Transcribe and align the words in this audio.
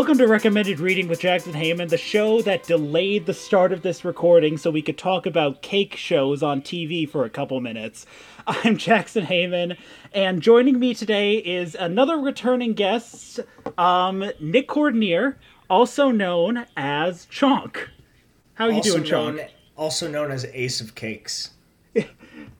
Welcome 0.00 0.16
to 0.16 0.26
Recommended 0.26 0.80
Reading 0.80 1.08
with 1.08 1.20
Jackson 1.20 1.52
Heyman, 1.52 1.90
the 1.90 1.98
show 1.98 2.40
that 2.40 2.62
delayed 2.62 3.26
the 3.26 3.34
start 3.34 3.70
of 3.70 3.82
this 3.82 4.02
recording 4.02 4.56
so 4.56 4.70
we 4.70 4.80
could 4.80 4.96
talk 4.96 5.26
about 5.26 5.60
cake 5.60 5.94
shows 5.94 6.42
on 6.42 6.62
TV 6.62 7.06
for 7.06 7.26
a 7.26 7.28
couple 7.28 7.60
minutes. 7.60 8.06
I'm 8.46 8.78
Jackson 8.78 9.26
Heyman, 9.26 9.76
and 10.14 10.40
joining 10.40 10.78
me 10.78 10.94
today 10.94 11.34
is 11.36 11.74
another 11.74 12.16
returning 12.16 12.72
guest, 12.72 13.40
um, 13.76 14.20
Nick 14.40 14.68
Cordonier, 14.68 15.34
also 15.68 16.10
known 16.10 16.64
as 16.78 17.26
Chonk. 17.26 17.88
How 18.54 18.68
are 18.68 18.70
you 18.70 18.76
also 18.76 19.00
doing, 19.00 19.36
known, 19.36 19.40
Also 19.76 20.08
known 20.08 20.30
as 20.30 20.46
Ace 20.46 20.80
of 20.80 20.94
Cakes. 20.94 21.50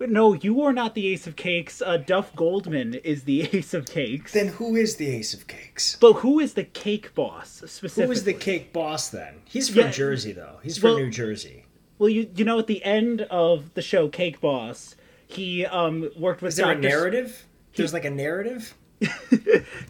No, 0.00 0.32
you 0.34 0.62
are 0.62 0.72
not 0.72 0.94
the 0.94 1.08
Ace 1.08 1.26
of 1.26 1.36
Cakes. 1.36 1.80
Uh, 1.82 1.96
Duff 1.98 2.34
Goldman 2.34 2.94
is 2.94 3.24
the 3.24 3.42
Ace 3.52 3.74
of 3.74 3.86
Cakes. 3.86 4.32
Then 4.32 4.48
who 4.48 4.76
is 4.76 4.96
the 4.96 5.08
Ace 5.08 5.34
of 5.34 5.46
Cakes? 5.46 5.96
But 6.00 6.14
who 6.14 6.40
is 6.40 6.54
the 6.54 6.64
cake 6.64 7.14
boss 7.14 7.62
specifically? 7.66 8.04
Who 8.06 8.12
is 8.12 8.24
the 8.24 8.32
cake 8.34 8.72
boss 8.72 9.08
then? 9.08 9.40
He's 9.44 9.68
from 9.68 9.80
Yeah. 9.82 9.90
Jersey 9.90 10.32
though. 10.32 10.58
He's 10.62 10.78
from 10.78 10.90
Well- 10.90 10.98
New 11.00 11.10
Jersey. 11.10 11.64
Well, 11.98 12.08
you 12.08 12.30
you 12.34 12.46
know 12.46 12.58
at 12.58 12.66
the 12.66 12.82
end 12.82 13.22
of 13.30 13.74
the 13.74 13.82
show 13.82 14.08
Cake 14.08 14.40
Boss, 14.40 14.96
he 15.26 15.66
um 15.66 16.08
worked 16.16 16.40
with 16.40 16.50
Is 16.52 16.56
there 16.56 16.70
a 16.70 16.74
Dr. 16.74 16.86
S- 16.86 16.92
narrative? 16.94 17.46
There's 17.76 17.92
like 17.92 18.06
a 18.06 18.10
narrative? 18.10 18.74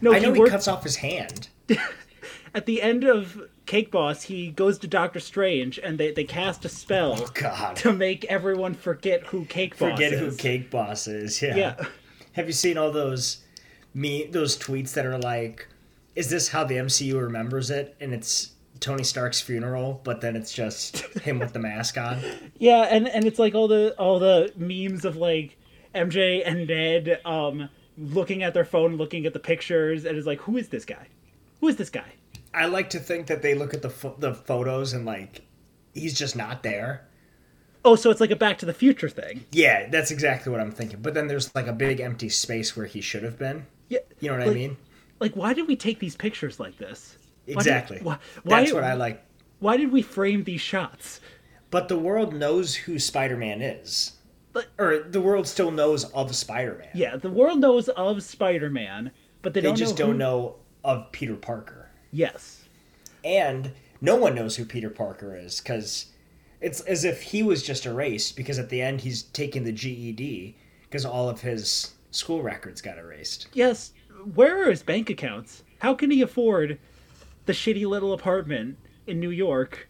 No, 0.01 0.13
I 0.13 0.19
know 0.19 0.29
he 0.29 0.33
he 0.33 0.39
worked 0.39 0.51
cuts 0.51 0.67
off 0.67 0.83
his 0.83 0.97
hand. 0.97 1.47
at 2.53 2.65
the 2.65 2.81
end 2.81 3.03
of 3.05 3.41
Cake 3.71 3.89
Boss. 3.89 4.23
He 4.23 4.51
goes 4.51 4.77
to 4.79 4.87
Doctor 4.87 5.21
Strange 5.21 5.79
and 5.79 5.97
they 5.97 6.11
they 6.11 6.25
cast 6.25 6.65
a 6.65 6.69
spell 6.69 7.15
Oh 7.17 7.29
God. 7.33 7.77
to 7.77 7.93
make 7.93 8.25
everyone 8.25 8.73
forget 8.73 9.23
who 9.27 9.45
Cake 9.45 9.77
Boss 9.79 9.91
Forget 9.91 10.11
is. 10.11 10.19
who 10.19 10.35
Cake 10.35 10.69
Boss 10.69 11.07
is. 11.07 11.41
Yeah. 11.41 11.55
Yeah. 11.55 11.85
Have 12.33 12.47
you 12.47 12.53
seen 12.53 12.77
all 12.77 12.91
those 12.91 13.43
me 13.93 14.25
those 14.29 14.57
tweets 14.57 14.91
that 14.95 15.05
are 15.05 15.17
like, 15.17 15.67
is 16.17 16.29
this 16.29 16.49
how 16.49 16.65
the 16.65 16.75
MCU 16.75 17.21
remembers 17.21 17.69
it? 17.69 17.95
And 18.01 18.13
it's 18.13 18.51
Tony 18.81 19.03
Stark's 19.03 19.39
funeral, 19.39 20.01
but 20.03 20.19
then 20.19 20.35
it's 20.35 20.51
just 20.51 20.97
him 21.19 21.39
with 21.39 21.53
the 21.53 21.59
mask 21.59 21.97
on. 21.97 22.19
Yeah, 22.57 22.81
and 22.89 23.07
and 23.07 23.23
it's 23.25 23.39
like 23.39 23.55
all 23.55 23.69
the 23.69 23.95
all 23.97 24.19
the 24.19 24.51
memes 24.57 25.05
of 25.05 25.15
like 25.15 25.57
MJ 25.95 26.41
and 26.45 26.67
Ned 26.67 27.21
um 27.23 27.69
looking 27.97 28.43
at 28.43 28.53
their 28.53 28.65
phone, 28.65 28.97
looking 28.97 29.25
at 29.25 29.31
the 29.31 29.39
pictures, 29.39 30.03
and 30.03 30.17
it's 30.17 30.27
like, 30.27 30.41
who 30.41 30.57
is 30.57 30.67
this 30.67 30.83
guy? 30.83 31.07
Who 31.61 31.69
is 31.69 31.77
this 31.77 31.89
guy? 31.89 32.11
I 32.53 32.65
like 32.65 32.89
to 32.91 32.99
think 32.99 33.27
that 33.27 33.41
they 33.41 33.55
look 33.55 33.73
at 33.73 33.81
the 33.81 33.89
pho- 33.89 34.15
the 34.19 34.33
photos 34.33 34.93
and 34.93 35.05
like 35.05 35.41
he's 35.93 36.13
just 36.17 36.35
not 36.35 36.63
there. 36.63 37.07
Oh, 37.83 37.95
so 37.95 38.11
it's 38.11 38.21
like 38.21 38.29
a 38.31 38.35
Back 38.35 38.59
to 38.59 38.65
the 38.65 38.73
Future 38.73 39.09
thing. 39.09 39.45
Yeah, 39.51 39.89
that's 39.89 40.11
exactly 40.11 40.51
what 40.51 40.61
I'm 40.61 40.71
thinking. 40.71 41.01
But 41.01 41.13
then 41.15 41.27
there's 41.27 41.53
like 41.55 41.65
a 41.67 41.73
big 41.73 41.99
empty 41.99 42.29
space 42.29 42.75
where 42.77 42.85
he 42.85 43.01
should 43.01 43.23
have 43.23 43.39
been. 43.39 43.65
Yeah, 43.89 43.99
You 44.19 44.29
know 44.31 44.37
what 44.37 44.47
I 44.47 44.53
mean? 44.53 44.77
like 45.19 45.35
why 45.35 45.53
did 45.53 45.67
we 45.67 45.75
take 45.75 45.99
these 45.99 46.15
pictures 46.15 46.59
like 46.59 46.77
this? 46.77 47.17
Why 47.45 47.53
did- 47.53 47.57
Exactly. 47.57 47.99
why, 48.01 48.17
why, 48.43 48.59
That's 48.61 48.73
what 48.73 48.83
I 48.83 48.93
like. 48.93 49.23
why 49.59 49.77
did 49.77 49.91
we 49.91 50.01
frame 50.01 50.43
these 50.43 50.61
shots? 50.61 51.19
But 51.69 51.87
the 51.87 51.97
world 51.97 52.33
knows 52.33 52.75
who 52.75 52.99
Spider-Man 52.99 53.61
is. 53.61 54.13
But- 54.53 54.67
or 54.77 54.99
the 54.99 55.21
world 55.21 55.47
still 55.47 55.71
knows 55.71 56.03
of 56.05 56.35
Spider-Man. 56.35 56.89
Yeah, 56.93 57.15
the 57.15 57.29
world 57.31 57.59
knows 57.59 57.87
of 57.89 58.21
Spider-Man, 58.23 59.11
but 59.41 59.53
they, 59.53 59.61
They 59.61 59.67
don't 59.69 59.75
just 59.77 59.93
know 59.97 60.05
don't 60.05 60.11
who- 60.13 60.17
know 60.19 60.55
of 60.83 61.11
Peter 61.11 61.35
Parker. 61.35 61.80
Yes. 62.11 62.65
And 63.23 63.71
no 63.99 64.15
one 64.15 64.35
knows 64.35 64.55
who 64.55 64.65
Peter 64.65 64.89
Parker 64.89 65.35
is 65.35 65.61
cuz 65.61 66.07
it's 66.59 66.81
as 66.81 67.03
if 67.03 67.21
he 67.21 67.41
was 67.43 67.63
just 67.63 67.85
erased 67.85 68.35
because 68.35 68.59
at 68.59 68.69
the 68.69 68.81
end 68.81 69.01
he's 69.01 69.23
taking 69.23 69.63
the 69.63 69.71
GED 69.71 70.55
because 70.83 71.05
all 71.05 71.29
of 71.29 71.41
his 71.41 71.93
school 72.11 72.41
records 72.41 72.81
got 72.81 72.97
erased. 72.97 73.47
Yes. 73.53 73.93
Where 74.35 74.63
are 74.63 74.69
his 74.69 74.83
bank 74.83 75.09
accounts? 75.09 75.63
How 75.79 75.93
can 75.95 76.11
he 76.11 76.21
afford 76.21 76.77
the 77.45 77.53
shitty 77.53 77.87
little 77.87 78.13
apartment 78.13 78.77
in 79.07 79.19
New 79.19 79.31
York? 79.31 79.89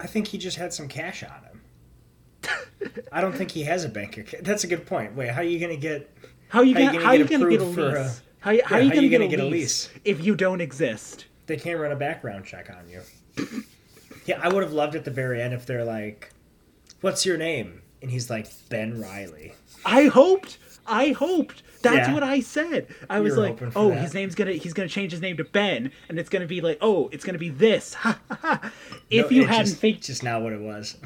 I 0.00 0.06
think 0.06 0.28
he 0.28 0.38
just 0.38 0.56
had 0.56 0.72
some 0.72 0.88
cash 0.88 1.22
on 1.22 1.42
him. 1.44 3.00
I 3.12 3.20
don't 3.20 3.34
think 3.34 3.52
he 3.52 3.62
has 3.62 3.84
a 3.84 3.88
bank 3.88 4.16
account. 4.18 4.44
That's 4.44 4.64
a 4.64 4.66
good 4.66 4.86
point. 4.86 5.14
Wait, 5.14 5.30
how 5.30 5.40
are 5.40 5.44
you 5.44 5.58
going 5.58 5.70
to 5.70 5.80
get 5.80 6.10
How 6.48 6.60
are 6.60 6.64
you 6.64 6.74
How 6.74 6.80
you 6.80 6.86
gonna 6.86 6.98
gonna 6.98 7.06
how 7.06 7.12
you 7.12 7.24
get 7.24 7.38
gonna 7.38 7.50
get 7.50 7.60
a 7.60 7.64
approved 7.64 7.74
for 7.74 8.02
lease? 8.02 8.22
How, 8.44 8.50
how, 8.50 8.52
Yeah, 8.52 8.62
are 8.76 8.80
you 8.82 8.88
how 8.88 8.94
gonna, 8.96 9.02
you 9.02 9.08
get, 9.08 9.18
gonna 9.18 9.24
a 9.24 9.28
get 9.36 9.40
a 9.40 9.44
lease 9.46 9.88
if 10.04 10.22
you 10.22 10.34
don't 10.34 10.60
exist? 10.60 11.24
they 11.46 11.56
can't 11.56 11.80
run 11.80 11.92
a 11.92 11.96
background 11.96 12.44
check 12.44 12.70
on 12.70 12.88
you. 12.88 13.00
yeah, 14.26 14.38
I 14.42 14.48
would 14.52 14.62
have 14.62 14.72
loved 14.72 14.94
at 14.94 15.04
the 15.06 15.10
very 15.10 15.40
end 15.40 15.54
if 15.54 15.64
they're 15.64 15.84
like, 15.84 16.30
"What's 17.00 17.24
your 17.24 17.36
name?" 17.38 17.80
and 18.02 18.10
he's 18.10 18.28
like 18.28 18.46
Ben 18.68 19.00
Riley. 19.00 19.54
I 19.86 20.04
hoped. 20.04 20.58
I 20.86 21.08
hoped. 21.12 21.62
That's 21.80 22.08
Yeah. 22.08 22.12
what 22.14 22.22
I 22.22 22.40
said. 22.40 22.86
I 23.08 23.20
was 23.20 23.34
were 23.36 23.48
like, 23.48 23.58
"Oh, 23.74 23.88
that. 23.90 24.00
his 24.02 24.12
name's 24.12 24.34
gonna 24.34 24.52
he's 24.52 24.74
gonna 24.74 24.88
change 24.90 25.12
his 25.12 25.22
name 25.22 25.38
to 25.38 25.44
Ben, 25.44 25.90
and 26.10 26.18
it's 26.18 26.28
gonna 26.28 26.46
be 26.46 26.60
like, 26.60 26.76
oh, 26.82 27.08
it's 27.12 27.24
gonna 27.24 27.38
be 27.38 27.48
this." 27.48 27.96
if 29.10 29.30
No, 29.30 29.36
you 29.36 29.46
hadn't 29.46 29.66
just, 29.66 29.80
figured, 29.80 30.02
just 30.02 30.22
not 30.22 30.42
what 30.42 30.52
it 30.52 30.60
was. 30.60 30.98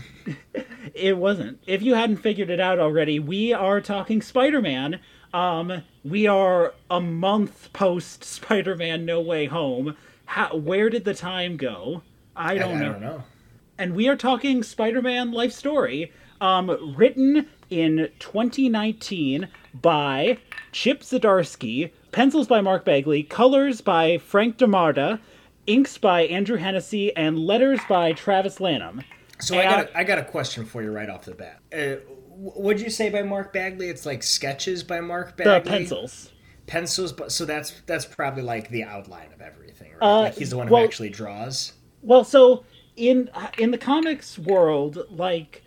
it 0.94 1.16
wasn't. 1.16 1.60
If 1.68 1.82
you 1.82 1.94
hadn't 1.94 2.16
figured 2.18 2.50
it 2.50 2.58
out 2.60 2.80
already, 2.80 3.20
we 3.20 3.52
are 3.52 3.80
talking 3.80 4.22
Spider-Man. 4.22 4.98
Um, 5.34 5.82
we 6.04 6.26
are 6.26 6.74
a 6.90 7.00
month 7.00 7.72
post 7.72 8.24
Spider-Man 8.24 9.04
No 9.04 9.20
Way 9.20 9.46
Home. 9.46 9.96
How, 10.26 10.54
where 10.56 10.90
did 10.90 11.04
the 11.04 11.14
time 11.14 11.56
go? 11.56 12.02
I 12.36 12.52
I, 12.54 12.58
don't 12.58 12.76
I 12.76 12.80
know. 12.80 12.92
don't 12.92 13.00
know. 13.00 13.24
and 13.78 13.94
we 13.94 14.08
are 14.08 14.16
talking 14.16 14.62
Spider-Man 14.62 15.32
life 15.32 15.52
story, 15.52 16.12
um, 16.40 16.94
written 16.96 17.46
in 17.70 18.08
2019 18.20 19.48
by 19.74 20.38
Chip 20.72 21.00
Zdarsky, 21.00 21.90
pencils 22.12 22.46
by 22.46 22.60
Mark 22.60 22.84
Bagley, 22.84 23.22
colors 23.22 23.80
by 23.80 24.18
Frank 24.18 24.56
D'Armata, 24.56 25.20
inks 25.66 25.98
by 25.98 26.22
Andrew 26.22 26.56
Hennessy, 26.56 27.14
and 27.16 27.38
letters 27.38 27.80
by 27.88 28.12
Travis 28.12 28.60
Lanham. 28.60 29.02
So 29.40 29.58
I 29.58 29.64
got 29.64 29.80
a, 29.86 29.98
I 29.98 30.04
got 30.04 30.18
a 30.18 30.24
question 30.24 30.64
for 30.64 30.82
you 30.82 30.90
right 30.92 31.08
off 31.08 31.24
the 31.24 31.34
bat. 31.34 31.60
Uh, 31.72 31.96
what'd 32.38 32.80
you 32.80 32.90
say 32.90 33.10
by 33.10 33.22
Mark 33.22 33.52
Bagley? 33.52 33.88
It's 33.88 34.06
like 34.06 34.22
sketches 34.22 34.82
by 34.82 35.00
Mark 35.00 35.36
Bagley. 35.36 35.60
The 35.60 35.70
pencils. 35.78 36.30
pencils, 36.66 37.12
but 37.12 37.32
so 37.32 37.44
that's 37.44 37.72
that's 37.86 38.04
probably 38.04 38.42
like 38.42 38.70
the 38.70 38.84
outline 38.84 39.32
of 39.32 39.40
everything, 39.40 39.92
right? 39.92 40.02
Uh, 40.06 40.20
like 40.22 40.34
he's 40.36 40.50
the 40.50 40.56
one 40.56 40.68
well- 40.68 40.80
who 40.82 40.86
actually 40.86 41.10
draws. 41.10 41.72
Well, 42.02 42.22
so 42.24 42.64
in 42.96 43.28
in 43.58 43.70
the 43.72 43.78
comics 43.78 44.38
world, 44.38 45.04
like 45.10 45.62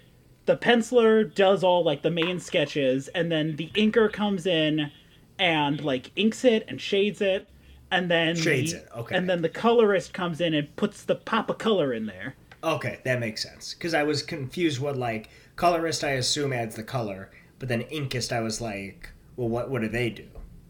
the 0.46 0.56
penciler 0.56 1.34
does 1.34 1.64
all 1.64 1.84
like 1.84 2.02
the 2.02 2.12
main 2.12 2.40
sketches, 2.40 3.10
and 3.10 3.32
then 3.32 3.58
the 3.58 3.70
inker 3.76 4.12
comes 4.12 4.46
in 4.46 4.92
and 5.38 5.84
like 5.84 6.12
inks 6.16 6.46
it 6.46 6.64
and 6.68 6.80
shades 6.80 7.20
it, 7.22 7.50
and 7.92 8.10
then 8.10 8.36
Shades 8.36 8.72
the- 8.72 8.80
it, 8.80 8.88
okay. 8.96 9.16
and 9.16 9.30
then 9.30 9.42
the 9.42 9.50
colorist 9.50 10.14
comes 10.14 10.40
in 10.40 10.54
and 10.54 10.74
puts 10.78 11.04
the 11.04 11.16
pop 11.16 11.50
of 11.50 11.58
color 11.58 11.94
in 11.94 12.06
there. 12.06 12.36
Okay, 12.64 13.00
that 13.06 13.20
makes 13.20 13.42
sense. 13.44 13.74
Because 13.74 13.94
I 13.96 14.04
was 14.04 14.22
confused. 14.24 14.80
What 14.80 14.96
like 14.96 15.30
colorist? 15.62 16.04
I 16.04 16.12
assume 16.12 16.52
adds 16.54 16.76
the 16.76 16.84
color, 16.84 17.30
but 17.60 17.70
then 17.70 17.84
inkist, 17.84 18.32
I 18.32 18.42
was 18.42 18.60
like, 18.60 19.12
well, 19.36 19.48
what 19.48 19.70
what 19.70 19.82
do 19.82 19.88
they 19.88 20.10
do? 20.10 20.26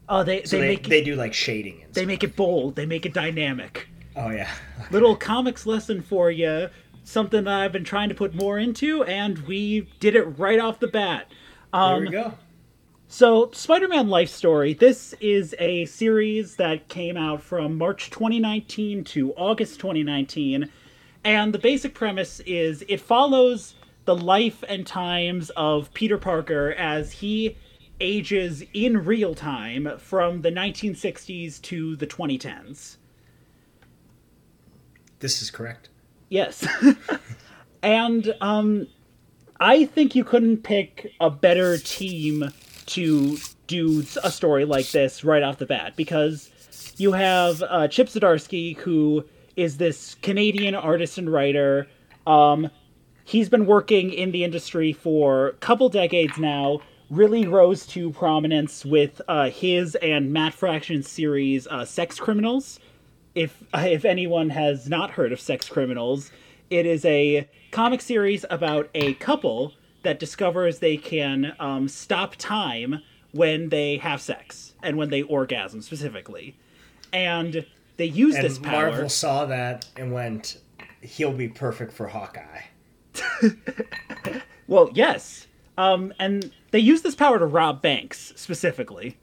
Oh, 0.09 0.23
they 0.23 0.43
So 0.43 0.57
they, 0.57 0.61
they 0.61 0.67
make 0.67 0.87
they 0.87 1.03
do 1.03 1.15
like 1.15 1.33
shading 1.33 1.81
and 1.83 1.93
they 1.93 2.01
stuff. 2.01 2.07
make 2.07 2.23
it 2.23 2.35
bold. 2.35 2.75
They 2.75 2.85
make 2.85 3.05
it 3.05 3.13
dynamic. 3.13 3.87
Oh 4.15 4.29
yeah. 4.29 4.51
Little 4.91 5.15
comics 5.15 5.65
lesson 5.65 6.01
for 6.01 6.29
you. 6.29 6.69
Something 7.03 7.45
that 7.45 7.61
I've 7.61 7.71
been 7.71 7.85
trying 7.85 8.09
to 8.09 8.15
put 8.15 8.35
more 8.35 8.59
into, 8.59 9.03
and 9.05 9.39
we 9.39 9.89
did 9.99 10.15
it 10.15 10.23
right 10.37 10.59
off 10.59 10.79
the 10.79 10.87
bat. 10.87 11.31
there 11.73 11.99
we 11.99 12.07
um, 12.07 12.11
go. 12.11 12.33
So, 13.07 13.49
Spider 13.51 13.87
Man 13.87 14.07
Life 14.07 14.29
Story, 14.29 14.73
this 14.73 15.13
is 15.19 15.53
a 15.59 15.85
series 15.85 16.55
that 16.57 16.87
came 16.87 17.17
out 17.17 17.41
from 17.41 17.77
March 17.77 18.09
2019 18.09 19.03
to 19.05 19.33
August 19.33 19.79
2019. 19.79 20.69
And 21.23 21.53
the 21.53 21.59
basic 21.59 21.93
premise 21.93 22.39
is 22.45 22.85
it 22.87 23.01
follows 23.01 23.75
the 24.05 24.15
life 24.15 24.63
and 24.67 24.85
times 24.85 25.49
of 25.51 25.93
Peter 25.93 26.17
Parker 26.17 26.73
as 26.73 27.11
he 27.11 27.57
ages 27.99 28.63
in 28.73 29.05
real 29.05 29.35
time 29.35 29.97
from 29.99 30.41
the 30.41 30.51
1960s 30.51 31.61
to 31.61 31.95
the 31.95 32.07
2010s. 32.07 32.97
This 35.19 35.41
is 35.41 35.51
correct. 35.51 35.89
Yes. 36.29 36.67
and 37.83 38.33
um 38.41 38.87
I 39.59 39.85
think 39.85 40.15
you 40.15 40.23
couldn't 40.23 40.63
pick 40.63 41.13
a 41.19 41.29
better 41.29 41.77
team 41.77 42.51
to 42.87 43.37
do 43.67 44.03
a 44.23 44.31
story 44.31 44.65
like 44.65 44.89
this 44.89 45.23
right 45.23 45.43
off 45.43 45.59
the 45.59 45.67
bat 45.67 45.95
because 45.95 46.49
you 46.97 47.11
have 47.11 47.61
uh, 47.61 47.87
Chip 47.87 48.07
Zdarsky, 48.07 48.75
who 48.77 49.23
is 49.55 49.77
this 49.77 50.15
Canadian 50.23 50.73
artist 50.73 51.19
and 51.19 51.31
writer. 51.31 51.87
Um, 52.25 52.71
he's 53.31 53.49
been 53.49 53.65
working 53.65 54.11
in 54.11 54.31
the 54.31 54.43
industry 54.43 54.93
for 54.93 55.47
a 55.47 55.53
couple 55.53 55.89
decades 55.89 56.37
now. 56.37 56.81
Really 57.09 57.45
rose 57.45 57.85
to 57.87 58.11
prominence 58.11 58.85
with 58.85 59.21
uh, 59.27 59.49
his 59.49 59.95
and 59.95 60.31
Matt 60.31 60.53
Fraction's 60.53 61.09
series, 61.09 61.67
uh, 61.67 61.83
Sex 61.83 62.19
Criminals 62.19 62.79
if 63.35 63.63
if 63.73 64.05
anyone 64.05 64.49
has 64.49 64.89
not 64.89 65.11
heard 65.11 65.31
of 65.31 65.39
Sex 65.39 65.67
Criminals, 65.69 66.31
it 66.69 66.85
is 66.85 67.05
a 67.05 67.47
comic 67.71 68.01
series 68.01 68.45
about 68.49 68.89
a 68.93 69.13
couple 69.15 69.73
that 70.03 70.19
discovers 70.19 70.79
they 70.79 70.97
can 70.97 71.55
um, 71.59 71.87
stop 71.87 72.35
time 72.35 73.01
when 73.31 73.69
they 73.69 73.97
have 73.97 74.19
sex 74.19 74.73
and 74.83 74.97
when 74.97 75.09
they 75.09 75.21
orgasm 75.21 75.81
specifically, 75.81 76.55
and 77.13 77.65
they 77.97 78.05
use 78.05 78.35
And 78.35 78.43
this 78.43 78.59
power. 78.59 78.89
Marvel 78.89 79.09
saw 79.09 79.45
that 79.45 79.85
and 79.95 80.11
went, 80.11 80.57
he'll 81.01 81.33
be 81.33 81.47
perfect 81.47 81.93
for 81.93 82.07
Hawkeye. 82.07 82.61
Well, 84.67 84.89
yes. 84.93 85.47
Um, 85.77 86.13
and 86.17 86.49
they 86.71 86.79
use 86.79 87.01
this 87.01 87.15
power 87.15 87.37
to 87.37 87.45
rob 87.45 87.81
banks 87.81 88.31
specifically. 88.37 89.17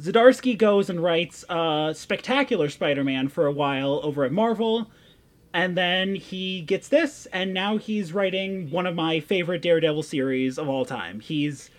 Zdarsky 0.00 0.58
goes 0.58 0.90
and 0.90 1.00
writes 1.00 1.44
uh, 1.48 1.92
Spectacular 1.92 2.68
Spider-Man 2.68 3.28
for 3.28 3.46
a 3.46 3.52
while 3.52 4.00
over 4.02 4.24
at 4.24 4.32
Marvel, 4.32 4.90
and 5.54 5.76
then 5.76 6.16
he 6.16 6.62
gets 6.62 6.88
this, 6.88 7.26
and 7.32 7.54
now 7.54 7.76
he's 7.76 8.12
writing 8.12 8.68
one 8.72 8.86
of 8.86 8.96
my 8.96 9.20
favorite 9.20 9.62
Daredevil 9.62 10.02
series 10.02 10.58
of 10.58 10.68
all 10.68 10.84
time. 10.84 11.20
He's 11.20 11.70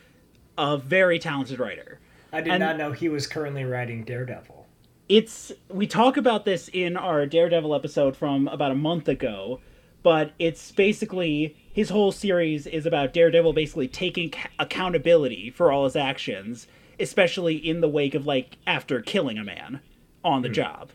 a 0.58 0.78
very 0.78 1.20
talented 1.20 1.60
writer. 1.60 2.00
I 2.32 2.40
did 2.40 2.54
And- 2.54 2.62
not 2.62 2.78
know 2.78 2.94
he 2.94 3.10
was 3.10 3.28
currently 3.28 3.66
writing 3.66 4.04
Daredevil. 4.06 4.66
it's 5.10 5.52
we 5.70 5.88
talk 5.88 6.16
about 6.16 6.46
this 6.46 6.70
in 6.72 6.96
our 6.96 7.26
Daredevil 7.26 7.76
episode 7.76 8.16
from 8.16 8.48
about 8.48 8.72
a 8.72 8.76
month 8.76 9.10
ago, 9.10 9.60
but 10.08 10.32
it's 10.40 10.72
basically 10.72 11.54
his 11.74 11.90
whole 11.90 12.14
series 12.14 12.66
is 12.66 12.86
about 12.86 13.12
Daredevil 13.12 13.52
basically 13.52 13.90
taking 13.90 14.32
accountability 14.58 15.50
for 15.50 15.70
all 15.70 15.84
his 15.84 15.98
actions, 15.98 16.66
especially 16.98 17.58
in 17.58 17.82
the 17.82 17.90
wake 17.90 18.16
of 18.16 18.26
like 18.26 18.58
after 18.66 19.02
killing 19.02 19.38
a 19.38 19.44
man 19.44 19.82
on 20.24 20.44
the 20.44 20.50
job. 20.50 20.92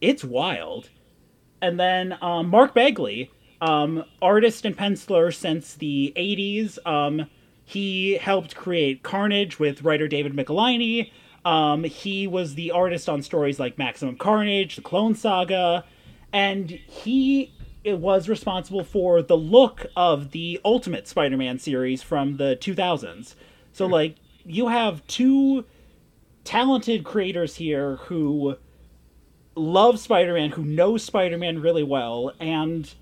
It's 0.00 0.24
wild. 0.24 0.88
And 1.60 1.78
then 1.78 2.16
um, 2.22 2.48
Mark 2.48 2.72
Bagley, 2.72 3.30
um, 3.60 4.06
artist 4.22 4.64
and 4.64 4.74
penciler 4.74 5.30
since 5.30 5.74
the 5.74 6.14
80s. 6.16 6.78
Um, 6.86 7.28
he 7.66 8.14
helped 8.14 8.56
create 8.56 9.02
Carnage 9.02 9.58
with 9.58 9.82
writer 9.82 10.08
David 10.08 10.32
Michelinie. 10.32 11.12
Um, 11.44 11.84
he 11.84 12.26
was 12.26 12.54
the 12.54 12.70
artist 12.70 13.10
on 13.10 13.20
stories 13.20 13.60
like 13.60 13.76
Maximum 13.76 14.16
Carnage, 14.16 14.76
The 14.76 14.80
Clone 14.80 15.14
Saga, 15.14 15.84
and 16.32 16.70
he 16.70 17.52
it 17.82 17.98
was 17.98 18.28
responsible 18.28 18.84
for 18.84 19.22
the 19.22 19.36
look 19.36 19.86
of 19.96 20.32
the 20.32 20.60
Ultimate 20.64 21.08
Spider-Man 21.08 21.58
series 21.58 22.02
from 22.02 22.36
the 22.36 22.56
2000s. 22.60 23.34
So 23.72 23.86
hmm. 23.86 23.92
like 23.92 24.16
you 24.44 24.68
have 24.68 25.06
two 25.06 25.64
talented 26.44 27.04
creators 27.04 27.56
here 27.56 27.96
who 27.96 28.56
love 29.54 29.98
Spider-Man, 29.98 30.50
who 30.50 30.64
know 30.64 30.96
Spider-Man 30.96 31.60
really 31.60 31.82
well, 31.82 32.32
and 32.40 32.92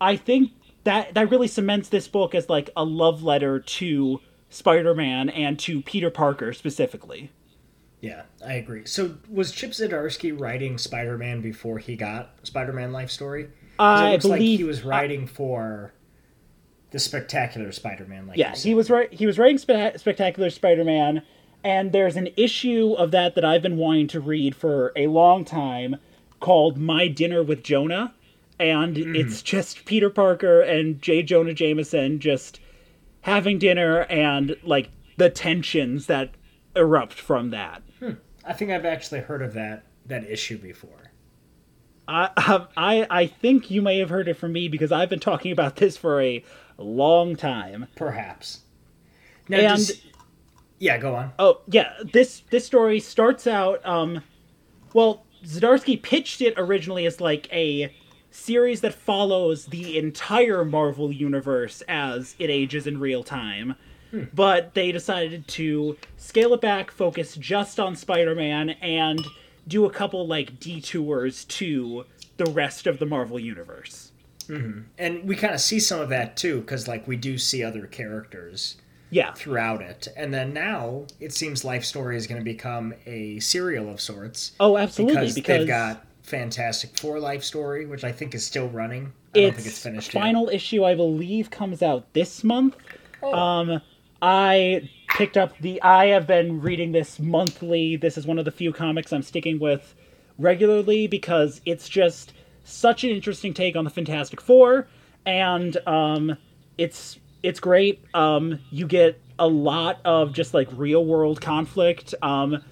I 0.00 0.16
think 0.16 0.52
that 0.84 1.14
that 1.14 1.30
really 1.30 1.48
cements 1.48 1.88
this 1.88 2.08
book 2.08 2.34
as 2.34 2.48
like 2.48 2.70
a 2.76 2.84
love 2.84 3.22
letter 3.22 3.60
to 3.60 4.20
Spider-Man 4.48 5.28
and 5.30 5.58
to 5.60 5.82
Peter 5.82 6.10
Parker 6.10 6.52
specifically. 6.52 7.30
Yeah, 8.00 8.22
I 8.44 8.54
agree. 8.54 8.86
So 8.86 9.16
was 9.28 9.52
Chip 9.52 9.72
Zdarsky 9.72 10.38
writing 10.38 10.78
Spider-Man 10.78 11.42
before 11.42 11.78
he 11.78 11.96
got 11.96 12.34
Spider-Man 12.42 12.92
Life 12.92 13.10
Story? 13.10 13.48
I 13.80 14.12
looks 14.12 14.24
like 14.26 14.40
he 14.40 14.64
was 14.64 14.84
writing 14.84 15.26
for 15.26 15.92
the 16.90 16.98
Spectacular 16.98 17.72
Spider-Man. 17.72 18.26
Like 18.26 18.36
Yeah, 18.36 18.54
he 18.54 18.74
was 18.74 18.90
right. 18.90 19.12
He 19.12 19.26
was 19.26 19.38
writing 19.38 19.58
Spe- 19.58 19.96
Spectacular 19.96 20.50
Spider-Man, 20.50 21.22
and 21.64 21.92
there's 21.92 22.16
an 22.16 22.28
issue 22.36 22.94
of 22.98 23.10
that 23.12 23.34
that 23.34 23.44
I've 23.44 23.62
been 23.62 23.76
wanting 23.76 24.08
to 24.08 24.20
read 24.20 24.54
for 24.54 24.92
a 24.96 25.06
long 25.06 25.44
time 25.44 25.96
called 26.40 26.76
"My 26.76 27.08
Dinner 27.08 27.42
with 27.42 27.62
Jonah," 27.62 28.14
and 28.58 28.96
hmm. 28.96 29.16
it's 29.16 29.42
just 29.42 29.84
Peter 29.86 30.10
Parker 30.10 30.60
and 30.60 31.00
J. 31.00 31.22
Jonah 31.22 31.54
Jameson 31.54 32.20
just 32.20 32.60
having 33.22 33.58
dinner 33.58 34.02
and 34.02 34.56
like 34.62 34.90
the 35.16 35.30
tensions 35.30 36.06
that 36.06 36.30
erupt 36.76 37.14
from 37.14 37.50
that. 37.50 37.82
Hmm. 37.98 38.12
I 38.44 38.52
think 38.52 38.70
I've 38.70 38.84
actually 38.84 39.20
heard 39.20 39.42
of 39.42 39.54
that 39.54 39.84
that 40.06 40.28
issue 40.28 40.58
before. 40.58 40.99
I, 42.36 42.66
I 42.76 43.06
I 43.10 43.26
think 43.26 43.70
you 43.70 43.82
may 43.82 43.98
have 43.98 44.10
heard 44.10 44.28
it 44.28 44.34
from 44.34 44.52
me 44.52 44.68
because 44.68 44.90
I've 44.92 45.08
been 45.08 45.20
talking 45.20 45.52
about 45.52 45.76
this 45.76 45.96
for 45.96 46.20
a 46.20 46.44
long 46.78 47.36
time. 47.36 47.86
Perhaps. 47.96 48.60
Now, 49.48 49.58
And- 49.58 49.68
does- 49.86 50.02
yeah, 50.78 50.96
go 50.98 51.14
on. 51.14 51.32
Oh 51.38 51.60
yeah, 51.68 51.92
this 52.12 52.42
this 52.50 52.64
story 52.66 53.00
starts 53.00 53.46
out. 53.46 53.84
Um, 53.86 54.22
well, 54.94 55.24
Zdarsky 55.44 56.00
pitched 56.00 56.40
it 56.40 56.54
originally 56.56 57.04
as 57.06 57.20
like 57.20 57.52
a 57.52 57.94
series 58.30 58.80
that 58.80 58.94
follows 58.94 59.66
the 59.66 59.98
entire 59.98 60.64
Marvel 60.64 61.12
universe 61.12 61.82
as 61.88 62.34
it 62.38 62.48
ages 62.50 62.86
in 62.86 62.98
real 63.00 63.22
time. 63.22 63.74
But 64.34 64.74
they 64.74 64.90
decided 64.90 65.46
to 65.48 65.96
scale 66.16 66.52
it 66.54 66.60
back, 66.60 66.90
focus 66.90 67.36
just 67.36 67.78
on 67.78 67.94
Spider-Man, 67.94 68.70
and 68.70 69.20
do 69.70 69.86
a 69.86 69.90
couple 69.90 70.26
like 70.26 70.60
detours 70.60 71.46
to 71.46 72.04
the 72.36 72.44
rest 72.46 72.86
of 72.86 72.98
the 72.98 73.06
Marvel 73.06 73.38
universe. 73.40 74.12
And 74.48 75.24
we 75.24 75.36
kind 75.36 75.54
of 75.54 75.60
see 75.60 75.78
some 75.78 76.00
of 76.00 76.08
that 76.08 76.36
too, 76.36 76.60
because 76.60 76.88
like 76.88 77.06
we 77.06 77.16
do 77.16 77.38
see 77.38 77.62
other 77.62 77.86
characters 77.86 78.76
Yeah, 79.08 79.32
throughout 79.32 79.80
it, 79.80 80.08
and 80.16 80.34
then 80.34 80.52
now 80.52 81.06
it 81.20 81.32
seems 81.32 81.64
Life 81.64 81.84
Story 81.84 82.16
is 82.16 82.26
going 82.26 82.40
to 82.40 82.44
become 82.44 82.92
a 83.06 83.38
serial 83.38 83.88
of 83.88 84.00
sorts. 84.00 84.52
Oh, 84.58 84.76
absolutely. 84.76 85.14
because, 85.14 85.34
Because, 85.36 85.58
they've 85.60 85.68
got 85.68 86.04
Fantastic 86.22 86.98
Four 86.98 87.20
Life 87.20 87.44
Story, 87.44 87.86
which 87.86 88.02
I 88.02 88.10
think 88.10 88.34
is 88.34 88.44
still 88.44 88.68
running. 88.68 89.12
I 89.36 89.40
don't 89.42 89.54
think 89.54 89.68
it's 89.68 89.82
finished 89.82 90.12
yet. 90.14 90.20
final 90.20 90.48
issue, 90.48 90.84
I 90.84 90.96
believe, 90.96 91.50
comes 91.50 91.80
out 91.80 92.12
this 92.12 92.42
month. 92.42 92.74
Oh, 93.22 93.32
Um, 93.32 93.80
I 94.20 94.90
picked 95.10 95.36
up 95.36 95.56
the. 95.58 95.80
I 95.82 96.06
have 96.06 96.26
been 96.26 96.60
reading 96.60 96.92
this 96.92 97.18
monthly. 97.18 97.96
This 97.96 98.16
is 98.18 98.26
one 98.26 98.38
of 98.38 98.44
the 98.44 98.50
few 98.50 98.72
comics 98.72 99.12
I'm 99.12 99.22
sticking 99.22 99.58
with 99.58 99.94
regularly 100.38 101.06
because 101.06 101.60
it's 101.66 101.88
just 101.88 102.32
such 102.64 103.04
an 103.04 103.10
interesting 103.10 103.52
take 103.54 103.76
on 103.76 103.84
the 103.84 103.90
Fantastic 103.90 104.40
Four, 104.40 104.88
and 105.26 105.76
um, 105.86 106.36
it's 106.78 107.18
it's 107.42 107.60
great. 107.60 108.04
Um, 108.14 108.58
you 108.70 108.86
get 108.86 109.20
a 109.38 109.46
lot 109.46 110.00
of 110.04 110.32
just 110.32 110.54
like 110.54 110.68
real 110.72 111.04
world 111.04 111.40
conflict. 111.40 112.14
Um, 112.22 112.62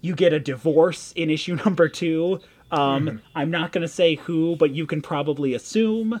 you 0.00 0.14
get 0.14 0.32
a 0.32 0.40
divorce 0.40 1.12
in 1.16 1.30
issue 1.30 1.56
number 1.64 1.88
two. 1.88 2.40
Um, 2.70 3.22
I'm 3.34 3.50
not 3.50 3.72
gonna 3.72 3.88
say 3.88 4.16
who, 4.16 4.56
but 4.56 4.70
you 4.70 4.86
can 4.86 5.02
probably 5.02 5.54
assume. 5.54 6.20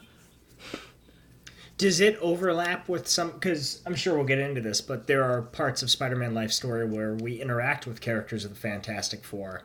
Does 1.78 2.00
it 2.00 2.18
overlap 2.20 2.88
with 2.88 3.06
some? 3.06 3.30
Because 3.30 3.80
I'm 3.86 3.94
sure 3.94 4.14
we'll 4.16 4.24
get 4.24 4.40
into 4.40 4.60
this, 4.60 4.80
but 4.80 5.06
there 5.06 5.22
are 5.22 5.42
parts 5.42 5.82
of 5.82 5.90
Spider-Man 5.90 6.34
Life 6.34 6.52
Story 6.52 6.84
where 6.84 7.14
we 7.14 7.40
interact 7.40 7.86
with 7.86 8.00
characters 8.00 8.44
of 8.44 8.50
the 8.50 8.60
Fantastic 8.60 9.24
Four. 9.24 9.62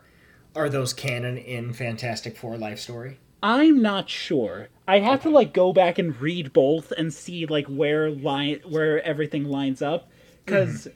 Are 0.55 0.69
those 0.69 0.93
canon 0.93 1.37
in 1.37 1.73
Fantastic 1.73 2.37
Four 2.37 2.57
Life 2.57 2.79
Story? 2.79 3.17
I'm 3.41 3.81
not 3.81 4.09
sure. 4.09 4.69
I 4.87 4.99
have 4.99 5.23
to 5.23 5.29
like 5.29 5.53
go 5.53 5.73
back 5.73 5.97
and 5.97 6.19
read 6.21 6.53
both 6.53 6.91
and 6.91 7.13
see 7.13 7.45
like 7.47 7.65
where 7.65 8.09
line 8.11 8.61
where 8.63 9.03
everything 9.03 9.45
lines 9.45 9.81
up 9.81 10.09
because 10.45 10.87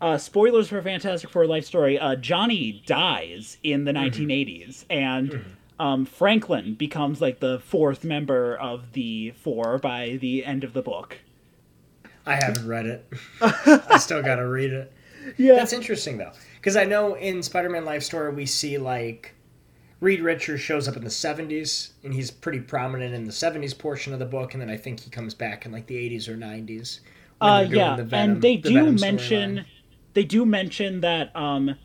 uh, 0.00 0.16
spoilers 0.18 0.68
for 0.68 0.80
Fantastic 0.80 1.30
Four 1.30 1.46
Life 1.46 1.64
Story. 1.64 1.98
Uh, 1.98 2.16
Johnny 2.16 2.82
dies 2.86 3.58
in 3.62 3.84
the 3.84 3.92
1980s, 3.92 4.84
and 4.88 5.44
um, 5.80 6.04
Franklin 6.04 6.74
becomes 6.74 7.22
like 7.22 7.40
the 7.40 7.58
fourth 7.58 8.04
member 8.04 8.54
of 8.54 8.92
the 8.92 9.30
four 9.30 9.78
by 9.78 10.18
the 10.20 10.44
end 10.44 10.62
of 10.62 10.74
the 10.74 10.82
book. 10.82 11.16
I 12.26 12.34
haven't 12.34 12.68
read 12.68 12.84
it. 12.84 13.10
I 13.40 13.96
still 13.96 14.22
got 14.22 14.36
to 14.36 14.46
read 14.46 14.72
it. 14.72 14.92
Yeah, 15.38 15.54
That's 15.54 15.72
interesting 15.72 16.18
though, 16.18 16.32
because 16.56 16.76
I 16.76 16.84
know 16.84 17.14
in 17.14 17.42
Spider-Man 17.42 17.86
Life 17.86 18.02
Story 18.02 18.32
we 18.32 18.44
see 18.44 18.76
like 18.76 19.34
Reed 20.00 20.20
Richards 20.20 20.60
shows 20.60 20.86
up 20.86 20.96
in 20.96 21.02
the 21.02 21.10
'70s, 21.10 21.92
and 22.04 22.12
he's 22.12 22.30
pretty 22.30 22.60
prominent 22.60 23.14
in 23.14 23.24
the 23.24 23.32
'70s 23.32 23.76
portion 23.76 24.12
of 24.12 24.18
the 24.18 24.26
book, 24.26 24.52
and 24.52 24.60
then 24.60 24.68
I 24.68 24.76
think 24.76 25.00
he 25.00 25.10
comes 25.10 25.32
back 25.32 25.64
in 25.64 25.72
like 25.72 25.86
the 25.86 25.96
'80s 25.96 26.28
or 26.28 26.36
'90s. 26.36 27.00
uh, 27.40 27.66
yeah, 27.66 27.96
the 27.96 28.04
Venom- 28.04 28.32
and 28.32 28.42
they 28.42 28.56
the 28.56 28.68
do 28.68 28.92
mention 28.92 29.64
they 30.12 30.24
do 30.24 30.44
mention 30.44 31.00
that 31.00 31.34
um, 31.34 31.76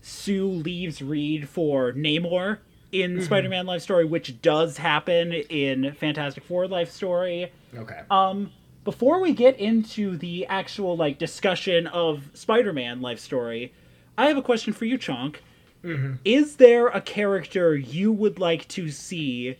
Sue 0.00 0.48
leaves 0.48 1.00
Reed 1.02 1.48
for 1.48 1.92
Namor 1.92 2.58
in 2.94 3.14
Mm-hmm. 3.16 3.24
Spider-Man 3.24 3.66
Life 3.66 3.82
Story, 3.82 4.04
which 4.04 4.40
does 4.40 4.78
happen 4.78 5.32
in 5.32 5.92
Fantastic 5.94 6.44
Four 6.44 6.68
Life 6.68 6.90
Story. 6.90 7.50
Okay. 7.76 8.00
Um, 8.10 8.52
before 8.84 9.20
we 9.20 9.32
get 9.32 9.58
into 9.58 10.16
the 10.16 10.46
actual 10.46 10.96
like 10.96 11.18
discussion 11.18 11.86
of 11.88 12.30
Spider-Man 12.34 13.00
Life 13.00 13.18
Story, 13.18 13.72
I 14.16 14.26
have 14.26 14.36
a 14.36 14.42
question 14.42 14.72
for 14.72 14.84
you, 14.84 14.96
Chonk. 14.98 15.36
Mm-hmm. 15.82 16.14
Is 16.24 16.56
there 16.56 16.86
a 16.86 17.00
character 17.00 17.76
you 17.76 18.12
would 18.12 18.38
like 18.38 18.68
to 18.68 18.90
see 18.90 19.56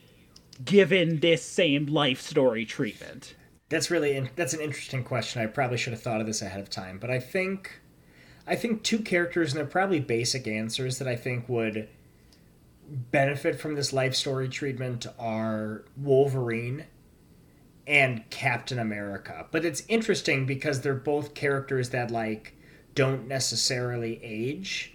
given 0.64 1.20
this 1.20 1.42
same 1.42 1.86
life 1.86 2.20
story 2.20 2.64
treatment? 2.64 3.34
That's 3.68 3.90
really 3.90 4.14
in, 4.14 4.30
that's 4.36 4.54
an 4.54 4.60
interesting 4.60 5.02
question. 5.02 5.42
I 5.42 5.46
probably 5.46 5.76
should 5.76 5.92
have 5.92 6.02
thought 6.02 6.20
of 6.20 6.26
this 6.26 6.40
ahead 6.42 6.60
of 6.60 6.70
time, 6.70 6.98
but 6.98 7.10
I 7.10 7.18
think 7.18 7.80
I 8.46 8.56
think 8.56 8.82
two 8.82 9.00
characters 9.00 9.52
and 9.52 9.58
they're 9.58 9.66
probably 9.66 10.00
basic 10.00 10.46
answers 10.46 10.98
that 10.98 11.08
I 11.08 11.16
think 11.16 11.48
would 11.48 11.88
benefit 12.88 13.60
from 13.60 13.74
this 13.74 13.92
life 13.92 14.14
story 14.14 14.48
treatment 14.48 15.06
are 15.18 15.84
Wolverine 15.96 16.84
and 17.86 18.28
Captain 18.30 18.78
America. 18.78 19.46
But 19.50 19.64
it's 19.64 19.82
interesting 19.88 20.46
because 20.46 20.80
they're 20.80 20.94
both 20.94 21.34
characters 21.34 21.90
that 21.90 22.10
like 22.10 22.54
don't 22.94 23.26
necessarily 23.26 24.20
age 24.22 24.94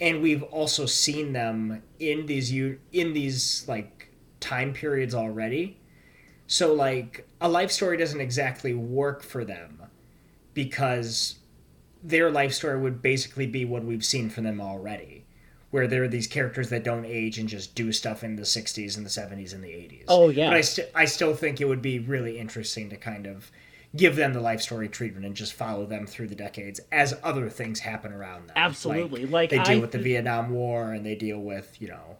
and 0.00 0.22
we've 0.22 0.42
also 0.44 0.86
seen 0.86 1.32
them 1.32 1.82
in 1.98 2.26
these 2.26 2.52
in 2.52 3.12
these 3.12 3.64
like 3.66 4.10
time 4.40 4.72
periods 4.72 5.14
already. 5.14 5.78
So 6.46 6.72
like 6.72 7.26
a 7.40 7.48
life 7.48 7.70
story 7.70 7.96
doesn't 7.96 8.20
exactly 8.20 8.74
work 8.74 9.22
for 9.22 9.44
them 9.44 9.82
because 10.54 11.38
their 12.02 12.30
life 12.30 12.52
story 12.52 12.80
would 12.80 13.02
basically 13.02 13.46
be 13.46 13.64
what 13.64 13.84
we've 13.84 14.04
seen 14.04 14.30
from 14.30 14.44
them 14.44 14.60
already. 14.60 15.17
Where 15.70 15.86
there 15.86 16.02
are 16.04 16.08
these 16.08 16.26
characters 16.26 16.70
that 16.70 16.82
don't 16.82 17.04
age 17.04 17.38
and 17.38 17.48
just 17.48 17.74
do 17.74 17.92
stuff 17.92 18.24
in 18.24 18.36
the 18.36 18.42
60s 18.42 18.96
and 18.96 19.04
the 19.04 19.10
70s 19.10 19.52
and 19.52 19.62
the 19.62 19.68
80s. 19.68 20.04
Oh, 20.08 20.30
yeah. 20.30 20.48
But 20.48 20.56
I, 20.56 20.60
st- 20.62 20.88
I 20.94 21.04
still 21.04 21.34
think 21.34 21.60
it 21.60 21.66
would 21.66 21.82
be 21.82 21.98
really 21.98 22.38
interesting 22.38 22.88
to 22.88 22.96
kind 22.96 23.26
of 23.26 23.50
give 23.94 24.16
them 24.16 24.32
the 24.32 24.40
life 24.40 24.62
story 24.62 24.88
treatment 24.88 25.26
and 25.26 25.34
just 25.34 25.52
follow 25.52 25.84
them 25.84 26.06
through 26.06 26.28
the 26.28 26.34
decades 26.34 26.80
as 26.90 27.18
other 27.22 27.50
things 27.50 27.80
happen 27.80 28.12
around 28.14 28.48
them. 28.48 28.54
Absolutely. 28.56 29.26
Like, 29.26 29.50
they 29.50 29.62
deal 29.62 29.78
I 29.78 29.80
with 29.80 29.92
the 29.92 29.98
Vietnam 29.98 30.50
War 30.50 30.92
and 30.92 31.04
they 31.04 31.14
deal 31.14 31.38
with, 31.38 31.76
you 31.80 31.88
know, 31.88 32.16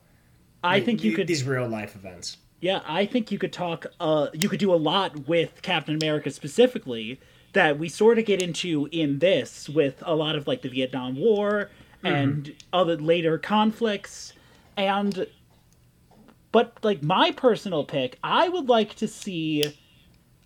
I 0.63 0.81
think 0.81 1.03
you 1.03 1.11
th- 1.11 1.17
could 1.17 1.27
these 1.27 1.45
real 1.45 1.69
life 1.69 1.95
events. 1.95 2.37
Yeah, 2.61 2.81
I 2.87 3.07
think 3.07 3.31
you 3.31 3.39
could 3.39 3.53
talk. 3.53 3.87
Uh, 4.01 4.29
you 4.33 4.49
could 4.49 4.59
do 4.59 4.73
a 4.73 4.77
lot 4.77 5.29
with 5.29 5.63
Captain 5.63 5.95
America 5.95 6.31
specifically 6.31 7.21
that 7.53 7.79
we 7.79 7.89
sort 7.89 8.19
of 8.19 8.25
get 8.25 8.43
into 8.43 8.89
in 8.91 9.21
this 9.21 9.69
with 9.69 10.03
a 10.05 10.15
lot 10.15 10.37
of 10.37 10.47
like 10.47 10.63
the 10.63 10.69
Vietnam 10.69 11.17
War 11.17 11.71
Mm-hmm. 12.05 12.07
and 12.07 12.55
other 12.73 12.97
later 12.97 13.39
conflicts, 13.39 14.33
and 14.77 15.27
but 16.53 16.79
like 16.83 17.03
my 17.03 17.33
personal 17.33 17.85
pick, 17.85 18.19
I 18.23 18.49
would 18.49 18.69
like 18.69 18.95
to 18.97 19.09
see. 19.09 19.65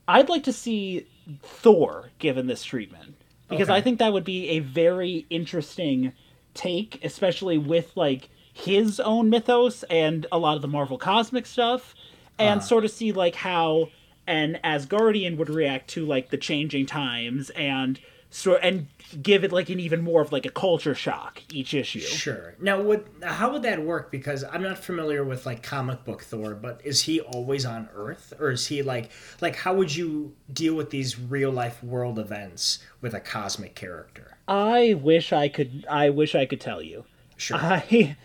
I'd 0.09 0.29
like 0.29 0.45
to 0.45 0.53
see 0.53 1.07
Thor 1.43 2.11
given 2.19 2.47
this 2.47 2.65
treatment 2.65 3.15
because 3.49 3.69
Okay. 3.69 3.77
I 3.79 3.81
think 3.83 3.99
that 3.99 4.13
would 4.13 4.25
be 4.25 4.49
a 4.49 4.59
very 4.61 5.27
interesting 5.31 6.13
take, 6.55 7.05
especially 7.05 7.59
with 7.59 7.93
like 7.97 8.31
his 8.53 8.99
own 8.99 9.31
mythos 9.31 9.83
and 9.85 10.27
a 10.33 10.39
lot 10.39 10.57
of 10.57 10.63
the 10.63 10.69
Marvel 10.69 10.99
cosmic 10.99 11.47
stuff, 11.47 11.95
and 12.39 12.61
ah. 12.61 12.65
sort 12.65 12.85
of 12.85 12.91
see 12.91 13.13
like 13.13 13.35
how 13.35 13.89
an 14.27 14.59
Asgardian 14.65 15.37
would 15.37 15.51
react 15.51 15.89
to 15.91 16.07
like 16.07 16.31
the 16.31 16.37
changing 16.37 16.87
times 16.87 17.51
and 17.51 18.01
sort 18.33 18.61
and 18.63 18.87
give 19.23 19.45
it 19.45 19.53
like 19.53 19.69
an 19.69 19.79
even 19.79 20.01
more 20.01 20.23
of 20.23 20.33
like 20.33 20.47
a 20.47 20.51
culture 20.51 20.95
shock 20.95 21.43
each 21.53 21.75
issue. 21.75 22.01
Sure. 22.01 22.55
Now, 22.59 22.81
would 22.81 23.07
how 23.23 23.53
would 23.53 23.63
that 23.63 23.83
work? 23.83 24.11
Because 24.11 24.43
I'm 24.43 24.63
not 24.63 24.79
familiar 24.79 25.23
with 25.23 25.45
like 25.45 25.63
comic 25.63 26.05
book 26.05 26.23
Thor, 26.23 26.55
but 26.55 26.81
is 26.83 27.03
he 27.03 27.21
always 27.21 27.67
on 27.67 27.89
Earth, 27.95 28.33
or 28.41 28.51
is 28.51 28.67
he 28.67 28.83
like 28.83 29.11
like 29.41 29.57
how 29.57 29.75
would 29.75 29.95
you 29.95 30.35
deal 30.53 30.75
with 30.75 30.91
these 30.91 31.21
real 31.21 31.51
life 31.51 31.85
world 31.85 32.19
events 32.19 32.79
with 33.01 33.15
a 33.15 33.21
cosmic 33.21 33.75
character? 33.75 34.39
I 34.49 34.95
wish 34.95 35.33
I 35.33 35.49
could. 35.49 35.85
I 35.89 36.09
wish 36.11 36.35
I 36.35 36.47
could 36.47 36.61
tell 36.61 36.83
you. 36.83 37.05
Sure. 37.37 37.59
I 37.59 38.17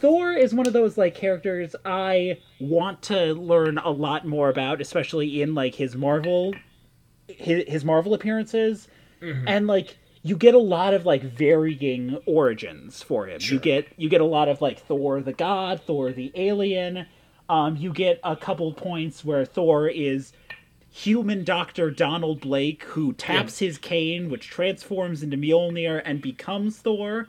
Thor 0.00 0.32
is 0.32 0.54
one 0.54 0.66
of 0.66 0.72
those 0.72 0.96
like 0.96 1.14
characters 1.16 1.74
I 1.84 2.38
want 2.60 3.02
to 3.02 3.34
learn 3.34 3.78
a 3.78 3.90
lot 3.90 4.26
more 4.26 4.48
about, 4.48 4.80
especially 4.80 5.42
in 5.42 5.54
like 5.54 5.74
his 5.74 5.96
Marvel 5.96 6.54
his, 7.28 7.64
his 7.68 7.84
Marvel 7.84 8.14
appearances. 8.14 8.88
And 9.46 9.66
like 9.66 9.96
you 10.22 10.36
get 10.36 10.54
a 10.54 10.58
lot 10.58 10.94
of 10.94 11.04
like 11.06 11.22
varying 11.22 12.18
origins 12.26 13.02
for 13.02 13.26
him. 13.26 13.40
You 13.40 13.58
get 13.58 13.88
you 13.96 14.08
get 14.08 14.20
a 14.20 14.26
lot 14.26 14.48
of 14.48 14.60
like 14.60 14.78
Thor 14.80 15.20
the 15.20 15.32
god, 15.32 15.80
Thor 15.80 16.12
the 16.12 16.32
alien. 16.34 17.06
Um 17.48 17.76
you 17.76 17.92
get 17.92 18.20
a 18.24 18.36
couple 18.36 18.72
points 18.72 19.24
where 19.24 19.44
Thor 19.44 19.88
is 19.88 20.32
human 20.90 21.42
doctor 21.42 21.90
Donald 21.90 22.40
Blake 22.40 22.82
who 22.84 23.12
taps 23.14 23.58
his 23.58 23.78
cane 23.78 24.28
which 24.30 24.48
transforms 24.50 25.22
into 25.22 25.36
Mjolnir 25.36 26.02
and 26.04 26.20
becomes 26.20 26.78
Thor. 26.78 27.28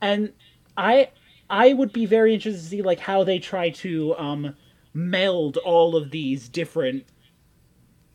And 0.00 0.32
I 0.76 1.10
I 1.50 1.72
would 1.72 1.92
be 1.92 2.06
very 2.06 2.32
interested 2.34 2.62
to 2.62 2.68
see 2.68 2.82
like 2.82 3.00
how 3.00 3.24
they 3.24 3.38
try 3.38 3.70
to 3.70 4.14
um 4.16 4.54
meld 4.94 5.56
all 5.58 5.96
of 5.96 6.10
these 6.10 6.48
different 6.48 7.04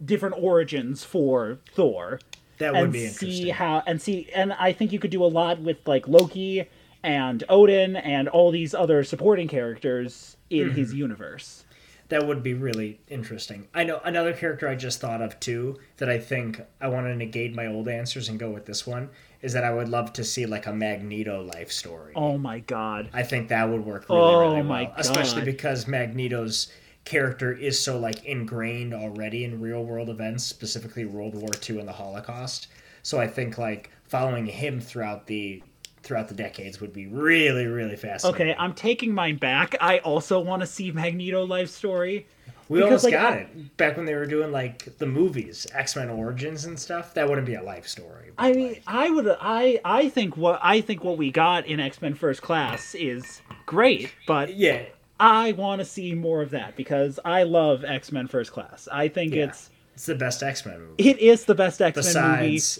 different 0.03 0.35
origins 0.37 1.03
for 1.03 1.59
Thor 1.73 2.19
that 2.59 2.73
would 2.73 2.83
and 2.85 2.93
be 2.93 3.07
see 3.07 3.49
how 3.49 3.83
and 3.87 4.01
see 4.01 4.29
and 4.35 4.53
I 4.53 4.71
think 4.73 4.91
you 4.91 4.99
could 4.99 5.11
do 5.11 5.23
a 5.23 5.27
lot 5.27 5.59
with 5.59 5.77
like 5.87 6.07
Loki 6.07 6.69
and 7.03 7.43
Odin 7.49 7.95
and 7.95 8.27
all 8.29 8.51
these 8.51 8.73
other 8.73 9.03
supporting 9.03 9.47
characters 9.47 10.37
in 10.49 10.69
Mm-hmm. 10.69 10.75
his 10.75 10.93
universe. 10.93 11.65
That 12.09 12.25
would 12.25 12.41
be 12.41 12.55
really 12.55 12.99
interesting. 13.07 13.67
I 13.71 13.83
know 13.83 14.01
another 14.03 14.33
character 14.33 14.67
I 14.67 14.73
just 14.75 14.99
thought 14.99 15.21
of 15.21 15.39
too 15.39 15.77
that 15.97 16.09
I 16.09 16.17
think 16.17 16.59
I 16.81 16.87
want 16.87 17.05
to 17.05 17.15
negate 17.15 17.53
my 17.55 17.67
old 17.67 17.87
answers 17.87 18.29
and 18.29 18.39
go 18.39 18.49
with 18.49 18.65
this 18.65 18.87
one 18.87 19.11
is 19.43 19.53
that 19.53 19.63
I 19.63 19.71
would 19.71 19.89
love 19.89 20.11
to 20.13 20.23
see 20.23 20.47
like 20.47 20.65
a 20.65 20.73
Magneto 20.73 21.43
life 21.43 21.71
story. 21.71 22.13
Oh 22.15 22.37
my 22.37 22.59
god. 22.61 23.09
I 23.13 23.21
think 23.21 23.49
that 23.49 23.69
would 23.69 23.85
work 23.85 24.09
really, 24.09 24.21
Oh 24.21 24.39
really 24.39 24.63
my 24.63 24.83
well, 24.85 24.93
especially 24.97 25.43
because 25.43 25.87
Magneto's 25.87 26.71
character 27.05 27.51
is 27.51 27.79
so 27.79 27.97
like 27.99 28.23
ingrained 28.25 28.93
already 28.93 29.43
in 29.43 29.59
real 29.61 29.83
world 29.83 30.09
events, 30.09 30.43
specifically 30.43 31.05
World 31.05 31.35
War 31.35 31.49
II 31.67 31.79
and 31.79 31.87
the 31.87 31.93
Holocaust. 31.93 32.67
So 33.03 33.19
I 33.19 33.27
think 33.27 33.57
like 33.57 33.91
following 34.05 34.45
him 34.45 34.79
throughout 34.79 35.25
the 35.27 35.63
throughout 36.01 36.27
the 36.27 36.33
decades 36.33 36.79
would 36.79 36.93
be 36.93 37.07
really, 37.07 37.67
really 37.67 37.95
fascinating. 37.95 38.51
Okay, 38.51 38.55
I'm 38.57 38.73
taking 38.73 39.13
mine 39.13 39.35
back. 39.37 39.75
I 39.81 39.99
also 39.99 40.39
want 40.39 40.61
to 40.61 40.65
see 40.65 40.91
Magneto 40.91 41.45
life 41.45 41.69
story. 41.69 42.25
we 42.69 42.77
because, 42.79 42.85
almost 42.85 43.03
like, 43.05 43.13
got 43.13 43.33
I- 43.33 43.35
it 43.37 43.77
back 43.77 43.97
when 43.97 44.05
they 44.05 44.15
were 44.15 44.25
doing 44.25 44.51
like 44.51 44.97
the 44.97 45.05
movies, 45.05 45.67
X 45.73 45.95
Men 45.95 46.09
Origins 46.09 46.65
and 46.65 46.79
stuff. 46.79 47.13
That 47.15 47.27
wouldn't 47.27 47.47
be 47.47 47.55
a 47.55 47.63
life 47.63 47.87
story. 47.87 48.31
I 48.37 48.53
mean, 48.53 48.67
like, 48.69 48.83
I 48.87 49.09
would 49.09 49.27
I 49.41 49.79
I 49.83 50.09
think 50.09 50.37
what 50.37 50.59
I 50.63 50.81
think 50.81 51.03
what 51.03 51.17
we 51.17 51.31
got 51.31 51.65
in 51.65 51.79
X-Men 51.79 52.13
First 52.13 52.41
Class 52.41 52.95
is 52.95 53.41
great, 53.65 54.13
but 54.27 54.55
yeah, 54.55 54.83
I 55.19 55.51
want 55.53 55.79
to 55.79 55.85
see 55.85 56.13
more 56.13 56.41
of 56.41 56.51
that 56.51 56.75
because 56.77 57.19
I 57.25 57.43
love 57.43 57.83
X-Men 57.83 58.27
First 58.27 58.51
Class. 58.51 58.87
I 58.91 59.07
think 59.09 59.33
Yeah. 59.33 59.45
it's 59.45 59.69
it's 59.93 60.05
the 60.05 60.15
best 60.15 60.41
X 60.43 60.65
Men 60.65 60.79
movie 60.79 61.09
it 61.09 61.19
is 61.19 61.45
the 61.45 61.55
best 61.55 61.81
X-Men 61.81 62.05
movie. 62.05 62.53
besides 62.55 62.79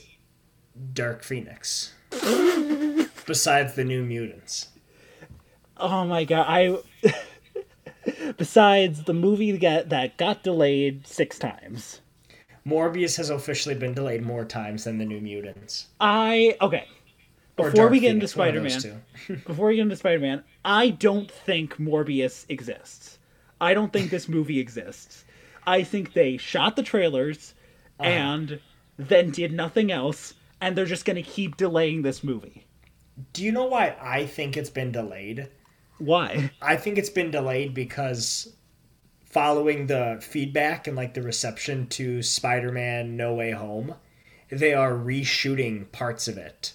Dark 0.94 1.24
Phoenix. 1.24 1.94
besides 3.26 3.74
the 3.76 3.84
New 3.84 4.04
Mutants. 4.06 4.70
Oh 5.78 6.06
my 6.06 6.24
god, 6.24 6.46
I 6.48 6.78
Besides 8.38 9.04
the 9.04 9.14
movie 9.14 9.52
that 9.58 9.90
that 9.90 10.18
got 10.18 10.44
delayed 10.44 11.06
6 11.06 11.38
times. 11.40 12.02
Morbius 12.66 13.18
has 13.18 13.30
officially 13.30 13.76
been 13.76 13.94
delayed 13.94 14.24
more 14.26 14.46
times 14.46 14.84
than 14.86 14.98
the 14.98 15.06
New 15.06 15.20
Mutants. 15.22 15.88
I 16.00 16.56
okay. 16.62 16.88
Or 17.60 17.72
Before 17.72 17.88
we 17.90 18.00
get 18.00 18.12
into 18.12 18.28
Phoenix, 18.28 18.36
one 18.36 18.66
of 18.66 18.72
Spider-Man, 18.72 19.42
before 19.48 19.68
we 19.68 19.76
get 19.76 19.82
into 19.84 19.96
Spider-Man, 19.96 20.44
I 20.64 20.90
don't 20.90 21.30
think 21.30 21.76
Morbius 21.78 22.46
exists. 22.50 23.18
I 23.62 23.74
don't 23.74 23.92
think 23.92 24.10
this 24.10 24.28
movie 24.30 24.60
exists. 24.60 25.26
I 25.68 25.84
think 25.84 26.14
they 26.14 26.38
shot 26.38 26.76
the 26.76 26.84
trailers 26.84 27.54
Uh-huh. 28.00 28.10
and 28.10 28.60
then 28.98 29.32
did 29.32 29.52
nothing 29.52 29.92
else, 29.92 30.34
and 30.62 30.76
they're 30.76 30.86
just 30.86 31.06
going 31.06 31.16
to 31.16 31.22
keep 31.22 31.58
delaying 31.58 32.02
this 32.02 32.24
movie. 32.24 32.66
Do 33.34 33.44
you 33.44 33.52
know 33.52 33.66
why 33.66 33.96
I 34.02 34.26
think 34.26 34.56
it's 34.56 34.70
been 34.70 34.92
delayed? 34.92 35.50
Why? 35.98 36.52
I 36.62 36.78
think 36.78 36.98
it's 36.98 37.10
been 37.10 37.32
delayed 37.32 37.74
because 37.74 38.54
following 39.26 39.88
the 39.88 40.18
feedback 40.22 40.88
and 40.88 40.96
like 40.96 41.14
the 41.14 41.22
reception 41.22 41.88
to 41.88 42.24
Spider-Man 42.24 43.16
No 43.18 43.34
Way 43.34 43.52
Home, 43.52 43.96
they 44.50 44.74
are 44.74 44.94
reshooting 44.94 45.92
parts 45.92 46.28
of 46.28 46.38
it 46.38 46.74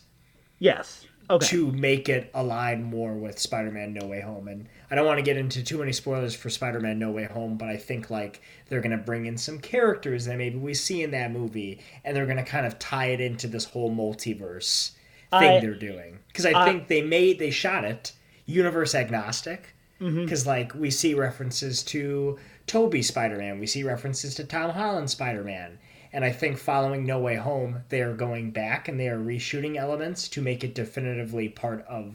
Yes. 0.59 1.07
Okay. 1.31 1.47
to 1.47 1.73
make 1.73 2.11
it 2.11 2.31
align 2.35 2.83
more 2.83 3.15
with 3.15 3.39
Spider-Man 3.39 3.95
No 3.95 4.07
Way 4.07 4.21
Home. 4.21 4.47
And 4.47 4.69
I 4.91 4.95
don't 4.95 5.07
want 5.07 5.17
to 5.19 5.23
get 5.23 5.39
into 5.39 5.63
too 5.65 5.79
many 5.79 5.91
spoilers 5.91 6.35
for 6.35 6.51
Spider-Man 6.51 6.99
No 6.99 7.11
Way 7.13 7.25
Home, 7.25 7.57
but 7.57 7.71
I 7.71 7.79
think 7.79 8.11
like 8.11 8.43
they're 8.69 8.83
going 8.83 8.91
to 8.91 9.03
bring 9.03 9.25
in 9.25 9.39
some 9.39 9.59
characters 9.59 10.27
that 10.27 10.37
maybe 10.37 10.59
we 10.59 10.75
see 10.75 11.03
in 11.03 11.13
that 11.13 11.33
movie 11.33 11.81
and 12.05 12.15
they're 12.15 12.27
going 12.27 12.37
to 12.37 12.43
kind 12.45 12.67
of 12.67 12.79
tie 12.79 13.07
it 13.07 13.23
into 13.23 13.47
this 13.47 13.65
whole 13.65 13.91
multiverse 13.91 14.91
thing 15.31 15.57
I- 15.57 15.61
they're 15.61 15.75
doing. 15.75 16.19
Cuz 16.35 16.45
I 16.45 16.53
I- 16.53 16.65
think 16.67 16.89
they 16.89 17.01
made 17.01 17.39
they 17.39 17.51
shot 17.51 17.85
it 17.85 18.13
universe 18.47 18.95
agnostic 18.95 19.69
Mm-hmm. 20.01 20.25
because 20.25 20.45
like 20.47 20.75
we 20.75 20.91
see 20.91 21.15
references 21.15 21.83
to 21.85 22.37
Tobey 22.67 23.01
Spider-Man, 23.01 23.61
we 23.61 23.67
see 23.67 23.85
references 23.85 24.35
to 24.35 24.45
Tom 24.45 24.73
Holland 24.73 25.09
Spider-Man. 25.09 25.79
And 26.15 26.25
I 26.25 26.31
think 26.31 26.59
following 26.59 27.05
No 27.05 27.19
Way 27.19 27.35
Home, 27.35 27.83
they 27.89 28.01
are 28.01 28.15
going 28.15 28.53
back 28.53 28.87
and 28.87 29.01
they 29.01 29.09
are 29.09 29.19
reshooting 29.19 29.77
elements 29.77 30.29
to 30.29 30.41
make 30.41 30.63
it 30.63 30.73
definitively 30.73 31.49
part 31.49 31.85
of 31.89 32.15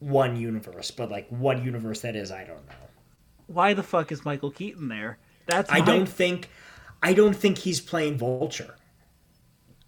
one 0.00 0.36
universe. 0.36 0.90
But 0.90 1.12
like 1.12 1.28
what 1.28 1.62
universe 1.64 2.00
that 2.00 2.16
is, 2.16 2.32
I 2.32 2.42
don't 2.42 2.66
know. 2.66 2.74
Why 3.46 3.72
the 3.72 3.84
fuck 3.84 4.10
is 4.10 4.24
Michael 4.24 4.50
Keaton 4.50 4.88
there? 4.88 5.16
That's 5.46 5.70
I 5.70 5.78
my- 5.78 5.84
don't 5.84 6.08
think 6.08 6.48
I 7.04 7.12
don't 7.12 7.34
think 7.36 7.58
he's 7.58 7.80
playing 7.80 8.18
Vulture. 8.18 8.74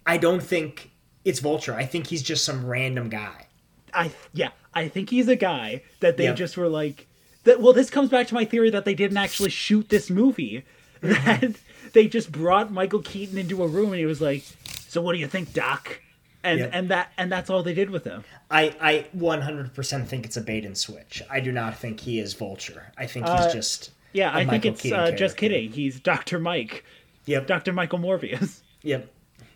I 0.06 0.18
don't 0.18 0.42
think 0.42 0.92
it's 1.24 1.40
Vulture. 1.40 1.74
I 1.74 1.84
think 1.84 2.06
he's 2.06 2.22
just 2.22 2.44
some 2.44 2.64
random 2.64 3.08
guy. 3.08 3.48
I 3.92 4.12
yeah, 4.32 4.50
I 4.72 4.86
think 4.86 5.10
he's 5.10 5.26
a 5.26 5.36
guy 5.36 5.82
that 5.98 6.16
they 6.16 6.24
Yep. 6.24 6.36
just 6.36 6.56
were 6.56 6.68
like 6.68 7.08
that 7.42 7.60
well 7.60 7.72
this 7.72 7.90
comes 7.90 8.08
back 8.08 8.28
to 8.28 8.34
my 8.34 8.44
theory 8.44 8.70
that 8.70 8.84
they 8.84 8.94
didn't 8.94 9.16
actually 9.16 9.50
shoot 9.50 9.88
this 9.88 10.10
movie. 10.10 10.64
That 11.02 11.56
they 11.92 12.08
just 12.08 12.32
brought 12.32 12.72
Michael 12.72 13.02
Keaton 13.02 13.38
into 13.38 13.62
a 13.62 13.66
room 13.68 13.86
and 13.90 13.96
he 13.98 14.06
was 14.06 14.20
like, 14.20 14.44
"So 14.88 15.00
what 15.02 15.12
do 15.12 15.18
you 15.18 15.26
think, 15.26 15.52
doc?" 15.52 16.00
and 16.44 16.58
Yep. 16.60 16.70
and 16.72 16.88
that 16.90 17.12
and 17.16 17.30
that's 17.30 17.50
all 17.50 17.62
they 17.62 17.74
did 17.74 17.90
with 17.90 18.04
him. 18.04 18.24
I, 18.50 18.74
I 18.80 19.06
100% 19.16 20.06
think 20.08 20.26
it's 20.26 20.36
a 20.36 20.40
bait 20.40 20.64
and 20.64 20.76
switch. 20.76 21.22
I 21.30 21.40
do 21.40 21.52
not 21.52 21.78
think 21.78 22.00
he 22.00 22.18
is 22.18 22.34
Vulture. 22.34 22.92
I 22.98 23.06
think 23.06 23.26
he's 23.26 23.34
Uh, 23.46 23.52
just. 23.52 23.90
Yeah, 24.12 24.30
I 24.34 24.44
think 24.44 24.66
it's 24.66 24.84
uh, 24.92 25.10
just 25.12 25.36
kidding. 25.38 25.70
He's 25.72 25.98
Doctor 26.00 26.38
Mike, 26.38 26.84
Yep. 27.24 27.46
Doctor 27.46 27.72
Michael 27.72 27.98
Morbius. 27.98 28.60
Yep. 28.82 29.08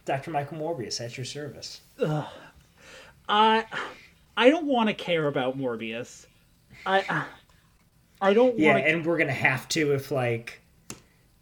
Dr. 0.04 0.30
Michael 0.30 0.58
Morbius 0.58 1.00
at 1.00 1.18
your 1.18 1.24
service. 1.24 1.80
I 3.28 3.64
I 4.36 4.50
don't 4.50 4.66
want 4.66 4.88
to 4.88 4.94
care 4.94 5.26
about 5.26 5.58
Morbius. 5.58 6.26
I 6.86 7.24
I 8.20 8.32
don't 8.34 8.58
Yeah, 8.58 8.74
want 8.74 8.84
to. 8.84 8.90
and 8.92 9.04
we're 9.04 9.18
gonna 9.18 9.32
have 9.32 9.68
to 9.70 9.92
if 9.94 10.10
like 10.10 10.60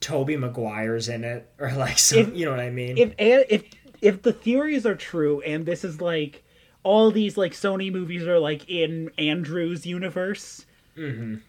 Tobey 0.05 0.37
Maguire's 0.37 1.09
in 1.09 1.25
it 1.25 1.49
or 1.59 1.73
like 1.73 1.99
some, 1.99 2.19
If- 2.19 2.37
you 2.37 2.45
know 2.45 2.51
what 2.51 2.61
I 2.61 2.71
mean? 2.71 2.99
If 2.99 3.15
if 3.19 3.63
if 4.03 4.23
the 4.23 4.33
theories 4.33 4.85
are 4.87 4.95
true 4.95 5.41
and 5.41 5.65
this 5.65 5.83
is 5.85 6.01
like 6.01 6.45
all 6.83 7.11
these 7.11 7.39
like 7.39 7.53
Sony 7.53 7.91
movies 7.91 8.27
are 8.27 8.39
like 8.39 8.69
in 8.69 9.11
Andrew's 9.19 9.87
universe, 9.87 10.67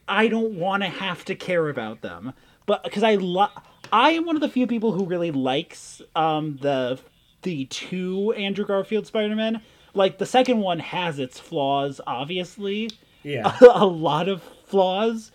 I 0.07 0.27
don't 0.27 0.53
want 0.55 0.83
to 0.83 0.89
have 0.89 1.24
to 1.25 1.35
care 1.35 1.69
about 1.69 2.01
them. 2.01 2.33
But 2.65 2.83
because 2.83 3.03
I 3.03 3.15
love, 3.15 3.51
I 3.91 4.12
am 4.12 4.25
one 4.25 4.35
of 4.35 4.41
the 4.41 4.50
few 4.50 4.65
people 4.67 4.93
who 4.93 5.05
really 5.05 5.31
likes 5.31 6.01
um 6.15 6.57
the 6.62 7.00
the 7.43 7.65
two 7.65 8.33
Andrew 8.38 8.65
Garfield 8.65 9.05
Spider-Man. 9.05 9.62
Like 9.93 10.17
the 10.17 10.25
second 10.25 10.59
one 10.59 10.79
has 10.79 11.19
its 11.19 11.39
flaws, 11.39 12.01
obviously. 12.07 12.89
yeah, 13.24 13.55
a 13.62 13.85
lot 13.85 14.27
of 14.29 14.41
flaws, 14.65 15.31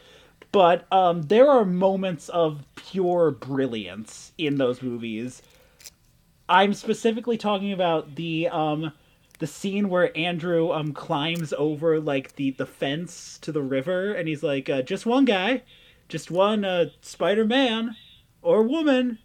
but 0.53 0.87
um, 0.93 1.23
there 1.23 1.49
are 1.49 1.65
moments 1.65 2.29
of 2.29 2.65
pure 2.77 3.31
brilliance 3.31 4.33
in 4.39 4.57
those 4.57 4.83
movies. 4.83 5.43
I'm 6.49 6.75
specifically 6.75 7.37
talking 7.37 7.73
about 7.73 8.17
the 8.17 8.49
um, 8.49 8.93
the 9.39 9.47
scene 9.47 9.89
where 9.89 10.17
Andrew 10.17 10.73
um 10.73 10.93
climbs 10.93 11.53
over 11.53 12.01
like 12.01 12.37
the 12.37 12.51
the 12.51 12.67
fence 12.67 13.39
to 13.43 13.53
the 13.53 13.63
river, 13.63 14.13
and 14.13 14.29
he's 14.29 14.43
like, 14.43 14.69
uh, 14.69 14.83
"Just 14.83 15.07
one 15.07 15.25
guy, 15.25 15.63
just 16.09 16.31
one 16.31 16.65
uh, 16.65 16.87
Spider 17.01 17.45
Man 17.45 17.97
or 18.43 18.63
woman." 18.63 19.19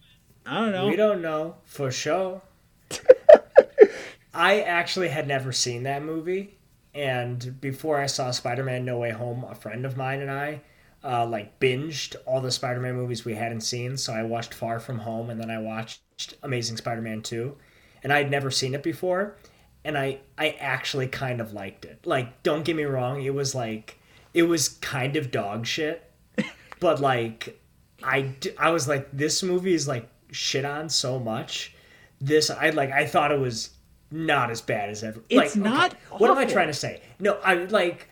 I 0.46 0.60
don't 0.60 0.72
know. 0.74 0.88
we 0.88 0.96
don't 0.96 1.22
know 1.24 1.56
for 1.66 1.90
sure. 1.92 2.44
I 4.36 4.62
actually 4.62 5.10
had 5.10 5.28
never 5.28 5.52
seen 5.52 5.84
that 5.84 6.04
movie, 6.04 6.58
and 6.94 7.60
before 7.60 8.00
I 8.00 8.06
saw 8.06 8.32
Spider-Man: 8.32 8.86
No 8.86 9.00
Way 9.00 9.12
Home, 9.12 9.46
a 9.50 9.56
friend 9.56 9.86
of 9.86 9.98
mine 9.98 10.22
and 10.22 10.30
I. 10.30 10.62
Uh, 11.06 11.26
like 11.26 11.60
binged 11.60 12.16
all 12.26 12.42
the 12.42 12.50
Spider-Man 12.50 12.96
movies 12.96 13.24
we 13.24 13.36
hadn't 13.36 13.62
seen, 13.62 13.96
so 13.96 14.12
I 14.12 14.24
watched 14.24 14.56
Far 14.56 14.80
From 14.80 14.98
Home, 15.00 15.30
and 15.30 15.40
then 15.40 15.52
I 15.52 15.60
watched 15.60 16.02
Amazing 16.42 16.78
Spider-Man 16.78 17.22
Two, 17.22 17.58
and 18.02 18.12
I'd 18.12 18.32
never 18.32 18.50
seen 18.50 18.74
it 18.74 18.82
before, 18.82 19.36
and 19.84 19.98
I 19.98 20.20
I 20.38 20.50
actually 20.60 21.08
kind 21.08 21.40
of 21.40 21.54
liked 21.54 21.86
it. 21.86 22.06
Like, 22.06 22.42
don't 22.42 22.66
get 22.66 22.76
me 22.76 22.86
wrong, 22.86 23.22
it 23.22 23.36
was 23.36 23.54
like 23.54 24.00
it 24.34 24.44
was 24.44 24.70
kind 24.70 25.16
of 25.16 25.30
dog 25.30 25.68
shit, 25.68 26.12
but 26.80 27.00
like 27.00 27.62
I 28.04 28.34
I 28.58 28.72
was 28.72 28.88
like 28.88 29.10
this 29.12 29.44
movie 29.44 29.74
is 29.74 29.88
like 29.88 30.10
shit 30.32 30.66
on 30.66 30.90
so 30.90 31.20
much. 31.20 31.76
This 32.20 32.50
I 32.50 32.72
like 32.72 32.92
I 32.92 33.06
thought 33.06 33.32
it 33.32 33.40
was 33.40 33.72
not 34.12 34.52
as 34.52 34.62
bad 34.62 34.90
as 34.90 35.04
ever. 35.04 35.22
It's 35.30 35.38
like, 35.38 35.52
okay, 35.52 35.60
not 35.60 35.94
What 36.18 36.30
am 36.32 36.38
I 36.38 36.46
trying 36.46 36.68
to 36.68 36.74
say? 36.74 37.02
No, 37.20 37.40
I 37.44 37.56
like 37.56 38.10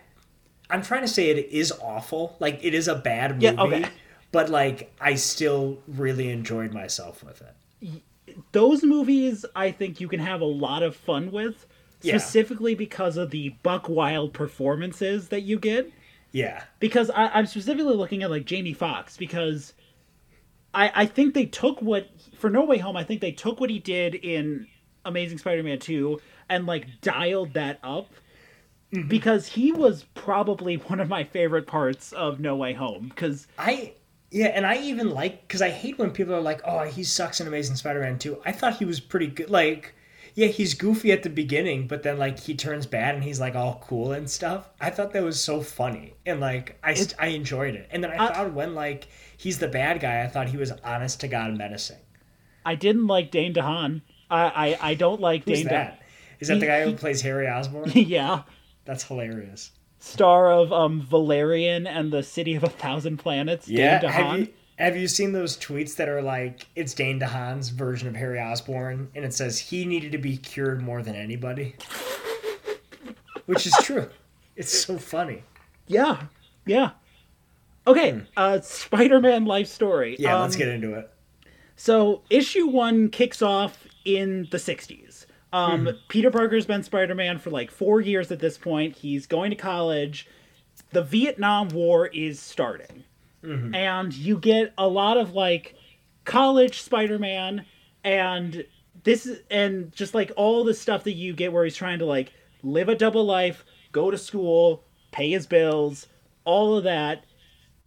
I'm 0.69 0.81
trying 0.81 1.01
to 1.01 1.07
say 1.07 1.29
it 1.29 1.49
is 1.51 1.71
awful. 1.81 2.35
Like 2.39 2.59
it 2.63 2.73
is 2.73 2.87
a 2.87 2.95
bad 2.95 3.33
movie. 3.33 3.45
Yeah, 3.45 3.61
okay. 3.61 3.85
But 4.31 4.49
like 4.49 4.93
I 4.99 5.15
still 5.15 5.79
really 5.87 6.29
enjoyed 6.29 6.73
myself 6.73 7.23
with 7.23 7.41
it. 7.41 8.01
those 8.51 8.83
movies 8.83 9.45
I 9.55 9.71
think 9.71 9.99
you 10.01 10.07
can 10.07 10.19
have 10.19 10.41
a 10.41 10.45
lot 10.45 10.81
of 10.83 10.95
fun 10.95 11.31
with, 11.31 11.65
Yeah. 12.01 12.17
specifically 12.17 12.73
because 12.75 13.17
of 13.17 13.29
the 13.31 13.49
buck 13.61 13.87
wild 13.89 14.33
performances 14.33 15.29
that 15.29 15.41
you 15.41 15.59
get. 15.59 15.91
Yeah. 16.31 16.63
Because 16.79 17.09
I, 17.11 17.27
I'm 17.27 17.45
specifically 17.45 17.95
looking 17.95 18.23
at 18.23 18.31
like 18.31 18.45
Jamie 18.45 18.73
Foxx 18.73 19.17
because 19.17 19.73
I 20.73 20.91
I 20.95 21.05
think 21.05 21.33
they 21.35 21.45
took 21.45 21.81
what 21.81 22.09
for 22.37 22.49
No 22.49 22.63
Way 22.65 22.79
Home 22.79 22.97
I 22.97 23.03
think 23.03 23.21
they 23.21 23.31
took 23.31 23.59
what 23.59 23.69
he 23.69 23.77
did 23.79 24.15
in 24.15 24.67
Amazing 25.05 25.37
Spider-Man 25.37 25.79
2 25.79 26.19
and 26.49 26.65
like 26.65 26.87
dialed 27.01 27.53
that 27.53 27.77
up 27.83 28.09
Mm-hmm. 28.93 29.07
because 29.07 29.47
he 29.47 29.71
was 29.71 30.05
probably 30.13 30.75
one 30.75 30.99
of 30.99 31.09
my 31.09 31.23
favorite 31.23 31.65
parts 31.65 32.11
of 32.13 32.39
No 32.39 32.55
Way 32.55 32.73
Home 32.73 33.07
because 33.09 33.47
I 33.57 33.93
yeah, 34.29 34.47
and 34.47 34.65
I 34.67 34.77
even 34.77 35.09
like 35.09 35.47
because 35.47 35.61
I 35.63 35.69
hate 35.71 35.97
when 35.97 36.11
people 36.11 36.35
are 36.35 36.41
like, 36.41 36.61
"Oh, 36.63 36.83
he 36.83 37.03
sucks 37.03 37.41
in 37.41 37.47
Amazing 37.47 37.75
Spider-Man 37.75 38.19
2. 38.19 38.41
I 38.45 38.51
thought 38.51 38.77
he 38.77 38.85
was 38.85 38.99
pretty 38.99 39.27
good. 39.27 39.49
Like, 39.49 39.95
yeah, 40.35 40.47
he's 40.47 40.73
goofy 40.75 41.11
at 41.11 41.23
the 41.23 41.29
beginning, 41.29 41.87
but 41.87 42.03
then 42.03 42.17
like 42.19 42.39
he 42.39 42.53
turns 42.55 42.85
bad 42.85 43.15
and 43.15 43.23
he's 43.23 43.39
like 43.39 43.55
all 43.55 43.81
cool 43.83 44.11
and 44.11 44.29
stuff. 44.29 44.69
I 44.79 44.89
thought 44.91 45.11
that 45.13 45.23
was 45.23 45.39
so 45.39 45.61
funny 45.61 46.13
and 46.25 46.39
like 46.39 46.77
I 46.83 46.93
st- 46.93 47.15
I 47.19 47.27
enjoyed 47.27 47.73
it. 47.75 47.87
And 47.91 48.03
then 48.03 48.11
I 48.11 48.25
I- 48.25 48.33
thought 48.33 48.53
when 48.53 48.75
like 48.75 49.07
he's 49.37 49.57
the 49.59 49.67
bad 49.67 50.01
guy, 50.01 50.23
I 50.23 50.27
thought 50.27 50.49
he 50.49 50.57
was 50.57 50.71
honest 50.83 51.19
to 51.21 51.27
god 51.27 51.57
menacing. 51.57 51.97
I 52.65 52.75
didn't 52.75 53.07
like 53.07 53.31
Dane 53.31 53.53
DeHaan. 53.55 54.01
I 54.29 54.43
I, 54.81 54.89
I 54.91 54.93
don't 54.95 55.19
like 55.21 55.45
Who's 55.45 55.59
Dane 55.59 55.67
that? 55.69 56.01
Is 56.39 56.47
that 56.47 56.55
He- 56.55 56.59
the 56.59 56.65
guy 56.67 56.83
who 56.83 56.89
he- 56.89 56.95
plays 56.95 57.21
Harry 57.21 57.47
Osborn? 57.47 57.91
Yeah. 57.95 58.43
That's 58.85 59.03
hilarious. 59.03 59.71
star 59.99 60.51
of 60.51 60.73
um 60.73 61.01
Valerian 61.01 61.87
and 61.87 62.11
the 62.11 62.23
City 62.23 62.55
of 62.55 62.63
a 62.63 62.69
Thousand 62.69 63.17
Planets. 63.17 63.67
Yeah, 63.67 63.99
Dane 63.99 64.09
have 64.11 64.39
you 64.39 64.47
have 64.77 64.97
you 64.97 65.07
seen 65.07 65.31
those 65.31 65.55
tweets 65.57 65.95
that 65.97 66.09
are 66.09 66.21
like 66.21 66.67
it's 66.75 66.93
Dane 66.93 67.19
DeHaan's 67.19 67.69
version 67.69 68.07
of 68.07 68.15
Harry 68.15 68.39
Osborn, 68.39 69.09
and 69.15 69.23
it 69.23 69.33
says 69.33 69.59
he 69.59 69.85
needed 69.85 70.11
to 70.11 70.17
be 70.17 70.35
cured 70.37 70.81
more 70.81 71.01
than 71.03 71.15
anybody, 71.15 71.75
which 73.45 73.65
is 73.67 73.73
true. 73.83 74.09
It's 74.55 74.71
so 74.85 74.99
funny. 74.99 75.41
Yeah, 75.87 76.25
yeah. 76.67 76.91
Okay, 77.87 78.21
uh, 78.37 78.61
Spider-Man 78.61 79.45
life 79.45 79.65
story. 79.67 80.15
Hmm. 80.15 80.21
Yeah, 80.21 80.39
let's 80.41 80.53
Um, 80.53 80.59
get 80.59 80.67
into 80.67 80.93
it. 80.93 81.09
So 81.75 82.21
issue 82.29 82.67
one 82.67 83.09
kicks 83.09 83.41
off 83.41 83.87
in 84.05 84.47
the 84.51 84.57
'60s. 84.59 85.25
Um, 85.53 85.85
Mm-hmm. 85.85 85.97
Peter 86.09 86.31
Parker's 86.31 86.65
been 86.65 86.83
Spider-Man 86.83 87.37
for 87.39 87.49
like 87.51 87.71
four 87.71 88.01
years 88.01 88.31
at 88.31 88.39
this 88.39 88.57
point. 88.57 88.95
He's 88.97 89.27
going 89.27 89.51
to 89.51 89.55
college. 89.55 90.27
The 90.91 91.03
Vietnam 91.03 91.69
War 91.69 92.07
is 92.07 92.39
starting, 92.39 93.03
Mm-hmm. 93.43 93.75
and 93.75 94.13
you 94.13 94.37
get 94.39 94.73
a 94.77 94.87
lot 94.87 95.17
of 95.17 95.33
like 95.33 95.75
college 96.25 96.81
Spider-Man, 96.81 97.65
and 98.03 98.65
this 99.03 99.25
is 99.25 99.41
and 99.51 99.91
just 99.91 100.13
like 100.13 100.31
all 100.35 100.63
the 100.63 100.73
stuff 100.73 101.03
that 101.03 101.13
you 101.13 101.33
get 101.33 101.51
where 101.53 101.63
he's 101.65 101.75
trying 101.75 101.99
to 101.99 102.05
like 102.05 102.31
live 102.63 102.89
a 102.89 102.95
double 102.95 103.25
life, 103.25 103.63
go 103.91 104.09
to 104.09 104.17
school, 104.17 104.83
pay 105.11 105.29
his 105.31 105.45
bills, 105.45 106.07
all 106.45 106.77
of 106.77 106.83
that. 106.85 107.25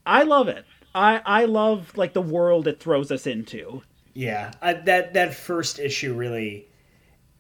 I 0.05 0.23
love 0.23 0.47
it. 0.49 0.65
I 0.95 1.21
I 1.25 1.45
love 1.47 1.97
like 1.97 2.13
the 2.13 2.23
world 2.23 2.69
it 2.69 2.79
throws 2.81 3.11
us 3.11 3.27
into. 3.27 3.83
Yeah, 4.15 4.53
uh, 4.63 4.75
that 4.85 5.15
that 5.15 5.35
first 5.35 5.79
issue 5.79 6.15
really, 6.15 6.69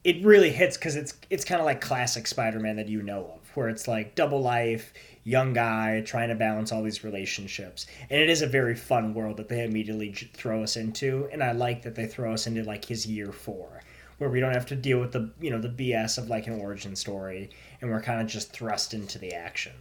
it 0.07 0.25
really 0.25 0.53
hits 0.53 0.77
because 0.77 0.95
it's 0.95 1.15
it's 1.31 1.45
kind 1.45 1.61
of 1.61 1.65
like 1.65 1.81
classic 1.81 2.29
Spider-Man 2.29 2.77
that 2.77 2.89
you 2.89 3.03
know 3.03 3.33
of, 3.35 3.57
where 3.57 3.69
it's 3.69 3.89
like 3.89 4.15
double 4.15 4.41
life, 4.41 4.93
young 5.25 5.53
guy 5.53 6.01
trying 6.07 6.29
to 6.29 6.37
balance 6.37 6.71
all 6.71 6.85
these 6.85 7.03
relationships, 7.03 7.89
and 8.09 8.21
it 8.21 8.31
is 8.31 8.41
a 8.41 8.47
very 8.47 8.77
fun 8.77 9.15
world 9.15 9.37
that 9.39 9.49
they 9.49 9.65
immediately 9.65 10.13
throw 10.13 10.63
us 10.63 10.77
into, 10.77 11.29
and 11.33 11.43
I 11.43 11.51
like 11.51 11.83
that 11.83 11.97
they 11.97 12.07
throw 12.07 12.33
us 12.33 12.47
into 12.47 12.63
like 12.63 12.85
his 12.85 13.05
year 13.05 13.33
four, 13.33 13.83
where 14.19 14.31
we 14.31 14.39
don't 14.39 14.55
have 14.55 14.67
to 14.67 14.77
deal 14.77 15.01
with 15.01 15.11
the 15.11 15.33
you 15.41 15.51
know 15.51 15.61
the 15.61 15.69
BS 15.69 16.19
of 16.19 16.29
like 16.29 16.47
an 16.47 16.61
origin 16.61 16.95
story, 16.95 17.51
and 17.81 17.91
we're 17.91 18.01
kind 18.01 18.21
of 18.21 18.29
just 18.29 18.53
thrust 18.53 18.95
into 18.95 19.19
the 19.19 19.33
action. 19.35 19.73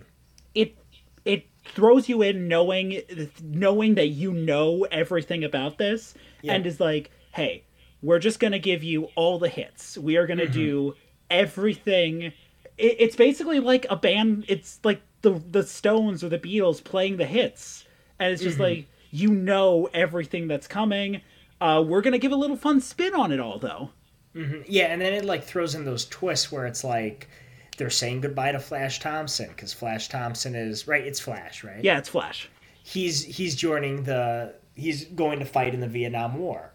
it 0.55 0.75
it 1.23 1.45
throws 1.65 2.09
you 2.09 2.23
in 2.23 2.47
knowing 2.47 2.99
knowing 3.43 3.93
that 3.93 4.07
you 4.07 4.33
know 4.33 4.87
everything 4.91 5.43
about 5.43 5.77
this 5.77 6.15
and 6.47 6.65
is 6.65 6.79
like 6.79 7.11
hey 7.31 7.63
we're 8.01 8.19
just 8.19 8.39
gonna 8.39 8.59
give 8.59 8.83
you 8.83 9.09
all 9.15 9.39
the 9.39 9.49
hits. 9.49 9.97
We 9.97 10.17
are 10.17 10.27
gonna 10.27 10.43
mm-hmm. 10.43 10.53
do 10.53 10.95
everything. 11.29 12.33
It, 12.77 12.95
it's 12.99 13.15
basically 13.15 13.59
like 13.59 13.85
a 13.89 13.95
band 13.95 14.45
it's 14.47 14.79
like 14.83 15.01
the 15.21 15.41
the 15.51 15.63
stones 15.63 16.23
or 16.23 16.29
the 16.29 16.39
beatles 16.39 16.83
playing 16.83 17.17
the 17.17 17.25
hits. 17.25 17.85
And 18.19 18.31
it's 18.31 18.41
just 18.41 18.55
mm-hmm. 18.55 18.63
like 18.63 18.87
you 19.11 19.29
know 19.29 19.89
everything 19.93 20.47
that's 20.47 20.67
coming. 20.67 21.21
Uh, 21.59 21.83
we're 21.85 22.01
gonna 22.01 22.17
give 22.17 22.31
a 22.31 22.37
little 22.37 22.57
fun 22.57 22.81
spin 22.81 23.13
on 23.13 23.31
it 23.31 23.39
all 23.39 23.59
though. 23.59 23.89
Mm-hmm. 24.35 24.63
Yeah, 24.67 24.87
and 24.87 25.01
then 25.01 25.13
it 25.13 25.25
like 25.25 25.43
throws 25.45 25.75
in 25.75 25.85
those 25.85 26.05
twists 26.05 26.51
where 26.51 26.65
it's 26.65 26.83
like 26.83 27.29
they're 27.77 27.89
saying 27.89 28.21
goodbye 28.21 28.51
to 28.51 28.59
Flash 28.59 28.99
Thompson 28.99 29.47
because 29.49 29.73
Flash 29.73 30.09
Thompson 30.09 30.55
is 30.55 30.87
right. 30.87 31.05
It's 31.05 31.19
Flash, 31.19 31.63
right? 31.63 31.83
yeah 31.83 31.97
it's 31.97 32.09
flash. 32.09 32.49
He's 32.83 33.23
he's 33.23 33.55
joining 33.55 34.03
the 34.03 34.53
he's 34.75 35.05
going 35.05 35.39
to 35.39 35.45
fight 35.45 35.73
in 35.73 35.79
the 35.79 35.87
Vietnam 35.87 36.37
War, 36.37 36.71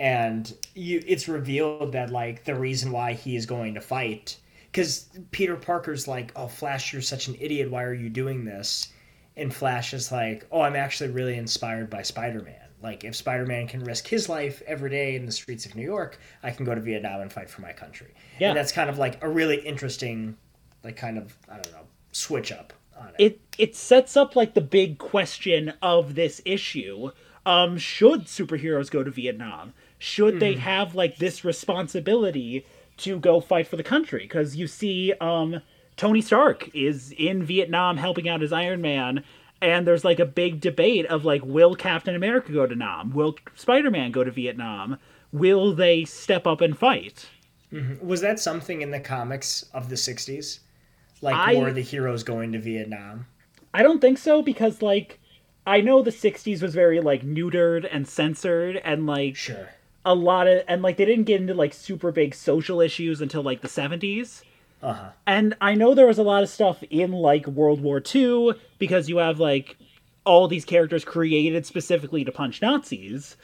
and 0.00 0.52
you 0.74 1.02
it's 1.06 1.28
revealed 1.28 1.92
that 1.92 2.10
like 2.10 2.44
the 2.44 2.54
reason 2.54 2.90
why 2.90 3.12
he 3.12 3.36
is 3.36 3.46
going 3.46 3.74
to 3.74 3.80
fight 3.80 4.38
because 4.72 5.08
Peter 5.30 5.56
Parker's 5.56 6.08
like, 6.08 6.32
oh 6.34 6.48
Flash, 6.48 6.92
you're 6.92 7.02
such 7.02 7.28
an 7.28 7.36
idiot. 7.38 7.70
Why 7.70 7.84
are 7.84 7.94
you 7.94 8.08
doing 8.08 8.44
this? 8.44 8.92
And 9.36 9.54
Flash 9.54 9.94
is 9.94 10.10
like, 10.10 10.46
oh, 10.50 10.62
I'm 10.62 10.76
actually 10.76 11.10
really 11.10 11.36
inspired 11.36 11.90
by 11.90 12.02
Spider 12.02 12.40
Man. 12.42 12.54
Like 12.82 13.04
if 13.04 13.14
Spider-Man 13.14 13.68
can 13.68 13.84
risk 13.84 14.08
his 14.08 14.28
life 14.28 14.62
every 14.66 14.88
day 14.88 15.14
in 15.14 15.26
the 15.26 15.32
streets 15.32 15.66
of 15.66 15.74
New 15.74 15.82
York, 15.82 16.18
I 16.42 16.50
can 16.50 16.64
go 16.64 16.74
to 16.74 16.80
Vietnam 16.80 17.20
and 17.20 17.30
fight 17.30 17.50
for 17.50 17.60
my 17.60 17.72
country. 17.72 18.14
Yeah. 18.38 18.48
And 18.48 18.56
that's 18.56 18.72
kind 18.72 18.88
of 18.88 18.96
like 18.96 19.22
a 19.22 19.28
really 19.28 19.56
interesting, 19.56 20.36
like 20.82 20.96
kind 20.96 21.18
of 21.18 21.36
I 21.46 21.56
don't 21.56 21.72
know, 21.72 21.86
switch 22.12 22.50
up 22.52 22.72
on 22.98 23.08
it. 23.08 23.14
it 23.18 23.40
it 23.58 23.76
sets 23.76 24.16
up 24.16 24.34
like 24.34 24.54
the 24.54 24.62
big 24.62 24.96
question 24.98 25.74
of 25.82 26.14
this 26.14 26.40
issue 26.44 27.10
um 27.46 27.78
should 27.78 28.26
superheroes 28.26 28.90
go 28.90 29.02
to 29.02 29.10
vietnam 29.10 29.72
should 30.00 30.40
they 30.40 30.54
have 30.54 30.94
like 30.96 31.18
this 31.18 31.44
responsibility 31.44 32.64
to 32.96 33.18
go 33.20 33.40
fight 33.40 33.66
for 33.68 33.76
the 33.76 33.82
country 33.82 34.22
because 34.22 34.56
you 34.56 34.66
see 34.66 35.12
um 35.20 35.60
tony 35.96 36.20
stark 36.20 36.68
is 36.74 37.12
in 37.18 37.42
vietnam 37.44 37.96
helping 37.96 38.28
out 38.28 38.42
as 38.42 38.52
iron 38.52 38.80
man 38.80 39.22
and 39.62 39.86
there's 39.86 40.04
like 40.04 40.18
a 40.18 40.24
big 40.26 40.60
debate 40.60 41.04
of 41.06 41.24
like 41.24 41.42
will 41.44 41.74
captain 41.74 42.14
america 42.16 42.50
go 42.52 42.66
to 42.66 42.74
nam 42.74 43.12
will 43.12 43.36
spider-man 43.54 44.10
go 44.10 44.24
to 44.24 44.30
vietnam 44.30 44.98
will 45.32 45.74
they 45.74 46.04
step 46.04 46.46
up 46.46 46.60
and 46.60 46.76
fight 46.78 47.28
Was 48.02 48.20
that 48.22 48.40
something 48.40 48.82
in 48.82 48.90
the 48.90 48.98
comics 48.98 49.62
of 49.72 49.88
the 49.88 49.94
'60s? 49.94 50.58
Like, 51.22 51.36
I- 51.36 51.54
were 51.54 51.70
the 51.72 51.82
heroes 51.82 52.24
going 52.24 52.50
to 52.50 52.58
Vietnam? 52.58 53.26
I 53.72 53.84
don't 53.84 54.00
think 54.00 54.18
so 54.18 54.42
because 54.42 54.82
like 54.82 55.20
I 55.64 55.80
know 55.80 56.02
the 56.02 56.10
60s 56.10 56.62
was 56.62 56.74
very 56.74 57.00
like 57.00 57.22
neutered 57.22 57.86
and 57.88 58.08
censored 58.08 58.76
and 58.78 59.06
like 59.06 59.36
Sure. 59.36 59.68
A 60.04 60.14
lot 60.14 60.46
of 60.46 60.62
and 60.68 60.82
like 60.82 60.96
they 60.96 61.04
didn't 61.04 61.24
get 61.24 61.40
into 61.40 61.54
like 61.54 61.74
super 61.74 62.10
big 62.12 62.34
social 62.34 62.80
issues 62.80 63.20
until 63.20 63.42
like 63.42 63.60
the 63.60 63.68
70s. 63.68 64.42
Uh 64.82 64.92
huh. 64.94 65.08
And 65.26 65.54
I 65.60 65.74
know 65.74 65.94
there 65.94 66.06
was 66.06 66.18
a 66.18 66.22
lot 66.22 66.42
of 66.42 66.48
stuff 66.48 66.82
in 66.90 67.12
like 67.12 67.46
World 67.46 67.82
War 67.82 68.02
II 68.14 68.52
because 68.78 69.08
you 69.08 69.18
have 69.18 69.38
like 69.38 69.76
all 70.24 70.48
these 70.48 70.64
characters 70.64 71.04
created 71.04 71.66
specifically 71.66 72.24
to 72.24 72.32
punch 72.32 72.62
Nazis. 72.62 73.36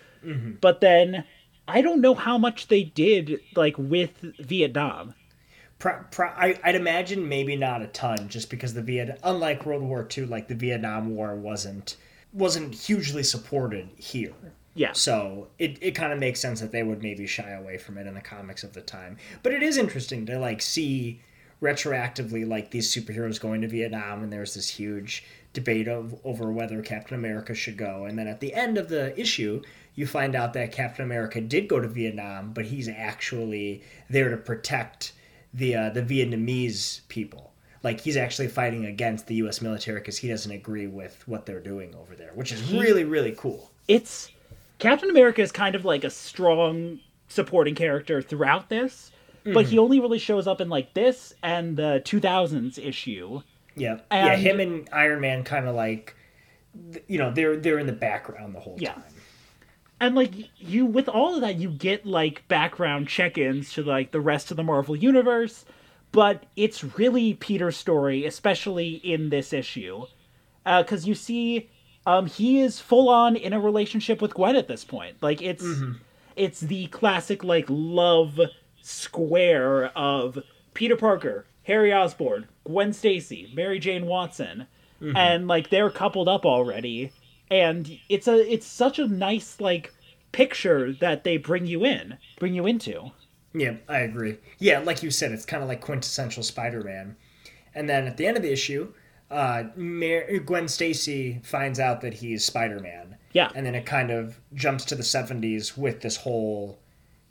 But 0.61 0.81
then 0.81 1.25
I 1.69 1.83
don't 1.83 2.01
know 2.01 2.15
how 2.15 2.39
much 2.39 2.69
they 2.69 2.85
did 2.85 3.41
like 3.55 3.77
with 3.79 4.21
Vietnam. 4.39 5.15
Pro, 5.79 6.03
pro, 6.11 6.29
I, 6.29 6.59
I'd 6.65 6.75
imagine 6.75 7.29
maybe 7.29 7.55
not 7.55 7.83
a 7.83 7.87
ton, 7.89 8.29
just 8.29 8.49
because 8.49 8.73
the 8.73 8.81
Viet, 8.81 9.19
unlike 9.23 9.67
World 9.67 9.83
War 9.83 10.09
II, 10.17 10.25
like 10.27 10.49
the 10.49 10.55
Vietnam 10.55 11.15
War 11.15 11.35
wasn't 11.35 11.97
wasn't 12.33 12.75
hugely 12.75 13.23
supported 13.23 13.89
here. 13.97 14.33
Yeah. 14.77 14.93
So 14.93 15.49
it, 15.59 15.79
it 15.81 15.93
kind 15.93 16.13
of 16.13 16.19
makes 16.19 16.39
sense 16.39 16.61
that 16.61 16.71
they 16.71 16.83
would 16.83 17.03
maybe 17.03 17.27
shy 17.27 17.51
away 17.51 17.79
from 17.79 17.99
it 17.99 18.07
in 18.07 18.15
the 18.15 18.21
comics 18.21 18.63
of 18.63 18.75
the 18.75 18.83
time. 18.83 19.17
But 19.43 19.53
it 19.53 19.63
is 19.63 19.79
interesting 19.79 20.27
to 20.27 20.39
like 20.39 20.63
see 20.63 21.21
retroactively 21.63 22.47
like 22.47 22.71
these 22.71 22.95
superheroes 22.95 23.41
going 23.41 23.63
to 23.63 23.69
Vietnam 23.69 24.23
and 24.23 24.31
there's 24.31 24.55
this 24.55 24.69
huge 24.69 25.25
debate 25.55 25.89
of 25.89 26.15
over 26.23 26.53
whether 26.53 26.83
Captain 26.83 27.17
America 27.17 27.55
should 27.55 27.79
go. 27.79 28.05
And 28.05 28.19
then 28.19 28.29
at 28.29 28.41
the 28.41 28.53
end 28.53 28.77
of 28.77 28.91
the 28.91 29.19
issue, 29.19 29.63
you 29.95 30.07
find 30.07 30.35
out 30.35 30.53
that 30.53 30.73
Captain 30.73 31.05
America 31.05 31.41
did 31.41 31.69
go 31.69 31.81
to 31.81 31.89
Vietnam, 31.89 32.53
but 32.53 32.67
he's 32.67 32.89
actually 32.89 33.83
there 34.11 34.29
to 34.29 34.37
protect 34.37 35.15
the 35.55 35.75
uh, 35.75 35.91
the 35.91 36.03
Vietnamese 36.03 37.01
people. 37.09 37.55
Like 37.83 38.01
he's 38.01 38.19
actually 38.19 38.49
fighting 38.49 38.85
against 38.85 39.27
the 39.27 39.37
U.S. 39.37 39.63
military 39.63 40.01
because 40.01 40.19
he 40.19 40.29
doesn't 40.29 40.53
agree 40.53 40.87
with 40.87 41.27
what 41.27 41.47
they're 41.47 41.61
doing 41.61 41.95
over 41.95 42.15
there, 42.15 42.33
which 42.35 42.53
is 42.53 42.71
really 42.71 43.05
really 43.05 43.35
cool. 43.39 43.71
it's 43.89 44.31
Captain 44.79 45.11
America 45.11 45.41
is 45.43 45.53
kind 45.53 45.75
of 45.75 45.85
like 45.85 46.05
a 46.05 46.11
strong 46.11 47.01
supporting 47.29 47.75
character 47.75 48.21
throughout 48.23 48.69
this, 48.69 49.11
but 49.45 49.67
he 49.67 49.79
only 49.79 50.01
really 50.01 50.19
shows 50.19 50.47
up 50.47 50.61
in 50.61 50.69
like 50.69 50.93
this 50.95 51.33
and 51.43 51.77
the 51.77 52.03
2000s 52.05 52.79
issue. 52.79 53.43
Yeah, 53.77 54.01
yeah. 54.11 54.37
Him 54.37 54.61
and 54.61 54.89
Iron 54.93 55.21
Man 55.21 55.45
kind 55.45 55.67
of 55.69 55.75
like, 55.75 56.17
you 57.09 57.19
know, 57.19 57.31
they're 57.33 57.57
they're 57.57 57.79
in 57.79 57.87
the 57.87 57.93
background 57.93 58.55
the 58.55 58.61
whole 58.61 58.77
Yeah. 58.79 58.93
time. 58.95 59.05
And 60.01 60.15
like 60.15 60.33
you 60.59 60.85
with 60.85 61.09
all 61.09 61.35
of 61.35 61.41
that 61.41 61.57
you 61.57 61.71
get 61.71 62.05
like 62.05 62.47
background 62.49 63.09
check-ins 63.09 63.73
to 63.75 63.83
like 63.83 64.11
the 64.13 64.21
rest 64.21 64.51
of 64.51 64.57
the 64.57 64.63
Marvel 64.65 64.95
universe, 64.97 65.65
but 66.13 66.45
it's 66.57 66.99
really 66.99 67.35
Peter's 67.35 67.77
story 67.77 68.27
especially 68.27 68.95
in 68.97 69.31
this 69.31 69.53
issue. 69.53 70.05
Uh 70.67 70.83
cuz 70.83 71.07
you 71.07 71.15
see 71.15 71.71
um 72.07 72.27
he 72.27 72.61
is 72.61 72.81
full 72.81 73.09
on 73.09 73.37
in 73.37 73.53
a 73.53 73.61
relationship 73.61 74.23
with 74.23 74.35
Gwen 74.35 74.57
at 74.57 74.69
this 74.69 74.85
point. 74.85 75.17
Like 75.21 75.43
it's 75.43 75.65
it's 76.37 76.61
the 76.61 76.87
classic 76.87 77.45
like 77.45 77.67
love 77.69 78.41
square 78.83 79.87
of 79.97 80.39
Peter 80.75 80.97
Parker, 80.97 81.47
Harry 81.65 81.93
Osborn, 81.93 82.47
Gwen 82.65 82.93
Stacy, 82.93 83.51
Mary 83.55 83.79
Jane 83.79 84.07
Watson, 84.07 84.67
and 85.01 85.49
like 85.49 85.71
they're 85.71 85.91
coupled 85.91 86.29
up 86.29 86.47
already, 86.47 87.13
and 87.51 87.99
it's 88.09 88.29
a 88.29 88.53
it's 88.53 88.67
such 88.67 88.99
a 88.99 89.07
nice 89.09 89.61
like 89.61 89.93
picture 90.33 90.93
that 90.93 91.25
they 91.25 91.37
bring 91.37 91.67
you 91.67 91.85
in, 91.85 92.19
bring 92.39 92.55
you 92.55 92.67
into. 92.67 93.11
Yeah, 93.55 93.77
I 93.89 94.01
agree. 94.01 94.37
Yeah, 94.59 94.81
like 94.81 95.03
you 95.03 95.11
said, 95.11 95.33
it's 95.33 95.47
kind 95.47 95.63
of 95.63 95.69
like 95.69 95.81
quintessential 95.81 96.43
Spider-Man. 96.43 97.17
And 97.75 97.89
then 97.89 98.07
at 98.07 98.19
the 98.19 98.27
end 98.27 98.37
of 98.37 98.43
the 98.43 98.53
issue, 98.53 98.93
uh, 99.31 99.65
Mar- 99.77 100.39
Gwen 100.39 100.69
Stacy 100.69 101.41
finds 101.43 101.81
out 101.81 102.01
that 102.03 102.15
he's 102.15 102.45
Spider-Man. 102.45 103.17
Yeah. 103.33 103.51
And 103.55 103.67
then 103.67 103.75
it 103.75 103.85
kind 103.87 104.11
of 104.11 104.41
jumps 104.55 104.85
to 104.87 104.95
the 104.95 105.03
70s 105.03 105.77
with 105.77 106.01
this 106.01 106.17
whole 106.17 106.79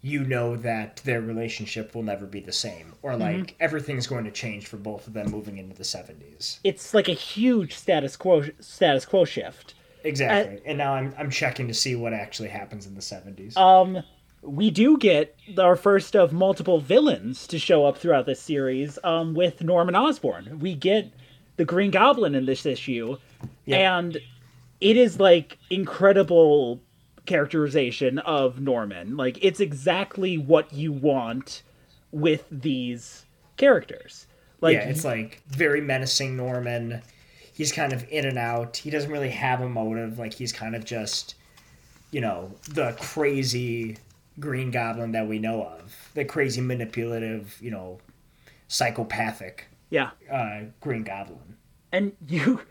you 0.06 0.24
know 0.24 0.56
that 0.56 0.98
their 0.98 1.20
relationship 1.20 1.96
will 1.96 2.04
never 2.04 2.28
be 2.28 2.40
the 2.40 2.52
same 2.52 2.94
or 3.02 3.18
like 3.18 3.56
everything's 3.60 4.06
going 4.06 4.24
to 4.24 4.30
change 4.30 4.68
for 4.68 4.78
both 4.78 5.08
of 5.08 5.14
them 5.14 5.32
moving 5.32 5.58
into 5.58 5.76
the 5.76 5.84
70s. 5.84 6.60
It's 6.64 6.94
like 6.94 7.10
a 7.10 7.14
huge 7.14 7.74
status 7.74 8.16
quo 8.16 8.44
status 8.60 9.04
quo 9.04 9.26
shift. 9.26 9.74
Exactly. 10.04 10.62
and 10.64 10.78
now 10.78 10.94
I'm 10.94 11.16
I'm 11.18 11.32
checking 11.32 11.68
to 11.70 11.74
see 11.74 11.96
what 11.96 12.14
actually 12.14 12.50
happens 12.50 12.86
in 12.86 12.94
the 12.94 13.02
70s. 13.02 13.58
Um, 13.58 14.04
we 14.44 14.70
do 14.70 15.00
get 15.00 15.36
our 15.58 15.76
first 15.76 16.16
of 16.16 16.32
multiple 16.32 16.80
villains 16.80 17.48
to 17.48 17.58
show 17.58 17.88
up 17.88 17.98
throughout 17.98 18.28
this 18.28 18.40
series. 18.40 19.00
Um, 19.04 19.34
with 19.34 19.64
Norman 19.64 19.96
Osborn, 19.96 20.60
we 20.60 20.76
get 20.76 21.12
the 21.58 21.66
Green 21.66 21.92
Goblin 21.92 22.36
in 22.36 22.46
this 22.46 22.66
issue, 22.66 23.18
Yeah. 23.66 23.98
and 23.98 24.18
it 24.82 24.98
is 24.98 25.20
like 25.20 25.58
incredible 25.70 26.82
characterization 27.26 28.20
of 28.20 28.60
Norman. 28.62 29.18
Like 29.18 29.38
it's 29.44 29.60
exactly 29.60 30.38
what 30.38 30.74
you 30.74 30.92
want 30.92 31.64
with 32.12 32.46
these 32.52 33.26
characters. 33.58 34.28
Like 34.62 34.76
yeah, 34.76 34.90
it's 34.90 35.04
like 35.06 35.42
very 35.48 35.82
menacing 35.82 36.38
Norman. 36.38 37.02
He's 37.54 37.72
kind 37.72 37.94
of 37.94 38.06
in 38.10 38.26
and 38.26 38.38
out. 38.38 38.78
He 38.78 38.90
doesn't 38.90 39.12
really 39.12 39.30
have 39.30 39.62
a 39.62 39.70
motive. 39.70 40.20
Like 40.20 40.34
he's 40.34 40.52
kind 40.52 40.76
of 40.76 40.84
just, 40.86 41.36
you 42.12 42.22
know, 42.22 42.52
the 42.70 42.92
crazy 43.00 43.98
Green 44.40 44.72
Goblin 44.72 45.14
that 45.14 45.28
we 45.28 45.40
know 45.40 45.64
of. 45.64 45.96
The 46.14 46.26
crazy 46.26 46.62
manipulative, 46.62 47.58
you 47.62 47.72
know, 47.72 48.00
psychopathic 48.68 49.68
yeah. 49.90 50.12
uh, 50.32 50.62
Green 50.82 51.04
Goblin. 51.04 51.56
and 51.92 52.14
you 52.28 52.62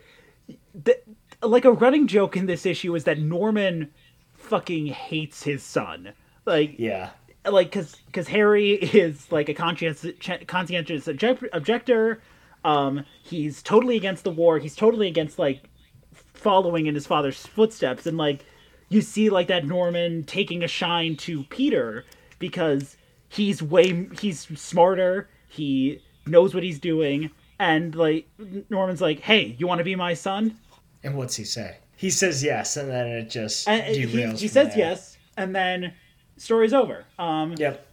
the, 0.75 0.99
like 1.43 1.65
a 1.65 1.73
running 1.73 2.07
joke 2.07 2.37
in 2.37 2.47
this 2.47 2.67
issue 2.67 2.95
is 2.95 3.05
that 3.05 3.19
norman 3.19 3.91
fucking 4.33 4.87
hates 4.87 5.43
his 5.43 5.63
son 5.63 6.13
like 6.47 6.75
Yeah. 6.79 7.11
like 7.51 7.69
because 7.69 7.97
because 8.07 8.29
harry 8.29 8.73
is 8.73 9.31
like 9.33 9.49
a 9.49 9.55
conscientious 9.55 10.07
conscientious 10.47 11.09
object, 11.09 11.45
objector 11.53 12.21
um 12.65 13.05
he's 13.23 13.63
totally 13.63 13.97
against 13.97 14.25
the 14.25 14.31
war 14.31 14.59
he's 14.59 14.77
totally 14.77 15.09
against 15.09 15.39
like 15.39 15.63
following 16.35 16.87
in 16.87 16.95
his 16.95 17.07
father's 17.07 17.47
footsteps 17.47 18.07
and 18.07 18.17
like 18.19 18.45
you 18.89 19.01
see 19.01 19.31
like 19.31 19.49
that 19.49 19.67
norman 19.67 20.25
taking 20.25 20.63
a 20.63 20.69
shine 20.69 21.17
to 21.17 21.45
peter 21.45 22.05
because 22.39 22.97
he's 23.29 23.63
way 23.63 24.09
he's 24.21 24.41
smarter 24.59 25.29
he 25.49 26.01
knows 26.27 26.55
what 26.55 26.63
he's 26.63 26.79
doing 26.79 27.31
and 27.59 27.95
like 27.95 28.27
norman's 28.71 29.01
like 29.01 29.21
hey 29.21 29.55
you 29.59 29.67
want 29.67 29.79
to 29.79 29.85
be 29.85 29.95
my 29.97 30.15
son 30.15 30.57
And 31.03 31.17
what's 31.17 31.37
he 31.37 31.45
say? 31.45 31.77
He 31.97 32.11
says 32.11 32.43
yes, 32.43 32.77
and 32.77 32.91
then 32.91 33.07
it 33.07 33.31
just 33.31 33.69
and 33.69 33.95
he, 33.95 34.05
derails. 34.05 34.39
he 34.41 34.49
from 34.49 34.55
says 34.55 34.69
there. 34.75 34.79
yes 34.79 35.17
and 35.37 35.55
then 35.55 35.93
story's 36.37 36.73
over 36.73 37.05
um 37.19 37.55
Yep. 37.57 37.87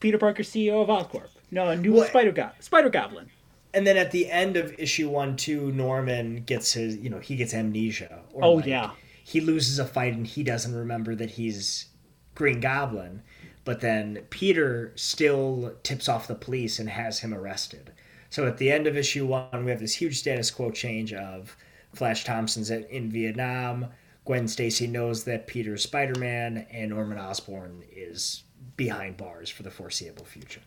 peter 0.00 0.18
parker 0.18 0.42
ceo 0.42 0.82
of 0.82 0.88
oscorp 0.88 1.28
no 1.50 1.68
a 1.68 1.76
new 1.76 1.92
What? 1.92 2.08
spider 2.08 2.32
go- 2.32 2.50
spider 2.60 2.88
goblin 2.88 3.28
And 3.74 3.86
then 3.86 3.96
at 3.98 4.10
the 4.10 4.30
end 4.30 4.56
of 4.56 4.72
issue 4.78 5.08
one, 5.10 5.36
two, 5.36 5.70
Norman 5.72 6.44
gets 6.46 6.72
his, 6.72 6.96
you 6.96 7.10
know, 7.10 7.18
he 7.20 7.36
gets 7.36 7.52
amnesia. 7.52 8.22
Or 8.32 8.42
Oh, 8.44 8.52
like, 8.54 8.64
yeah. 8.66 8.90
He 9.22 9.40
loses 9.42 9.78
a 9.78 9.84
fight 9.84 10.14
and 10.14 10.26
he 10.26 10.42
doesn't 10.42 10.74
remember 10.74 11.14
that 11.14 11.32
he's 11.32 11.86
Green 12.34 12.60
Goblin. 12.60 13.20
But 13.66 13.80
then 13.80 14.24
Peter 14.30 14.92
still 14.94 15.74
tips 15.82 16.08
off 16.08 16.26
the 16.28 16.34
police 16.34 16.78
and 16.78 16.88
has 16.88 17.18
him 17.18 17.34
arrested. 17.34 17.92
So 18.30 18.46
at 18.46 18.56
the 18.56 18.70
end 18.70 18.86
of 18.86 18.96
issue 18.96 19.26
one, 19.26 19.64
we 19.64 19.70
have 19.72 19.80
this 19.80 19.94
huge 19.94 20.18
status 20.18 20.50
quo 20.50 20.70
change 20.70 21.12
of 21.12 21.56
Flash 21.94 22.24
Thompson's 22.24 22.70
at- 22.70 22.88
in 22.90 23.10
Vietnam. 23.10 23.88
Gwen 24.24 24.48
Stacy 24.48 24.86
knows 24.86 25.24
that 25.24 25.46
Peter's 25.46 25.82
Spider 25.82 26.18
Man, 26.18 26.66
and 26.70 26.90
Norman 26.90 27.18
Osborn 27.18 27.82
is 27.92 28.44
behind 28.76 29.16
bars 29.16 29.50
for 29.50 29.62
the 29.62 29.70
foreseeable 29.70 30.24
future. 30.24 30.60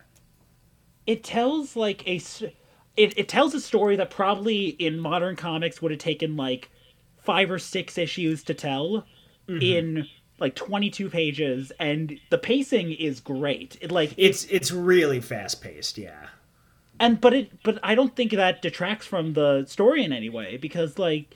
it 1.07 1.23
tells 1.23 1.75
like 1.75 2.07
a, 2.07 2.21
it, 2.95 3.17
it 3.17 3.27
tells 3.27 3.53
a 3.53 3.61
story 3.61 3.95
that 3.95 4.09
probably 4.11 4.67
in 4.67 4.99
modern 4.99 5.35
comics 5.35 5.81
would 5.81 5.91
have 5.91 5.99
taken 5.99 6.35
like 6.35 6.69
five 7.17 7.49
or 7.51 7.59
six 7.59 7.97
issues 7.97 8.43
to 8.43 8.53
tell 8.53 9.05
mm-hmm. 9.47 9.61
in 9.61 10.07
like 10.39 10.55
22 10.55 11.09
pages 11.09 11.71
and 11.79 12.19
the 12.29 12.37
pacing 12.37 12.91
is 12.91 13.19
great. 13.19 13.77
It 13.81 13.91
like 13.91 14.13
It's 14.17 14.45
it's 14.45 14.71
really 14.71 15.21
fast 15.21 15.61
paced, 15.61 15.97
yeah. 15.97 16.27
and 16.99 17.19
but 17.19 17.33
it 17.33 17.63
but 17.63 17.79
I 17.83 17.95
don't 17.95 18.15
think 18.15 18.31
that 18.31 18.61
detracts 18.61 19.05
from 19.05 19.33
the 19.33 19.65
story 19.65 20.03
in 20.03 20.13
any 20.13 20.29
way 20.29 20.57
because 20.57 20.97
like 20.97 21.35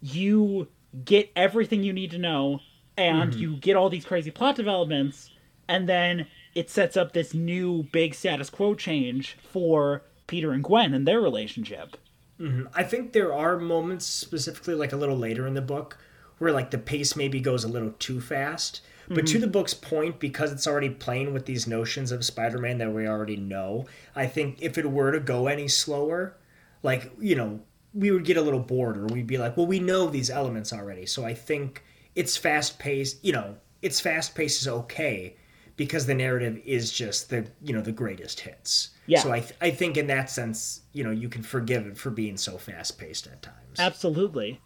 you 0.00 0.68
get 1.04 1.30
everything 1.36 1.82
you 1.82 1.92
need 1.92 2.10
to 2.10 2.18
know 2.18 2.60
and 2.96 3.32
mm-hmm. 3.32 3.40
you 3.40 3.56
get 3.56 3.76
all 3.76 3.88
these 3.88 4.04
crazy 4.04 4.30
plot 4.30 4.56
developments 4.56 5.30
and 5.68 5.88
then 5.88 6.26
it 6.54 6.68
sets 6.68 6.96
up 6.96 7.12
this 7.12 7.32
new 7.32 7.84
big 7.92 8.14
status 8.14 8.50
quo 8.50 8.74
change 8.74 9.36
for 9.42 10.02
Peter 10.26 10.52
and 10.52 10.62
Gwen 10.62 10.92
and 10.92 11.06
their 11.06 11.20
relationship. 11.20 11.96
Mm-hmm. 12.38 12.66
I 12.74 12.82
think 12.82 13.12
there 13.12 13.32
are 13.32 13.58
moments 13.58 14.06
specifically 14.06 14.74
like 14.74 14.92
a 14.92 14.96
little 14.96 15.16
later 15.16 15.46
in 15.46 15.54
the 15.54 15.62
book 15.62 15.98
where 16.42 16.50
like 16.50 16.72
the 16.72 16.78
pace 16.78 17.14
maybe 17.14 17.38
goes 17.38 17.62
a 17.62 17.68
little 17.68 17.92
too 18.00 18.20
fast. 18.20 18.80
But 19.08 19.28
to 19.28 19.38
mhm. 19.38 19.42
the 19.42 19.46
book's 19.46 19.74
point, 19.74 20.18
because 20.18 20.50
it's 20.50 20.66
already 20.66 20.90
playing 20.90 21.32
with 21.32 21.46
these 21.46 21.68
notions 21.68 22.10
of 22.10 22.24
Spider-Man 22.24 22.78
that 22.78 22.92
we 22.92 23.06
already 23.06 23.36
know, 23.36 23.86
I 24.16 24.26
think 24.26 24.60
if 24.60 24.76
it 24.76 24.90
were 24.90 25.12
to 25.12 25.20
go 25.20 25.46
any 25.46 25.68
slower, 25.68 26.36
like 26.82 27.12
you 27.20 27.36
know, 27.36 27.60
we 27.94 28.10
would 28.10 28.24
get 28.24 28.36
a 28.36 28.42
little 28.42 28.58
bored, 28.58 28.96
or 28.96 29.06
we'd 29.06 29.28
be 29.28 29.38
like, 29.38 29.56
well, 29.56 29.66
we 29.66 29.78
know 29.78 30.08
these 30.08 30.30
elements 30.30 30.72
already. 30.72 31.06
So 31.06 31.24
I 31.24 31.32
think 31.32 31.84
it's 32.16 32.36
fast 32.36 32.80
paced. 32.80 33.24
You 33.24 33.34
know, 33.34 33.56
it's 33.80 34.00
fast 34.00 34.34
paced 34.34 34.62
is 34.62 34.68
okay 34.68 35.36
because 35.76 36.06
the 36.06 36.14
narrative 36.14 36.60
is 36.64 36.90
just 36.90 37.30
the 37.30 37.46
you 37.62 37.72
know 37.72 37.82
the 37.82 37.92
greatest 37.92 38.40
hits. 38.40 38.90
Yeah. 39.06 39.20
So 39.20 39.30
I 39.30 39.40
th- 39.40 39.54
I 39.60 39.70
think 39.70 39.96
in 39.96 40.08
that 40.08 40.28
sense, 40.28 40.80
you 40.92 41.04
know, 41.04 41.12
you 41.12 41.28
can 41.28 41.44
forgive 41.44 41.86
it 41.86 41.96
for 41.96 42.10
being 42.10 42.36
so 42.36 42.58
fast 42.58 42.98
paced 42.98 43.28
at 43.28 43.42
times. 43.42 43.78
Absolutely. 43.78 44.60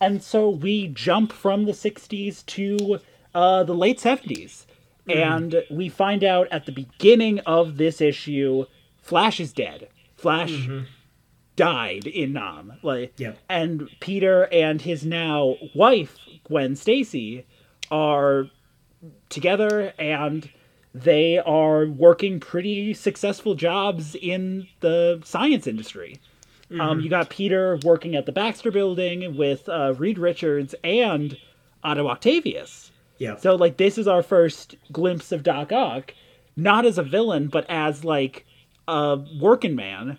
And 0.00 0.22
so 0.22 0.48
we 0.48 0.88
jump 0.88 1.32
from 1.32 1.64
the 1.64 1.72
60s 1.72 2.44
to 2.46 3.00
uh, 3.34 3.64
the 3.64 3.74
late 3.74 3.98
70s. 3.98 4.66
And 5.08 5.62
we 5.70 5.88
find 5.88 6.24
out 6.24 6.48
at 6.50 6.66
the 6.66 6.72
beginning 6.72 7.38
of 7.40 7.76
this 7.76 8.00
issue, 8.00 8.66
Flash 9.00 9.38
is 9.38 9.52
dead. 9.52 9.88
Flash 10.16 10.68
died 11.54 12.06
in 12.06 12.32
Nam. 12.32 12.74
Like, 12.82 13.12
Yep. 13.18 13.38
And 13.48 13.88
Peter 14.00 14.48
and 14.52 14.82
his 14.82 15.04
now 15.06 15.56
wife, 15.74 16.16
Gwen 16.44 16.74
Stacy, 16.76 17.46
are 17.90 18.50
together 19.28 19.92
and 19.98 20.50
they 20.94 21.38
are 21.38 21.86
working 21.86 22.40
pretty 22.40 22.94
successful 22.94 23.54
jobs 23.54 24.14
in 24.14 24.66
the 24.80 25.20
science 25.24 25.66
industry. 25.66 26.18
Um, 26.80 27.00
you 27.00 27.08
got 27.08 27.30
Peter 27.30 27.78
working 27.84 28.16
at 28.16 28.26
the 28.26 28.32
Baxter 28.32 28.70
Building 28.70 29.36
with 29.36 29.68
uh, 29.68 29.94
Reed 29.96 30.18
Richards 30.18 30.74
and 30.82 31.38
Otto 31.84 32.08
Octavius. 32.08 32.90
Yeah. 33.18 33.36
So, 33.36 33.54
like, 33.54 33.76
this 33.76 33.98
is 33.98 34.08
our 34.08 34.22
first 34.22 34.74
glimpse 34.92 35.30
of 35.32 35.42
Doc 35.42 35.70
Ock, 35.72 36.12
not 36.56 36.84
as 36.84 36.98
a 36.98 37.02
villain, 37.02 37.46
but 37.48 37.64
as 37.68 38.04
like 38.04 38.46
a 38.88 39.18
working 39.40 39.74
man. 39.76 40.18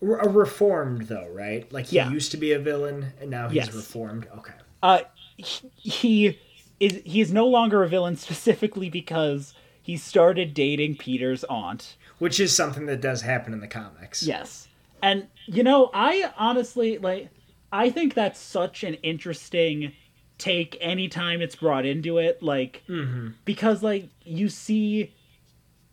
a 0.00 0.28
reformed 0.28 1.02
though, 1.02 1.28
right? 1.32 1.70
Like 1.72 1.86
he 1.86 1.96
Yeah. 1.96 2.10
used 2.10 2.30
to 2.32 2.36
be 2.36 2.52
a 2.52 2.58
villain 2.58 3.12
and 3.20 3.30
now 3.30 3.48
he's 3.48 3.56
Yes. 3.66 3.74
reformed. 3.74 4.26
Okay. 4.38 4.52
Uh, 4.82 5.00
he, 5.36 5.70
he 5.76 6.38
is 6.80 7.00
he 7.04 7.20
is 7.20 7.32
no 7.32 7.46
longer 7.46 7.82
a 7.84 7.88
villain 7.88 8.16
specifically 8.28 8.90
because 8.90 9.54
he 9.80 9.96
started 9.96 10.54
dating 10.54 10.96
Peter's 10.96 11.44
aunt. 11.44 11.96
Which 12.18 12.40
is 12.40 12.54
something 12.54 12.86
that 12.86 13.00
does 13.00 13.22
happen 13.22 13.52
in 13.52 13.60
the 13.60 13.68
comics. 13.68 14.22
Yes. 14.24 14.66
And 15.02 15.26
you 15.46 15.62
know, 15.62 15.90
I 15.92 16.32
honestly 16.38 16.98
like 16.98 17.30
I 17.72 17.90
think 17.90 18.14
that's 18.14 18.38
such 18.38 18.84
an 18.84 18.94
interesting 18.94 19.92
take 20.38 20.76
anytime 20.80 21.40
it's 21.40 21.54
brought 21.56 21.86
into 21.86 22.18
it 22.18 22.42
like 22.42 22.82
mm-hmm. 22.88 23.28
because 23.44 23.82
like 23.82 24.08
you 24.24 24.48
see 24.48 25.14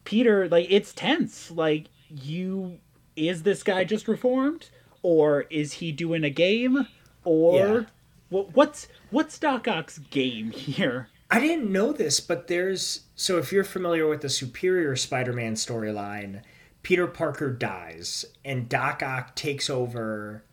Peter 0.05 0.47
like 0.49 0.65
it's 0.69 0.91
tense 0.93 1.51
like 1.51 1.87
you 2.09 2.79
is 3.15 3.43
this 3.43 3.61
guy 3.61 3.83
just 3.83 4.07
reformed 4.07 4.69
or 5.03 5.41
is 5.51 5.73
he 5.73 5.91
doing 5.91 6.23
a 6.23 6.29
game 6.31 6.87
or 7.23 7.57
Yeah. 7.59 7.81
what 8.29 8.55
what's 8.55 8.87
what's 9.11 9.37
Doc 9.37 9.67
Ock's 9.67 9.99
game 9.99 10.51
here? 10.51 11.09
I 11.31 11.39
didn't 11.39 11.71
know 11.71 11.93
this, 11.93 12.19
but 12.19 12.47
there's 12.47 13.03
so 13.15 13.37
if 13.37 13.51
you're 13.51 13.63
familiar 13.63 14.07
with 14.07 14.21
the 14.21 14.29
Superior 14.29 14.95
Spider-Man 14.95 15.53
storyline, 15.53 16.41
Peter 16.83 17.07
Parker 17.07 17.51
dies 17.51 18.25
and 18.45 18.69
Doc 18.69 19.03
Ock 19.03 19.35
takes 19.35 19.69
over 19.69 20.43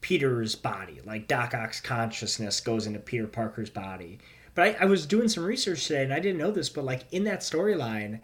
Peter's 0.00 0.54
body. 0.54 1.00
Like 1.04 1.28
Doc 1.28 1.54
Ock's 1.54 1.80
consciousness 1.80 2.60
goes 2.60 2.86
into 2.86 2.98
Peter 2.98 3.26
Parker's 3.26 3.70
body. 3.70 4.18
But 4.54 4.76
I, 4.80 4.82
I 4.82 4.84
was 4.84 5.06
doing 5.06 5.28
some 5.28 5.44
research 5.44 5.86
today 5.86 6.04
and 6.04 6.12
I 6.12 6.20
didn't 6.20 6.38
know 6.38 6.50
this, 6.50 6.68
but 6.68 6.84
like 6.84 7.04
in 7.12 7.24
that 7.24 7.40
storyline, 7.40 8.20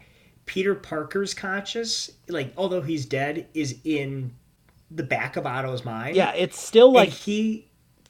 Peter 0.47 0.75
Parker's 0.75 1.35
conscious, 1.35 2.11
like 2.29 2.53
although 2.57 2.83
he's 2.83 3.07
dead, 3.07 3.47
is 3.55 3.79
in 3.85 4.33
the 4.90 5.03
back 5.03 5.37
of 5.37 5.47
Otto's 5.47 5.85
mind. 5.85 6.16
Yeah, 6.16 6.33
it's 6.35 6.61
still 6.61 6.92
like 6.92 7.11
like 7.11 7.18
he 7.18 7.68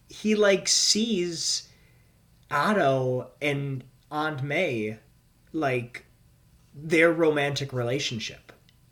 he 0.08 0.34
like 0.34 0.68
sees 0.68 1.68
Otto 2.50 3.30
and 3.42 3.84
Aunt 4.10 4.42
May 4.42 4.98
like 5.52 6.06
their 6.74 7.12
romantic 7.12 7.72
relationship, 7.72 8.47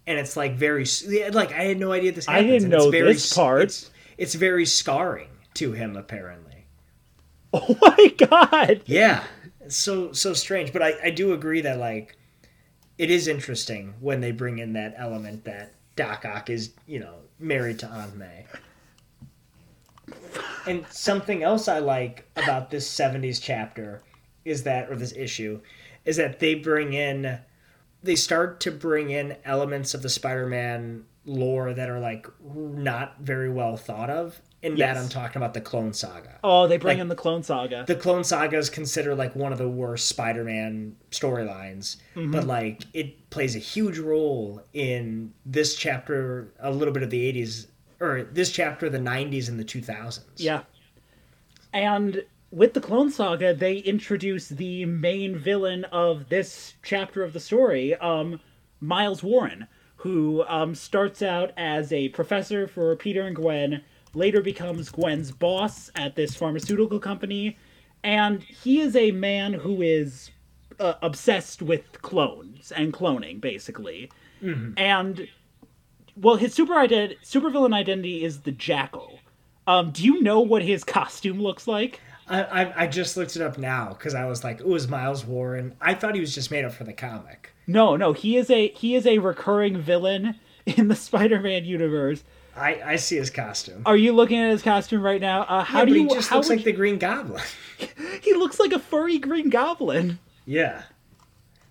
and 0.07 0.19
it's 0.19 0.37
like 0.37 0.55
very 0.55 0.87
like 1.33 1.53
I 1.53 1.65
had 1.65 1.79
no 1.79 1.93
idea 1.93 2.13
this. 2.13 2.29
I 2.29 2.35
Happens, 2.35 2.51
didn't 2.51 2.65
and 2.65 2.75
it's 2.75 2.85
know 2.85 2.91
very 2.91 3.13
this 3.15 3.33
part. 3.33 3.63
It's, 3.63 3.91
it's 4.19 4.35
very 4.35 4.67
scarring 4.67 5.29
to 5.55 5.73
him 5.73 5.97
apparently. 5.97 6.67
oh 7.53 7.77
my 7.81 8.15
god. 8.19 8.83
Yeah, 8.87 9.25
it's 9.61 9.77
so 9.77 10.13
so 10.13 10.33
strange, 10.33 10.73
but 10.73 10.83
I 10.83 10.95
I 11.05 11.11
do 11.11 11.33
agree 11.33 11.61
that 11.63 11.79
like 11.79 12.17
it 12.99 13.11
is 13.11 13.29
interesting 13.29 13.95
when 14.01 14.21
they 14.21 14.33
bring 14.33 14.59
in 14.59 14.73
that 14.75 14.95
element 14.97 15.45
that 15.45 15.75
Doc 15.97 16.25
Ock 16.25 16.51
is 16.51 16.73
you 16.87 17.01
know 17.01 17.15
married 17.39 17.79
to 17.81 17.87
Aunt 17.87 18.17
May. 18.17 18.47
And 20.67 20.85
something 20.91 21.43
else 21.43 21.69
I 21.69 21.79
like 21.79 22.29
about 22.37 22.71
this 22.71 22.89
70s 22.93 23.41
chapter 23.41 24.03
is 24.45 24.63
that, 24.65 24.91
or 24.91 24.97
this 24.97 25.13
issue, 25.13 25.61
is 26.05 26.17
that 26.17 26.39
they 26.39 26.55
bring 26.55 26.93
in, 26.93 27.39
they 28.03 28.17
start 28.17 28.61
to 28.61 28.71
bring 28.71 29.11
in 29.11 29.37
elements 29.45 29.95
of 29.95 30.03
the 30.03 30.09
Spider 30.09 30.47
Man 30.47 31.05
lore 31.25 31.75
that 31.75 31.91
are 31.91 31.99
like 31.99 32.27
not 32.45 33.17
very 33.21 33.51
well 33.51 33.77
thought 33.77 34.11
of. 34.11 34.41
In 34.63 34.77
Yes. 34.77 34.97
that, 34.97 35.03
I'm 35.03 35.09
talking 35.09 35.37
about 35.37 35.55
the 35.55 35.61
Clone 35.61 35.93
Saga. 35.93 36.39
Oh, 36.43 36.67
they 36.67 36.77
bring 36.77 36.97
Like- 36.97 37.03
in 37.03 37.09
the 37.09 37.15
Clone 37.15 37.43
Saga. 37.43 37.85
The 37.87 37.95
Clone 37.95 38.25
Saga 38.25 38.57
is 38.57 38.71
considered 38.71 39.17
like 39.17 39.37
one 39.37 39.53
of 39.53 39.59
the 39.59 39.69
worst 39.69 40.09
Spider 40.09 40.45
Man 40.45 40.97
storylines, 41.11 41.97
mm-hmm. 42.15 42.31
but 42.31 42.45
like 42.45 42.85
it 42.93 43.29
plays 43.31 43.55
a 43.55 43.61
huge 43.61 43.99
role 43.99 44.63
in 44.73 45.33
this 45.45 45.77
chapter, 45.77 46.53
a 46.59 46.71
little 46.71 46.95
bit 46.95 47.03
of 47.03 47.11
the 47.11 47.33
80s, 47.33 47.67
or 48.01 48.25
this 48.25 48.51
chapter, 48.51 48.89
the 48.89 48.99
90s 48.99 49.49
and 49.49 49.59
the 49.59 49.65
2000s. 49.65 50.21
Yeah. 50.37 50.63
And 51.73 52.25
with 52.57 52.73
the 52.73 52.81
Clone 52.81 53.11
Saga, 53.11 53.53
they 53.53 53.77
introduce 53.77 54.49
the 54.49 54.87
main 54.87 55.37
villain 55.37 55.85
of 55.93 56.31
this 56.31 56.73
chapter 56.83 57.23
of 57.23 57.35
the 57.35 57.39
story, 57.39 57.95
um, 57.97 58.41
Miles 58.81 59.23
Warren, 59.23 59.67
who 59.97 60.43
um, 60.49 60.75
starts 60.75 61.21
out 61.21 61.53
as 61.59 61.93
a 61.93 62.09
professor 62.09 62.67
for 62.67 62.97
Peter 62.97 63.27
and 63.27 63.37
Gwen, 63.37 63.83
later 64.15 64.41
becomes 64.41 64.89
Gwen's 64.89 65.33
boss 65.33 65.91
at 65.97 66.17
this 66.17 66.35
pharmaceutical 66.35 66.99
company, 66.99 67.59
and 68.03 68.43
he 68.43 68.81
is 68.81 68.97
a 68.97 69.11
man 69.11 69.53
who 69.53 69.83
is 69.83 70.31
uh, 70.81 70.95
obsessed 71.03 71.61
with 71.61 72.01
clones 72.01 72.73
and 72.73 72.91
cloning, 72.91 73.39
basically. 73.39 74.11
And 74.79 75.29
well, 76.17 76.37
his 76.37 76.55
super 76.55 76.73
ident- 76.73 77.19
supervillain 77.23 77.75
identity 77.75 78.25
is 78.25 78.41
the 78.41 78.53
Jackal. 78.53 79.19
Um, 79.67 79.91
do 79.91 80.03
you 80.03 80.23
know 80.23 80.41
what 80.41 80.63
his 80.63 80.85
costume 80.85 81.43
looks 81.43 81.69
like? 81.69 82.01
I, 82.29 82.43
I, 82.43 82.83
I 82.83 82.87
just 82.87 83.17
looked 83.17 83.37
it 83.37 83.43
up 83.43 83.57
now 83.59 83.91
because 83.91 84.15
I 84.15 84.25
was 84.25 84.43
like, 84.43 84.61
it 84.61 84.67
was 84.67 84.89
Miles 84.89 85.25
Warren. 85.25 85.75
I 85.81 85.95
thought 85.95 86.15
he 86.15 86.21
was 86.21 86.35
just 86.35 86.51
made 86.51 86.65
up 86.65 86.73
for 86.73 86.85
the 86.85 86.93
comic. 86.93 87.53
No, 87.67 87.97
no, 87.97 88.13
he 88.13 88.37
is 88.37 88.51
a 88.51 88.69
he 88.69 88.95
is 88.95 89.07
a 89.07 89.19
recurring 89.19 89.79
villain 89.81 90.35
in 90.67 90.89
the 90.89 90.97
Spider-Man 90.97 91.65
universe. 91.65 92.25
I, 92.57 92.81
I 92.85 92.97
see 92.97 93.17
his 93.17 93.29
costume. 93.31 93.83
Are 93.85 93.97
you 93.99 94.13
looking 94.13 94.39
at 94.41 94.51
his 94.51 94.63
costume 94.63 95.03
right 95.03 95.21
now? 95.21 95.43
Uh, 95.43 95.63
how 95.63 95.81
Yeah, 95.81 95.85
do 95.85 95.95
you? 95.95 96.03
he 96.05 96.15
just 96.15 96.33
looks 96.33 96.49
like 96.49 96.65
the 96.65 96.73
Green 96.73 96.99
Goblin. 96.99 97.43
he 98.23 98.33
looks 98.35 98.59
like 98.59 98.73
a 98.73 98.79
furry 98.79 99.19
Green 99.19 99.51
Goblin. 99.51 100.19
yeah. 100.47 100.83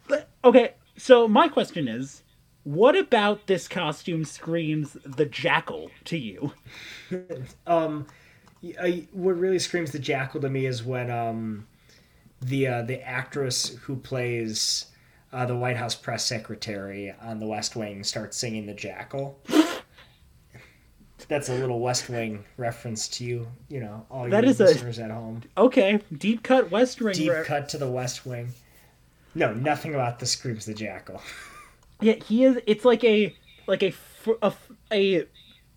But- 0.07 0.29
Okay, 0.43 0.73
so 0.95 1.27
my 1.27 1.47
question 1.47 1.87
is, 1.87 2.21
what 2.63 2.95
about 2.95 3.47
this 3.47 3.67
costume 3.67 4.23
screams 4.25 4.95
the 5.03 5.25
Jackal 5.25 5.89
to 6.05 6.17
you? 6.19 6.51
Um, 7.65 8.05
I- 8.63 9.07
what 9.11 9.37
really 9.37 9.59
screams 9.59 9.91
the 9.91 9.99
Jackal 9.99 10.41
to 10.41 10.49
me 10.49 10.65
is 10.65 10.83
when 10.83 11.09
um, 11.11 11.67
the 12.41 12.67
uh, 12.67 12.81
the 12.83 13.01
actress 13.01 13.75
who 13.83 13.95
plays 13.95 14.87
uh, 15.33 15.45
the 15.45 15.55
White 15.55 15.77
House 15.77 15.95
press 15.95 16.25
secretary 16.25 17.13
on 17.21 17.39
The 17.39 17.45
West 17.47 17.75
Wing 17.75 18.03
starts 18.03 18.37
singing 18.37 18.65
the 18.65 18.73
Jackal. 18.73 19.39
That's 21.27 21.49
a 21.49 21.55
little 21.55 21.79
West 21.79 22.07
Wing 22.09 22.43
reference 22.57 23.07
to 23.09 23.23
you, 23.23 23.47
you 23.67 23.79
know, 23.79 24.05
all 24.11 24.29
That 24.29 24.43
you 24.43 24.51
is 24.51 24.59
a- 24.59 24.65
listeners 24.65 24.99
at 24.99 25.09
home. 25.11 25.41
Okay, 25.57 25.99
deep 26.17 26.43
cut 26.43 26.69
West 26.71 27.01
Wing. 27.01 27.13
Deep 27.15 27.31
cut 27.45 27.67
to 27.69 27.77
the 27.77 27.89
West 27.89 28.25
Wing. 28.25 28.49
No, 29.33 29.53
nothing 29.53 29.93
about 29.95 30.19
the 30.19 30.25
screams 30.25 30.65
the 30.65 30.73
jackal. 30.73 31.21
Yeah, 32.01 32.13
he 32.13 32.43
is. 32.43 32.59
It's 32.67 32.85
like 32.85 33.03
a 33.03 33.35
like 33.67 33.81
a 33.83 33.93
a, 34.41 34.53
a 34.91 35.25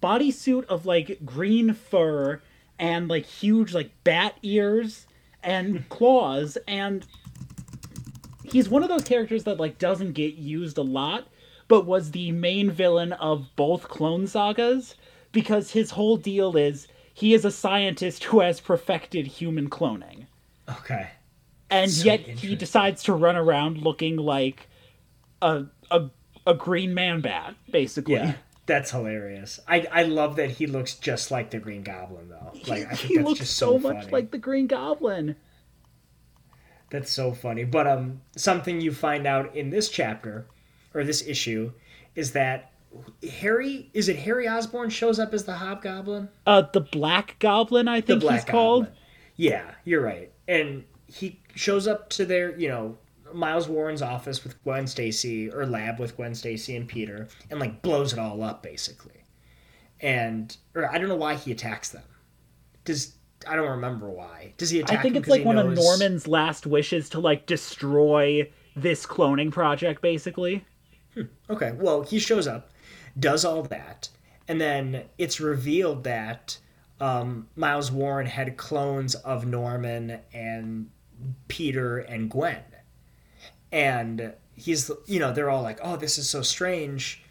bodysuit 0.03 0.65
of 0.67 0.85
like 0.87 1.19
green 1.25 1.73
fur 1.75 2.43
and 2.79 3.09
like 3.09 3.27
huge 3.27 3.75
like 3.75 3.91
bat 4.05 4.35
ears 4.43 5.07
and 5.43 5.79
hmm. 5.79 5.83
claws 5.89 6.57
and 6.67 7.07
he's 8.45 8.69
one 8.69 8.83
of 8.83 8.89
those 8.89 9.05
characters 9.05 9.45
that 9.45 9.59
like 9.59 9.79
doesn't 9.79 10.13
get 10.13 10.35
used 10.35 10.79
a 10.79 10.83
lot 10.83 11.29
but 11.69 11.85
was 11.87 12.13
the 12.13 12.33
main 12.33 12.71
villain 12.71 13.13
of 13.15 13.47
both 13.57 13.89
clone 13.89 14.27
sagas 14.27 14.95
because 15.33 15.73
his 15.73 15.91
whole 15.91 16.17
deal 16.17 16.57
is 16.57 16.89
he 17.13 17.35
is 17.35 17.45
a 17.45 17.51
scientist 17.51 18.25
who 18.25 18.41
has 18.41 18.61
perfected 18.61 19.27
human 19.27 19.69
cloning 19.69 20.27
Okay. 20.69 21.09
and 21.71 21.91
So 21.91 22.05
yet 22.05 22.21
he 22.21 22.55
decides 22.55 23.03
to 23.05 23.13
run 23.13 23.37
around 23.37 23.79
looking 23.79 24.17
like 24.17 24.69
a 25.43 25.65
a, 25.91 26.11
a 26.47 26.55
green 26.55 26.95
man 26.95 27.21
bat 27.21 27.55
basically 27.71 28.15
Yeah. 28.15 28.35
That's 28.69 28.91
hilarious. 28.93 29.59
I, 29.67 29.87
I 29.91 30.03
love 30.05 30.37
that 30.37 30.51
he 30.51 30.67
looks 30.69 30.95
just 30.95 31.31
like 31.33 31.51
the 31.51 31.59
Green 31.59 31.83
Goblin 31.83 32.29
though. 32.29 32.53
Like 32.69 32.87
I 32.87 32.95
think 32.95 32.99
he 33.01 33.17
that's 33.17 33.27
looks 33.27 33.41
just 33.41 33.57
so, 33.57 33.73
so, 33.73 33.93
much 33.93 34.13
like 34.13 34.31
the 34.31 34.39
green 34.39 34.67
goblin 34.69 35.35
That's 36.91 37.11
so 37.11 37.33
funny. 37.33 37.65
But 37.65 37.87
um, 37.87 38.21
something 38.37 38.81
you 38.81 38.93
find 38.93 39.27
out 39.27 39.57
in 39.57 39.71
this 39.71 39.89
chapter 39.89 40.47
or 40.95 41.03
this 41.05 41.27
issue 41.27 41.73
is 42.15 42.33
that 42.33 42.73
Harry 43.41 43.91
is 43.95 44.09
it 44.09 44.17
Harry 44.17 44.49
Osborn 44.49 44.91
shows 44.91 45.19
up 45.19 45.35
as 45.35 45.45
the 45.45 45.55
Hobgoblin? 45.55 46.29
uh 46.47 46.63
the 46.73 46.81
black 46.81 47.37
goblin 47.39 47.87
i 47.89 48.01
The 48.01 48.07
think 48.07 48.21
Black 48.23 48.41
he's 48.41 48.45
called 48.51 48.87
Yeah, 49.37 49.71
you're 49.85 50.03
right. 50.03 50.33
And 50.47 50.85
he 51.07 51.41
shows 51.55 51.87
up 51.87 52.09
to 52.11 52.25
their, 52.27 52.59
you 52.59 52.69
know, 52.69 52.99
Miles 53.33 53.69
Warren's 53.69 54.03
office 54.03 54.45
with 54.45 54.63
Gwen 54.65 54.87
Stacy 54.87 55.51
or 55.51 55.67
lab 55.67 55.99
with 55.99 56.17
Gwen 56.17 56.35
Stacy 56.35 56.77
and 56.77 56.89
Peter 56.89 57.29
and 57.51 57.61
like 57.61 57.83
blows 57.83 58.13
it 58.13 58.19
all 58.19 58.43
up 58.43 58.63
basically. 58.63 59.25
And 60.01 60.57
or 60.75 60.91
I 60.91 60.99
don't 60.99 61.09
know 61.09 61.17
why 61.17 61.35
he 61.35 61.53
attacks 61.53 61.91
them. 61.91 62.05
Does 62.85 63.15
I 63.47 63.55
don't 63.55 63.71
remember 63.71 64.09
why. 64.11 64.55
Does 64.57 64.71
he 64.71 64.81
attack 64.81 64.99
i 64.99 65.03
think 65.03 65.17
it's 65.17 65.29
like 65.29 65.45
one 65.45 65.59
of 65.59 65.73
norman's 65.73 66.27
last 66.27 66.67
wishes 66.67 67.09
to 67.11 67.21
like 67.21 67.47
destroy 67.47 68.51
this 68.75 69.07
cloning 69.07 69.53
project 69.53 70.03
basically 70.03 70.65
Okay, 71.51 71.73
well, 71.73 72.03
he 72.03 72.19
shows 72.19 72.47
up, 72.47 72.71
does 73.19 73.45
all 73.45 73.63
that, 73.65 74.09
and 74.47 74.61
then 74.61 75.05
it's 75.17 75.41
revealed 75.41 76.05
that 76.05 76.59
um, 77.01 77.49
Miles 77.57 77.91
Warren 77.91 78.27
had 78.27 78.57
clones 78.57 79.15
of 79.17 79.47
Norman 79.47 80.21
and 80.33 80.91
Peter 81.49 81.99
and 81.99 82.31
Gwen. 82.31 82.63
And 83.73 84.33
he's, 84.55 84.91
you 85.07 85.19
know, 85.21 85.33
they're 85.33 85.51
all 85.51 85.63
like, 85.63 85.79
oh, 85.83 85.97
this 85.97 86.19
is 86.19 86.29
so 86.29 86.43
strange. 86.43 87.23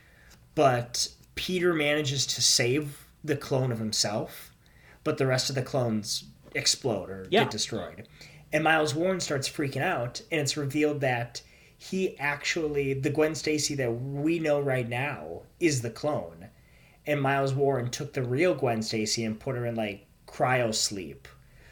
But 0.55 1.09
Peter 1.35 1.73
manages 1.73 2.25
to 2.27 2.41
save 2.41 3.05
the 3.23 3.35
clone 3.35 3.71
of 3.71 3.79
himself, 3.79 4.51
but 5.03 5.17
the 5.17 5.27
rest 5.27 5.49
of 5.49 5.55
the 5.55 5.61
clones 5.61 6.25
explode 6.55 7.09
or 7.09 7.27
Yeah. 7.29 7.43
get 7.43 7.51
destroyed. 7.51 8.07
And 8.53 8.63
Miles 8.63 8.95
Warren 8.95 9.19
starts 9.19 9.49
freaking 9.49 9.81
out, 9.81 10.21
and 10.31 10.39
it's 10.41 10.55
revealed 10.57 11.01
that 11.01 11.41
he 11.77 12.17
actually, 12.17 12.93
the 12.93 13.09
Gwen 13.09 13.35
Stacy 13.35 13.75
that 13.75 13.91
we 13.91 14.39
know 14.39 14.59
right 14.59 14.87
now, 14.87 15.43
is 15.59 15.81
the 15.81 15.89
clone. 15.89 16.47
And 17.05 17.21
Miles 17.21 17.53
Warren 17.53 17.89
took 17.91 18.13
the 18.13 18.23
real 18.23 18.55
Gwen 18.55 18.81
Stacy 18.81 19.23
and 19.23 19.39
put 19.39 19.55
her 19.55 19.65
in 19.65 19.75
like 19.75 20.07
cryo 20.27 20.73
sleep 20.73 21.27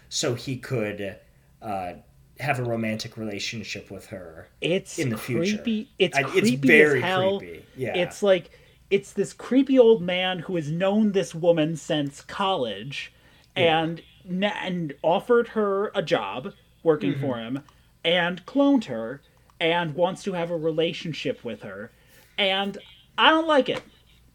so 0.09 0.33
he 0.33 0.57
could 0.57 1.17
uh, 1.61 1.93
have 2.39 2.59
a 2.59 2.63
romantic 2.63 3.17
relationship 3.17 3.89
with 3.89 4.07
her. 4.07 4.47
it's 4.61 4.99
In 4.99 5.09
the 5.09 5.17
future. 5.17 5.61
it's 5.99 6.17
I- 6.17 6.23
creepy 6.23 6.49
it's 6.53 6.65
very 6.65 6.99
as 6.99 7.05
hell 7.05 7.39
creepy. 7.39 7.65
Yeah. 7.77 7.95
it's 7.95 8.21
like 8.21 8.49
it's 8.89 9.13
this 9.13 9.33
creepy 9.33 9.79
old 9.79 10.01
man 10.01 10.39
who 10.39 10.55
has 10.57 10.69
known 10.69 11.11
this 11.13 11.33
woman 11.33 11.75
since 11.77 12.21
college 12.21 13.11
and 13.55 14.01
na- 14.25 14.51
and 14.61 14.93
offered 15.01 15.47
her 15.49 15.91
a 15.95 16.01
job 16.03 16.53
working 16.83 17.13
Mm-hmm. 17.13 17.21
for 17.21 17.37
him 17.37 17.61
and 18.03 18.45
cloned 18.45 18.85
her 18.85 19.21
and 19.59 19.95
wants 19.95 20.21
to 20.23 20.33
have 20.33 20.51
a 20.51 20.57
relationship 20.57 21.43
with 21.43 21.61
her 21.63 21.89
and 22.37 22.77
i 23.17 23.29
don't 23.29 23.47
like 23.47 23.69
it 23.69 23.81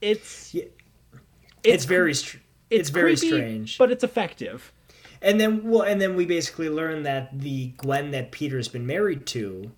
it's 0.00 0.54
Yeah. 0.54 0.64
it's, 1.12 1.20
it's 1.62 1.84
very 1.84 2.14
str- 2.14 2.38
it's, 2.70 2.88
very 2.88 3.14
creepy, 3.16 3.28
strange. 3.36 3.78
but 3.78 3.90
it's 3.92 4.02
effective 4.02 4.72
And 5.22 5.40
then 5.40 5.68
well, 5.68 5.82
and 5.82 6.00
then 6.00 6.16
we 6.16 6.24
basically 6.24 6.68
learn 6.68 7.02
that 7.02 7.38
the 7.38 7.68
Gwen 7.76 8.10
that 8.12 8.32
Peter's 8.32 8.68
been 8.68 8.86
married 8.86 9.26
to 9.26 9.70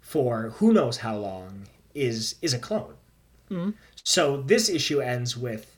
for 0.00 0.50
who 0.56 0.72
knows 0.72 0.98
how 0.98 1.16
long 1.16 1.68
is 1.94 2.36
is 2.42 2.52
a 2.52 2.58
clone. 2.58 2.94
Hmm. 3.48 3.70
So 4.04 4.42
this 4.42 4.68
issue 4.68 5.00
ends 5.00 5.36
with 5.36 5.76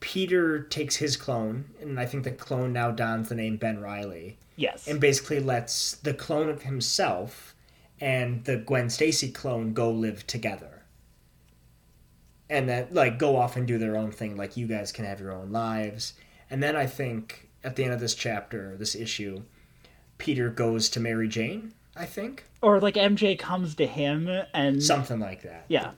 Peter 0.00 0.62
takes 0.62 0.96
his 0.96 1.16
clone, 1.16 1.66
and 1.80 1.98
I 1.98 2.06
think 2.06 2.24
the 2.24 2.30
clone 2.30 2.72
now 2.72 2.90
dons 2.90 3.28
the 3.28 3.34
name 3.34 3.56
Ben 3.56 3.80
Reilly, 3.80 4.38
yes 4.56 4.86
and 4.86 5.00
basically 5.00 5.40
lets 5.40 5.92
the 5.96 6.14
clone 6.14 6.48
of 6.48 6.62
himself 6.62 7.54
and 8.00 8.44
the 8.44 8.56
Gwen 8.56 8.90
Stacy 8.90 9.30
clone 9.30 9.72
go 9.72 9.90
live 9.90 10.26
together. 10.26 10.82
And 12.50 12.68
that 12.68 12.92
like 12.92 13.18
go 13.18 13.36
off 13.36 13.56
and 13.56 13.66
do 13.66 13.78
their 13.78 13.96
own 13.96 14.10
thing, 14.10 14.36
like 14.36 14.56
you 14.56 14.66
guys 14.66 14.92
can 14.92 15.04
have 15.04 15.20
your 15.20 15.32
own 15.32 15.50
lives. 15.52 16.14
And 16.50 16.62
then 16.62 16.76
I 16.76 16.86
think 16.86 17.43
at 17.64 17.76
the 17.76 17.84
end 17.84 17.92
of 17.94 18.00
this 18.00 18.14
chapter, 18.14 18.76
this 18.76 18.94
issue, 18.94 19.42
Peter 20.18 20.50
goes 20.50 20.88
to 20.90 21.00
Mary 21.00 21.28
Jane, 21.28 21.72
I 21.96 22.04
think. 22.06 22.44
or 22.62 22.80
like 22.80 22.94
mj 22.94 23.38
comes 23.38 23.74
to 23.76 23.86
him 23.86 24.28
and 24.52 24.82
Something 24.82 25.18
like 25.20 25.42
that. 25.42 25.64
yeah 25.68 25.92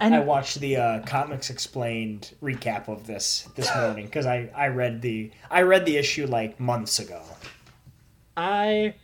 and 0.00 0.12
I 0.14 0.18
watched 0.20 0.58
the 0.58 0.76
uh, 0.76 1.02
comics 1.06 1.50
explained 1.50 2.34
recap 2.42 2.88
of 2.88 3.06
this 3.06 3.48
this 3.54 3.72
morning 3.76 4.06
because 4.06 4.26
I, 4.26 4.50
I 4.54 4.66
read 4.66 5.00
the 5.02 5.30
I 5.50 5.62
read 5.62 5.86
the 5.86 5.96
issue 5.96 6.26
like 6.26 6.58
months 6.58 6.98
ago. 6.98 7.22
I 8.36 8.94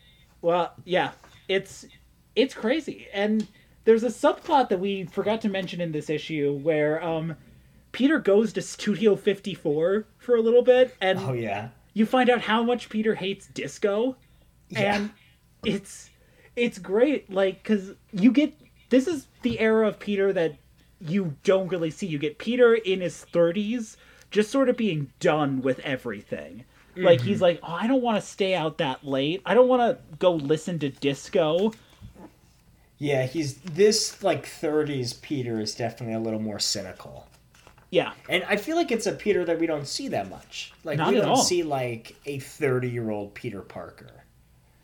well, 0.43 0.73
yeah, 0.85 1.13
it's 1.49 1.87
it's 2.35 2.55
crazy. 2.55 3.07
And 3.13 3.47
there's 3.85 4.03
a 4.03 4.09
subplot 4.09 4.69
that 4.71 4.81
we 4.81 5.05
forgot 5.05 5.41
to 5.43 5.49
mention 5.49 5.81
in 5.81 5.93
this 5.93 6.11
issue 6.11 6.59
where 6.63 7.03
um 7.05 7.37
Peter 7.93 8.19
goes 8.19 8.53
to 8.53 8.63
Studio 8.63 9.17
54 9.17 10.05
for 10.19 10.37
a 10.37 10.41
little 10.41 10.63
bit 10.63 10.97
and 11.01 11.19
Oh 11.19 11.33
yeah, 11.33 11.69
you 11.95 12.07
find 12.07 12.31
out 12.31 12.43
how 12.43 12.63
much 12.63 12.89
Peter 12.89 13.15
hates 13.15 13.47
disco 13.49 14.17
Yeah. 14.69 14.97
and 14.97 15.11
it's 15.65 16.11
it's 16.57 16.79
great 16.79 17.31
like 17.31 17.63
cuz 17.65 17.93
you 18.13 18.33
get 18.33 18.55
this 18.91 19.07
is 19.07 19.27
the 19.43 19.59
era 19.61 19.87
of 19.89 19.99
Peter 19.99 20.33
that 20.33 20.57
you 21.01 21.37
don't 21.45 21.69
really 21.69 21.91
see. 21.91 22.07
You 22.07 22.19
get 22.19 22.39
Peter 22.39 22.75
in 22.75 23.01
his 23.01 23.25
30s 23.33 23.97
just 24.31 24.51
sort 24.51 24.69
of 24.69 24.77
being 24.77 25.11
done 25.19 25.63
with 25.63 25.79
everything. 25.81 26.65
Like 26.97 27.21
he's 27.23 27.37
mm-hmm. 27.37 27.43
like, 27.45 27.61
"Oh, 27.63 27.73
I 27.73 27.87
don't 27.87 28.03
want 28.03 28.21
to 28.21 28.27
stay 28.27 28.55
out 28.55 28.79
that 28.79 29.07
late. 29.07 29.43
I 29.47 29.55
don't 29.55 29.69
want 29.69 29.81
to 29.81 30.17
go 30.19 30.33
listen 30.33 30.79
to 30.81 30.91
disco." 30.91 31.73
yeah. 32.99 33.25
He's 33.27 33.55
this 33.59 34.23
like 34.23 34.45
30s 34.45 35.23
Peter 35.23 35.61
is 35.61 35.75
definitely 35.75 36.15
a 36.15 36.21
little 36.21 36.41
more 36.41 36.59
cynical. 36.59 37.27
Yeah. 37.91 38.13
And 38.29 38.45
I 38.49 38.57
feel 38.57 38.77
like 38.77 38.93
it's 38.93 39.07
a 39.07 39.13
Peter 39.13 39.45
that 39.45 39.59
we 39.59 39.67
don't 39.67 39.87
see 39.87 40.09
that 40.09 40.31
much. 40.31 40.73
Like 40.85 40.99
Not 40.99 41.13
we 41.13 41.17
don't 41.21 41.29
all. 41.29 41.37
see 41.37 41.63
like 41.63 42.15
a 42.25 42.39
30-year-old 42.39 43.35
Peter 43.35 43.61
Parker. 43.63 44.25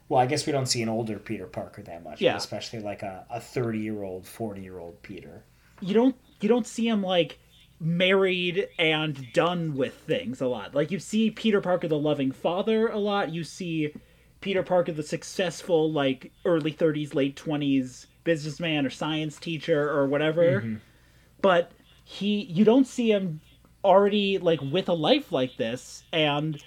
Well, 0.09 0.21
I 0.21 0.27
guess 0.27 0.47
we 0.47 0.53
don't 0.53 0.67
see 0.67 0.83
an 0.83 0.89
older 0.89 1.19
Peter 1.19 1.47
Parker 1.47 1.83
that 1.83 2.03
much, 2.05 2.21
Yeah. 2.21 2.37
especially 2.37 2.81
like 2.81 3.03
a, 3.03 3.25
a 3.31 3.39
30-year-old, 3.39 4.25
40-year-old 4.25 5.03
Peter. 5.03 5.45
You 5.81 5.95
don't 5.95 6.17
you 6.41 6.49
don't 6.49 6.67
see 6.67 6.89
him 6.89 7.03
like 7.03 7.39
married 7.79 8.69
and 8.79 9.33
done 9.33 9.77
with 9.77 9.95
things 9.95 10.41
a 10.41 10.47
lot. 10.47 10.75
Like 10.75 10.91
you 10.91 10.99
see 10.99 11.31
Peter 11.31 11.61
Parker 11.61 11.89
the 11.89 11.99
loving 11.99 12.33
father 12.33 12.89
a 12.89 12.99
lot. 12.99 13.31
You 13.33 13.45
see 13.45 13.93
Peter 14.41 14.63
Parker 14.63 14.93
the 14.93 15.03
successful 15.03 15.93
like 15.93 16.33
early 16.45 16.73
30s 16.73 17.15
late 17.15 17.37
20s 17.37 18.07
businessman 18.25 18.87
or 18.87 18.91
science 18.91 19.39
teacher 19.39 19.91
or 19.91 20.07
whatever. 20.07 20.61
Mm-hmm. 20.63 20.77
But 21.43 21.71
he 22.09 22.45
you 22.45 22.65
don't 22.65 22.87
see 22.87 23.11
him 23.11 23.41
already 23.85 24.39
like 24.39 24.61
with 24.63 24.89
a 24.89 24.93
life 24.93 25.33
like 25.33 25.57
this 25.57 26.05
and 26.13 26.63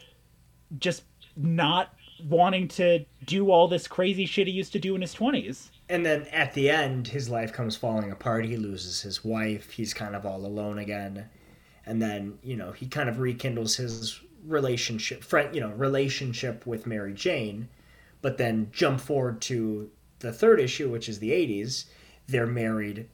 just 0.78 1.04
not 1.38 1.94
wanting 2.28 2.68
to 2.68 3.06
do 3.26 3.50
all 3.50 3.70
this 3.70 3.88
crazy 3.88 4.26
shit 4.26 4.48
he 4.48 4.54
used 4.54 4.74
to 4.74 4.80
do 4.80 4.96
in 4.96 5.02
his 5.02 5.16
20s. 5.16 5.70
And 5.88 6.06
then 6.06 6.24
at 6.28 6.54
the 6.54 6.70
end, 6.70 7.08
his 7.08 7.30
life 7.30 7.54
comes 7.54 7.78
falling 7.78 8.12
apart. 8.12 8.46
He 8.46 8.58
loses 8.58 9.02
his 9.02 9.24
wife. 9.24 9.72
He's 9.72 9.94
kind 9.94 10.14
of 10.14 10.26
all 10.26 10.46
alone 10.46 10.78
again. 10.78 11.30
And 11.86 12.02
then, 12.02 12.38
you 12.44 12.58
know, 12.58 12.74
he 12.74 12.86
kind 12.86 13.08
of 13.08 13.20
rekindles 13.20 13.78
his 13.78 14.20
relationship, 14.46 15.24
friend, 15.24 15.56
you 15.56 15.62
know, 15.62 15.70
relationship 15.70 16.68
with 16.68 16.86
Mary 16.86 17.14
Jane. 17.14 17.70
But 18.22 18.38
then 18.38 18.70
jump 18.74 19.00
forward 19.00 19.40
to 19.44 19.90
the 20.20 20.34
third 20.34 20.60
issue, 20.60 20.90
which 20.90 21.08
is 21.08 21.20
the 21.20 21.32
80s. 21.32 21.86
They're 22.28 22.46
married. 22.46 23.08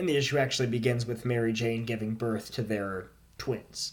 And 0.00 0.08
the 0.08 0.16
issue 0.16 0.38
actually 0.38 0.68
begins 0.68 1.04
with 1.04 1.26
Mary 1.26 1.52
Jane 1.52 1.84
giving 1.84 2.14
birth 2.14 2.50
to 2.52 2.62
their 2.62 3.08
twins. 3.36 3.92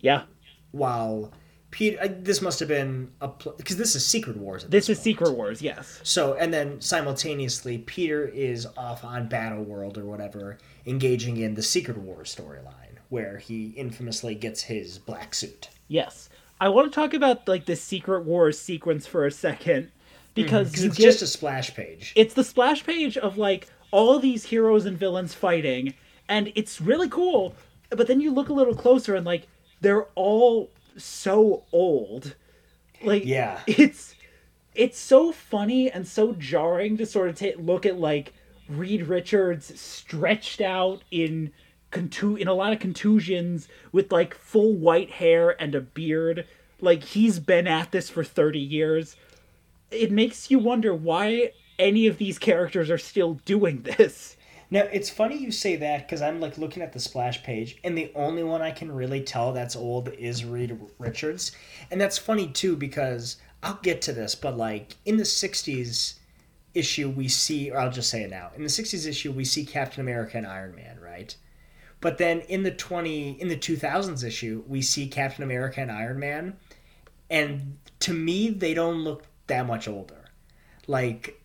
Yeah. 0.00 0.24
While 0.72 1.32
Peter, 1.70 2.02
uh, 2.02 2.08
this 2.18 2.42
must 2.42 2.58
have 2.58 2.68
been 2.68 3.12
a 3.20 3.28
because 3.28 3.76
this 3.76 3.94
is 3.94 4.04
Secret 4.04 4.36
Wars. 4.36 4.64
At 4.64 4.72
This 4.72 4.88
this 4.88 4.98
is 4.98 5.04
Secret 5.04 5.32
Wars, 5.36 5.62
yes. 5.62 6.00
So, 6.02 6.34
and 6.34 6.52
then 6.52 6.80
simultaneously, 6.80 7.78
Peter 7.78 8.26
is 8.26 8.66
off 8.76 9.04
on 9.04 9.28
Battle 9.28 9.62
World 9.62 9.98
or 9.98 10.04
whatever, 10.04 10.58
engaging 10.84 11.36
in 11.36 11.54
the 11.54 11.62
Secret 11.62 11.96
Wars 11.96 12.34
storyline, 12.34 12.98
where 13.08 13.38
he 13.38 13.68
infamously 13.76 14.34
gets 14.34 14.62
his 14.62 14.98
black 14.98 15.32
suit. 15.32 15.68
Yes. 15.86 16.28
I 16.60 16.70
want 16.70 16.90
to 16.90 16.94
talk 16.94 17.14
about 17.14 17.46
like 17.46 17.66
the 17.66 17.76
Secret 17.76 18.24
Wars 18.24 18.58
sequence 18.58 19.06
for 19.06 19.26
a 19.26 19.30
second 19.30 19.92
because 20.34 20.82
you 20.82 20.88
it's 20.88 20.98
get 20.98 21.04
just 21.04 21.22
a 21.22 21.26
splash 21.26 21.74
page. 21.74 22.12
it's 22.16 22.34
the 22.34 22.44
splash 22.44 22.84
page 22.84 23.16
of 23.16 23.38
like 23.38 23.68
all 23.90 24.18
these 24.18 24.44
heroes 24.44 24.84
and 24.86 24.98
villains 24.98 25.34
fighting 25.34 25.94
and 26.28 26.52
it's 26.54 26.80
really 26.80 27.08
cool 27.08 27.54
but 27.90 28.06
then 28.06 28.20
you 28.20 28.32
look 28.32 28.48
a 28.48 28.52
little 28.52 28.74
closer 28.74 29.14
and 29.14 29.24
like 29.26 29.46
they're 29.80 30.06
all 30.14 30.70
so 30.96 31.64
old. 31.72 32.34
Like 33.02 33.24
Yeah. 33.24 33.60
it's 33.66 34.14
it's 34.74 34.98
so 34.98 35.32
funny 35.32 35.90
and 35.90 36.06
so 36.06 36.32
jarring 36.32 36.96
to 36.98 37.06
sort 37.06 37.28
of 37.28 37.38
ta 37.38 37.48
look 37.58 37.86
at 37.86 37.98
like 37.98 38.32
Reed 38.68 39.06
Richards 39.06 39.78
stretched 39.80 40.60
out 40.60 41.02
in 41.10 41.52
contu- 41.92 42.38
in 42.38 42.48
a 42.48 42.54
lot 42.54 42.72
of 42.72 42.80
contusions 42.80 43.68
with 43.92 44.10
like 44.10 44.34
full 44.34 44.72
white 44.74 45.10
hair 45.10 45.60
and 45.62 45.74
a 45.74 45.80
beard. 45.80 46.46
Like 46.80 47.04
he's 47.04 47.38
been 47.38 47.66
at 47.66 47.92
this 47.92 48.10
for 48.10 48.24
30 48.24 48.58
years. 48.58 49.16
It 49.90 50.10
makes 50.10 50.50
you 50.50 50.58
wonder 50.58 50.92
why 50.94 51.52
any 51.78 52.06
of 52.06 52.18
these 52.18 52.38
characters 52.38 52.90
are 52.90 52.98
still 52.98 53.34
doing 53.44 53.82
this. 53.82 54.36
Now, 54.70 54.82
it's 54.92 55.10
funny 55.10 55.36
you 55.36 55.52
say 55.52 55.76
that 55.76 56.06
because 56.06 56.22
I'm 56.22 56.40
like 56.40 56.58
looking 56.58 56.82
at 56.82 56.92
the 56.92 56.98
splash 56.98 57.42
page, 57.42 57.78
and 57.84 57.96
the 57.96 58.10
only 58.14 58.42
one 58.42 58.62
I 58.62 58.72
can 58.72 58.90
really 58.90 59.20
tell 59.20 59.52
that's 59.52 59.76
old 59.76 60.08
is 60.18 60.44
Reed 60.44 60.76
Richards. 60.98 61.52
And 61.90 62.00
that's 62.00 62.18
funny 62.18 62.48
too 62.48 62.76
because 62.76 63.36
I'll 63.62 63.78
get 63.82 64.02
to 64.02 64.12
this, 64.12 64.34
but 64.34 64.56
like 64.56 64.96
in 65.04 65.16
the 65.16 65.22
60s 65.22 66.14
issue, 66.74 67.08
we 67.08 67.28
see, 67.28 67.70
or 67.70 67.78
I'll 67.78 67.90
just 67.90 68.10
say 68.10 68.22
it 68.22 68.30
now, 68.30 68.50
in 68.56 68.62
the 68.62 68.68
60s 68.68 69.06
issue, 69.08 69.32
we 69.32 69.44
see 69.44 69.64
Captain 69.64 70.00
America 70.00 70.36
and 70.36 70.46
Iron 70.46 70.74
Man, 70.74 70.98
right? 71.00 71.34
But 72.00 72.18
then 72.18 72.40
in 72.40 72.62
the 72.62 72.70
20, 72.70 73.40
in 73.40 73.48
the 73.48 73.56
2000s 73.56 74.22
issue, 74.22 74.62
we 74.66 74.82
see 74.82 75.06
Captain 75.06 75.42
America 75.42 75.80
and 75.80 75.90
Iron 75.90 76.18
Man, 76.18 76.56
and 77.30 77.78
to 78.00 78.12
me, 78.12 78.50
they 78.50 78.74
don't 78.74 79.02
look 79.02 79.24
that 79.46 79.66
much 79.66 79.88
older. 79.88 80.26
Like, 80.86 81.40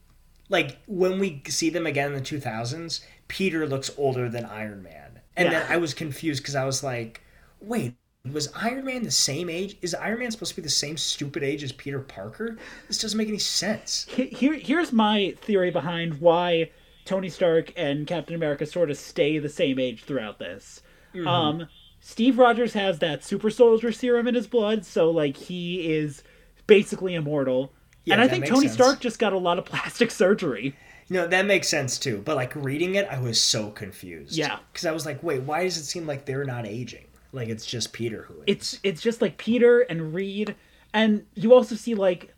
like 0.52 0.78
when 0.86 1.18
we 1.18 1.42
see 1.48 1.70
them 1.70 1.88
again 1.88 2.10
in 2.10 2.14
the 2.14 2.22
2000s, 2.22 3.00
Peter 3.28 3.66
looks 3.66 3.90
older 3.98 4.30
than 4.30 4.46
Iron 4.46 4.84
Man. 4.84 5.22
And 5.36 5.46
Yeah. 5.52 5.62
then 5.62 5.72
I 5.72 5.78
was 5.78 5.94
confused 5.94 6.44
because 6.44 6.56
I 6.56 6.66
was 6.66 6.84
like, 6.84 7.22
wait, 7.62 7.96
was 8.30 8.52
Iron 8.54 8.86
Man 8.86 9.04
the 9.04 9.12
same 9.12 9.50
age? 9.50 9.78
Is 9.82 9.96
Iron 9.96 10.20
Man 10.20 10.30
supposed 10.30 10.52
to 10.52 10.58
be 10.58 10.62
the 10.62 10.70
same 10.70 10.98
stupid 10.98 11.42
age 11.42 11.64
as 11.64 11.72
Peter 11.72 12.00
Parker? 12.00 12.58
This 12.88 13.00
doesn't 13.00 13.18
make 13.18 13.30
any 13.30 13.40
sense. 13.40 14.06
Here, 14.10 14.54
here's 14.54 14.92
my 14.92 15.36
theory 15.42 15.72
behind 15.72 16.20
why 16.20 16.70
Tony 17.06 17.30
Stark 17.30 17.72
and 17.78 18.06
Captain 18.06 18.36
America 18.36 18.66
sort 18.66 18.92
of 18.92 18.98
stay 18.98 19.40
the 19.40 19.50
same 19.50 19.80
age 19.80 20.04
throughout 20.04 20.38
this. 20.38 20.84
Mm-hmm. 21.16 21.28
Um, 21.28 21.68
Steve 22.02 22.38
Rogers 22.38 22.74
has 22.74 23.00
that 23.00 23.24
super 23.24 23.50
soldier 23.50 23.92
serum 23.92 24.28
in 24.28 24.36
his 24.36 24.48
blood, 24.48 24.86
so 24.86 25.10
like 25.10 25.38
he 25.38 25.94
is 25.94 26.24
basically 26.68 27.16
immortal. 27.16 27.74
Yeah, 28.06 28.16
and 28.16 28.24
I 28.24 28.28
think 28.28 28.46
Tony 28.46 28.62
sense. 28.68 28.74
Stark 28.74 29.00
just 29.00 29.20
got 29.20 29.34
a 29.34 29.38
lot 29.38 29.60
of 29.60 29.66
plastic 29.72 30.12
surgery. 30.12 30.76
No, 31.10 31.28
that 31.28 31.46
makes 31.46 31.68
sense 31.68 31.98
too. 32.00 32.22
But 32.24 32.36
like 32.36 32.56
reading 32.56 32.96
it, 32.96 33.08
I 33.12 33.20
was 33.20 33.40
so 33.40 33.70
confused. 33.70 34.36
Yeah. 34.36 34.60
Because 34.72 34.86
I 34.86 34.92
was 34.92 35.06
like, 35.06 35.22
wait, 35.22 35.42
why 35.44 35.64
does 35.64 35.78
it 35.78 35.84
seem 35.84 36.08
like 36.08 36.26
they're 36.26 36.46
not 36.46 36.66
aging? 36.66 37.06
Like 37.34 37.50
it's 37.50 37.66
just 37.66 37.94
Peter 37.94 38.24
who 38.24 38.36
is. 38.36 38.44
it's 38.48 38.80
it's 38.84 39.02
just 39.02 39.22
like 39.22 39.38
Peter 39.38 39.82
and 39.82 40.14
Reed, 40.14 40.56
and 40.94 41.26
you 41.34 41.54
also 41.54 41.76
see 41.76 41.96
like, 41.96 42.34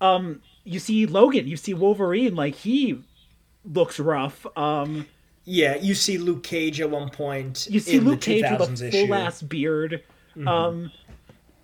um, 0.00 0.42
you 0.64 0.78
see 0.80 1.06
Logan, 1.06 1.46
you 1.46 1.56
see 1.56 1.72
Wolverine, 1.74 2.34
like 2.34 2.54
he 2.56 3.00
looks 3.64 4.00
rough. 4.00 4.44
Um, 4.56 5.06
Yeah, 5.44 5.76
you 5.76 5.94
see 5.94 6.18
Luke 6.18 6.42
Cage 6.42 6.80
at 6.80 6.90
one 6.90 7.10
point. 7.10 7.68
you 7.70 7.78
see 7.78 8.00
Luke 8.00 8.20
Cage 8.22 8.42
with 8.50 8.60
2000s 8.60 8.82
a 8.82 8.88
issue. 8.88 9.06
full 9.06 9.14
ass 9.14 9.42
beard. 9.42 10.02
Um, 10.46 10.90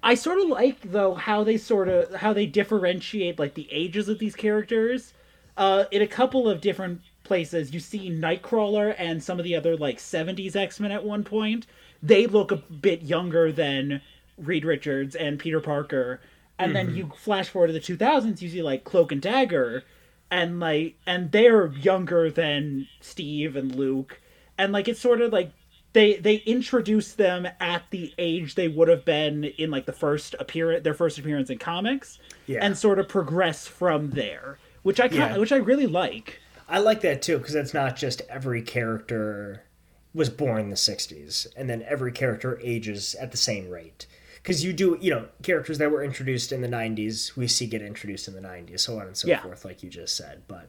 I 0.03 0.15
sort 0.15 0.39
of 0.39 0.49
like 0.49 0.81
though 0.93 1.15
how 1.15 1.45
they 1.45 1.57
sort 1.57 1.89
of 1.89 2.15
how 2.15 2.33
they 2.33 2.47
differentiate 2.47 3.39
like 3.39 3.55
the 3.55 3.69
ages 3.71 4.09
of 4.09 4.19
these 4.19 4.35
characters. 4.35 5.13
Uh, 5.57 5.85
in 5.91 6.01
a 6.01 6.07
couple 6.07 6.49
of 6.49 6.61
different 6.61 7.03
places, 7.23 7.75
you 7.75 7.81
see 7.81 8.11
Nightcrawler 8.11 8.95
and 8.97 9.23
some 9.23 9.39
of 9.39 9.45
the 9.45 9.55
other 9.55 9.77
like 9.77 9.99
'70s 9.99 10.57
X-Men 10.57 10.93
at 10.93 11.05
one 11.05 11.25
point. 11.25 11.67
They 12.03 12.27
look 12.27 12.51
a 12.51 12.57
bit 12.57 13.03
younger 13.03 13.53
than 13.53 14.01
Reed 14.39 14.65
Richards 14.65 15.15
and 15.15 15.39
Peter 15.39 15.61
Parker. 15.61 16.21
And 16.59 16.77
then 16.77 16.95
you 16.95 17.11
flash 17.17 17.49
forward 17.49 17.69
to 17.69 17.73
the 17.73 17.81
2000s, 17.81 18.43
you 18.43 18.51
see 18.51 18.63
like 18.63 18.85
Cloak 18.85 19.13
and 19.13 19.23
Dagger, 19.23 19.83
and 20.31 20.61
like 20.61 20.97
and 21.07 21.33
they're 21.33 21.69
younger 21.69 22.31
than 22.31 22.87
Steve 23.01 23.57
and 23.57 23.75
Luke, 23.75 24.21
and 24.59 24.71
like 24.71 24.87
it's 24.87 25.01
sort 25.01 25.23
of 25.23 25.33
like 25.33 25.53
they 25.93 26.17
they 26.17 26.37
introduce 26.37 27.13
them 27.15 27.47
at 27.59 27.83
the 27.91 28.15
age 28.19 28.55
they 28.55 28.69
would 28.69 28.89
have 28.89 29.05
been 29.05 29.45
in 29.45 29.71
like 29.71 29.87
the 29.87 29.93
first 29.93 30.35
appearance 30.39 30.85
their 30.85 30.95
first 30.95 31.19
appearance 31.19 31.51
in 31.51 31.59
comics, 31.59 32.19
Yeah. 32.47 32.65
and 32.65 32.77
sort 32.77 32.99
of 32.99 33.09
progress 33.09 33.67
from 33.67 34.11
there, 34.11 34.59
which 34.83 35.01
I 35.01 35.07
Yeah. 35.07 35.37
which 35.37 35.53
I 35.53 35.57
really 35.57 35.87
like. 35.87 36.39
I 36.69 36.79
like 36.79 37.01
that 37.01 37.23
too 37.23 37.39
because 37.39 37.55
it's 37.57 37.75
not 37.75 37.97
just 37.97 38.23
every 38.29 38.63
character 38.63 39.65
was 40.15 40.29
born 40.31 40.61
in 40.61 40.71
the 40.71 40.77
60s 40.77 41.47
and 41.57 41.69
then 41.71 41.83
every 41.87 42.13
character 42.13 42.59
ages 42.63 43.15
at 43.17 43.31
the 43.31 43.37
same 43.37 43.69
rate. 43.69 44.07
Because 44.43 44.65
you 44.65 44.73
do, 44.73 44.97
you 45.01 45.11
know, 45.11 45.27
characters 45.43 45.79
that 45.79 45.91
were 45.91 46.03
introduced 46.03 46.51
in 46.51 46.63
the 46.63 46.69
90s, 46.69 47.37
we 47.37 47.47
see 47.47 47.67
get 47.67 47.83
introduced 47.83 48.27
in 48.27 48.35
the 48.35 48.41
90s, 48.41 48.81
so 48.81 48.99
on 48.99 49.07
and 49.07 49.17
so 49.17 49.29
Yeah. 49.29 49.41
forth, 49.43 49.65
like 49.65 49.83
you 49.83 49.91
just 49.91 50.17
said. 50.17 50.43
But 50.49 50.69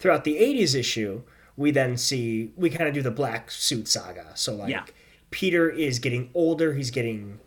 throughout 0.00 0.24
the 0.24 0.36
80s 0.38 0.74
issue, 0.74 1.22
we 1.56 1.70
then 1.70 1.96
see, 1.96 2.50
we 2.56 2.70
kind 2.70 2.88
of 2.88 2.94
do 2.94 3.02
the 3.02 3.10
black 3.10 3.50
suit 3.50 3.88
saga. 3.88 4.32
So, 4.34 4.54
like, 4.54 4.70
Yeah. 4.70 4.84
Peter 5.30 5.68
is 5.70 5.98
getting 5.98 6.30
older, 6.34 6.74
he's 6.74 6.90
getting, 6.90 7.40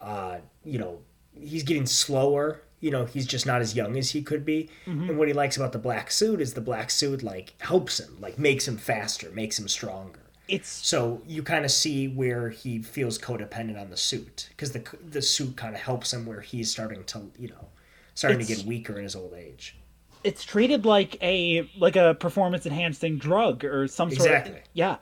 uh, 0.00 0.38
you 0.64 0.78
know, 0.78 1.00
he's 1.38 1.62
getting 1.64 1.86
slower. 1.86 2.62
You 2.80 2.90
know, 2.90 3.04
he's 3.04 3.26
just 3.26 3.46
not 3.46 3.60
as 3.60 3.76
young 3.76 3.96
as 3.96 4.10
he 4.10 4.22
could 4.22 4.44
be. 4.44 4.68
And 4.86 5.16
what 5.16 5.28
he 5.28 5.34
likes 5.34 5.56
about 5.56 5.70
the 5.70 5.78
black 5.78 6.10
suit 6.10 6.40
is 6.40 6.54
the 6.54 6.60
black 6.60 6.90
suit, 6.90 7.22
like, 7.22 7.54
helps 7.60 8.00
him, 8.00 8.16
like, 8.20 8.38
makes 8.40 8.66
him 8.66 8.76
faster, 8.76 9.30
makes 9.30 9.56
him 9.58 9.68
stronger. 9.68 10.18
It's 10.48 10.68
So 10.68 11.22
you 11.26 11.44
kind 11.44 11.64
of 11.64 11.70
see 11.70 12.08
where 12.08 12.50
he 12.50 12.82
feels 12.82 13.18
codependent 13.18 13.80
on 13.80 13.90
the 13.90 13.96
suit 13.96 14.48
because 14.50 14.72
the 14.72 14.82
the 15.08 15.22
suit 15.22 15.56
kind 15.56 15.74
of 15.76 15.80
helps 15.80 16.12
him 16.12 16.26
where 16.26 16.40
he's 16.40 16.70
starting 16.70 17.04
to 17.04 17.30
you 17.38 17.48
know 17.48 17.68
starting 18.14 18.40
to 18.40 18.44
get 18.44 18.66
weaker 18.66 18.96
in 18.98 19.04
his 19.04 19.14
old 19.14 19.32
age. 19.34 19.76
It's 20.24 20.44
treated 20.44 20.84
like 20.84 21.16
a 21.22 21.68
like 21.78 21.96
a 21.96 22.14
performance 22.14 22.66
enhancing 22.66 23.18
drug 23.18 23.64
or 23.64 23.88
some 23.88 24.10
sort 24.10 24.28
Exactly. 24.28 24.58
of 24.58 24.62
yeah. 24.72 24.96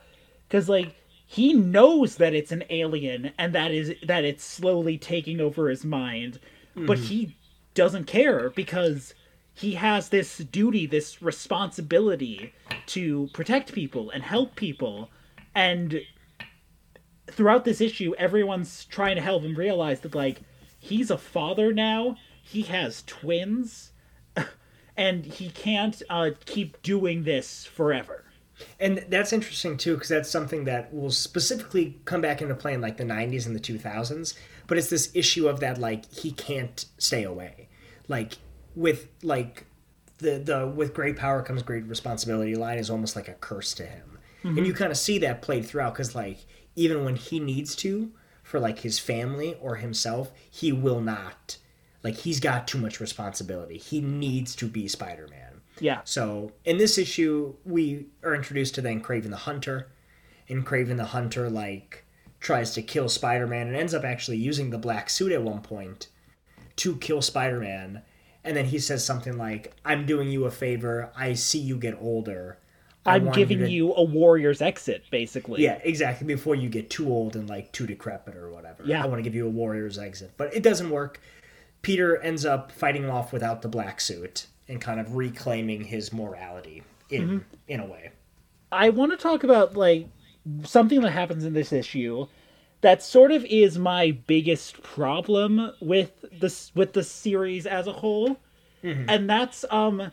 Because 0.49 0.69
like 0.69 0.95
he 1.27 1.53
knows 1.53 2.17
that 2.17 2.35
it's 2.35 2.53
an 2.53 2.65
alien 2.71 3.33
and 3.39 3.55
that 3.55 3.71
is 3.71 3.95
that 4.07 4.25
it's 4.25 4.45
slowly 4.45 4.99
taking 4.99 5.41
over 5.41 5.69
his 5.69 5.85
mind 5.85 6.41
but 6.75 6.99
mm-hmm. 6.99 7.07
he 7.07 7.37
doesn't 7.75 8.05
care 8.05 8.51
because 8.51 9.15
he 9.55 9.75
has 9.75 10.09
this 10.09 10.39
duty 10.39 10.87
this 10.87 11.21
responsibility 11.23 12.53
to 12.87 13.29
protect 13.33 13.73
people 13.73 14.11
and 14.11 14.23
help 14.23 14.57
people. 14.57 15.11
And 15.55 16.01
throughout 17.27 17.65
this 17.65 17.81
issue 17.81 18.15
everyone's 18.17 18.85
trying 18.87 19.17
to 19.17 19.23
help 19.23 19.43
him 19.43 19.55
realize 19.55 20.01
that 20.01 20.15
like 20.15 20.41
he's 20.79 21.11
a 21.11 21.19
father 21.19 21.73
now. 21.73 22.17
He 22.43 22.63
has 22.63 23.05
twins 23.07 23.93
and 25.01 25.25
he 25.25 25.49
can't 25.49 26.03
uh, 26.11 26.31
keep 26.45 26.81
doing 26.83 27.25
this 27.25 27.65
forever. 27.65 28.25
And 28.79 29.07
that's 29.09 29.33
interesting 29.33 29.79
too 29.79 29.95
because 29.95 30.11
that's 30.11 30.29
something 30.29 30.65
that 30.65 30.93
will 30.93 31.11
specifically 31.11 31.99
come 32.05 32.21
back 32.21 32.43
into 32.43 32.55
play 32.55 32.75
in 32.75 32.83
like 32.83 32.99
the 32.99 33.05
90s 33.05 33.47
and 33.47 33.57
the 33.57 33.61
2000s. 33.61 34.35
But 34.67 34.77
it's 34.77 34.91
this 34.91 35.11
issue 35.15 35.49
of 35.49 35.61
that 35.61 35.79
like 35.79 36.13
he 36.13 36.31
can't 36.33 36.85
stay 36.99 37.25
away, 37.25 37.69
like 38.09 38.35
with 38.77 39.09
like 39.23 39.65
the 40.19 40.39
the 40.39 40.67
with 40.67 40.93
great 40.93 41.17
power 41.17 41.43
comes 41.43 41.63
great 41.63 41.87
responsibility 41.87 42.55
line 42.55 42.79
is 42.79 42.91
almost 42.91 43.17
like 43.17 43.27
a 43.27 43.35
curse 43.35 43.73
to 43.75 43.87
him, 43.87 44.19
and 44.45 44.67
you 44.67 44.75
kind 44.75 44.93
of 44.93 44.99
see 44.99 45.19
that 45.19 45.43
played 45.43 45.65
throughout 45.65 45.95
because 45.95 46.15
like 46.15 46.45
even 46.77 47.05
when 47.05 47.17
he 47.17 47.41
needs 47.41 47.75
to 47.77 48.13
for 48.43 48.61
like 48.61 48.81
his 48.81 48.99
family 48.99 49.57
or 49.61 49.77
himself, 49.77 50.31
he 50.49 50.71
will 50.71 51.01
not. 51.01 51.57
Like 52.03 52.17
he's 52.17 52.41
got 52.41 52.67
too 52.67 52.79
much 52.79 53.01
responsibility. 53.01 53.77
He 53.79 54.01
needs 54.01 54.55
to 54.57 54.67
be 54.67 54.89
Spider 54.89 55.27
Man. 55.29 55.61
Yeah, 55.79 56.01
So 56.05 56.53
in 56.67 56.77
this 56.77 56.99
issue, 56.99 57.55
we 57.65 58.07
are 58.23 58.35
introduced 58.35 58.75
to 58.75 58.83
then 58.83 59.01
Kraven 59.03 59.31
the 59.31 59.37
Hunter, 59.37 59.89
and 60.47 60.67
Kraven 60.67 60.99
the 60.99 61.07
Hunter 61.07 61.49
like 61.49 62.05
tries 62.39 62.73
to 62.75 62.83
kill 62.83 63.09
Spider-Man 63.09 63.67
and 63.69 63.77
ends 63.77 63.95
up 63.95 64.05
actually 64.05 64.37
using 64.37 64.69
the 64.71 64.79
black 64.79 65.09
suit 65.09 65.33
at 65.33 65.43
one 65.43 65.61
point 65.63 66.09
to 66.77 66.97
kill 66.97 67.23
Spider-Man, 67.23 68.03
and 68.45 68.57
then 68.57 68.67
he 68.67 68.79
says 68.79 69.05
something 69.05 69.39
like, 69.39 69.75
"I'm 69.85 70.05
doing 70.07 70.29
you 70.29 70.45
a 70.45 70.51
favor. 70.51 71.11
I 71.17 71.33
see 71.35 71.59
you 71.61 71.77
get 71.79 71.97
older. 72.01 72.59
I 73.07 73.15
I'm 73.17 73.25
want 73.27 73.37
giving 73.37 73.61
to- 73.61 73.71
you 73.71 73.95
a 73.95 74.03
warrior's 74.03 74.61
exit, 74.61 75.05
basically. 75.11 75.63
Yeah, 75.63 75.79
exactly. 75.83 76.27
Before 76.27 76.55
you 76.55 76.69
get 76.69 76.91
too 76.91 77.09
old 77.09 77.37
and 77.37 77.49
like 77.49 77.73
too 77.73 77.87
decrepit 77.87 78.37
or 78.37 78.51
whatever. 78.51 78.83
Yeah. 78.85 79.03
I 79.03 79.07
want 79.07 79.19
to 79.19 79.23
give 79.23 79.35
you 79.35 79.47
a 79.47 79.51
warrior's 79.51 79.99
exit. 79.99 80.33
But 80.37 80.53
it 80.55 80.63
doesn't 80.63 80.91
work. 80.91 81.21
Peter 81.83 82.17
ends 82.19 82.45
up 82.45 82.71
fighting 82.73 83.05
him 83.05 83.11
off 83.11 83.33
without 83.33 83.63
the 83.63 83.69
black 83.69 84.01
suit 84.01 84.47
and 84.69 84.81
kind 84.81 85.01
of 85.01 85.17
reclaiming 85.17 85.85
his 85.85 86.13
morality 86.13 86.83
in 87.09 87.23
Mm-hmm. 87.23 87.39
in 87.69 87.81
a 87.81 87.87
way. 87.87 88.11
I 88.73 88.91
want 88.91 89.11
to 89.13 89.17
talk 89.17 89.43
about 89.45 89.77
like 89.77 90.07
something 90.65 91.01
that 91.01 91.11
happens 91.11 91.45
in 91.45 91.53
this 91.55 91.73
issue 91.73 92.27
that 92.83 93.03
sort 93.03 93.31
of 93.31 93.45
is 93.45 93.79
my 93.79 94.13
biggest 94.27 94.83
problem 94.83 95.73
with 95.81 96.25
this 96.33 96.71
with 96.75 96.93
the 96.93 97.03
series 97.03 97.67
as 97.67 97.87
a 97.87 97.93
whole. 97.93 98.39
And 98.83 99.29
that's 99.29 99.65
um 99.71 100.13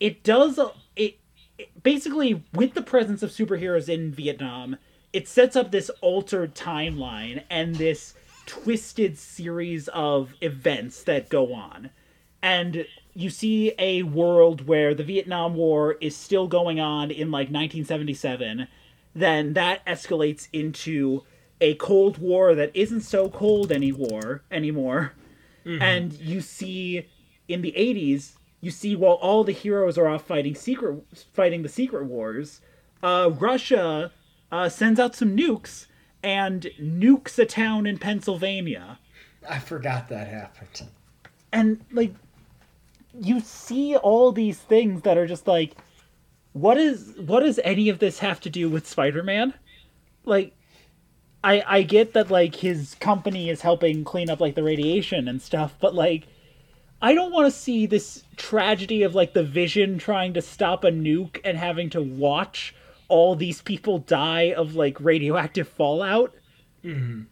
it 0.00 0.24
does 0.24 0.58
it, 0.96 1.18
it 1.58 1.82
basically 1.82 2.42
with 2.52 2.74
the 2.74 2.82
presence 2.82 3.22
of 3.22 3.30
superheroes 3.30 3.88
in 3.88 4.10
Vietnam, 4.12 4.76
it 5.12 5.28
sets 5.28 5.54
up 5.54 5.70
this 5.70 5.90
altered 6.00 6.54
timeline 6.54 7.44
and 7.50 7.76
this 7.76 8.14
twisted 8.46 9.18
series 9.18 9.88
of 9.88 10.34
events 10.40 11.02
that 11.04 11.28
go 11.28 11.52
on. 11.54 11.90
And 12.42 12.86
you 13.14 13.30
see 13.30 13.72
a 13.78 14.02
world 14.02 14.66
where 14.66 14.94
the 14.94 15.04
Vietnam 15.04 15.54
War 15.54 15.96
is 16.00 16.16
still 16.16 16.48
going 16.48 16.80
on 16.80 17.10
in 17.10 17.30
like 17.30 17.48
1977. 17.48 18.66
Then 19.14 19.52
that 19.52 19.84
escalates 19.86 20.48
into 20.52 21.22
a 21.60 21.74
Cold 21.74 22.18
War 22.18 22.54
that 22.54 22.72
isn't 22.74 23.02
so 23.02 23.28
cold 23.28 23.70
anymore 23.70 24.42
anymore. 24.50 25.12
And 25.80 26.12
you 26.14 26.40
see 26.40 27.06
in 27.46 27.62
the 27.62 27.72
80s, 27.72 28.32
you 28.60 28.70
see 28.70 28.96
while 28.96 29.14
all 29.14 29.44
the 29.44 29.52
heroes 29.52 29.96
are 29.96 30.08
off 30.08 30.26
fighting 30.26 30.54
secret 30.54 31.04
fighting 31.32 31.62
the 31.62 31.68
secret 31.68 32.06
wars, 32.06 32.60
uh, 33.02 33.30
Russia 33.38 34.10
uh, 34.50 34.68
sends 34.68 34.98
out 34.98 35.14
some 35.14 35.36
nukes 35.36 35.86
and 36.22 36.68
nukes 36.80 37.38
a 37.38 37.46
town 37.46 37.86
in 37.86 37.98
Pennsylvania 37.98 38.98
I 39.48 39.58
forgot 39.58 40.08
that 40.08 40.28
happened. 40.28 40.82
and 41.52 41.80
like 41.92 42.14
you 43.20 43.40
see 43.40 43.96
all 43.96 44.32
these 44.32 44.58
things 44.58 45.02
that 45.02 45.18
are 45.18 45.26
just 45.26 45.46
like 45.46 45.76
what 46.52 46.78
is 46.78 47.14
what 47.18 47.40
does 47.40 47.58
any 47.64 47.88
of 47.88 47.98
this 47.98 48.18
have 48.20 48.40
to 48.40 48.50
do 48.50 48.68
with 48.70 48.86
spider-man 48.86 49.52
like 50.24 50.54
i 51.44 51.62
i 51.66 51.82
get 51.82 52.12
that 52.14 52.30
like 52.30 52.54
his 52.56 52.94
company 52.96 53.50
is 53.50 53.60
helping 53.62 54.04
clean 54.04 54.30
up 54.30 54.40
like 54.40 54.54
the 54.54 54.62
radiation 54.62 55.28
and 55.28 55.42
stuff 55.42 55.74
but 55.80 55.94
like 55.94 56.26
i 57.02 57.14
don't 57.14 57.32
want 57.32 57.46
to 57.52 57.58
see 57.58 57.86
this 57.86 58.24
tragedy 58.36 59.02
of 59.02 59.14
like 59.14 59.32
the 59.34 59.42
vision 59.44 59.98
trying 59.98 60.32
to 60.34 60.42
stop 60.42 60.84
a 60.84 60.90
nuke 60.90 61.40
and 61.44 61.58
having 61.58 61.90
to 61.90 62.02
watch 62.02 62.74
all 63.08 63.36
these 63.36 63.62
people 63.62 63.98
die 63.98 64.52
of 64.52 64.74
like 64.74 65.00
radioactive 65.00 65.68
fallout? 65.68 66.34
Mm-hmm. 66.84 67.22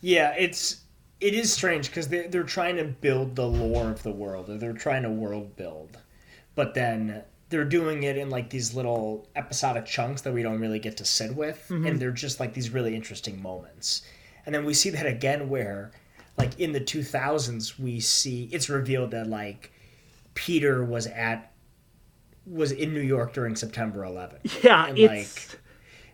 Yeah, 0.00 0.34
it's 0.38 0.82
it 1.20 1.34
is 1.34 1.52
strange 1.52 1.88
because 1.88 2.08
they 2.08 2.26
they're 2.26 2.42
trying 2.42 2.76
to 2.76 2.84
build 2.84 3.36
the 3.36 3.46
lore 3.46 3.90
of 3.90 4.02
the 4.02 4.12
world, 4.12 4.48
or 4.48 4.58
they're 4.58 4.72
trying 4.72 5.02
to 5.02 5.10
world 5.10 5.56
build, 5.56 5.98
but 6.54 6.74
then 6.74 7.22
they're 7.50 7.64
doing 7.64 8.04
it 8.04 8.16
in 8.16 8.30
like 8.30 8.48
these 8.48 8.74
little 8.74 9.28
episodic 9.36 9.84
chunks 9.84 10.22
that 10.22 10.32
we 10.32 10.42
don't 10.42 10.60
really 10.60 10.78
get 10.78 10.96
to 10.96 11.04
sit 11.04 11.34
with, 11.34 11.66
and 11.68 11.84
mm-hmm. 11.84 11.98
they're 11.98 12.12
just 12.12 12.40
like 12.40 12.54
these 12.54 12.70
really 12.70 12.94
interesting 12.94 13.42
moments. 13.42 14.02
And 14.46 14.54
then 14.54 14.64
we 14.64 14.72
see 14.72 14.90
that 14.90 15.06
again 15.06 15.48
where, 15.48 15.90
like 16.38 16.58
in 16.58 16.72
the 16.72 16.80
two 16.80 17.02
thousands, 17.02 17.78
we 17.78 18.00
see 18.00 18.48
it's 18.52 18.70
revealed 18.70 19.10
that 19.10 19.26
like 19.26 19.72
Peter 20.34 20.84
was 20.84 21.06
at 21.08 21.49
was 22.46 22.72
in 22.72 22.92
New 22.94 23.00
York 23.00 23.32
during 23.32 23.56
September 23.56 24.00
11th 24.00 24.62
yeah 24.62 24.86
And, 24.86 24.98
it's 24.98 25.56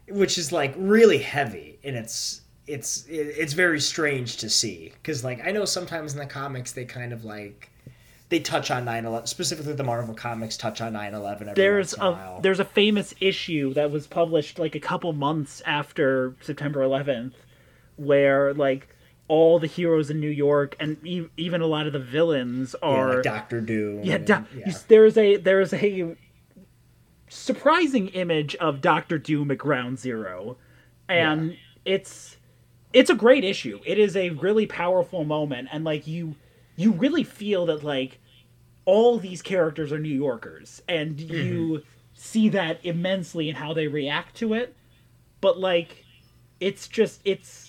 which 0.08 0.38
is 0.38 0.52
like 0.52 0.74
really 0.76 1.18
heavy 1.18 1.78
and 1.84 1.96
it's 1.96 2.42
it's 2.66 3.04
it's 3.08 3.52
very 3.52 3.80
strange 3.80 4.38
to 4.38 4.50
see. 4.50 4.92
Because 4.94 5.22
like 5.24 5.44
i 5.46 5.50
know 5.50 5.64
sometimes 5.64 6.12
in 6.12 6.18
the 6.18 6.26
comics 6.26 6.72
they 6.72 6.84
kind 6.84 7.12
of 7.12 7.24
like 7.24 7.70
they 8.28 8.40
touch 8.40 8.70
on 8.72 8.84
9-11 8.84 9.28
specifically 9.28 9.72
the 9.72 9.84
marvel 9.84 10.14
comics 10.14 10.56
touch 10.56 10.80
on 10.80 10.92
9-11 10.94 11.40
every 11.42 11.54
there's 11.54 11.94
a 11.94 12.02
a 12.02 12.38
there's 12.42 12.58
a 12.60 12.64
famous 12.64 13.14
issue 13.20 13.72
that 13.74 13.90
was 13.90 14.06
published 14.08 14.58
like 14.58 14.74
a 14.74 14.80
couple 14.80 15.12
months 15.12 15.62
after 15.64 16.34
September 16.40 16.80
11th 16.80 17.34
where 17.96 18.52
like 18.54 18.88
all 19.28 19.58
the 19.58 19.66
heroes 19.66 20.10
in 20.10 20.20
New 20.20 20.30
York 20.30 20.76
and 20.78 21.04
e- 21.04 21.28
even 21.36 21.60
a 21.60 21.66
lot 21.66 21.86
of 21.86 21.92
the 21.92 21.98
villains 21.98 22.74
yeah, 22.80 22.88
are 22.88 23.14
like 23.14 23.22
Doctor 23.22 23.60
Doom. 23.60 24.04
yeah, 24.04 24.16
and- 24.16 24.46
yeah. 24.54 24.72
there's 24.88 25.16
a 25.16 25.36
there's 25.36 25.72
a 25.72 26.16
surprising 27.28 28.08
image 28.08 28.54
of 28.56 28.80
Doctor 28.80 29.18
Doom 29.18 29.50
at 29.50 29.58
Ground 29.58 29.98
Zero, 29.98 30.56
and 31.08 31.56
it's 31.84 32.36
it's 32.92 33.10
a 33.10 33.14
great 33.14 33.44
issue. 33.44 33.80
It 33.84 33.98
is 33.98 34.16
a 34.16 34.30
really 34.30 34.66
powerful 34.66 35.24
moment, 35.24 35.68
and 35.72 35.84
like 35.84 36.06
you 36.06 36.36
you 36.76 36.92
really 36.92 37.24
feel 37.24 37.66
that 37.66 37.82
like 37.82 38.20
all 38.84 39.18
these 39.18 39.42
characters 39.42 39.92
are 39.92 39.98
New 39.98 40.08
Yorkers, 40.08 40.82
and 40.88 41.16
mm-hmm. 41.16 41.34
you 41.34 41.82
see 42.14 42.48
that 42.50 42.80
immensely 42.84 43.48
in 43.48 43.56
how 43.56 43.74
they 43.74 43.88
react 43.88 44.36
to 44.36 44.54
it. 44.54 44.74
But 45.40 45.58
like, 45.58 46.04
it's 46.60 46.88
just 46.88 47.20
it's 47.24 47.65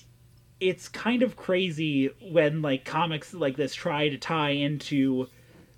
it's 0.60 0.88
kind 0.88 1.24
of 1.24 1.36
crazy 1.36 2.10
when 2.22 2.62
like 2.62 2.86
comics 2.86 3.34
like 3.34 3.58
this 3.58 3.74
try 3.76 4.10
to 4.10 4.18
tie 4.18 4.51
into 4.51 5.28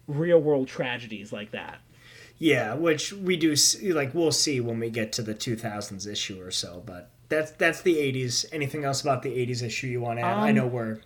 real 0.07 0.39
world 0.41 0.67
tragedies 0.67 1.31
like 1.33 1.51
that. 1.51 1.79
Yeah, 2.37 2.73
which 2.75 3.11
we 3.11 3.35
do 3.35 3.55
see, 3.55 3.91
like 3.93 4.13
we'll 4.13 4.31
see 4.31 4.61
when 4.61 4.79
we 4.79 4.89
get 4.89 5.11
to 5.13 5.21
the 5.21 5.35
2000s 5.35 6.07
issue 6.07 6.41
or 6.41 6.51
so, 6.51 6.81
but 6.85 7.11
that's 7.27 7.51
that's 7.51 7.81
the 7.81 7.95
80s. 7.95 8.45
Anything 8.51 8.83
else 8.85 9.01
about 9.01 9.23
the 9.23 9.29
80s 9.45 9.61
issue 9.63 9.87
you 9.87 10.01
want 10.01 10.19
to 10.19 10.25
add? 10.25 10.39
I 10.39 10.51
Um, 10.51 10.53
know 10.53 10.67
we're 10.67 11.01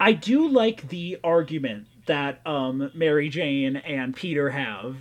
I 0.00 0.12
do 0.12 0.48
like 0.48 0.88
the 0.88 1.18
argument 1.22 1.86
that 2.06 2.40
um, 2.46 2.90
Mary 2.94 3.28
Jane 3.28 3.76
and 3.76 4.14
Peter 4.16 4.50
have 4.50 4.96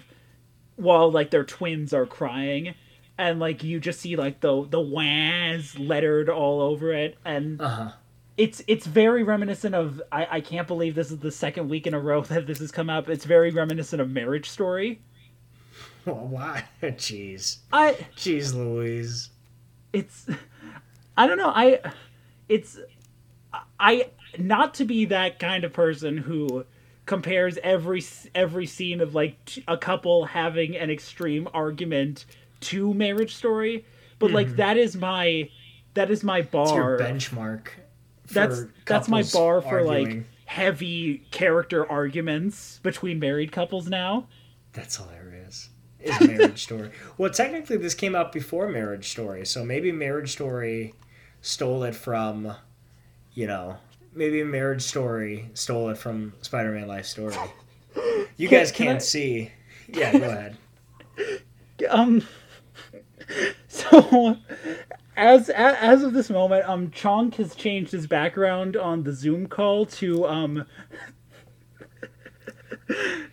while 0.75 1.11
like 1.11 1.31
their 1.31 1.43
twins 1.43 1.93
are 1.93 2.05
crying, 2.05 2.75
and 3.17 3.39
like 3.39 3.63
you 3.63 3.79
just 3.79 3.99
see 4.01 4.15
like 4.15 4.41
the 4.41 4.67
the 4.69 4.79
Waz 4.79 5.77
lettered 5.79 6.29
all 6.29 6.61
over 6.61 6.93
it, 6.93 7.17
and 7.25 7.59
uh-huh. 7.61 7.91
It's 8.37 8.63
it's 8.67 8.85
very 8.85 9.23
reminiscent 9.23 9.75
of 9.75 10.01
I, 10.11 10.27
I 10.31 10.41
can't 10.41 10.67
believe 10.67 10.95
this 10.95 11.11
is 11.11 11.19
the 11.19 11.31
second 11.31 11.69
week 11.69 11.85
in 11.87 11.93
a 11.93 11.99
row 11.99 12.21
that 12.23 12.47
this 12.47 12.59
has 12.59 12.71
come 12.71 12.89
up. 12.89 13.09
It's 13.09 13.25
very 13.25 13.51
reminiscent 13.51 14.01
of 14.01 14.09
Marriage 14.09 14.49
Story. 14.49 15.01
Well, 16.03 16.15
why? 16.15 16.65
Jeez. 16.81 17.59
I 17.71 17.95
Jeez 18.15 18.55
Louise. 18.55 19.29
it's 19.93 20.25
I 21.15 21.27
don't 21.27 21.37
know. 21.37 21.51
I 21.53 21.79
it's 22.49 22.79
I 23.79 24.09
not 24.39 24.73
to 24.75 24.85
be 24.85 25.05
that 25.05 25.37
kind 25.37 25.63
of 25.63 25.73
person 25.73 26.17
who 26.17 26.65
compares 27.05 27.57
every 27.59 28.03
every 28.33 28.65
scene 28.65 28.99
of 29.01 29.13
like 29.13 29.63
a 29.67 29.77
couple 29.77 30.25
having 30.25 30.75
an 30.75 30.89
extreme 30.89 31.47
argument 31.53 32.25
to 32.61 32.93
Marriage 32.93 33.35
Story, 33.35 33.85
but 34.17 34.31
like 34.31 34.47
mm-hmm. 34.47 34.55
that 34.57 34.77
is 34.77 34.95
my 34.95 35.49
that 35.93 36.09
is 36.09 36.23
my 36.23 36.41
bar. 36.41 36.63
It's 36.63 36.73
your 36.73 36.99
benchmark. 36.99 37.67
That's 38.33 38.63
that's 38.85 39.07
my 39.07 39.23
bar 39.33 39.61
for 39.61 39.83
like 39.83 40.23
heavy 40.45 41.19
character 41.31 41.89
arguments 41.89 42.79
between 42.83 43.19
married 43.19 43.51
couples 43.51 43.87
now. 43.87 44.27
That's 44.73 44.97
hilarious. 44.97 45.69
Is 45.99 46.19
Marriage 46.21 46.63
Story. 46.63 46.89
Well, 47.17 47.29
technically, 47.29 47.77
this 47.77 47.93
came 47.93 48.15
out 48.15 48.31
before 48.31 48.67
Marriage 48.67 49.09
Story, 49.09 49.45
so 49.45 49.63
maybe 49.63 49.91
Marriage 49.91 50.31
Story 50.31 50.95
stole 51.41 51.83
it 51.83 51.93
from, 51.95 52.55
you 53.33 53.45
know, 53.47 53.77
maybe 54.13 54.43
Marriage 54.43 54.81
Story 54.81 55.49
stole 55.53 55.89
it 55.89 55.97
from 55.97 56.33
Spider 56.41 56.71
Man 56.71 56.87
Life 56.87 57.05
Story. 57.05 57.35
You 58.37 58.47
guys 58.47 58.71
can 58.71 58.85
can't 58.87 58.95
I- 58.97 58.99
see. 58.99 59.51
Yeah, 59.87 60.11
go 60.17 60.25
ahead. 60.25 60.57
Um. 61.89 62.21
So, 63.67 64.37
as 65.15 65.49
as 65.49 66.03
of 66.03 66.13
this 66.13 66.29
moment, 66.29 66.67
um, 66.67 66.89
Chonk 66.89 67.35
has 67.35 67.55
changed 67.55 67.91
his 67.91 68.07
background 68.07 68.75
on 68.75 69.03
the 69.03 69.13
Zoom 69.13 69.47
call 69.47 69.85
to 69.87 70.27
um. 70.27 70.65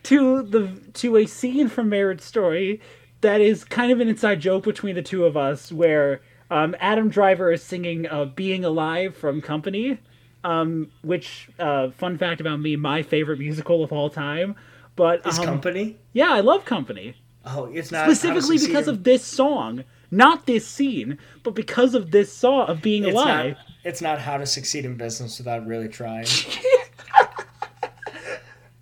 to 0.04 0.42
the 0.42 0.80
to 0.94 1.16
a 1.16 1.26
scene 1.26 1.68
from 1.68 1.88
Marriage 1.88 2.20
Story 2.20 2.80
that 3.20 3.40
is 3.40 3.64
kind 3.64 3.90
of 3.90 4.00
an 4.00 4.08
inside 4.08 4.40
joke 4.40 4.64
between 4.64 4.94
the 4.94 5.02
two 5.02 5.24
of 5.24 5.36
us, 5.36 5.72
where 5.72 6.20
um, 6.50 6.76
Adam 6.78 7.08
Driver 7.08 7.50
is 7.52 7.62
singing 7.62 8.06
uh, 8.08 8.26
"Being 8.26 8.64
Alive" 8.64 9.16
from 9.16 9.40
Company, 9.40 9.98
um, 10.44 10.90
which 11.02 11.48
uh, 11.58 11.90
fun 11.90 12.18
fact 12.18 12.40
about 12.40 12.60
me, 12.60 12.76
my 12.76 13.02
favorite 13.02 13.38
musical 13.38 13.82
of 13.82 13.92
all 13.92 14.10
time. 14.10 14.54
But 14.96 15.26
Is 15.26 15.38
um, 15.38 15.44
Company? 15.44 15.96
yeah, 16.12 16.32
I 16.32 16.40
love 16.40 16.64
Company 16.64 17.14
Oh, 17.44 17.64
it's 17.72 17.90
not. 17.90 18.04
Specifically 18.04 18.58
because 18.58 18.88
of 18.88 19.04
this 19.04 19.24
song, 19.24 19.84
not 20.10 20.46
this 20.46 20.66
scene, 20.66 21.18
but 21.42 21.54
because 21.54 21.94
of 21.94 22.10
this 22.10 22.32
saw 22.32 22.64
of 22.66 22.82
being 22.82 23.04
It's 23.04 23.12
alive. 23.12 23.56
not, 23.56 23.66
it's 23.84 24.00
not 24.02 24.18
how 24.20 24.36
to 24.38 24.46
succeed 24.46 24.84
in 24.84 24.96
business 24.96 25.38
without 25.38 25.66
really 25.66 25.88
trying. 25.88 26.26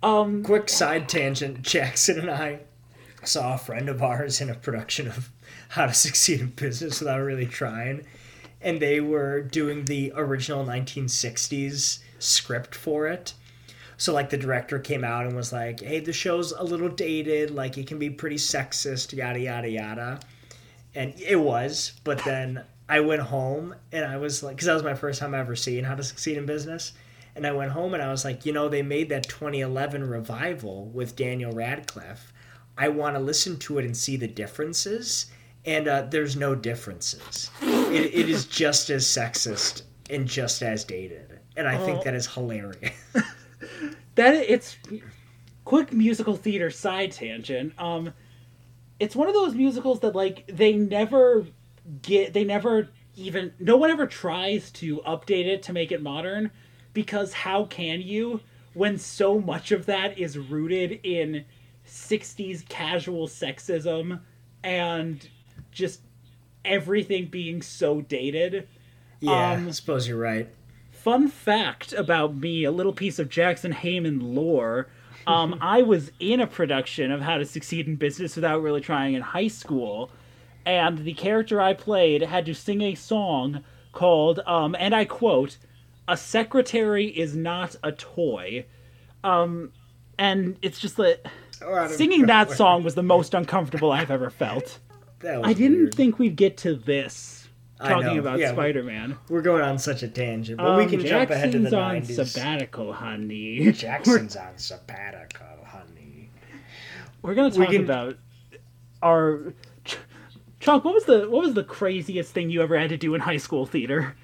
Um, 0.03 0.43
Quick 0.43 0.69
side 0.69 1.09
tangent 1.09 1.63
Jackson 1.63 2.19
and 2.19 2.29
I 2.29 2.59
saw 3.23 3.55
a 3.55 3.57
friend 3.57 3.89
of 3.89 4.01
ours 4.03 4.39
in 4.39 4.49
a 4.49 4.53
production 4.55 5.07
of 5.07 5.31
How 5.69 5.87
to 5.87 5.93
Succeed 5.93 6.39
in 6.39 6.47
Business 6.49 6.99
Without 6.99 7.19
Really 7.19 7.47
Trying, 7.47 8.05
and 8.61 8.79
they 8.79 9.01
were 9.01 9.41
doing 9.41 9.85
the 9.85 10.13
original 10.15 10.63
1960s 10.63 11.99
script 12.19 12.75
for 12.75 13.07
it. 13.07 13.33
So 13.97 14.13
like 14.13 14.29
the 14.29 14.37
director 14.37 14.77
came 14.77 15.03
out 15.03 15.25
and 15.25 15.35
was 15.35 15.51
like, 15.51 15.81
"Hey, 15.81 15.99
the 15.99 16.13
show's 16.13 16.51
a 16.51 16.63
little 16.63 16.89
dated. 16.89 17.49
Like 17.49 17.77
it 17.79 17.87
can 17.87 17.97
be 17.97 18.11
pretty 18.11 18.35
sexist, 18.37 19.13
yada 19.17 19.39
yada 19.39 19.67
yada," 19.69 20.19
and 20.97 21.13
it 21.19 21.35
was. 21.37 21.93
But 22.03 22.23
then 22.25 22.63
I 22.89 22.99
went 22.99 23.21
home 23.21 23.75
and 23.91 24.03
I 24.05 24.17
was 24.17 24.43
like, 24.43 24.55
because 24.55 24.67
that 24.67 24.73
was 24.73 24.83
my 24.83 24.95
first 24.95 25.19
time 25.19 25.33
ever 25.33 25.55
seeing 25.55 25.83
How 25.83 25.95
to 25.95 26.03
Succeed 26.03 26.37
in 26.37 26.45
Business. 26.45 26.93
And 27.35 27.45
I 27.45 27.51
went 27.51 27.71
home 27.71 27.93
and 27.93 28.01
I 28.01 28.09
was 28.09 28.25
like, 28.25 28.45
you 28.45 28.51
know, 28.53 28.67
they 28.67 28.81
made 28.81 29.09
that 29.09 29.23
2011 29.29 30.03
revival 30.09 30.85
with 30.85 31.15
Daniel 31.15 31.51
Radcliffe. 31.51 32.33
I 32.77 32.89
want 32.89 33.15
to 33.15 33.19
listen 33.21 33.57
to 33.59 33.77
it 33.77 33.85
and 33.85 33.95
see 33.95 34.17
the 34.17 34.27
differences. 34.27 35.27
And 35.65 35.87
uh, 35.87 36.07
there's 36.09 36.35
no 36.35 36.55
differences. 36.55 37.51
It, 37.61 38.13
it 38.13 38.29
is 38.29 38.45
just 38.45 38.89
as 38.89 39.05
sexist 39.05 39.83
and 40.09 40.25
just 40.27 40.61
as 40.63 40.83
dated. 40.85 41.39
And 41.55 41.67
I 41.67 41.77
think 41.77 41.99
Oh. 41.99 42.03
that 42.05 42.13
is 42.15 42.25
hilarious. 42.27 42.91
that 44.15 44.33
it's 44.35 44.77
quick 45.65 45.91
musical 45.91 46.35
theater 46.35 46.69
side 46.71 47.11
tangent 47.11 47.73
um 47.77 48.13
it's 48.99 49.15
one 49.15 49.27
of 49.27 49.33
those 49.33 49.53
musicals 49.55 49.99
that 50.01 50.15
like 50.15 50.45
they 50.47 50.73
never 50.73 51.45
get 52.01 52.33
they 52.33 52.43
never 52.43 52.89
even 53.15 53.53
no 53.59 53.77
one 53.77 53.89
ever 53.89 54.05
tries 54.05 54.71
to 54.71 54.97
update 54.99 55.45
it 55.45 55.63
to 55.63 55.73
make 55.73 55.91
it 55.91 56.01
modern 56.01 56.51
because 56.93 57.33
how 57.33 57.65
can 57.65 58.01
you 58.01 58.39
when 58.73 58.97
so 58.97 59.39
much 59.39 59.71
of 59.71 59.85
that 59.85 60.17
is 60.17 60.37
rooted 60.37 60.99
in 61.03 61.45
60s 61.87 62.67
casual 62.67 63.27
sexism 63.27 64.19
and 64.63 65.29
just 65.71 66.01
everything 66.65 67.25
being 67.27 67.61
so 67.61 68.01
dated 68.01 68.67
yeah, 69.19 69.53
Um, 69.53 69.67
I 69.67 69.71
suppose 69.71 70.07
you're 70.07 70.17
right. 70.17 70.47
fun 70.91 71.27
fact 71.27 71.91
about 71.93 72.35
me, 72.35 72.63
a 72.65 72.71
little 72.71 72.93
piece 72.93 73.17
of 73.17 73.29
Jackson 73.29 73.73
Heyman 73.73 74.19
lore. 74.35 74.87
Um, 75.27 75.57
I 75.59 75.81
was 75.81 76.11
in 76.19 76.39
a 76.39 76.47
production 76.47 77.11
of 77.11 77.19
How 77.19 77.37
to 77.37 77.45
Succeed 77.45 77.85
in 77.85 77.97
Business 77.97 78.35
Without 78.35 78.61
Really 78.61 78.79
Trying 78.79 79.13
in 79.13 79.21
high 79.21 79.49
school, 79.49 80.09
and 80.65 80.99
the 80.99 81.13
character 81.13 81.59
I 81.59 81.73
played 81.73 82.21
had 82.21 82.45
to 82.45 82.55
sing 82.55 82.81
a 82.81 82.95
song 82.95 83.63
called, 83.91 84.39
um, 84.47 84.75
and 84.79 84.95
I 84.95 85.03
quote, 85.03 85.57
"A 86.07 86.15
secretary 86.15 87.07
is 87.07 87.35
not 87.35 87.75
a 87.83 87.91
toy," 87.91 88.65
um, 89.23 89.73
and 90.17 90.57
it's 90.61 90.79
just 90.79 90.95
that 90.95 91.25
singing 91.89 92.25
that 92.27 92.51
song 92.61 92.83
was 92.83 92.95
the 92.95 93.03
most 93.03 93.33
uncomfortable 93.33 93.91
I've 93.91 94.11
ever 94.11 94.29
felt. 94.29 94.79
I 95.23 95.51
didn't 95.53 95.77
weird. 95.77 95.95
think 95.95 96.19
we'd 96.19 96.37
get 96.37 96.57
to 96.57 96.75
this 96.75 97.36
talking 97.79 98.17
about 98.19 98.39
Yeah, 98.39 98.51
Spider-Man. 98.53 99.17
We're 99.29 99.41
going 99.41 99.61
on 99.61 99.77
such 99.77 100.03
a 100.03 100.07
tangent, 100.07 100.57
but 100.57 100.77
we 100.77 100.83
Um, 100.83 100.89
can 100.89 101.05
jump 101.05 101.29
ahead 101.29 101.51
to 101.51 101.59
the 101.59 101.69
Jackson's 101.69 101.73
on 101.73 102.25
90s. 102.25 102.33
sabbatical, 102.33 102.93
honey. 102.93 103.71
Jackson's 103.73 104.35
on 104.35 104.57
sabbatical, 104.57 105.65
honey. 105.65 106.29
We're 107.21 107.35
gonna 107.35 107.49
We 107.55 107.65
talk 107.65 107.73
can- 107.73 107.83
about 107.83 108.17
our 109.01 109.53
Chuck. 110.59 110.83
What 110.83 110.93
was 110.95 111.05
the 111.05 111.29
what 111.29 111.43
was 111.43 111.53
the 111.53 111.63
craziest 111.63 112.33
thing 112.33 112.49
you 112.49 112.61
ever 112.63 112.77
had 112.77 112.89
to 112.89 112.97
do 112.97 113.13
in 113.13 113.21
high 113.21 113.37
school 113.37 113.65
theater? 113.65 114.15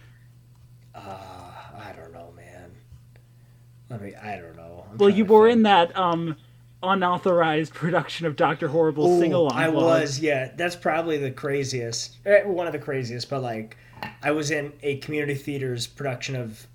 Uh, 0.95 0.99
I 1.78 1.93
don't 1.95 2.12
know, 2.12 2.34
man. 2.36 2.72
Let 3.89 4.01
me. 4.01 4.16
I 4.16 4.38
don't 4.38 4.56
know. 4.56 4.86
I'm 4.91 4.97
Well, 4.97 5.10
you 5.10 5.26
were 5.26 5.47
think. 5.47 5.58
in 5.58 5.64
that 5.64 5.95
um 5.97 6.36
unauthorized 6.84 7.74
production 7.74 8.26
of 8.28 8.36
Doctor 8.36 8.68
Horrible 8.68 9.20
sing 9.20 9.34
along. 9.34 9.54
I 9.54 9.70
was, 9.70 10.20
yeah. 10.20 10.52
That's 10.56 10.76
probably 10.76 11.18
the 11.18 11.32
craziest. 11.32 12.18
eh, 12.26 12.44
One 12.44 12.68
of 12.68 12.74
the 12.74 12.80
craziest, 12.80 13.30
but 13.30 13.42
like, 13.42 13.78
I 14.22 14.32
was 14.32 14.52
in 14.52 14.74
a 14.84 14.98
community 14.98 15.36
theater's 15.36 15.88
production 15.88 16.36
of 16.36 16.68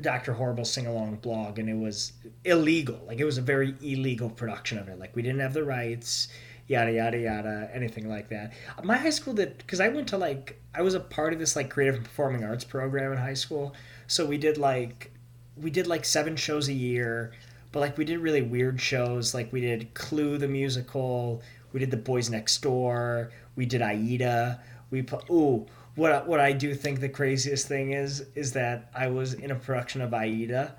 Doctor 0.00 0.32
Horrible 0.32 0.64
sing 0.64 0.86
along 0.86 1.16
blog, 1.16 1.58
and 1.58 1.68
it 1.68 1.76
was 1.76 2.12
illegal. 2.44 3.00
Like, 3.06 3.18
it 3.18 3.24
was 3.24 3.38
a 3.38 3.42
very 3.42 3.74
illegal 3.82 4.30
production 4.30 4.78
of 4.78 4.88
it. 4.88 4.98
Like, 4.98 5.14
we 5.14 5.22
didn't 5.22 5.40
have 5.40 5.52
the 5.52 5.64
rights, 5.64 6.28
yada 6.68 6.92
yada 6.92 7.18
yada, 7.18 7.68
anything 7.74 8.08
like 8.08 8.28
that. 8.28 8.52
My 8.84 8.96
high 8.96 9.10
school 9.10 9.34
did 9.34 9.58
because 9.58 9.80
I 9.80 9.88
went 9.88 10.06
to 10.08 10.16
like 10.16 10.60
I 10.74 10.82
was 10.82 10.94
a 10.94 11.00
part 11.00 11.32
of 11.32 11.40
this 11.40 11.56
like 11.56 11.68
creative 11.68 11.96
and 11.96 12.04
performing 12.04 12.44
arts 12.44 12.64
program 12.64 13.10
in 13.12 13.18
high 13.18 13.34
school, 13.34 13.74
so 14.06 14.24
we 14.24 14.38
did 14.38 14.56
like 14.56 15.10
we 15.56 15.70
did 15.70 15.88
like 15.88 16.04
seven 16.04 16.36
shows 16.36 16.68
a 16.68 16.72
year 16.72 17.32
but 17.72 17.80
like 17.80 17.98
we 17.98 18.04
did 18.04 18.18
really 18.18 18.42
weird 18.42 18.80
shows. 18.80 19.34
Like 19.34 19.52
we 19.52 19.60
did 19.60 19.94
clue 19.94 20.38
the 20.38 20.48
musical. 20.48 21.42
We 21.72 21.80
did 21.80 21.90
the 21.90 21.96
boys 21.96 22.30
next 22.30 22.60
door. 22.62 23.30
We 23.56 23.66
did 23.66 23.82
aida. 23.82 24.60
We 24.90 25.02
put 25.02 25.28
ooh 25.30 25.66
what 25.96 26.26
what 26.28 26.38
i 26.38 26.52
do 26.52 26.72
think 26.72 27.00
the 27.00 27.08
craziest 27.08 27.66
thing 27.66 27.92
is 27.92 28.24
is 28.36 28.52
that 28.52 28.88
i 28.94 29.08
was 29.08 29.34
in 29.34 29.50
a 29.50 29.56
production 29.56 30.00
of 30.00 30.14
aida 30.14 30.72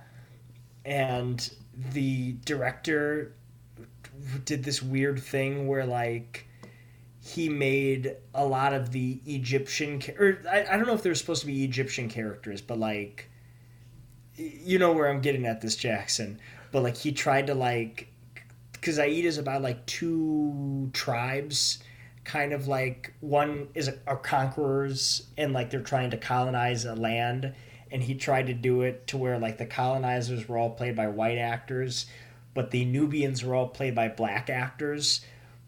and 0.85 1.53
the 1.93 2.33
director 2.45 3.33
did 4.45 4.63
this 4.63 4.81
weird 4.81 5.21
thing 5.21 5.67
where 5.67 5.85
like 5.85 6.47
he 7.23 7.49
made 7.49 8.15
a 8.33 8.45
lot 8.45 8.73
of 8.73 8.91
the 8.91 9.21
Egyptian 9.25 10.01
or 10.17 10.41
I, 10.49 10.65
I 10.71 10.77
don't 10.77 10.87
know 10.87 10.93
if 10.93 11.03
they're 11.03 11.15
supposed 11.15 11.41
to 11.41 11.47
be 11.47 11.63
Egyptian 11.63 12.09
characters, 12.09 12.61
but 12.61 12.79
like 12.79 13.29
you 14.35 14.79
know 14.79 14.91
where 14.91 15.07
I'm 15.07 15.21
getting 15.21 15.45
at 15.45 15.61
this 15.61 15.75
Jackson, 15.75 16.39
but 16.71 16.83
like 16.83 16.97
he 16.97 17.11
tried 17.11 17.47
to 17.47 17.53
like 17.53 18.07
because 18.73 18.97
Aida 18.97 19.27
is 19.27 19.37
about 19.37 19.61
like 19.61 19.85
two 19.85 20.89
tribes, 20.93 21.79
kind 22.23 22.51
of 22.51 22.67
like 22.67 23.13
one 23.19 23.67
is 23.75 23.87
a, 23.87 24.15
conquerors 24.15 25.27
and 25.37 25.53
like 25.53 25.69
they're 25.69 25.81
trying 25.81 26.11
to 26.11 26.17
colonize 26.17 26.85
a 26.85 26.95
land, 26.95 27.53
and 27.91 28.01
he 28.01 28.15
tried 28.15 28.47
to 28.47 28.53
do 28.53 28.81
it 28.81 29.05
to 29.07 29.17
where 29.17 29.37
like 29.37 29.57
the 29.57 29.65
colonizers 29.65 30.47
were 30.47 30.57
all 30.57 30.71
played 30.71 30.95
by 30.95 31.07
white 31.07 31.37
actors, 31.37 32.07
but 32.53 32.71
the 32.71 32.85
Nubians 32.85 33.43
were 33.43 33.53
all 33.53 33.67
played 33.67 33.93
by 33.93 34.07
black 34.07 34.49
actors, 34.49 35.21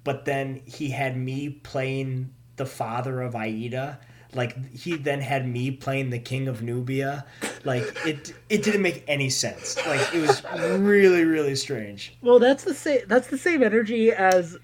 but 0.03 0.25
then 0.25 0.61
he 0.65 0.89
had 0.89 1.15
me 1.15 1.49
playing 1.49 2.33
the 2.55 2.65
father 2.65 3.21
of 3.21 3.35
Aida. 3.35 3.99
Like 4.33 4.73
he 4.73 4.95
then 4.95 5.21
had 5.21 5.47
me 5.47 5.69
playing 5.69 6.09
the 6.09 6.19
king 6.19 6.47
of 6.47 6.63
Nubia. 6.63 7.25
Like 7.65 7.83
it 8.05 8.33
it 8.49 8.63
didn't 8.63 8.81
make 8.81 9.03
any 9.07 9.29
sense. 9.29 9.77
Like 9.85 10.13
it 10.13 10.21
was 10.21 10.43
really 10.79 11.23
really 11.23 11.55
strange. 11.55 12.15
Well, 12.21 12.39
that's 12.39 12.63
the 12.63 12.73
same. 12.73 13.01
That's 13.07 13.27
the 13.27 13.37
same 13.37 13.63
energy 13.63 14.11
as 14.11 14.57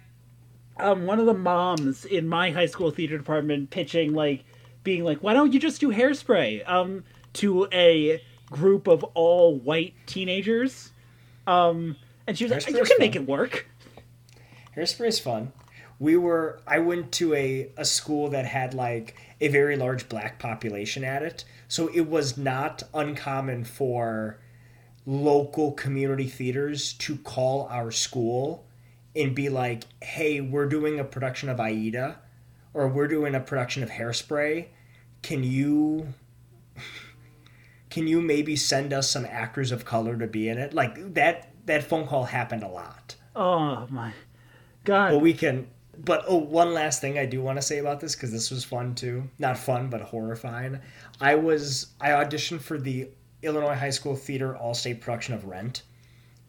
um, 0.77 1.05
one 1.05 1.19
of 1.19 1.25
the 1.25 1.33
moms 1.33 2.05
in 2.05 2.27
my 2.27 2.51
high 2.51 2.65
school 2.65 2.91
theater 2.91 3.17
department 3.17 3.69
pitching, 3.69 4.13
like, 4.13 4.45
being 4.83 5.03
like, 5.03 5.19
"Why 5.19 5.33
don't 5.33 5.53
you 5.53 5.59
just 5.59 5.79
do 5.81 5.91
hairspray?" 5.91 6.67
Um, 6.69 7.03
to 7.33 7.67
a 7.71 8.21
group 8.47 8.87
of 8.87 9.03
all 9.13 9.55
white 9.55 9.93
teenagers. 10.05 10.91
Um, 11.47 11.95
and 12.27 12.37
she 12.37 12.45
was 12.45 12.51
like, 12.51 12.69
"You 12.69 12.83
can 12.83 12.97
make 12.99 13.15
it 13.15 13.27
work." 13.27 13.67
Hairspray 14.75 15.07
is 15.07 15.19
fun. 15.19 15.51
We 15.99 16.15
were 16.15 16.61
I 16.65 16.79
went 16.79 17.11
to 17.13 17.33
a, 17.33 17.71
a 17.75 17.85
school 17.85 18.29
that 18.29 18.45
had 18.45 18.73
like 18.73 19.15
a 19.41 19.47
very 19.49 19.75
large 19.75 20.07
black 20.07 20.39
population 20.39 21.03
at 21.03 21.23
it. 21.23 21.43
So 21.69 21.87
it 21.93 22.09
was 22.09 22.35
not 22.35 22.83
uncommon 22.93 23.63
for 23.63 24.39
local 25.05 25.71
community 25.71 26.27
theaters 26.27 26.93
to 26.93 27.15
call 27.17 27.67
our 27.71 27.91
school 27.91 28.65
and 29.15 29.33
be 29.33 29.49
like, 29.49 29.83
"Hey, 30.03 30.41
we're 30.41 30.67
doing 30.67 30.99
a 30.99 31.03
production 31.03 31.47
of 31.47 31.59
Aida 31.59 32.19
or 32.73 32.87
we're 32.87 33.07
doing 33.07 33.35
a 33.35 33.39
production 33.39 33.83
of 33.83 33.89
Hairspray. 33.89 34.67
Can 35.21 35.43
you 35.43 36.13
can 37.89 38.07
you 38.07 38.19
maybe 38.19 38.55
send 38.55 38.91
us 38.91 39.09
some 39.09 39.25
actors 39.25 39.71
of 39.71 39.85
color 39.85 40.17
to 40.17 40.27
be 40.27 40.49
in 40.49 40.57
it?" 40.57 40.73
Like 40.73 41.13
that 41.13 41.49
that 41.65 41.83
phone 41.83 42.07
call 42.07 42.25
happened 42.25 42.63
a 42.63 42.67
lot. 42.67 43.15
Oh 43.35 43.87
my 43.89 44.11
god! 44.85 45.11
But 45.11 45.19
we 45.19 45.33
can. 45.33 45.67
But 45.97 46.23
oh, 46.27 46.37
one 46.37 46.73
last 46.73 47.01
thing 47.01 47.19
I 47.19 47.25
do 47.25 47.41
want 47.41 47.57
to 47.57 47.61
say 47.61 47.77
about 47.77 47.99
this 47.99 48.15
because 48.15 48.31
this 48.31 48.49
was 48.49 48.63
fun 48.63 48.95
too. 48.95 49.29
Not 49.37 49.57
fun, 49.57 49.89
but 49.89 50.01
horrifying. 50.01 50.79
I 51.21 51.35
was 51.35 51.87
I 51.99 52.09
auditioned 52.09 52.61
for 52.61 52.77
the 52.77 53.09
Illinois 53.41 53.75
High 53.75 53.89
School 53.89 54.15
Theater 54.15 54.55
All 54.55 54.73
State 54.73 55.01
production 55.01 55.33
of 55.33 55.45
Rent, 55.45 55.83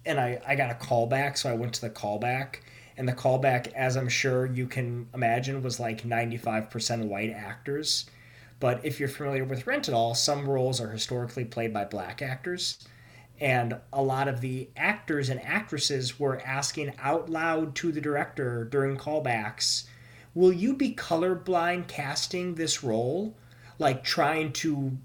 and 0.04 0.20
I 0.20 0.40
I 0.46 0.54
got 0.54 0.70
a 0.70 0.74
callback, 0.74 1.38
so 1.38 1.50
I 1.50 1.54
went 1.54 1.74
to 1.74 1.80
the 1.80 1.90
callback, 1.90 2.56
and 2.96 3.08
the 3.08 3.12
callback, 3.12 3.72
as 3.72 3.96
I'm 3.96 4.08
sure 4.08 4.46
you 4.46 4.66
can 4.66 5.08
imagine, 5.14 5.62
was 5.62 5.80
like 5.80 6.02
95% 6.02 7.08
white 7.08 7.30
actors. 7.30 8.06
But 8.60 8.84
if 8.84 9.00
you're 9.00 9.08
familiar 9.08 9.44
with 9.44 9.66
Rent 9.66 9.88
at 9.88 9.94
all, 9.94 10.14
some 10.14 10.48
roles 10.48 10.80
are 10.80 10.90
historically 10.90 11.46
played 11.46 11.72
by 11.72 11.84
black 11.84 12.20
actors 12.20 12.86
and 13.40 13.74
a 13.92 14.02
lot 14.02 14.28
of 14.28 14.40
the 14.42 14.68
actors 14.76 15.30
and 15.30 15.40
actresses 15.42 16.20
were 16.20 16.40
asking 16.44 16.92
out 16.98 17.30
loud 17.30 17.74
to 17.74 17.90
the 17.90 18.00
director 18.00 18.64
during 18.64 18.96
callbacks 18.96 19.84
will 20.34 20.52
you 20.52 20.74
be 20.74 20.94
colorblind 20.94 21.88
casting 21.88 22.54
this 22.54 22.84
role 22.84 23.34
like 23.80 24.04
trying 24.04 24.52
to 24.52 24.96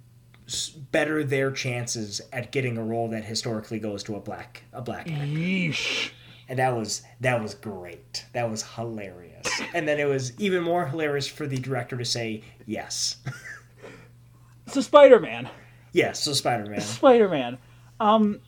better 0.91 1.23
their 1.23 1.49
chances 1.51 2.21
at 2.31 2.51
getting 2.51 2.77
a 2.77 2.83
role 2.83 3.07
that 3.09 3.25
historically 3.25 3.79
goes 3.79 4.03
to 4.03 4.15
a 4.15 4.19
black 4.19 4.61
a 4.73 4.81
black 4.81 5.09
actor. 5.09 5.25
Yeesh. 5.25 6.11
and 6.47 6.59
that 6.59 6.75
was 6.75 7.01
that 7.21 7.41
was 7.41 7.55
great. 7.55 8.25
That 8.33 8.47
was 8.51 8.61
hilarious. 8.75 9.47
And 9.73 9.87
then 9.87 9.99
it 9.99 10.05
was 10.05 10.39
even 10.39 10.61
more 10.63 10.85
hilarious 10.85 11.27
for 11.27 11.47
the 11.47 11.57
director 11.57 11.97
to 11.97 12.05
say 12.05 12.43
yes. 12.67 13.17
So 14.67 14.81
Spider 14.81 15.19
Man. 15.19 15.47
yes, 15.93 16.23
so 16.23 16.33
Spider 16.33 16.65
Man. 16.69 16.81
Spider 16.81 17.29
Man. 17.29 17.57
Um, 17.99 18.41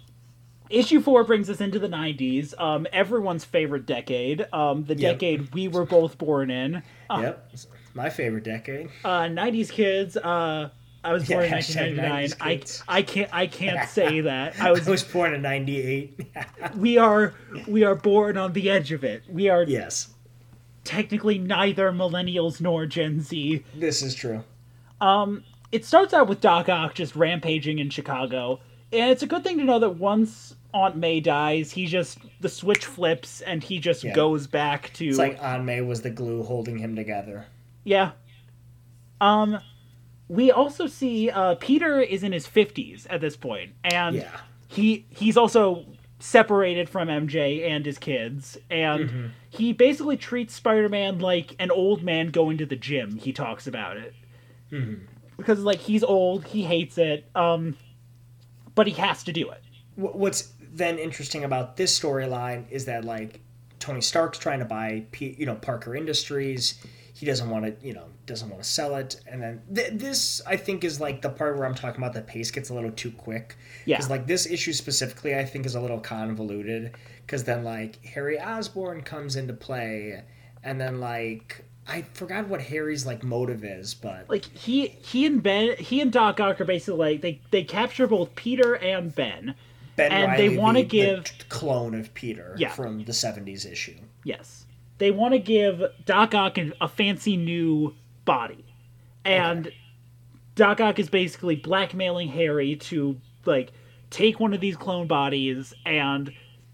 issue 0.69 0.99
four 0.99 1.23
brings 1.23 1.47
us 1.49 1.61
into 1.61 1.77
the 1.79 1.87
'90s. 1.87 2.59
Um, 2.59 2.87
everyone's 2.91 3.45
favorite 3.45 3.85
decade. 3.85 4.47
Um, 4.51 4.83
the 4.85 4.95
Yep. 4.95 5.13
decade 5.19 5.53
we 5.53 5.67
were 5.67 5.85
both 5.85 6.17
born 6.17 6.49
in. 6.49 6.81
Yep, 7.09 7.51
my 7.93 8.09
favorite 8.09 8.43
decade. 8.43 8.89
Uh, 9.03 9.21
'90s 9.23 9.69
kids. 9.71 10.17
Uh, 10.17 10.69
I 11.03 11.13
was 11.13 11.27
born 11.27 11.41
Yeah, 11.43 11.47
in 11.47 11.53
hashtag 11.53 11.97
1999. 11.97 12.83
I. 12.89 12.97
I 12.97 13.01
can't 13.01 13.29
I 13.33 13.47
can't 13.47 13.89
say 13.99 14.21
that. 14.21 14.59
I 14.59 14.71
was. 14.71 14.87
I 14.87 14.91
was 14.91 15.03
born 15.03 15.33
in 15.33 15.41
'98. 15.41 16.19
We 16.77 16.97
are 16.97 17.33
we 17.67 17.83
are 17.83 17.95
born 17.95 18.37
on 18.37 18.53
the 18.53 18.69
edge 18.69 18.91
of 18.91 19.03
it. 19.03 19.23
We 19.29 19.49
are 19.49 19.63
yes, 19.63 20.09
technically 20.83 21.37
neither 21.37 21.91
millennials 21.91 22.59
nor 22.61 22.85
Gen 22.85 23.21
Z. 23.21 23.63
this 23.75 24.01
is 24.01 24.13
true. 24.15 24.43
it 25.71 25.85
starts 25.85 26.13
out 26.13 26.27
with 26.27 26.41
Doc 26.41 26.69
Ock 26.69 26.93
just 26.95 27.15
rampaging 27.15 27.79
in 27.79 27.89
Chicago, 27.89 28.59
and 28.91 29.11
it's 29.11 29.23
a 29.23 29.27
good 29.27 29.43
thing 29.43 29.57
to 29.57 29.63
know 29.63 29.79
that 29.79 29.91
once 29.97 30.55
Aunt 30.73 30.95
May 30.97 31.19
dies, 31.19 31.71
he 31.71 31.85
just 31.87 32.19
the 32.41 32.49
switch 32.49 32.85
flips 32.85 33.41
and 33.41 33.63
he 33.63 33.79
just 33.79 34.03
Yeah. 34.03 34.13
goes 34.13 34.47
back 34.47 34.91
to 34.93 35.07
It's 35.07 35.17
like 35.17 35.41
Aunt 35.41 35.63
May 35.65 35.81
was 35.81 36.01
the 36.01 36.09
glue 36.09 36.43
holding 36.43 36.77
him 36.77 36.95
together. 36.95 37.45
Yeah. 37.87 38.11
Um, 39.21 39.59
we 40.27 40.51
also 40.51 40.87
see 40.87 41.29
uh, 41.29 41.55
Peter 41.55 41.99
is 42.01 42.21
in 42.23 42.31
his 42.33 42.45
fifties 42.45 43.07
at 43.09 43.21
this 43.21 43.35
point, 43.37 43.71
and 43.83 44.17
Yeah. 44.17 44.37
he 44.67 45.05
he's 45.09 45.37
also 45.37 45.85
separated 46.19 46.89
from 46.89 47.07
MJ 47.07 47.67
and 47.69 47.85
his 47.85 47.97
kids, 47.97 48.57
and 48.69 49.09
Mm-hmm. 49.09 49.27
he 49.49 49.71
basically 49.73 50.17
treats 50.17 50.53
Spider-Man 50.53 51.19
like 51.19 51.55
an 51.59 51.71
old 51.71 52.03
man 52.03 52.29
going 52.31 52.57
to 52.57 52.65
the 52.65 52.75
gym. 52.75 53.15
He 53.17 53.31
talks 53.33 53.67
about 53.67 53.97
it 53.97 54.13
Mm-hmm. 54.71 55.05
because 55.37 55.59
like 55.61 55.79
he's 55.79 56.03
old, 56.03 56.45
he 56.45 56.63
hates 56.63 56.97
it, 56.97 57.29
um, 57.35 57.77
but 58.75 58.85
he 58.87 58.93
has 58.93 59.23
to 59.23 59.31
do 59.31 59.49
it. 59.49 59.63
What's 59.95 60.51
then 60.73 60.99
interesting 60.99 61.43
about 61.43 61.77
this 61.77 61.97
storyline 61.97 62.69
is 62.69 62.85
that 62.85 63.05
like 63.05 63.39
Tony 63.79 64.01
Stark's 64.01 64.37
trying 64.37 64.59
to 64.59 64.65
buy, 64.65 65.05
P- 65.11 65.35
you 65.39 65.45
know, 65.45 65.55
Parker 65.55 65.95
Industries. 65.95 66.83
He 67.17 67.25
doesn't 67.25 67.49
want 67.49 67.65
to, 67.65 67.87
you 67.87 67.93
know, 67.93 68.05
doesn't 68.27 68.47
want 68.47 68.61
to 68.61 68.69
sell 68.69 68.95
it. 68.95 69.19
And 69.25 69.41
then 69.41 69.61
th- 69.73 69.93
this, 69.93 70.39
I 70.45 70.55
think, 70.55 70.83
is 70.83 70.99
like 71.01 71.23
the 71.23 71.29
part 71.29 71.57
where 71.57 71.65
I'm 71.65 71.73
talking 71.73 71.99
about 71.99 72.13
the 72.13 72.21
pace 72.21 72.51
gets 72.51 72.69
a 72.69 72.75
little 72.75 72.91
too 72.91 73.09
quick. 73.11 73.55
Yeah. 73.85 73.97
Because 73.97 74.11
like 74.11 74.27
this 74.27 74.45
issue 74.45 74.71
specifically, 74.73 75.35
I 75.35 75.43
think 75.43 75.65
is 75.65 75.73
a 75.73 75.81
little 75.81 75.99
convoluted. 75.99 76.93
Because 77.25 77.43
then 77.43 77.63
like 77.63 78.03
Harry 78.05 78.39
Osborn 78.39 79.01
comes 79.01 79.35
into 79.35 79.53
play, 79.53 80.21
and 80.63 80.79
then 80.79 80.99
like 80.99 81.65
I 81.87 82.03
forgot 82.13 82.47
what 82.49 82.61
Harry's 82.61 83.05
like 83.05 83.23
motive 83.23 83.63
is, 83.63 83.95
but 83.95 84.29
Like 84.29 84.45
he 84.45 84.87
he 84.87 85.25
and 85.25 85.41
Ben 85.41 85.75
he 85.79 85.99
and 86.01 86.11
Doc 86.11 86.39
Ock 86.39 86.61
are 86.61 86.65
basically 86.65 87.13
like 87.13 87.21
they 87.21 87.41
they 87.49 87.63
capture 87.63 88.05
both 88.05 88.35
Peter 88.35 88.75
and 88.75 89.13
Ben. 89.15 89.55
Ben 89.95 90.11
and 90.11 90.31
Reilly, 90.33 90.49
they 90.49 90.57
wanna 90.57 90.79
the- 90.79 90.83
the 90.83 90.89
give- 90.89 91.23
t- 91.23 91.31
clone 91.49 91.95
of 91.95 92.13
Peter 92.13 92.53
Yeah. 92.59 92.69
from 92.69 93.03
the 93.05 93.11
'70s 93.13 93.65
issue. 93.65 93.95
Yes. 94.23 94.65
They 94.97 95.11
want 95.11 95.33
to 95.33 95.39
give 95.39 95.83
Doc 96.05 96.33
Ock 96.33 96.57
a, 96.57 96.87
fancy 96.87 97.37
new 97.37 97.95
body. 98.25 98.65
And 99.23 99.71
Doc 100.55 100.81
Ock 100.81 100.99
is 100.99 101.09
basically 101.09 101.55
blackmailing 101.55 102.29
Harry 102.29 102.75
to 102.75 103.17
like 103.45 103.71
take 104.09 104.39
one 104.39 104.53
of 104.53 104.61
these 104.61 104.75
clone 104.75 105.05
bodies 105.07 105.73
and 105.85 106.31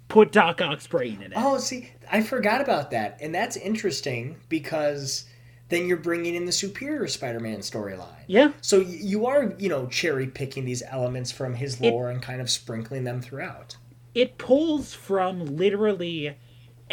put 0.07 0.32
Doc 0.32 0.61
Ock's 0.61 0.88
brain 0.88 1.21
in 1.21 1.32
it. 1.32 1.34
Oh, 1.36 1.57
see, 1.57 1.91
I 2.11 2.21
forgot 2.21 2.61
about 2.61 2.91
that, 2.91 3.17
and 3.19 3.34
that's 3.34 3.57
interesting 3.57 4.38
because 4.47 5.26
then 5.69 5.88
you're 5.88 5.97
bringing 5.97 6.36
in 6.36 6.45
the 6.45 6.51
Superior 6.51 7.07
Spider-Man 7.07 7.59
storyline. 7.59 8.24
Yeah. 8.28 8.51
So 8.61 8.80
you 8.80 9.26
are, 9.26 9.55
you 9.57 9.69
know, 9.69 9.88
cherry 9.88 10.28
picking 10.28 10.65
these 10.65 10.84
elements 10.88 11.32
from 11.32 11.55
his 11.55 11.82
lore 11.82 12.11
and 12.11 12.21
kind 12.21 12.41
of 12.41 12.49
sprinkling 12.49 13.03
them 13.05 13.21
throughout. 13.21 13.76
it 14.13 14.38
pulls 14.38 14.93
from 14.93 15.57
literally 15.57 16.36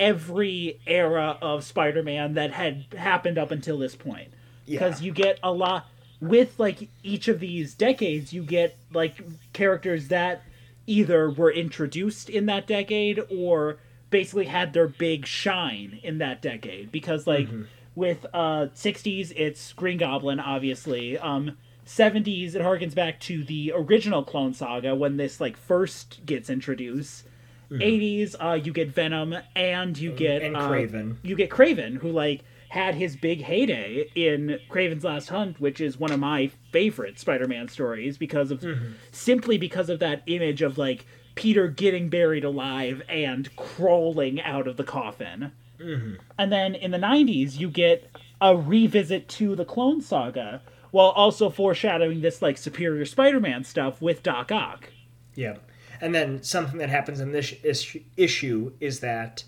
every 0.01 0.81
era 0.87 1.39
of 1.41 1.63
Spider-Man 1.63 2.35
that 2.35 2.51
had 2.53 2.87
happened 2.97 3.39
up 3.39 3.51
until 3.53 3.79
this 3.79 3.95
point. 3.95 4.33
Because 4.67 5.01
Yeah. 5.01 5.07
you 5.07 5.13
get 5.13 5.39
a 5.43 5.53
lot 5.53 5.87
with 6.21 6.59
like 6.59 6.89
each 7.03 7.29
of 7.29 7.39
these 7.41 7.75
decades, 7.75 8.33
you 8.33 8.43
get 8.43 8.77
like 8.93 9.21
characters 9.53 10.09
that 10.09 10.43
either 10.87 11.31
were 11.31 11.53
introduced 11.53 12.29
in 12.29 12.47
that 12.47 12.67
decade 12.67 13.21
or 13.31 13.77
basically 14.11 14.47
had 14.47 14.73
their 14.73 14.89
big 14.89 15.27
shine 15.27 16.01
in 16.03 16.19
that 16.19 16.43
decade. 16.43 16.91
Because 16.91 17.27
like 17.27 17.49
with 17.95 18.27
uh 18.33 18.67
60s, 18.75 19.33
it's 19.37 19.73
Green 19.75 19.99
Goblin, 19.99 20.41
obviously. 20.41 21.19
Um 21.19 21.57
70s, 21.87 22.55
it 22.55 22.63
harkens 22.63 22.95
back 22.95 23.19
to 23.21 23.43
the 23.43 23.73
original 23.75 24.23
Clone 24.23 24.55
Saga 24.55 24.95
when 24.95 25.17
this 25.17 25.41
like 25.41 25.57
first 25.57 26.21
gets 26.25 26.49
introduced. 26.49 27.25
80s, 27.71 28.35
uh, 28.41 28.55
you 28.55 28.73
get 28.73 28.89
Venom, 28.89 29.35
and 29.55 29.97
you 29.97 30.13
get 30.13 30.43
and 30.43 30.57
uh, 30.57 30.69
Kraven. 30.69 31.17
You 31.23 31.37
get 31.37 31.51
Kraven, 31.51 31.97
who 31.97 32.11
like 32.11 32.43
had 32.69 32.95
his 32.95 33.17
big 33.17 33.43
heyday 33.43 34.09
in 34.15 34.59
Kraven's 34.71 35.05
Last 35.05 35.29
Hunt, 35.29 35.61
which 35.61 35.81
is 35.81 35.99
one 35.99 36.13
of 36.13 36.21
my 36.21 36.51
favorite 36.71 37.19
Spider-Man 37.19 37.69
stories 37.69 38.17
because 38.19 38.51
of 38.53 38.65
simply 39.11 39.59
because 39.59 39.89
of 39.89 39.99
that 40.01 40.23
image 40.27 40.63
of 40.63 40.79
like 40.79 41.05
Peter 41.35 41.67
getting 41.69 42.09
buried 42.09 42.45
alive 42.45 43.03
and 43.09 43.55
crawling 43.57 44.41
out 44.43 44.69
of 44.69 44.77
the 44.77 44.85
coffin. 44.85 45.53
And 46.39 46.53
then 46.53 46.75
in 46.75 46.91
the 46.91 46.99
90s, 46.99 47.59
you 47.59 47.69
get 47.71 48.11
a 48.41 48.57
revisit 48.57 49.29
to 49.31 49.57
the 49.57 49.65
Clone 49.65 50.01
Saga 50.01 50.63
while 50.91 51.09
also 51.11 51.51
foreshadowing 51.51 52.21
this 52.21 52.43
like 52.43 52.59
superior 52.59 53.05
Spider-Man 53.07 53.65
stuff 53.65 54.01
with 54.03 54.23
Doc 54.23 54.53
Ock. 54.53 54.91
Yeah. 55.35 55.57
And 56.01 56.15
then 56.15 56.43
something 56.43 56.79
that 56.79 56.89
happens 56.89 57.21
in 57.21 57.33
this 57.33 57.55
issue 58.17 58.73
is 58.81 59.01
that 59.01 59.45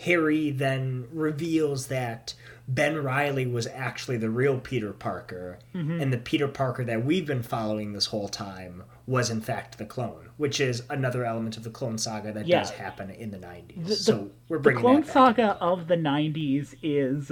Harry 0.00 0.50
then 0.50 1.06
reveals 1.12 1.86
that 1.86 2.34
Ben 2.68 2.96
Reilly 3.02 3.46
was 3.46 3.66
actually 3.68 4.16
the 4.16 4.28
real 4.28 4.58
Peter 4.58 4.92
Parker, 4.92 5.58
mm-hmm. 5.74 6.00
and 6.00 6.12
the 6.12 6.18
Peter 6.18 6.48
Parker 6.48 6.84
that 6.84 7.04
we've 7.04 7.26
been 7.26 7.42
following 7.42 7.92
this 7.92 8.06
whole 8.06 8.28
time 8.28 8.82
was 9.06 9.30
in 9.30 9.40
fact 9.40 9.78
the 9.78 9.84
clone, 9.84 10.30
which 10.36 10.60
is 10.60 10.82
another 10.90 11.24
element 11.24 11.56
of 11.56 11.62
the 11.62 11.70
Clone 11.70 11.96
Saga 11.96 12.32
that 12.32 12.46
Yeah. 12.46 12.58
does 12.58 12.70
happen 12.70 13.10
in 13.10 13.30
the 13.30 13.38
90s. 13.38 13.86
The- 13.86 13.94
so 13.94 14.30
we're 14.48 14.58
bringing 14.58 14.82
the 14.82 14.88
Clone. 14.88 15.04
Saga 15.04 15.56
of 15.60 15.86
the 15.86 15.96
90s 15.96 16.74
is 16.82 17.30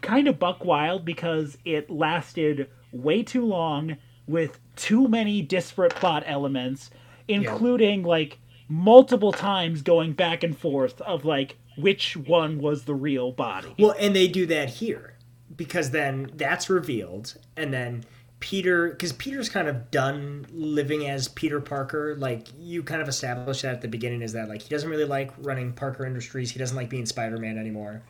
kind 0.00 0.28
of 0.28 0.38
buck 0.38 0.64
wild 0.64 1.04
because 1.04 1.58
it 1.64 1.90
lasted 1.90 2.68
way 2.92 3.24
too 3.24 3.44
long 3.44 3.96
with 4.28 4.60
too 4.76 5.08
many 5.08 5.42
disparate 5.42 5.96
plot 5.96 6.22
elements, 6.26 6.90
including 7.28 8.02
like 8.02 8.38
multiple 8.68 9.32
times 9.32 9.82
going 9.82 10.12
back 10.12 10.42
and 10.42 10.56
forth 10.56 11.00
of 11.02 11.24
like 11.24 11.56
which 11.76 12.16
one 12.16 12.58
was 12.58 12.84
the 12.84 12.94
real 12.94 13.32
body. 13.32 13.74
Well, 13.78 13.94
and 13.98 14.14
they 14.14 14.28
do 14.28 14.46
that 14.46 14.68
here 14.68 15.14
because 15.56 15.90
then 15.90 16.30
that's 16.34 16.68
revealed, 16.68 17.36
and 17.56 17.72
then 17.72 18.04
Peter, 18.40 18.90
because 18.90 19.12
Peter's 19.12 19.48
kind 19.48 19.68
of 19.68 19.90
done 19.90 20.46
living 20.50 21.08
as 21.08 21.28
Peter 21.28 21.60
Parker. 21.60 22.16
Like 22.16 22.48
you 22.58 22.82
kind 22.82 23.02
of 23.02 23.08
established 23.08 23.62
that 23.62 23.74
at 23.74 23.80
the 23.80 23.88
beginning, 23.88 24.22
is 24.22 24.32
that 24.32 24.48
like 24.48 24.62
he 24.62 24.68
doesn't 24.68 24.88
really 24.88 25.04
like 25.04 25.32
running 25.38 25.72
Parker 25.72 26.06
Industries. 26.06 26.50
He 26.50 26.58
doesn't 26.58 26.76
like 26.76 26.90
being 26.90 27.06
Spider 27.06 27.38
Man 27.38 27.58
anymore. 27.58 28.02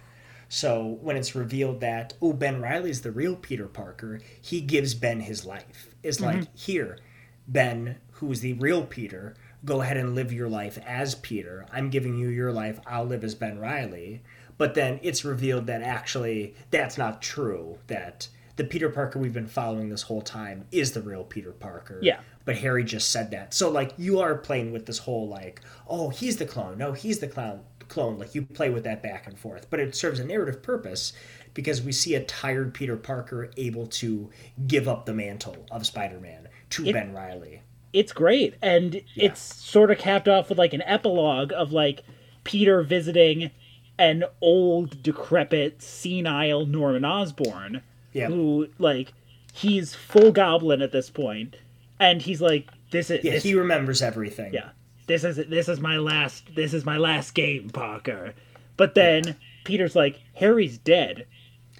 So 0.51 0.99
when 1.03 1.17
it's 1.17 1.35
revealed 1.35 1.81
that 1.81 2.15
oh 2.23 2.33
Ben 2.33 2.61
Reilly's 2.61 3.03
the 3.03 3.13
real 3.13 3.37
Peter 3.37 3.67
Parker, 3.67 4.21
he 4.41 4.61
gives 4.61 4.95
Ben 4.95 5.21
his 5.21 5.45
life. 5.45 5.95
It's 6.03 6.21
like 6.21 6.37
mm-hmm. 6.37 6.57
here, 6.57 6.99
Ben, 7.47 7.97
who's 8.19 8.41
the 8.41 8.53
real 8.55 8.85
Peter, 8.85 9.35
go 9.65 9.81
ahead 9.81 9.97
and 9.97 10.15
live 10.15 10.33
your 10.33 10.49
life 10.49 10.79
as 10.87 11.15
Peter. 11.15 11.67
I'm 11.73 11.91
giving 11.91 12.17
you 12.17 12.29
your 12.29 12.53
life. 12.53 12.81
I'll 12.87 13.05
live 13.05 13.25
as 13.25 13.35
Ben 13.35 13.59
Reilly. 13.59 14.23
But 14.57 14.75
then 14.75 14.99
it's 15.03 15.25
revealed 15.25 15.67
that 15.67 15.83
actually 15.83 16.55
that's 16.71 16.99
not 16.99 17.23
true. 17.23 17.79
That 17.87 18.29
the 18.57 18.65
Peter 18.65 18.89
Parker 18.89 19.21
we've 19.21 19.33
been 19.33 19.47
following 19.47 19.89
this 19.89 20.03
whole 20.03 20.23
time 20.23 20.67
is 20.73 20.93
the 20.93 21.01
real 21.01 21.23
Peter 21.23 21.53
Parker. 21.53 22.01
Yeah. 22.03 22.21
But 22.45 22.57
Harry 22.57 22.83
just 22.83 23.11
said 23.11 23.31
that. 23.31 23.55
So 23.55 23.71
like 23.71 23.93
you 23.97 24.19
are 24.19 24.35
playing 24.35 24.73
with 24.73 24.87
this 24.87 24.99
whole 24.99 25.29
like, 25.29 25.61
oh, 25.87 26.09
he's 26.09 26.39
the 26.39 26.47
clone. 26.47 26.77
No, 26.77 26.93
he's 26.93 27.21
the 27.21 27.29
clown 27.29 27.61
clone. 27.87 28.19
Like 28.19 28.35
you 28.35 28.43
play 28.43 28.71
with 28.71 28.85
that 28.85 29.03
back 29.03 29.29
and 29.29 29.39
forth. 29.39 29.71
But 29.71 29.81
it 29.81 29.95
serves 29.95 30.19
a 30.19 30.25
narrative 30.25 30.61
purpose 30.63 31.13
because 31.55 31.83
we 31.83 31.93
see 31.93 32.15
a 32.17 32.25
tired 32.25 32.75
Peter 32.75 32.97
Parker 32.97 33.51
able 33.57 33.87
to 33.87 34.29
give 34.67 34.89
up 34.89 35.07
the 35.07 35.15
mantle 35.15 35.67
of 35.71 35.87
Spider-Man 35.87 36.49
to 36.71 36.87
It- 36.87 36.93
Ben 36.93 37.15
Reilly. 37.15 37.63
It's 37.93 38.13
great 38.13 38.55
and 38.63 39.01
it's 39.17 39.41
sort 39.41 39.91
of 39.91 39.99
capped 39.99 40.29
off 40.29 40.49
with 40.49 40.59
like 40.59 40.75
an 40.75 40.83
epilogue 40.83 41.53
of 41.53 41.73
like 41.73 42.03
peter 42.45 42.83
visiting 42.83 43.51
an 43.99 44.25
old 44.41 45.03
decrepit 45.03 45.81
senile 45.83 46.67
norman 46.67 47.05
osborn 47.05 47.83
Yeah. 48.13 48.27
who 48.29 48.69
like 48.79 49.13
he's 49.53 49.95
full 49.95 50.33
goblin 50.33 50.83
at 50.83 50.93
this 50.93 51.11
point 51.11 51.57
and 51.99 52.23
he's 52.23 52.41
like 52.41 52.69
this 52.91 53.11
is 53.11 53.25
Yeah, 53.25 53.33
this, 53.33 53.43
he 53.43 53.55
remembers 53.55 54.03
everything. 54.03 54.53
yeah 54.55 54.71
this 55.07 55.25
is 55.25 55.37
this 55.49 55.69
is 55.69 55.81
my 55.81 55.97
last 55.97 56.55
this 56.55 56.75
is 56.75 56.85
my 56.85 56.99
last 56.99 57.33
game, 57.35 57.71
Parker. 57.71 58.35
But 58.77 58.95
then 58.95 59.37
Peter's 59.65 59.97
like, 59.97 60.21
Harry's 60.35 60.77
dead, 60.77 61.27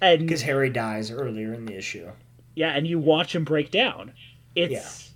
and 0.01 0.21
Because 0.21 0.41
Harry 0.41 0.71
dies 0.71 1.11
earlier 1.11 1.53
in 1.53 1.65
the 1.67 1.77
issue. 1.77 2.09
yeah, 2.55 2.71
and 2.71 2.87
you 2.87 2.97
watch 2.97 3.35
him 3.35 3.43
break 3.43 3.69
down. 3.69 4.13
It's 4.55 5.08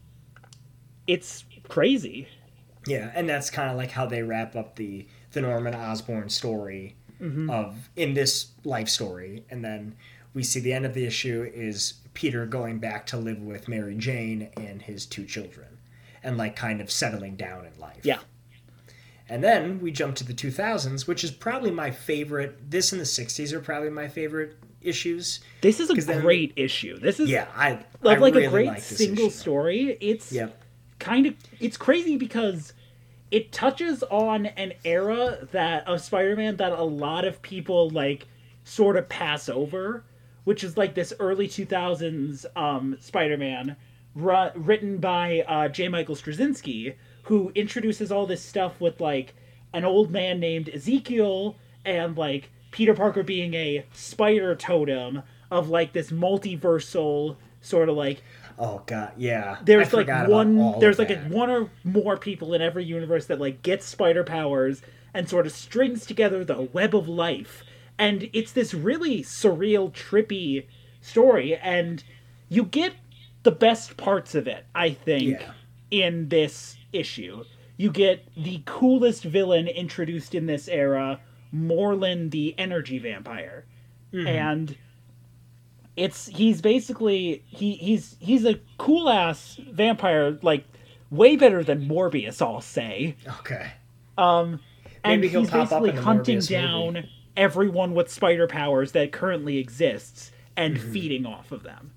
it's 1.07 1.45
crazy. 1.67 2.27
Yeah, 2.85 3.11
and 3.15 3.27
that's 3.29 3.49
kind 3.49 3.69
of 3.71 3.77
like 3.77 3.91
how 3.91 4.05
they 4.05 4.23
wrap 4.23 4.55
up 4.55 4.75
the 4.75 5.07
the 5.31 5.41
Norman 5.41 5.73
Osborn 5.73 6.29
story 6.29 6.95
mm-hmm. 7.21 7.49
of 7.49 7.89
in 7.95 8.13
this 8.13 8.47
life 8.63 8.89
story, 8.89 9.45
and 9.49 9.63
then 9.63 9.95
we 10.33 10.43
see 10.43 10.59
the 10.59 10.73
end 10.73 10.85
of 10.85 10.93
the 10.93 11.05
issue 11.05 11.49
is 11.53 11.95
Peter 12.13 12.45
going 12.45 12.79
back 12.79 13.05
to 13.07 13.17
live 13.17 13.41
with 13.41 13.67
Mary 13.67 13.95
Jane 13.95 14.49
and 14.57 14.81
his 14.81 15.05
two 15.05 15.25
children, 15.25 15.79
and 16.23 16.37
like 16.37 16.55
kind 16.55 16.81
of 16.81 16.91
settling 16.91 17.35
down 17.35 17.65
in 17.65 17.79
life. 17.79 18.01
Yeah. 18.03 18.19
And 19.29 19.41
then 19.43 19.79
we 19.79 19.89
jump 19.91 20.15
to 20.17 20.23
the 20.25 20.33
2000s, 20.33 21.07
which 21.07 21.23
is 21.23 21.31
probably 21.31 21.71
my 21.71 21.89
favorite. 21.91 22.69
This 22.69 22.91
and 22.91 22.99
the 22.99 23.05
60s 23.05 23.53
are 23.53 23.61
probably 23.61 23.89
my 23.89 24.07
favorite 24.09 24.57
issues. 24.81 25.39
This 25.61 25.79
is 25.79 25.89
a 25.89 25.95
'Cause 25.95 26.05
then- 26.05 26.21
great 26.21 26.51
issue. 26.57 26.99
This 26.99 27.19
is 27.21 27.29
Yeah, 27.29 27.47
I, 27.55 27.69
I 27.69 27.79
like 28.03 28.19
really 28.35 28.45
a 28.45 28.49
great 28.49 28.67
like 28.67 28.81
single 28.83 29.27
issue. 29.27 29.35
story. 29.35 29.97
It's 30.01 30.31
Yep. 30.31 30.59
Kind 30.99 31.25
of 31.25 31.35
it's 31.59 31.77
crazy 31.77 32.17
because 32.17 32.73
it 33.31 33.51
touches 33.51 34.03
on 34.03 34.45
an 34.45 34.73
era 34.85 35.47
that 35.51 35.87
of 35.87 36.01
Spider-Man 36.01 36.57
that 36.57 36.71
a 36.71 36.83
lot 36.83 37.25
of 37.25 37.41
people 37.41 37.89
like 37.89 38.27
sort 38.63 38.95
of 38.95 39.09
pass 39.09 39.49
over, 39.49 40.03
which 40.43 40.63
is 40.63 40.77
like 40.77 40.93
this 40.93 41.13
early 41.19 41.47
2000s 41.47 42.45
um, 42.55 42.95
Spider-Man 42.99 43.75
ru- 44.15 44.51
written 44.55 44.97
by 44.99 45.43
uh, 45.47 45.67
J. 45.67 45.87
Michael 45.87 46.15
Straczynski, 46.15 46.95
who 47.23 47.51
introduces 47.55 48.11
all 48.11 48.25
this 48.27 48.43
stuff 48.43 48.79
with 48.79 49.01
like 49.01 49.33
an 49.73 49.85
old 49.85 50.11
man 50.11 50.39
named 50.39 50.69
Ezekiel 50.69 51.55
and 51.85 52.17
like 52.17 52.51
Peter 52.71 52.93
Parker 52.93 53.23
being 53.23 53.53
a 53.53 53.85
spider 53.93 54.55
totem 54.55 55.23
of 55.49 55.69
like 55.69 55.93
this 55.93 56.11
multiversal 56.11 57.37
sort 57.61 57.89
of 57.89 57.95
like 57.95 58.21
Oh 58.59 58.83
god, 58.85 59.13
yeah. 59.17 59.57
I 59.59 59.63
there's 59.63 59.93
like 59.93 60.05
forgot 60.07 60.25
about 60.25 60.29
one 60.47 60.79
there's 60.79 60.99
like 60.99 61.09
a, 61.09 61.17
one 61.29 61.49
or 61.49 61.69
more 61.83 62.17
people 62.17 62.53
in 62.53 62.61
every 62.61 62.83
universe 62.85 63.25
that 63.27 63.39
like 63.39 63.61
get 63.61 63.83
spider 63.83 64.23
powers 64.23 64.81
and 65.13 65.29
sort 65.29 65.45
of 65.45 65.51
strings 65.51 66.05
together 66.05 66.43
the 66.43 66.61
web 66.73 66.95
of 66.95 67.07
life 67.07 67.63
and 67.99 68.29
it's 68.33 68.51
this 68.53 68.73
really 68.73 69.21
surreal 69.21 69.91
trippy 69.91 70.65
story 71.01 71.55
and 71.57 72.03
you 72.49 72.63
get 72.63 72.93
the 73.43 73.51
best 73.51 73.95
parts 73.97 74.33
of 74.33 74.47
it 74.47 74.65
i 74.73 74.89
think 74.89 75.39
Yeah. 75.39 75.51
in 75.91 76.29
this 76.29 76.77
issue 76.91 77.43
you 77.77 77.91
get 77.91 78.27
the 78.35 78.63
coolest 78.65 79.23
villain 79.23 79.67
introduced 79.67 80.33
in 80.33 80.47
this 80.47 80.67
era 80.67 81.19
Morlun 81.53 82.31
the 82.31 82.55
energy 82.57 82.97
vampire 82.99 83.65
Mm-hmm. 84.13 84.27
and 84.27 84.77
it's 85.95 86.27
he's 86.27 86.61
basically 86.61 87.43
he 87.47 87.73
he's 87.73 88.15
he's 88.19 88.45
a 88.45 88.59
cool 88.77 89.09
ass 89.09 89.59
vampire 89.71 90.37
like 90.41 90.65
way 91.11 91.35
better 91.35 91.63
than 91.63 91.87
Morbius 91.87 92.41
I'll 92.41 92.61
say. 92.61 93.15
Okay. 93.39 93.71
Um 94.17 94.59
and 95.03 95.21
Maybe 95.21 95.27
he'll 95.29 95.41
he's 95.41 95.49
pop 95.49 95.71
up 95.71 95.81
basically 95.83 95.89
in 95.91 95.97
hunting 95.97 96.37
Morbius 96.39 96.49
down 96.49 96.93
movie. 96.93 97.09
everyone 97.37 97.93
with 97.93 98.09
spider 98.11 98.47
powers 98.47 98.91
that 98.93 99.11
currently 99.11 99.57
exists 99.57 100.31
and 100.55 100.77
Mm-hmm. 100.77 100.91
feeding 100.91 101.25
off 101.25 101.51
of 101.51 101.63
them. 101.63 101.91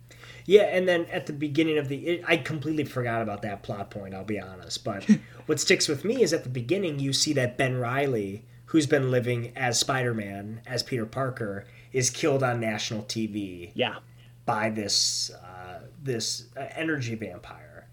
Yeah, 0.46 0.62
and 0.62 0.86
then 0.88 1.06
at 1.06 1.26
the 1.26 1.32
beginning 1.32 1.76
of 1.76 1.88
the, 1.88 1.96
it, 2.06 2.24
I 2.26 2.36
completely 2.36 2.84
forgot 2.84 3.20
about 3.20 3.42
that 3.42 3.62
plot 3.64 3.90
point. 3.90 4.14
I'll 4.14 4.24
be 4.24 4.38
honest, 4.40 4.84
but 4.84 5.04
what 5.46 5.58
sticks 5.60 5.88
with 5.88 6.04
me 6.04 6.22
is 6.22 6.32
at 6.32 6.44
the 6.44 6.48
beginning 6.48 6.98
you 7.00 7.12
see 7.12 7.32
that 7.32 7.58
Ben 7.58 7.76
Reilly, 7.78 8.44
who's 8.66 8.86
been 8.86 9.10
living 9.10 9.52
as 9.56 9.78
Spider-Man, 9.78 10.60
as 10.66 10.82
Peter 10.84 11.04
Parker, 11.04 11.64
is 11.96 12.10
killed 12.10 12.42
on 12.42 12.60
national 12.60 13.02
TV 13.04 13.70
Yeah. 13.74 13.96
by 14.44 14.68
this 14.70 15.30
uh, 15.30 15.80
this 16.02 16.44
uh, 16.56 16.66
energy 16.76 17.14
vampire, 17.14 17.88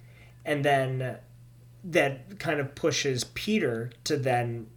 and 0.46 0.64
then 0.64 1.18
that 1.86 2.38
kind 2.40 2.60
of 2.60 2.76
pushes 2.76 3.24
Peter 3.24 3.92
to 4.04 4.18
then 4.18 4.68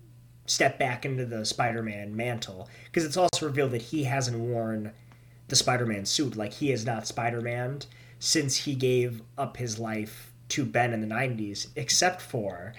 step 0.46 0.78
back 0.78 1.04
into 1.04 1.24
the 1.26 1.44
Spider-Man 1.44 2.14
mantle 2.16 2.68
because 2.84 3.04
it's 3.04 3.16
also 3.16 3.46
revealed 3.46 3.72
that 3.72 3.82
he 3.82 4.04
hasn't 4.04 4.38
worn 4.38 4.92
the 5.48 5.56
Spider-Man 5.56 6.04
suit 6.06 6.36
like 6.36 6.52
he 6.52 6.70
is 6.70 6.86
not 6.86 7.06
Spider-Man 7.06 7.80
since 8.20 8.56
he 8.58 8.74
gave 8.76 9.22
up 9.36 9.56
his 9.56 9.78
life 9.80 10.32
to 10.50 10.64
Ben 10.64 10.92
in 10.92 11.00
the 11.00 11.06
90s 11.14 11.66
except 11.74 12.22
for 12.22 12.72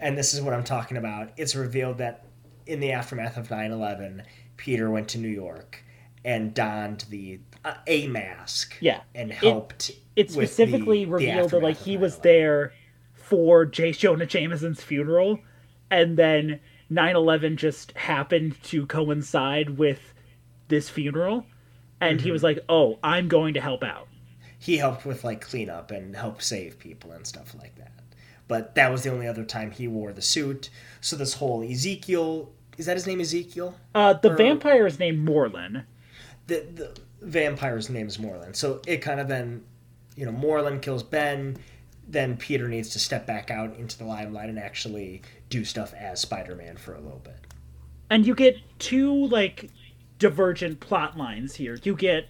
and 0.00 0.18
this 0.18 0.34
is 0.34 0.40
what 0.40 0.52
I'm 0.54 0.64
talking 0.64 0.96
about 0.96 1.30
it's 1.36 1.54
revealed 1.54 1.98
that 1.98 2.24
in 2.66 2.80
the 2.80 2.90
aftermath 2.92 3.36
of 3.36 3.48
9/11 3.48 4.24
Peter 4.56 4.90
went 4.90 5.08
to 5.10 5.18
New 5.18 5.28
York 5.28 5.83
and 6.24 6.54
donned 6.54 7.04
the 7.10 7.38
uh, 7.64 7.74
a 7.86 8.06
mask 8.08 8.76
Yeah. 8.80 9.00
and 9.14 9.32
helped 9.32 9.90
It 10.16 10.26
with 10.28 10.48
specifically 10.50 11.00
the- 11.04 11.10
the 11.10 11.12
revealed 11.12 11.50
that 11.50 11.62
like 11.62 11.76
he 11.78 11.96
was 11.96 12.18
there 12.18 12.72
for 13.12 13.64
J. 13.66 13.92
Jonah 13.92 14.26
Jameson's 14.26 14.82
funeral 14.82 15.40
and 15.90 16.16
then 16.16 16.60
9/11 16.90 17.56
just 17.56 17.92
happened 17.92 18.62
to 18.64 18.86
coincide 18.86 19.78
with 19.78 20.12
this 20.68 20.88
funeral 20.88 21.46
and 22.00 22.18
Mm-hmm. 22.18 22.24
he 22.26 22.32
was 22.32 22.42
like, 22.42 22.58
"Oh, 22.68 22.98
I'm 23.02 23.28
going 23.28 23.54
to 23.54 23.60
help 23.60 23.82
out." 23.84 24.08
he 24.58 24.78
helped 24.78 25.04
with 25.04 25.22
like 25.24 25.42
cleanup 25.42 25.90
and 25.90 26.16
help 26.16 26.40
save 26.40 26.78
people 26.78 27.12
and 27.12 27.26
stuff 27.26 27.54
like 27.58 27.74
that. 27.76 27.92
But 28.48 28.74
that 28.76 28.90
was 28.90 29.02
the 29.02 29.10
only 29.10 29.26
other 29.26 29.44
time 29.44 29.70
he 29.70 29.86
wore 29.88 30.12
the 30.14 30.22
suit. 30.22 30.70
So 31.02 31.16
this 31.16 31.34
whole 31.34 31.62
Ezekiel 31.62 32.50
is 32.78 32.86
that 32.86 32.96
his 32.96 33.06
name 33.06 33.20
Ezekiel? 33.20 33.74
Uh, 33.94 34.14
the 34.14 34.32
Or- 34.32 34.36
vampire 34.36 34.86
is 34.86 34.98
named 34.98 35.26
Morlun. 35.28 35.84
The 36.46 36.66
the 36.74 37.00
vampire's 37.22 37.88
name 37.88 38.06
is 38.06 38.18
Morlun. 38.18 38.54
So 38.54 38.80
it 38.86 38.98
kind 38.98 39.20
of 39.20 39.28
then 39.28 39.64
you 40.16 40.26
know, 40.26 40.32
Morlun 40.32 40.80
kills 40.80 41.02
Ben, 41.02 41.56
then 42.06 42.36
Peter 42.36 42.68
needs 42.68 42.90
to 42.90 42.98
step 42.98 43.26
back 43.26 43.50
out 43.50 43.76
into 43.76 43.98
the 43.98 44.04
limelight 44.04 44.48
and 44.48 44.58
actually 44.58 45.22
do 45.48 45.64
stuff 45.64 45.92
as 45.94 46.20
Spider 46.20 46.54
Man 46.54 46.76
for 46.76 46.94
a 46.94 47.00
little 47.00 47.20
bit. 47.20 47.38
And 48.10 48.26
you 48.26 48.34
get 48.34 48.56
two 48.78 49.26
like 49.26 49.70
divergent 50.18 50.80
plot 50.80 51.16
lines 51.16 51.56
here. 51.56 51.78
You 51.82 51.94
get 51.94 52.28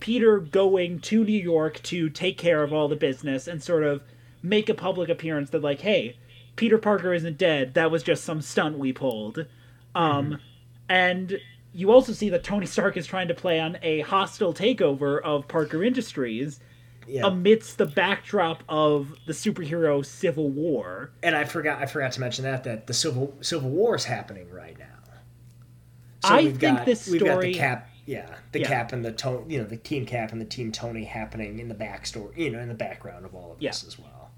Peter 0.00 0.38
going 0.38 1.00
to 1.00 1.24
New 1.24 1.32
York 1.32 1.82
to 1.84 2.10
take 2.10 2.36
care 2.36 2.62
of 2.62 2.72
all 2.72 2.88
the 2.88 2.96
business 2.96 3.46
and 3.46 3.62
sort 3.62 3.84
of 3.84 4.02
make 4.42 4.68
a 4.68 4.74
public 4.74 5.08
appearance 5.08 5.50
that 5.50 5.62
like, 5.62 5.80
hey, 5.80 6.16
Peter 6.56 6.78
Parker 6.78 7.14
isn't 7.14 7.38
dead. 7.38 7.74
That 7.74 7.90
was 7.90 8.02
just 8.02 8.24
some 8.24 8.42
stunt 8.42 8.78
we 8.78 8.92
pulled. 8.92 9.46
Um 9.94 10.38
and 10.88 11.38
you 11.72 11.90
also 11.90 12.12
see 12.12 12.28
that 12.30 12.44
Tony 12.44 12.66
Stark 12.66 12.96
is 12.96 13.06
trying 13.06 13.28
to 13.28 13.34
plan 13.34 13.78
a 13.82 14.00
hostile 14.00 14.52
takeover 14.52 15.20
of 15.22 15.48
Parker 15.48 15.82
Industries 15.82 16.60
Yeah. 17.08 17.26
amidst 17.26 17.78
the 17.78 17.86
backdrop 17.86 18.62
of 18.68 19.14
the 19.26 19.32
superhero 19.32 20.04
civil 20.04 20.50
war. 20.50 21.10
and 21.22 21.34
I 21.34 21.44
forgot 21.44 21.80
I 21.82 21.86
forgot 21.86 22.12
to 22.12 22.20
mention 22.20 22.44
that 22.44 22.64
that 22.64 22.86
the 22.86 22.94
Civil 22.94 23.34
Civil 23.40 23.70
War 23.70 23.94
is 23.96 24.04
happening 24.04 24.48
right 24.50 24.78
now. 24.78 24.86
I 26.24 26.42
we've 26.44 26.58
think 26.58 26.76
got- 26.78 26.86
this 26.86 27.08
we've 27.08 27.20
got 27.20 27.26
the 27.26 27.32
story- 27.32 27.54
cap, 27.54 27.90
yeah, 28.06 28.36
the 28.52 28.60
Yeah. 28.60 28.68
cap 28.68 28.92
and 28.92 29.04
the 29.04 29.10
tone, 29.12 29.46
you 29.50 29.58
know, 29.58 29.64
the 29.64 29.76
team 29.76 30.06
cap 30.06 30.30
and 30.32 30.40
the 30.40 30.44
team 30.44 30.70
Tony 30.70 31.04
happening 31.04 31.58
in 31.58 31.68
the 31.68 31.74
backstory, 31.74 32.36
you 32.36 32.50
know, 32.50 32.60
in 32.60 32.68
the 32.68 32.74
background 32.74 33.24
of 33.24 33.34
all 33.34 33.52
of 33.52 33.58
this 33.60 33.84
as 33.84 33.98
well. 33.98 34.30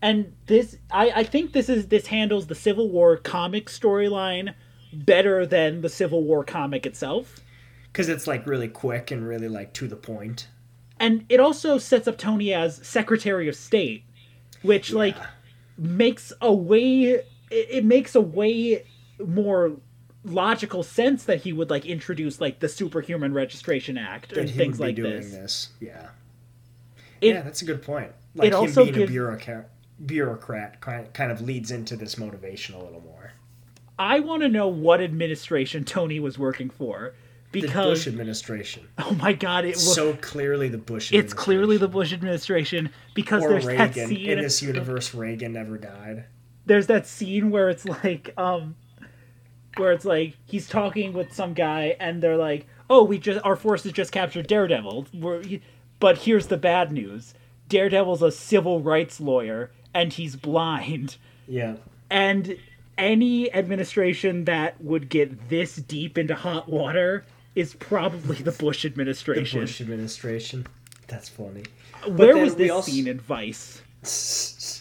and 0.00 0.32
this 0.46 0.76
I, 0.92 1.10
I 1.10 1.24
think 1.24 1.52
this 1.52 1.68
is 1.68 1.88
this 1.88 2.06
handles 2.06 2.46
the 2.46 2.54
civil 2.54 2.88
war 2.88 3.16
comic 3.16 3.66
storyline 3.66 4.54
better 4.92 5.44
than 5.46 5.80
the 5.80 5.88
civil 5.88 6.22
war 6.22 6.44
comic 6.44 6.86
itself 6.86 7.36
Because 7.92 8.08
it's 8.08 8.26
like 8.26 8.46
really 8.46 8.68
quick 8.68 9.10
and 9.10 9.26
really 9.26 9.48
like 9.48 9.72
to 9.74 9.88
the 9.88 9.96
point. 9.96 10.48
and 11.00 11.24
it 11.28 11.40
also 11.40 11.78
sets 11.78 12.08
up 12.08 12.18
tony 12.18 12.52
as 12.54 12.76
secretary 12.86 13.48
of 13.48 13.54
state 13.56 14.04
which 14.62 14.92
like 14.92 15.16
makes 15.76 16.32
a 16.40 16.52
way 16.52 17.02
it, 17.02 17.26
it 17.50 17.84
makes 17.84 18.14
a 18.14 18.20
way 18.20 18.84
more 19.24 19.72
logical 20.24 20.82
sense 20.82 21.24
that 21.24 21.40
he 21.42 21.52
would 21.52 21.70
like 21.70 21.86
introduce 21.86 22.40
like 22.40 22.58
the 22.60 22.68
superhuman 22.68 23.32
registration 23.32 23.96
act 23.96 24.32
and 24.32 24.50
things 24.50 24.78
like 24.80 24.96
doing 24.96 25.12
this, 25.12 25.30
this. 25.30 25.68
Yeah, 25.80 26.08
It- 27.20 27.34
yeah, 27.34 27.42
that's 27.42 27.62
a 27.62 27.64
good 27.64 27.82
point. 27.82 28.10
Like 28.34 28.48
it 28.48 28.52
him 28.52 28.58
also 28.60 28.82
being 28.84 28.94
gives- 28.96 29.10
a 29.10 29.12
bureaucrat, 29.12 29.70
bureaucrat 30.04 30.80
kind 30.80 31.32
of 31.32 31.40
leads 31.40 31.70
into 31.70 31.96
this 31.96 32.18
motivation 32.18 32.74
a 32.74 32.82
little 32.82 33.00
more. 33.00 33.32
I 33.98 34.20
want 34.20 34.42
to 34.42 34.48
know 34.48 34.68
what 34.68 35.00
administration 35.00 35.84
tony 35.84 36.20
was 36.20 36.38
working 36.38 36.70
for 36.70 37.14
The 37.52 37.62
because 37.62 37.98
Bush 38.00 38.06
administration, 38.06 38.88
oh 38.98 39.12
my 39.12 39.32
god 39.32 39.64
it 39.64 39.74
was 39.74 39.94
so 39.94 40.14
clearly 40.14 40.68
the 40.68 40.78
Bush. 40.78 41.12
it's 41.12 41.32
clearly 41.32 41.76
the. 41.76 41.88
Bush 41.88 42.12
administration 42.12 42.90
because 43.14 43.42
or 43.42 43.48
there's 43.50 43.66
that 43.66 43.94
scene. 43.94 44.28
In 44.28 44.38
this 44.40 44.62
universe, 44.62 45.14
Reagan 45.14 45.52
never 45.54 45.78
died. 45.78 46.26
There's 46.66 46.86
that 46.88 47.06
scene 47.06 47.50
where 47.50 47.70
it's 47.70 47.86
like, 47.86 48.34
um, 48.36 48.76
where 49.76 49.92
it's 49.92 50.04
like 50.04 50.36
he's 50.44 50.68
talking 50.68 51.14
with 51.14 51.32
some 51.32 51.54
guy, 51.54 51.96
and 51.98 52.22
they're 52.22 52.36
like, 52.36 52.66
"Oh, 52.90 53.02
we 53.04 53.18
just 53.18 53.40
our 53.44 53.56
forces 53.56 53.92
just 53.92 54.12
captured 54.12 54.46
Daredevil." 54.46 55.06
We're, 55.14 55.42
but 55.98 56.18
here's 56.18 56.48
the 56.48 56.58
bad 56.58 56.92
news: 56.92 57.32
Daredevil's 57.68 58.22
a 58.22 58.30
civil 58.30 58.82
rights 58.82 59.18
lawyer, 59.20 59.70
and 59.94 60.12
he's 60.12 60.36
blind. 60.36 61.16
Yeah. 61.46 61.76
And 62.10 62.58
any 62.98 63.52
administration 63.54 64.44
that 64.44 64.80
would 64.82 65.08
get 65.08 65.48
this 65.48 65.76
deep 65.76 66.18
into 66.18 66.34
hot 66.34 66.68
water 66.68 67.24
is 67.54 67.74
probably 67.74 68.36
the 68.36 68.52
Bush 68.52 68.84
administration. 68.84 69.60
The. 69.60 69.66
Bush 69.66 69.80
administration. 69.80 70.66
That's 71.06 71.28
funny. 71.28 71.64
Where 72.06 72.36
was 72.36 72.56
this 72.56 72.70
also- 72.70 72.90
scene 72.90 73.06
in 73.08 73.20
Vice? 73.20 73.82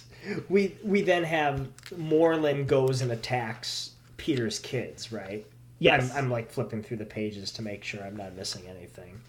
We 0.50 0.76
we 0.84 1.04
then 1.04 1.24
have 1.24 1.70
Morlun 1.96 2.68
goes 2.68 3.02
and 3.02 3.14
attacks 3.14 3.92
Peter's 4.18 4.60
kids, 4.60 5.10
right? 5.10 5.46
Yes. 5.80 6.12
I'm, 6.12 6.26
I'm 6.26 6.30
like 6.30 6.52
flipping 6.52 6.84
through 6.84 6.98
the 6.98 7.06
pages 7.06 7.50
to 7.54 7.62
make 7.62 7.84
sure 7.84 8.04
I'm 8.04 8.18
not 8.18 8.36
missing 8.36 8.64
anything. 8.68 9.22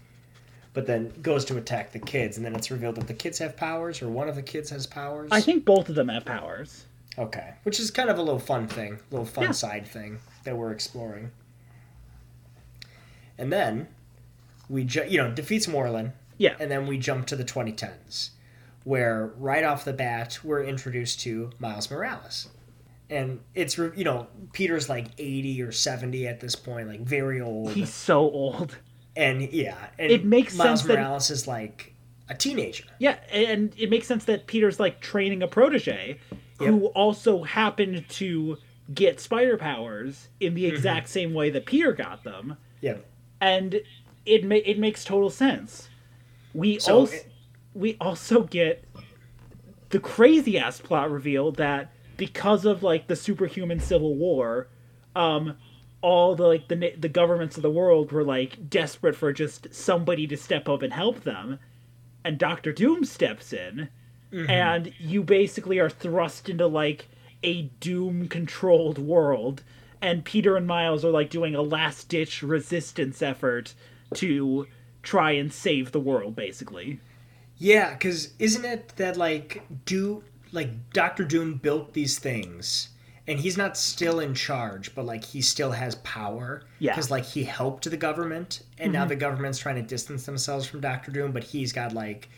But 0.73 0.87
then 0.87 1.13
goes 1.21 1.45
to 1.45 1.57
attack 1.57 1.93
the 1.93 1.99
kids, 1.99 2.35
and 2.35 2.45
then 2.45 2.53
it's 2.53 2.69
revealed 2.69 2.95
that 2.95 3.07
the 3.07 3.13
kids 3.13 3.39
have 3.39 3.55
powers, 3.55 4.01
or 4.01 4.09
one 4.09 4.27
of 4.27 4.35
the 4.35 4.41
kids 4.41 4.69
has 4.71 4.85
powers. 4.85 5.29
I 5.31 5.39
think 5.41 5.63
both 5.63 5.87
of 5.87 5.95
them 5.95 6.09
have 6.09 6.25
powers. 6.25 6.85
Okay, 7.19 7.53
which 7.63 7.79
is 7.79 7.91
kind 7.91 8.09
of 8.09 8.17
a 8.17 8.21
little 8.21 8.39
fun 8.39 8.67
thing, 8.67 8.93
a 8.93 8.99
little 9.11 9.25
fun 9.25 9.43
Yeah. 9.45 9.51
side 9.51 9.85
thing 9.85 10.19
that 10.45 10.55
we're 10.57 10.71
exploring. 10.71 11.31
And 13.37 13.51
then 13.51 13.87
we, 14.69 14.83
ju- 14.83 15.05
you 15.07 15.17
know, 15.17 15.31
defeats 15.31 15.67
Morlun, 15.67 16.13
Yeah. 16.37 16.55
and 16.59 16.69
then 16.71 16.87
we 16.87 16.97
jump 16.97 17.25
to 17.27 17.35
the 17.35 17.43
2010s, 17.43 18.29
where 18.83 19.27
right 19.37 19.63
off 19.63 19.85
the 19.85 19.93
bat 19.93 20.39
we're 20.43 20.63
introduced 20.63 21.19
to 21.21 21.51
Miles 21.59 21.89
Morales, 21.91 22.47
and 23.09 23.39
it's 23.55 23.77
you 23.77 24.03
know 24.03 24.27
Peter's 24.53 24.87
like 24.89 25.07
80 25.17 25.61
or 25.61 25.71
70 25.71 26.27
at 26.27 26.39
this 26.39 26.55
point, 26.55 26.87
like 26.87 27.01
very 27.01 27.41
old, 27.41 27.71
He's 27.73 27.93
so 27.93 28.19
old. 28.19 28.77
and 29.15 29.41
yeah, 29.41 29.87
and 29.97 30.11
It 30.11 30.23
makes 30.25 30.55
Miles 30.55 30.81
sense 30.81 30.87
that- 30.87 30.99
Morales 30.99 31.29
is 31.31 31.47
like 31.47 31.93
a 32.29 32.35
teenager. 32.35 32.85
Yeah, 32.99 33.17
and 33.31 33.73
it 33.77 33.89
makes 33.89 34.07
sense 34.07 34.25
that 34.25 34.47
Peter's 34.47 34.79
like 34.79 35.01
training 35.01 35.41
a 35.43 35.47
protege 35.47 36.19
who 36.67 36.87
also 36.87 37.43
happened 37.43 38.05
to 38.09 38.57
get 38.93 39.19
spider 39.19 39.57
powers 39.57 40.27
in 40.39 40.53
the 40.55 40.65
exact 40.65 41.07
same 41.09 41.33
way 41.33 41.49
that 41.49 41.65
Peter 41.65 41.93
got 41.93 42.23
them, 42.23 42.57
Yeah, 42.81 42.97
and 43.39 43.81
it 44.25 44.43
ma- 44.43 44.55
it 44.65 44.77
makes 44.79 45.03
total 45.03 45.29
sense. 45.29 45.89
We 46.53 46.79
So 46.79 46.99
also 46.99 47.15
it- 47.15 47.31
we 47.73 47.97
also 48.01 48.43
get 48.43 48.83
the 49.89 49.99
crazy 49.99 50.57
ass 50.57 50.79
plot 50.81 51.09
reveal 51.11 51.51
that 51.53 51.91
because 52.17 52.65
of 52.65 52.83
like 52.83 53.07
the 53.07 53.15
superhuman 53.15 53.79
civil 53.79 54.15
war, 54.15 54.67
um, 55.15 55.55
all 56.01 56.35
the 56.35 56.45
like 56.47 56.67
the 56.67 56.93
the 56.97 57.09
governments 57.09 57.57
of 57.57 57.63
the 57.63 57.69
world 57.71 58.11
were 58.11 58.23
like 58.23 58.69
desperate 58.69 59.15
for 59.15 59.31
just 59.33 59.73
somebody 59.73 60.25
to 60.27 60.35
step 60.37 60.67
up 60.67 60.81
and 60.81 60.93
help 60.93 61.23
them, 61.23 61.59
and 62.23 62.37
Doctor 62.37 62.71
Doom 62.73 63.05
steps 63.05 63.53
in, 63.53 63.89
Mm-hmm. 64.31 64.49
and 64.49 64.93
you 64.99 65.23
basically 65.23 65.79
are 65.79 65.89
thrust 65.89 66.49
into 66.49 66.67
like 66.67 67.07
a 67.43 67.63
Doom 67.79 68.27
controlled 68.27 68.99
world, 68.99 69.63
and 70.01 70.23
Peter 70.23 70.55
and 70.55 70.67
Miles 70.67 71.03
are 71.03 71.09
like 71.09 71.31
doing 71.31 71.55
a 71.55 71.61
last 71.61 72.09
ditch 72.09 72.43
resistance 72.43 73.23
effort 73.23 73.73
to 74.13 74.67
try 75.01 75.31
and 75.31 75.51
save 75.51 75.91
the 75.91 75.99
world, 75.99 76.35
basically. 76.35 76.99
Yeah, 77.57 77.93
because 77.93 78.33
isn't 78.39 78.65
it 78.65 78.93
that 78.97 79.17
like 79.17 79.63
do 79.85 80.23
like 80.51 80.91
Doctor 80.93 81.23
Doom 81.23 81.55
built 81.55 81.93
these 81.93 82.19
things, 82.19 82.89
and 83.27 83.39
he's 83.39 83.57
not 83.57 83.77
still 83.77 84.19
in 84.19 84.33
charge, 84.35 84.93
but 84.93 85.05
like 85.05 85.23
he 85.23 85.41
still 85.41 85.71
has 85.71 85.95
power. 85.95 86.63
Yeah. 86.77 86.91
Because 86.91 87.09
like 87.09 87.25
he 87.25 87.43
helped 87.43 87.89
the 87.89 87.97
government, 87.97 88.61
and 88.77 88.93
now 88.93 89.01
mm-hmm. 89.01 89.09
the 89.09 89.15
government's 89.15 89.57
trying 89.57 89.75
to 89.75 89.81
distance 89.81 90.25
themselves 90.25 90.67
from 90.67 90.81
Doctor 90.81 91.11
Doom, 91.11 91.31
but 91.31 91.43
he's 91.43 91.73
got 91.73 91.93
like 91.93 92.29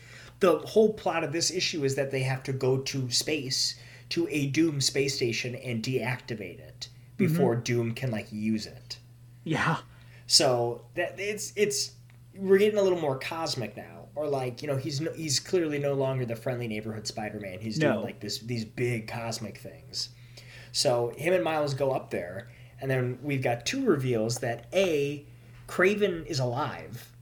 the 0.42 0.58
whole 0.58 0.92
plot 0.92 1.22
of 1.22 1.32
this 1.32 1.52
issue 1.52 1.84
is 1.84 1.94
that 1.94 2.10
they 2.10 2.24
have 2.24 2.42
to 2.42 2.52
go 2.52 2.78
to 2.78 3.08
space 3.10 3.76
to 4.08 4.26
a 4.28 4.46
Doom 4.48 4.80
space 4.80 5.14
station 5.14 5.54
and 5.54 5.82
deactivate 5.82 6.58
it 6.58 6.88
before 7.16 7.54
mm-hmm. 7.54 7.62
Doom 7.62 7.94
can 7.94 8.10
like 8.10 8.26
use 8.32 8.66
it. 8.66 8.98
Yeah. 9.44 9.78
So 10.26 10.84
that 10.96 11.14
it's 11.18 11.52
it's 11.54 11.92
we're 12.34 12.58
getting 12.58 12.78
a 12.78 12.82
little 12.82 13.00
more 13.00 13.18
cosmic 13.20 13.76
now, 13.76 14.08
or 14.16 14.26
like 14.26 14.62
you 14.62 14.68
know 14.68 14.76
he's 14.76 15.00
no, 15.00 15.12
he's 15.12 15.38
clearly 15.38 15.78
no 15.78 15.94
longer 15.94 16.26
the 16.26 16.34
friendly 16.34 16.66
neighborhood 16.66 17.06
Spider-Man. 17.06 17.60
He's 17.60 17.78
No. 17.78 17.92
doing 17.92 18.04
like 18.04 18.20
this 18.20 18.40
these 18.40 18.64
big 18.64 19.06
cosmic 19.06 19.58
things. 19.58 20.08
So 20.72 21.12
him 21.16 21.34
and 21.34 21.44
Miles 21.44 21.74
go 21.74 21.92
up 21.92 22.10
there, 22.10 22.50
and 22.80 22.90
then 22.90 23.20
we've 23.22 23.42
got 23.42 23.64
two 23.64 23.84
reveals 23.84 24.40
that 24.40 24.66
a 24.72 25.24
Kraven 25.68 26.26
is 26.26 26.40
alive 26.40 27.12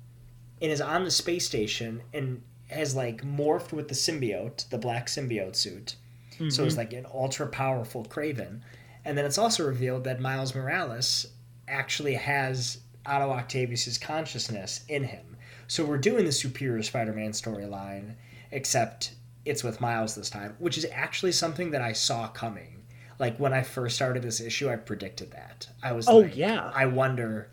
and 0.62 0.72
is 0.72 0.80
on 0.80 1.04
the 1.04 1.10
space 1.10 1.44
station 1.44 2.02
and 2.14 2.42
has 2.70 2.94
like 2.94 3.22
morphed 3.22 3.72
with 3.72 3.88
the 3.88 3.94
symbiote, 3.94 4.68
the 4.70 4.78
black 4.78 5.06
symbiote 5.06 5.56
suit. 5.56 5.96
So 6.38 6.44
it's 6.46 6.56
mm-hmm. 6.56 6.78
like 6.78 6.92
an 6.94 7.06
ultra 7.12 7.46
powerful 7.48 8.02
Kraven. 8.02 8.60
And 9.04 9.18
then 9.18 9.26
it's 9.26 9.36
also 9.36 9.66
revealed 9.66 10.04
that 10.04 10.20
Miles 10.20 10.54
Morales 10.54 11.26
actually 11.68 12.14
has 12.14 12.78
Otto 13.04 13.30
Octavius's 13.30 13.98
consciousness 13.98 14.82
in 14.88 15.04
him. 15.04 15.36
So 15.66 15.84
we're 15.84 15.98
doing 15.98 16.24
the 16.24 16.32
Superior 16.32 16.82
Spider-Man 16.82 17.32
storyline, 17.32 18.14
except 18.52 19.12
it's 19.44 19.62
with 19.62 19.82
Miles 19.82 20.14
this 20.14 20.30
time, 20.30 20.56
which 20.58 20.78
is 20.78 20.86
actually 20.92 21.32
something 21.32 21.72
that 21.72 21.82
I 21.82 21.92
saw 21.92 22.28
coming. 22.28 22.84
Like 23.18 23.36
when 23.36 23.52
I 23.52 23.62
first 23.62 23.96
started 23.96 24.22
this 24.22 24.40
issue, 24.40 24.70
I 24.70 24.76
predicted 24.76 25.32
that. 25.32 25.68
I 25.82 25.92
was 25.92 26.08
Oh, 26.08 26.20
like, 26.20 26.36
yeah. 26.36 26.70
I 26.74 26.86
wonder, 26.86 27.50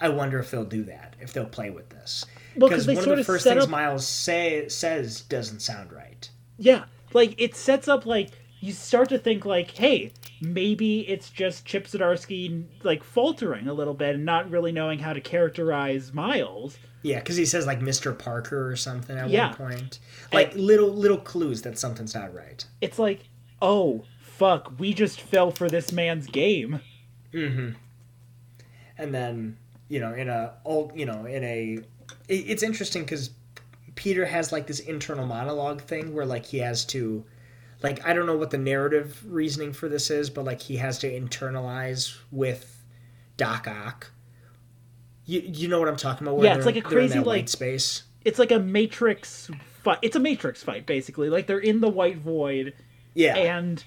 I 0.00 0.10
wonder 0.10 0.38
if 0.38 0.50
they'll 0.50 0.64
do 0.64 0.84
that, 0.84 1.16
if 1.18 1.32
they'll 1.32 1.46
play 1.46 1.70
with 1.70 1.88
this. 1.88 2.26
Well, 2.58 2.68
'cause 2.70 2.86
Because 2.86 2.86
they 2.86 2.94
one 3.10 3.18
of 3.18 3.18
the 3.18 3.24
first 3.24 3.44
things 3.44 3.64
up- 3.64 3.70
Miles 3.70 4.06
say, 4.06 4.68
says 4.68 5.20
doesn't 5.22 5.60
sound 5.60 5.92
right. 5.92 6.28
Yeah, 6.58 6.84
like 7.12 7.34
it 7.40 7.54
sets 7.54 7.86
up 7.88 8.04
like 8.04 8.30
you 8.60 8.72
start 8.72 9.08
to 9.10 9.18
think 9.18 9.44
like, 9.44 9.70
hey, 9.72 10.12
maybe 10.40 11.08
it's 11.08 11.30
just 11.30 11.64
Chip 11.64 11.86
Zdarsky 11.86 12.64
like 12.82 13.04
faltering 13.04 13.68
a 13.68 13.72
little 13.72 13.94
bit 13.94 14.16
and 14.16 14.24
not 14.24 14.50
really 14.50 14.72
knowing 14.72 14.98
how 14.98 15.12
to 15.12 15.20
characterize 15.20 16.12
Miles. 16.12 16.78
Yeah, 17.02 17.20
because 17.20 17.36
he 17.36 17.46
says 17.46 17.64
like 17.66 17.78
Mr. 17.78 18.18
Parker 18.18 18.68
or 18.68 18.74
something 18.74 19.16
at 19.16 19.30
Yeah. 19.30 19.48
one 19.56 19.70
point. 19.72 19.98
Like 20.32 20.52
little 20.56 20.88
little 20.88 21.18
clues 21.18 21.62
that 21.62 21.78
something's 21.78 22.14
not 22.14 22.34
right. 22.34 22.64
It's 22.80 22.98
like, 22.98 23.20
oh 23.62 24.04
fuck, 24.20 24.72
we 24.80 24.92
just 24.92 25.20
fell 25.20 25.52
for 25.52 25.68
this 25.68 25.92
man's 25.92 26.26
game. 26.26 26.80
Mm-hmm. 27.32 27.70
And 28.98 29.14
then 29.14 29.56
you 29.88 30.00
know 30.00 30.12
in 30.12 30.28
a 30.28 30.54
old 30.64 30.92
you 30.96 31.06
know 31.06 31.24
in 31.26 31.44
a 31.44 31.78
it's 32.28 32.62
interesting 32.62 33.02
because 33.02 33.30
Peter 33.94 34.24
has 34.24 34.52
like 34.52 34.66
this 34.66 34.80
internal 34.80 35.26
monologue 35.26 35.82
thing 35.82 36.14
where 36.14 36.26
like 36.26 36.46
he 36.46 36.58
has 36.58 36.84
to 36.86 37.24
like 37.82 38.06
I 38.06 38.12
don't 38.12 38.26
know 38.26 38.36
what 38.36 38.50
the 38.50 38.58
narrative 38.58 39.22
reasoning 39.26 39.72
for 39.72 39.88
this 39.88 40.10
is, 40.10 40.30
but 40.30 40.44
like 40.44 40.60
he 40.60 40.76
has 40.76 40.98
to 41.00 41.10
internalize 41.10 42.16
with 42.30 42.84
Doc 43.36 43.66
Ock. 43.68 44.10
You, 45.24 45.40
you 45.44 45.68
know 45.68 45.78
what 45.78 45.88
I'm 45.88 45.96
talking 45.96 46.26
about? 46.26 46.38
where 46.38 46.46
Yeah, 46.46 46.56
it's 46.56 46.66
like 46.66 46.76
a 46.76 46.82
crazy, 46.82 47.18
like- 47.18 47.48
space. 47.48 48.04
It's 48.24 48.38
like 48.38 48.50
a 48.50 48.58
Matrix 48.58 49.50
fight. 49.82 49.98
It's 50.02 50.16
a 50.16 50.20
Matrix 50.20 50.62
fight 50.62 50.86
basically. 50.86 51.30
Like 51.30 51.46
they're 51.46 51.58
in 51.58 51.80
the 51.80 51.88
white 51.88 52.18
void 52.18 52.74
Yeah, 53.14 53.36
and 53.36 53.82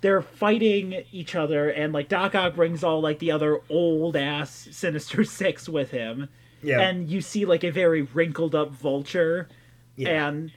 they're 0.00 0.22
fighting 0.22 1.04
each 1.12 1.34
other 1.34 1.70
and 1.70 1.92
like 1.92 2.08
Doc 2.08 2.34
Ock 2.34 2.54
brings 2.54 2.84
all 2.84 3.00
like 3.00 3.18
the 3.18 3.30
other 3.30 3.60
old 3.68 4.16
ass 4.16 4.68
Sinister 4.70 5.24
Six 5.24 5.68
with 5.68 5.90
him. 5.90 6.28
Yeah, 6.64 6.80
and 6.80 7.08
you 7.10 7.20
see 7.20 7.44
like 7.44 7.62
a 7.64 7.70
very 7.70 8.02
wrinkled 8.02 8.54
up 8.54 8.70
vulture 8.70 9.48
Yeah. 9.96 10.26
and 10.28 10.52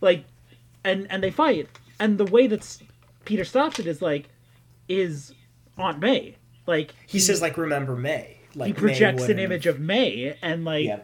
like 0.00 0.24
and 0.84 1.06
and 1.10 1.22
they 1.22 1.30
fight 1.30 1.68
and 1.98 2.16
the 2.18 2.24
way 2.24 2.46
that 2.46 2.78
peter 3.24 3.44
stops 3.44 3.78
it 3.78 3.86
is 3.86 4.00
like 4.00 4.28
is 4.88 5.32
aunt 5.76 5.98
may 5.98 6.36
like 6.66 6.94
he 7.06 7.18
says 7.18 7.40
like 7.42 7.56
remember 7.56 7.96
May. 7.96 8.36
Like 8.54 8.68
he 8.68 8.72
projects 8.72 9.24
an 9.28 9.38
image 9.38 9.66
of 9.66 9.78
may 9.78 10.36
and 10.42 10.64
like 10.64 10.86
Yeah. 10.86 11.00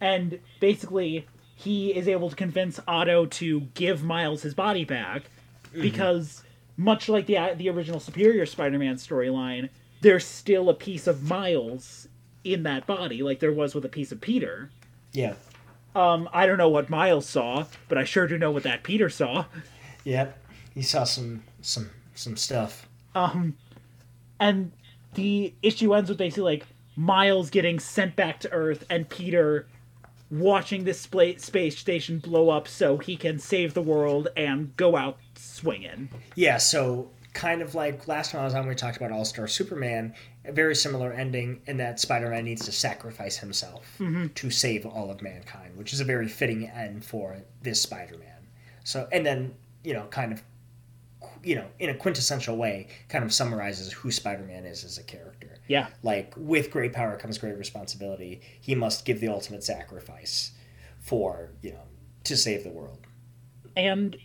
and 0.00 0.38
basically 0.60 1.26
he 1.54 1.94
is 1.94 2.08
able 2.08 2.30
to 2.30 2.36
convince 2.36 2.78
otto 2.88 3.26
to 3.26 3.60
give 3.74 4.02
miles 4.04 4.42
his 4.42 4.54
body 4.54 4.84
back 4.84 5.24
Mm-hmm. 5.68 5.82
because 5.82 6.42
much 6.78 7.08
like 7.10 7.26
the 7.26 7.36
the 7.56 7.68
original 7.68 8.00
superior 8.00 8.46
spider-man 8.46 8.94
storyline 8.96 9.68
there's 10.00 10.24
still 10.24 10.70
a 10.70 10.74
piece 10.74 11.06
of 11.06 11.22
miles 11.24 12.07
in 12.44 12.62
that 12.62 12.86
body 12.86 13.22
like 13.22 13.40
there 13.40 13.52
was 13.52 13.74
with 13.74 13.84
a 13.84 13.88
piece 13.88 14.12
of 14.12 14.20
peter 14.20 14.70
Yeah. 15.12 15.34
Um, 15.94 16.28
I 16.32 16.46
don't 16.46 16.58
know 16.58 16.68
what 16.68 16.88
Miles 16.90 17.26
saw, 17.26 17.64
but 17.88 17.98
I 17.98 18.04
sure 18.04 18.28
do 18.28 18.38
know 18.38 18.50
what 18.52 18.62
that 18.62 18.82
Peter 18.84 19.08
saw. 19.08 19.46
Yep. 20.04 20.38
He 20.74 20.82
saw 20.82 21.02
some 21.04 21.42
some 21.60 21.90
some 22.14 22.36
stuff. 22.36 22.86
Um, 23.14 23.56
and 24.38 24.70
the 25.14 25.54
issue 25.62 25.94
ends 25.94 26.08
with 26.08 26.18
basically 26.18 26.44
like 26.44 26.66
Miles 26.94 27.50
getting 27.50 27.80
sent 27.80 28.14
back 28.14 28.38
to 28.40 28.52
Earth 28.52 28.84
and 28.88 29.08
Peter 29.08 29.66
watching 30.30 30.84
this 30.84 31.00
space 31.00 31.76
station 31.78 32.18
blow 32.18 32.50
up 32.50 32.68
so 32.68 32.98
he 32.98 33.16
can 33.16 33.38
save 33.38 33.74
the 33.74 33.82
world 33.82 34.28
and 34.36 34.76
go 34.76 34.94
out 34.94 35.18
swinging. 35.34 36.10
Yeah, 36.36 36.58
so 36.58 37.10
kind 37.32 37.62
of 37.62 37.74
like 37.74 38.06
last 38.06 38.32
time 38.32 38.42
I 38.42 38.44
was 38.44 38.54
on, 38.54 38.68
we 38.68 38.74
talked 38.74 38.98
about 38.98 39.10
All 39.10 39.24
Star 39.24 39.48
Superman. 39.48 40.14
A 40.48 40.52
very 40.52 40.74
similar 40.74 41.12
ending 41.12 41.60
in 41.66 41.76
that 41.76 42.00
Spider 42.00 42.30
Man 42.30 42.44
needs 42.44 42.64
to 42.64 42.72
sacrifice 42.72 43.36
himself 43.36 43.84
mm-hmm. 43.98 44.28
to 44.28 44.50
save 44.50 44.86
all 44.86 45.10
of 45.10 45.22
mankind, 45.22 45.76
which 45.76 45.92
is 45.92 46.00
a 46.00 46.04
very 46.04 46.26
fitting 46.26 46.66
end 46.66 47.04
for 47.04 47.36
this 47.62 47.80
Spider 47.82 48.16
Man. 48.16 48.48
So, 48.82 49.06
and 49.12 49.24
then 49.24 49.54
you 49.84 49.92
know, 49.92 50.06
kind 50.10 50.32
of 50.32 50.42
you 51.42 51.54
know, 51.54 51.66
in 51.78 51.90
a 51.90 51.94
quintessential 51.94 52.56
way, 52.56 52.88
kind 53.08 53.24
of 53.24 53.32
summarizes 53.32 53.92
who 53.92 54.10
Spider 54.10 54.44
Man 54.44 54.64
is 54.64 54.84
as 54.84 54.98
a 54.98 55.02
character. 55.02 55.58
Yeah. 55.68 55.88
Like, 56.02 56.34
with 56.36 56.70
great 56.70 56.92
power 56.92 57.16
comes 57.16 57.38
great 57.38 57.56
responsibility. 57.56 58.40
He 58.60 58.74
must 58.74 59.04
give 59.04 59.20
the 59.20 59.28
ultimate 59.28 59.64
sacrifice 59.64 60.52
for, 61.00 61.50
you 61.62 61.72
know, 61.72 61.82
to 62.24 62.36
save 62.36 62.64
the 62.64 62.70
world. 62.70 62.98
And 63.76 64.16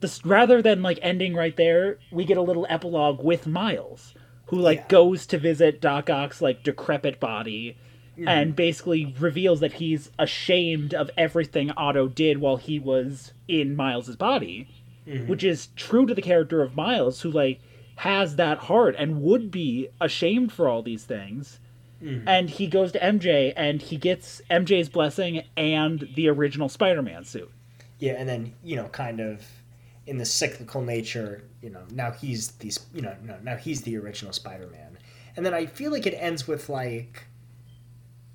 this 0.00 0.24
rather 0.24 0.60
than 0.60 0.82
like 0.82 0.98
ending 1.02 1.34
right 1.34 1.56
there, 1.56 1.98
we 2.10 2.24
get 2.24 2.36
a 2.36 2.42
little 2.42 2.66
epilogue 2.68 3.22
with 3.22 3.46
Miles, 3.46 4.14
who 4.52 4.58
like 4.58 4.80
Yeah. 4.80 4.88
goes 4.88 5.24
to 5.24 5.38
visit 5.38 5.80
Doc 5.80 6.10
Ock's 6.10 6.42
like 6.42 6.62
decrepit 6.62 7.18
body 7.18 7.74
mm-hmm. 8.18 8.28
and 8.28 8.54
basically 8.54 9.14
reveals 9.18 9.60
that 9.60 9.72
he's 9.72 10.10
ashamed 10.18 10.92
of 10.92 11.10
everything 11.16 11.70
Otto 11.70 12.06
did 12.06 12.36
while 12.36 12.58
he 12.58 12.78
was 12.78 13.32
in 13.48 13.74
Miles's 13.74 14.16
body, 14.16 14.68
mm-hmm. 15.08 15.26
which 15.26 15.42
is 15.42 15.68
true 15.74 16.04
to 16.04 16.14
the 16.14 16.20
character 16.20 16.60
of 16.60 16.76
Miles, 16.76 17.22
who 17.22 17.30
like 17.30 17.60
has 17.96 18.36
that 18.36 18.58
heart 18.58 18.94
and 18.98 19.22
would 19.22 19.50
be 19.50 19.88
ashamed 20.02 20.52
for 20.52 20.68
all 20.68 20.82
these 20.82 21.04
things. 21.04 21.58
Mm-hmm. 22.02 22.28
And 22.28 22.50
he 22.50 22.66
goes 22.66 22.92
to 22.92 22.98
MJ 22.98 23.54
and 23.56 23.80
he 23.80 23.96
gets 23.96 24.42
MJ's 24.50 24.90
blessing 24.90 25.44
and 25.56 26.10
the 26.14 26.28
original 26.28 26.68
Spider-Man 26.68 27.24
suit. 27.24 27.50
Yeah, 27.98 28.16
and 28.18 28.28
then, 28.28 28.52
you 28.62 28.76
know, 28.76 28.88
kind 28.88 29.18
of 29.18 29.46
in 30.06 30.18
the 30.18 30.24
cyclical 30.24 30.82
nature, 30.82 31.44
you 31.62 31.70
know, 31.70 31.82
now 31.92 32.10
he's 32.10 32.48
these, 32.52 32.80
you 32.94 33.02
know, 33.02 33.14
no, 33.24 33.36
now 33.42 33.56
he's 33.56 33.82
the 33.82 33.96
original 33.96 34.32
Spider-Man. 34.32 34.98
And 35.36 35.46
then 35.46 35.54
I 35.54 35.66
feel 35.66 35.90
like 35.92 36.06
it 36.06 36.14
ends 36.14 36.46
with 36.48 36.68
like 36.68 37.24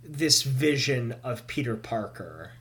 this 0.03 0.43
vision 0.43 1.15
of 1.23 1.45
Peter 1.47 1.75
Parker 1.75 2.51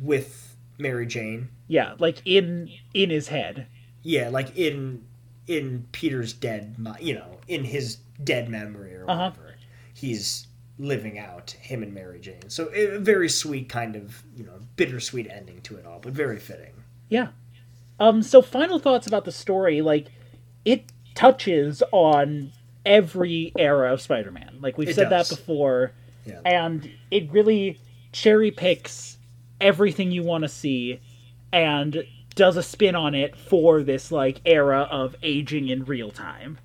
with 0.00 0.56
Mary 0.78 1.06
Jane. 1.06 1.48
Yeah, 1.68 1.94
like 1.98 2.20
in 2.24 2.70
in 2.92 3.10
his 3.10 3.28
head. 3.28 3.66
Yeah, 4.02 4.28
like 4.28 4.56
in 4.56 5.04
in 5.46 5.86
Peter's 5.92 6.32
dead, 6.32 6.76
you 7.00 7.14
know, 7.14 7.38
in 7.48 7.64
his 7.64 7.96
dead 8.22 8.48
memory 8.48 8.94
or 8.94 9.08
Uh-huh. 9.10 9.30
whatever. 9.30 9.54
He's 9.94 10.46
living 10.78 11.18
out 11.18 11.52
him 11.52 11.82
and 11.82 11.94
Mary 11.94 12.18
Jane. 12.20 12.48
So 12.48 12.66
a 12.74 12.98
very 12.98 13.28
sweet 13.28 13.68
kind 13.68 13.94
of, 13.96 14.22
you 14.36 14.44
know, 14.44 14.58
bittersweet 14.76 15.28
ending 15.30 15.60
to 15.62 15.76
it 15.76 15.86
all, 15.86 16.00
but 16.00 16.12
very 16.12 16.38
fitting. 16.38 16.72
Yeah. 17.08 17.28
Um 18.00 18.22
so 18.22 18.42
final 18.42 18.78
thoughts 18.78 19.06
about 19.06 19.24
the 19.24 19.32
story 19.32 19.80
like 19.82 20.08
it 20.64 20.90
touches 21.14 21.82
on 21.92 22.52
every 22.84 23.52
era 23.58 23.92
of 23.92 24.00
Spider-Man. 24.00 24.58
Like 24.60 24.76
we've 24.78 24.88
It 24.88 24.94
said 24.94 25.10
does. 25.10 25.28
that 25.28 25.36
before 25.36 25.92
Yeah. 26.26 26.40
and 26.44 26.90
it 27.10 27.30
really 27.32 27.78
cherry 28.12 28.50
picks 28.50 29.18
everything 29.60 30.10
you 30.10 30.22
want 30.22 30.42
to 30.42 30.48
see 30.48 31.00
and 31.52 32.04
does 32.34 32.56
a 32.56 32.62
spin 32.62 32.94
on 32.96 33.14
it 33.14 33.36
for 33.36 33.82
this 33.82 34.10
like 34.10 34.40
era 34.44 34.88
of 34.90 35.14
aging 35.22 35.68
in 35.68 35.84
real 35.84 36.10
time. 36.10 36.58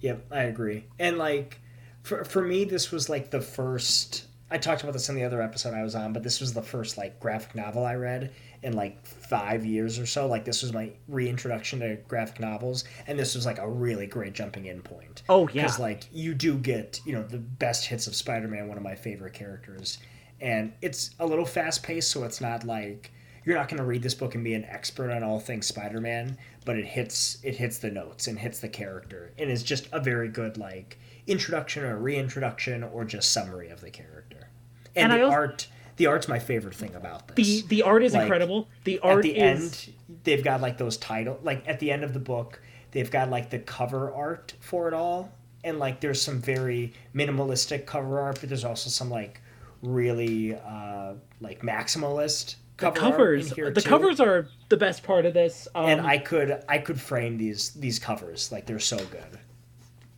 Yep, 0.00 0.26
I 0.32 0.42
agree. 0.44 0.84
And 0.98 1.16
like 1.18 1.60
for 2.02 2.24
for 2.24 2.42
me 2.42 2.64
this 2.64 2.90
was 2.90 3.08
like 3.08 3.30
the 3.30 3.40
first 3.40 4.26
I 4.50 4.58
talked 4.58 4.82
about 4.82 4.92
this 4.92 5.08
in 5.08 5.14
the 5.14 5.24
other 5.24 5.40
episode 5.40 5.72
I 5.74 5.82
was 5.82 5.94
on, 5.94 6.12
but 6.12 6.22
this 6.24 6.40
was 6.40 6.52
the 6.52 6.62
first 6.62 6.98
like 6.98 7.20
graphic 7.20 7.54
novel 7.54 7.84
I 7.86 7.94
read 7.94 8.32
in 8.62 8.74
like 8.74 9.04
5 9.06 9.64
years 9.64 9.98
or 9.98 10.06
so. 10.06 10.26
Like 10.26 10.44
this 10.44 10.62
was 10.62 10.72
my 10.72 10.90
reintroduction 11.08 11.80
to 11.80 11.96
graphic 12.08 12.40
novels 12.40 12.84
and 13.06 13.18
this 13.18 13.34
was 13.34 13.44
like 13.46 13.58
a 13.58 13.68
really 13.68 14.06
great 14.06 14.32
jumping 14.34 14.66
in 14.66 14.82
point. 14.82 15.22
Oh, 15.28 15.48
yeah. 15.52 15.64
Cuz 15.66 15.78
like 15.78 16.04
you 16.12 16.34
do 16.34 16.56
get, 16.56 17.00
you 17.04 17.12
know, 17.12 17.22
the 17.22 17.38
best 17.38 17.86
hits 17.86 18.06
of 18.06 18.14
Spider-Man, 18.14 18.68
one 18.68 18.76
of 18.76 18.82
my 18.82 18.94
favorite 18.94 19.32
characters. 19.34 19.98
And 20.40 20.72
it's 20.82 21.10
a 21.20 21.26
little 21.26 21.44
fast 21.44 21.82
paced 21.82 22.10
so 22.10 22.24
it's 22.24 22.40
not 22.40 22.64
like 22.64 23.10
you're 23.44 23.56
not 23.56 23.68
going 23.68 23.78
to 23.78 23.84
read 23.84 24.02
this 24.02 24.14
book 24.14 24.36
and 24.36 24.44
be 24.44 24.54
an 24.54 24.64
expert 24.66 25.10
on 25.10 25.24
all 25.24 25.40
things 25.40 25.66
Spider-Man, 25.66 26.38
but 26.64 26.76
it 26.76 26.84
hits 26.84 27.38
it 27.42 27.56
hits 27.56 27.78
the 27.78 27.90
notes 27.90 28.28
and 28.28 28.38
hits 28.38 28.60
the 28.60 28.68
character, 28.68 29.32
and 29.36 29.50
is 29.50 29.64
just 29.64 29.88
a 29.92 29.98
very 29.98 30.28
good 30.28 30.56
like 30.56 30.96
introduction 31.26 31.82
or 31.84 31.98
reintroduction 31.98 32.84
or 32.84 33.04
just 33.04 33.32
summary 33.32 33.68
of 33.68 33.80
the 33.80 33.90
character. 33.90 34.48
And, 34.94 35.10
And 35.12 35.20
the 35.20 35.24
als- 35.24 35.34
art, 35.34 35.66
the 35.96 36.06
art's 36.06 36.28
my 36.28 36.38
favorite 36.38 36.74
thing 36.74 36.94
about 36.94 37.28
this. 37.28 37.36
The 37.36 37.66
the 37.68 37.82
art 37.82 38.02
is 38.02 38.14
Like, 38.14 38.22
incredible. 38.22 38.68
The 38.84 38.98
art 39.00 39.18
at 39.18 39.22
the 39.22 39.38
is 39.38 39.88
end, 39.88 39.94
they've 40.24 40.42
got 40.42 40.60
like 40.60 40.78
those 40.78 40.96
title, 40.96 41.38
like 41.42 41.66
at 41.66 41.80
the 41.80 41.90
end 41.90 42.04
of 42.04 42.12
the 42.12 42.20
book, 42.20 42.60
they've 42.92 43.10
got 43.10 43.30
like 43.30 43.50
the 43.50 43.58
cover 43.58 44.12
art 44.12 44.54
for 44.60 44.88
it 44.88 44.94
all, 44.94 45.32
and 45.64 45.78
like 45.78 46.00
there's 46.00 46.20
some 46.20 46.40
very 46.40 46.92
minimalistic 47.14 47.86
cover 47.86 48.20
art, 48.20 48.38
but 48.40 48.48
there's 48.48 48.64
also 48.64 48.90
some 48.90 49.10
like 49.10 49.40
really 49.82 50.54
uh 50.54 51.14
like 51.40 51.62
maximalist 51.62 52.54
the 52.78 52.90
cover 52.90 53.00
art 53.00 53.12
covers. 53.12 53.50
The 53.50 53.72
too. 53.72 53.88
covers 53.88 54.20
are 54.20 54.46
the 54.68 54.76
best 54.76 55.02
part 55.02 55.26
of 55.26 55.34
this. 55.34 55.68
Um, 55.74 55.86
and 55.86 56.00
I 56.00 56.18
could 56.18 56.62
I 56.68 56.78
could 56.78 57.00
frame 57.00 57.36
these 57.36 57.70
these 57.70 57.98
covers 57.98 58.50
like 58.52 58.66
they're 58.66 58.78
so 58.78 58.96
good. 58.98 59.38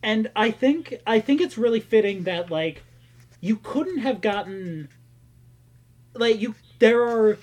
and 0.03 0.31
I 0.35 0.51
think 0.51 0.95
I 1.05 1.19
think 1.19 1.41
it's 1.41 1.57
really 1.57 1.79
fitting 1.79 2.23
that 2.23 2.49
like 2.51 2.83
you 3.41 3.57
couldn't 3.57 3.99
have 3.99 4.21
gotten 4.21 4.89
like 6.15 6.39
you 6.39 6.55
there 6.79 7.03
are 7.03 7.37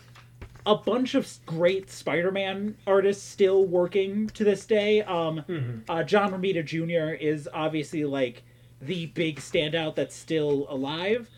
a 0.64 0.75
bunch 0.77 1.14
of 1.14 1.29
great 1.45 1.91
Spider-Man 1.91 2.77
artists 2.87 3.25
still 3.25 3.64
working 3.64 4.29
to 4.29 4.45
this 4.45 4.64
day. 4.64 5.03
Um, 5.03 5.83
uh, 5.89 6.05
John 6.05 6.31
Romita 6.33 6.64
Jr. 6.64 7.14
is 7.14 7.49
obviously 7.53 8.05
like 8.05 8.43
the 8.81 9.07
big 9.07 9.39
standout 9.41 9.97
that's 9.97 10.14
still 10.14 10.66
alive, 10.68 11.29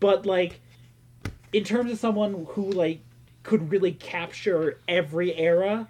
but 0.00 0.26
like 0.26 0.60
in 1.52 1.64
terms 1.64 1.90
of 1.90 1.98
someone 1.98 2.46
who 2.50 2.70
like 2.70 3.00
could 3.42 3.70
really 3.70 3.92
capture 3.92 4.80
every 4.88 5.34
era, 5.34 5.88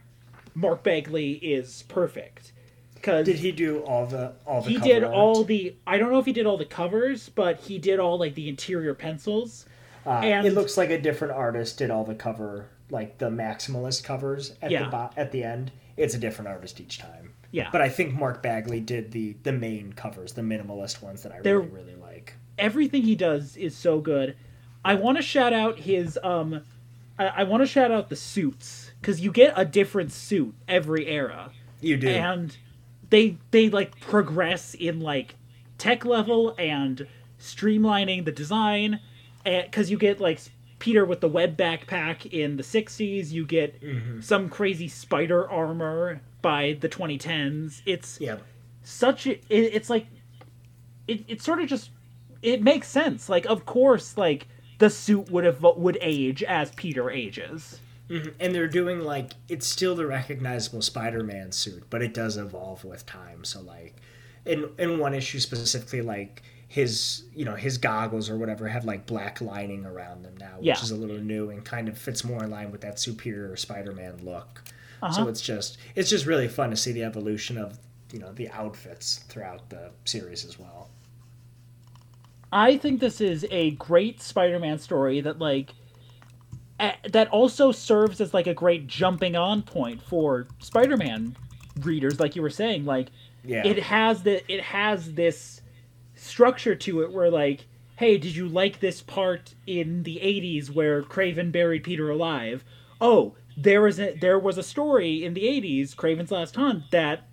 Mark 0.54 0.82
Bagley 0.82 1.32
is 1.32 1.82
perfect. 1.88 2.52
Because 2.94 3.26
Did 3.26 3.36
he 3.36 3.52
do 3.52 3.80
all 3.80 4.06
the 4.06 4.32
all 4.46 4.62
the 4.62 4.70
he 4.70 4.78
did 4.78 5.04
art? 5.04 5.14
all 5.14 5.44
the 5.44 5.76
i 5.86 5.96
don't 5.96 6.10
know 6.10 6.18
if 6.18 6.26
he 6.26 6.32
did 6.32 6.44
all 6.44 6.56
the 6.56 6.64
covers 6.64 7.28
but 7.28 7.60
he 7.60 7.78
did 7.78 8.00
all 8.00 8.18
like 8.18 8.34
the 8.34 8.48
interior 8.48 8.94
pencils 8.94 9.66
Uh, 10.06 10.20
and- 10.22 10.46
it 10.46 10.54
looks 10.54 10.76
like 10.76 10.90
a 10.90 11.00
different 11.00 11.34
artist 11.34 11.78
did 11.78 11.90
all 11.90 12.04
the 12.04 12.14
cover, 12.14 12.68
like 12.90 13.18
the 13.18 13.28
maximalist 13.30 14.04
covers 14.04 14.54
at 14.62 14.70
Yeah. 14.70 14.84
the 14.84 14.90
bo- 14.90 15.10
at 15.16 15.32
the 15.32 15.42
end. 15.44 15.72
It's 15.96 16.14
a 16.14 16.18
different 16.18 16.48
artist 16.48 16.80
each 16.80 16.98
time. 16.98 17.32
Yeah. 17.50 17.68
But 17.72 17.80
I 17.80 17.88
think 17.88 18.14
Mark 18.14 18.42
Bagley 18.42 18.80
did 18.80 19.12
the 19.12 19.36
the 19.42 19.52
main 19.52 19.92
covers, 19.92 20.32
the 20.34 20.42
minimalist 20.42 21.02
ones 21.02 21.22
that 21.22 21.32
I 21.32 21.40
They're- 21.40 21.58
really 21.58 21.70
really 21.92 21.96
like. 21.96 22.34
everything 22.58 23.02
he 23.02 23.14
does 23.14 23.54
is 23.58 23.76
so 23.76 24.00
good 24.00 24.34
i 24.82 24.94
want 24.94 25.18
to 25.18 25.22
shout 25.22 25.52
out 25.52 25.78
his 25.80 26.18
um 26.24 26.62
i, 27.18 27.26
I 27.26 27.42
want 27.44 27.62
to 27.62 27.66
shout 27.66 27.90
out 27.90 28.08
the 28.08 28.16
suits 28.16 28.92
because 28.98 29.20
you 29.20 29.30
get 29.30 29.52
a 29.56 29.64
different 29.66 30.10
suit 30.10 30.54
every 30.66 31.06
era 31.06 31.50
You 31.82 31.98
do. 31.98 32.08
and 32.08 32.56
they 33.10 33.36
they 33.50 33.68
like 33.68 34.00
progress 34.00 34.72
in 34.72 35.00
like 35.00 35.34
tech 35.76 36.06
level 36.06 36.54
and 36.58 37.06
streamlining 37.38 38.24
the 38.24 38.32
design 38.32 39.00
because 39.46 39.90
you 39.90 39.96
get 39.96 40.20
like 40.20 40.40
peter 40.78 41.04
with 41.04 41.20
the 41.20 41.28
web 41.28 41.56
backpack 41.56 42.26
in 42.26 42.56
the 42.56 42.62
60s 42.62 43.30
you 43.30 43.46
get 43.46 43.80
mm-hmm. 43.80 44.20
some 44.20 44.48
crazy 44.48 44.88
spider 44.88 45.48
armor 45.50 46.20
by 46.42 46.76
the 46.80 46.88
2010s 46.88 47.80
it's 47.86 48.20
yeah. 48.20 48.36
such 48.82 49.26
a, 49.26 49.32
it, 49.32 49.72
it's 49.72 49.88
like 49.88 50.06
it, 51.08 51.24
it 51.28 51.42
sort 51.42 51.60
of 51.60 51.68
just 51.68 51.90
it 52.42 52.62
makes 52.62 52.88
sense. 52.88 53.28
Like 53.28 53.46
of 53.46 53.66
course 53.66 54.16
like 54.16 54.48
the 54.78 54.90
suit 54.90 55.30
would 55.30 55.44
have 55.44 55.62
would 55.62 55.98
age 56.00 56.42
as 56.42 56.70
peter 56.72 57.10
ages. 57.10 57.80
Mm-hmm. 58.08 58.30
And 58.38 58.54
they're 58.54 58.68
doing 58.68 59.00
like 59.00 59.32
it's 59.48 59.66
still 59.66 59.96
the 59.96 60.06
recognizable 60.06 60.82
Spider-Man 60.82 61.52
suit, 61.52 61.84
but 61.90 62.02
it 62.02 62.14
does 62.14 62.36
evolve 62.36 62.84
with 62.84 63.04
time. 63.06 63.44
So 63.44 63.60
like 63.60 63.96
in 64.44 64.70
in 64.78 64.98
one 64.98 65.14
issue 65.14 65.40
specifically 65.40 66.02
like 66.02 66.42
his 66.68 67.22
you 67.34 67.44
know 67.44 67.54
his 67.54 67.78
goggles 67.78 68.28
or 68.28 68.36
whatever 68.36 68.66
have 68.68 68.84
like 68.84 69.06
black 69.06 69.40
lining 69.40 69.84
around 69.86 70.24
them 70.24 70.34
now, 70.38 70.56
which 70.56 70.66
Yeah. 70.66 70.80
is 70.82 70.90
a 70.90 70.96
little 70.96 71.18
new 71.18 71.50
and 71.50 71.64
kind 71.64 71.88
of 71.88 71.96
fits 71.96 72.24
more 72.24 72.42
in 72.44 72.50
line 72.50 72.70
with 72.72 72.80
that 72.80 72.98
superior 72.98 73.54
Spider-Man 73.56 74.24
look. 74.24 74.64
Uh-huh. 75.02 75.12
So 75.12 75.28
it's 75.28 75.40
just 75.40 75.78
it's 75.94 76.10
just 76.10 76.26
really 76.26 76.48
fun 76.48 76.70
to 76.70 76.76
see 76.76 76.92
the 76.92 77.04
evolution 77.04 77.56
of 77.58 77.78
you 78.12 78.18
know 78.18 78.32
the 78.32 78.48
outfits 78.50 79.18
throughout 79.28 79.68
the 79.70 79.90
series 80.04 80.44
as 80.44 80.58
well. 80.58 80.90
I 82.52 82.76
think 82.78 83.00
this 83.00 83.20
is 83.20 83.44
a 83.50 83.72
great 83.72 84.20
Spider-Man 84.22 84.78
story 84.78 85.20
that 85.20 85.38
like 85.38 85.70
that 87.10 87.28
also 87.28 87.72
serves 87.72 88.20
as 88.20 88.34
like 88.34 88.46
a 88.46 88.54
great 88.54 88.86
jumping 88.86 89.34
on 89.34 89.62
point 89.62 90.02
for 90.02 90.46
Spider-Man 90.58 91.34
readers 91.80 92.18
like 92.20 92.36
you 92.36 92.42
were 92.42 92.50
saying 92.50 92.84
like 92.84 93.08
Yeah. 93.44 93.66
it 93.66 93.78
has 93.82 94.22
the 94.22 94.50
it 94.52 94.62
has 94.62 95.12
this 95.14 95.60
structure 96.26 96.74
to 96.74 97.02
it 97.02 97.12
where 97.12 97.30
like 97.30 97.66
hey 97.96 98.18
did 98.18 98.34
you 98.34 98.48
like 98.48 98.80
this 98.80 99.00
part 99.00 99.54
in 99.66 100.02
the 100.02 100.16
80s 100.16 100.70
where 100.70 101.02
Kraven 101.02 101.52
buried 101.52 101.84
Peter 101.84 102.10
alive 102.10 102.64
oh 103.00 103.34
there 103.56 103.82
was 103.82 103.98
a 103.98 104.14
there 104.16 104.38
was 104.38 104.58
a 104.58 104.62
story 104.62 105.24
in 105.24 105.34
the 105.34 105.42
80s 105.42 105.94
Kraven's 105.94 106.30
Last 106.30 106.56
Hunt 106.56 106.90
that 106.90 107.28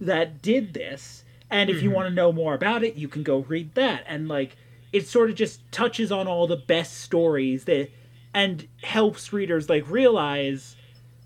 that 0.00 0.42
did 0.42 0.74
this 0.74 1.24
and 1.50 1.70
if 1.70 1.82
you 1.82 1.88
mm-hmm. 1.88 1.96
want 1.96 2.08
to 2.08 2.14
know 2.14 2.32
more 2.32 2.54
about 2.54 2.82
it 2.82 2.96
you 2.96 3.08
can 3.08 3.22
go 3.22 3.38
read 3.40 3.74
that 3.74 4.04
and 4.06 4.28
like 4.28 4.56
it 4.92 5.06
sort 5.06 5.30
of 5.30 5.36
just 5.36 5.60
touches 5.72 6.10
on 6.10 6.26
all 6.26 6.46
the 6.46 6.56
best 6.56 6.98
stories 6.98 7.64
that 7.64 7.90
and 8.32 8.68
helps 8.82 9.32
readers 9.32 9.68
like 9.68 9.88
realize 9.90 10.76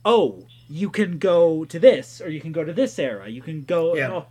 oh, 0.04 0.46
you 0.68 0.90
can 0.90 1.18
go 1.18 1.64
to 1.64 1.78
this 1.78 2.20
or 2.20 2.30
you 2.30 2.40
can 2.40 2.52
go 2.52 2.64
to 2.64 2.72
this 2.72 2.98
era. 2.98 3.28
You 3.28 3.42
can 3.42 3.62
go. 3.62 3.94
Yeah. 3.94 4.10
oh. 4.12 4.26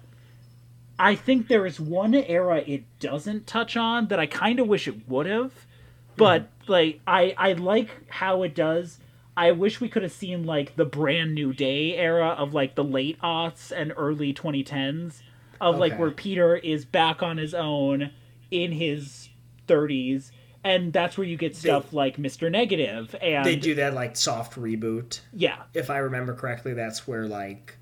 I 1.00 1.16
think 1.16 1.48
there 1.48 1.66
is 1.66 1.80
one 1.80 2.14
era 2.14 2.58
it 2.68 2.84
doesn't 3.00 3.48
touch 3.48 3.78
on 3.78 4.08
that 4.10 4.20
I 4.20 4.26
kind 4.28 4.60
of 4.60 4.68
wish 4.68 4.88
it 4.88 5.08
would 5.08 5.26
have, 5.26 5.54
but 6.18 6.42
Mm-hmm. 6.44 6.72
like 6.72 7.00
I 7.08 7.34
I 7.38 7.54
like 7.54 7.90
how 8.12 8.44
it 8.44 8.54
does. 8.54 9.00
I 9.38 9.52
wish 9.54 9.80
we 9.80 9.88
could 9.88 10.04
have 10.04 10.12
seen 10.12 10.46
like 10.46 10.76
the 10.76 10.84
brand 10.86 11.34
new 11.34 11.54
day 11.54 11.96
era 11.96 12.30
of 12.38 12.54
like 12.54 12.76
the 12.76 12.84
late 12.84 13.18
aughts 13.22 13.72
and 13.72 13.94
early 13.96 14.34
2010s 14.34 15.22
of 15.62 15.78
like 15.78 15.98
where 15.98 16.12
Peter 16.12 16.58
is 16.58 16.84
back 16.86 17.24
on 17.24 17.38
his 17.38 17.54
own 17.54 18.12
in 18.52 18.72
his 18.74 19.30
30s 19.68 20.32
and 20.64 20.92
that's 20.92 21.18
where 21.18 21.26
you 21.26 21.38
get 21.38 21.56
stuff 21.56 21.94
like 21.94 22.18
Mr. 22.18 22.52
Negative 22.52 23.16
and 23.22 23.46
They 23.46 23.56
do 23.56 23.76
that 23.76 23.94
like 23.94 24.18
soft 24.18 24.56
reboot. 24.56 25.22
yeah. 25.34 25.64
If 25.74 25.90
I 25.90 26.00
remember 26.00 26.34
correctly, 26.34 26.74
that's 26.74 27.08
where 27.08 27.26
like 27.28 27.78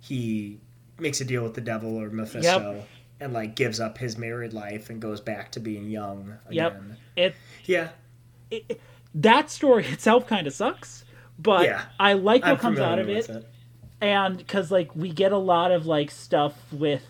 he 0.00 0.60
makes 1.02 1.20
a 1.20 1.24
deal 1.24 1.42
with 1.42 1.54
the 1.54 1.60
devil 1.60 2.00
or 2.00 2.08
Mephisto 2.10 2.84
and 3.20 3.32
like 3.32 3.54
gives 3.54 3.78
up 3.80 3.98
his 3.98 4.16
married 4.18 4.52
life 4.52 4.90
and 4.90 5.00
goes 5.00 5.20
back 5.20 5.52
to 5.52 5.60
being 5.60 5.88
young 5.90 6.34
Yep. 6.50 6.82
It, 7.16 7.34
Yeah. 7.64 7.88
it 8.50 8.80
that 9.14 9.50
story 9.50 9.84
itself 9.88 10.26
kind 10.26 10.46
of 10.46 10.52
sucks, 10.54 11.04
but 11.38 11.64
Yeah. 11.66 11.82
I 12.00 12.14
like 12.14 12.42
what 12.42 12.52
I'm 12.52 12.56
comes 12.58 12.78
out 12.78 12.98
of 12.98 13.08
it. 13.08 13.28
it. 13.28 13.46
and 14.00 14.38
because 14.38 14.70
like 14.70 14.94
we 14.96 15.10
get 15.10 15.32
a 15.32 15.38
lot 15.38 15.70
of 15.70 15.86
like 15.86 16.10
stuff 16.10 16.54
with 16.72 17.02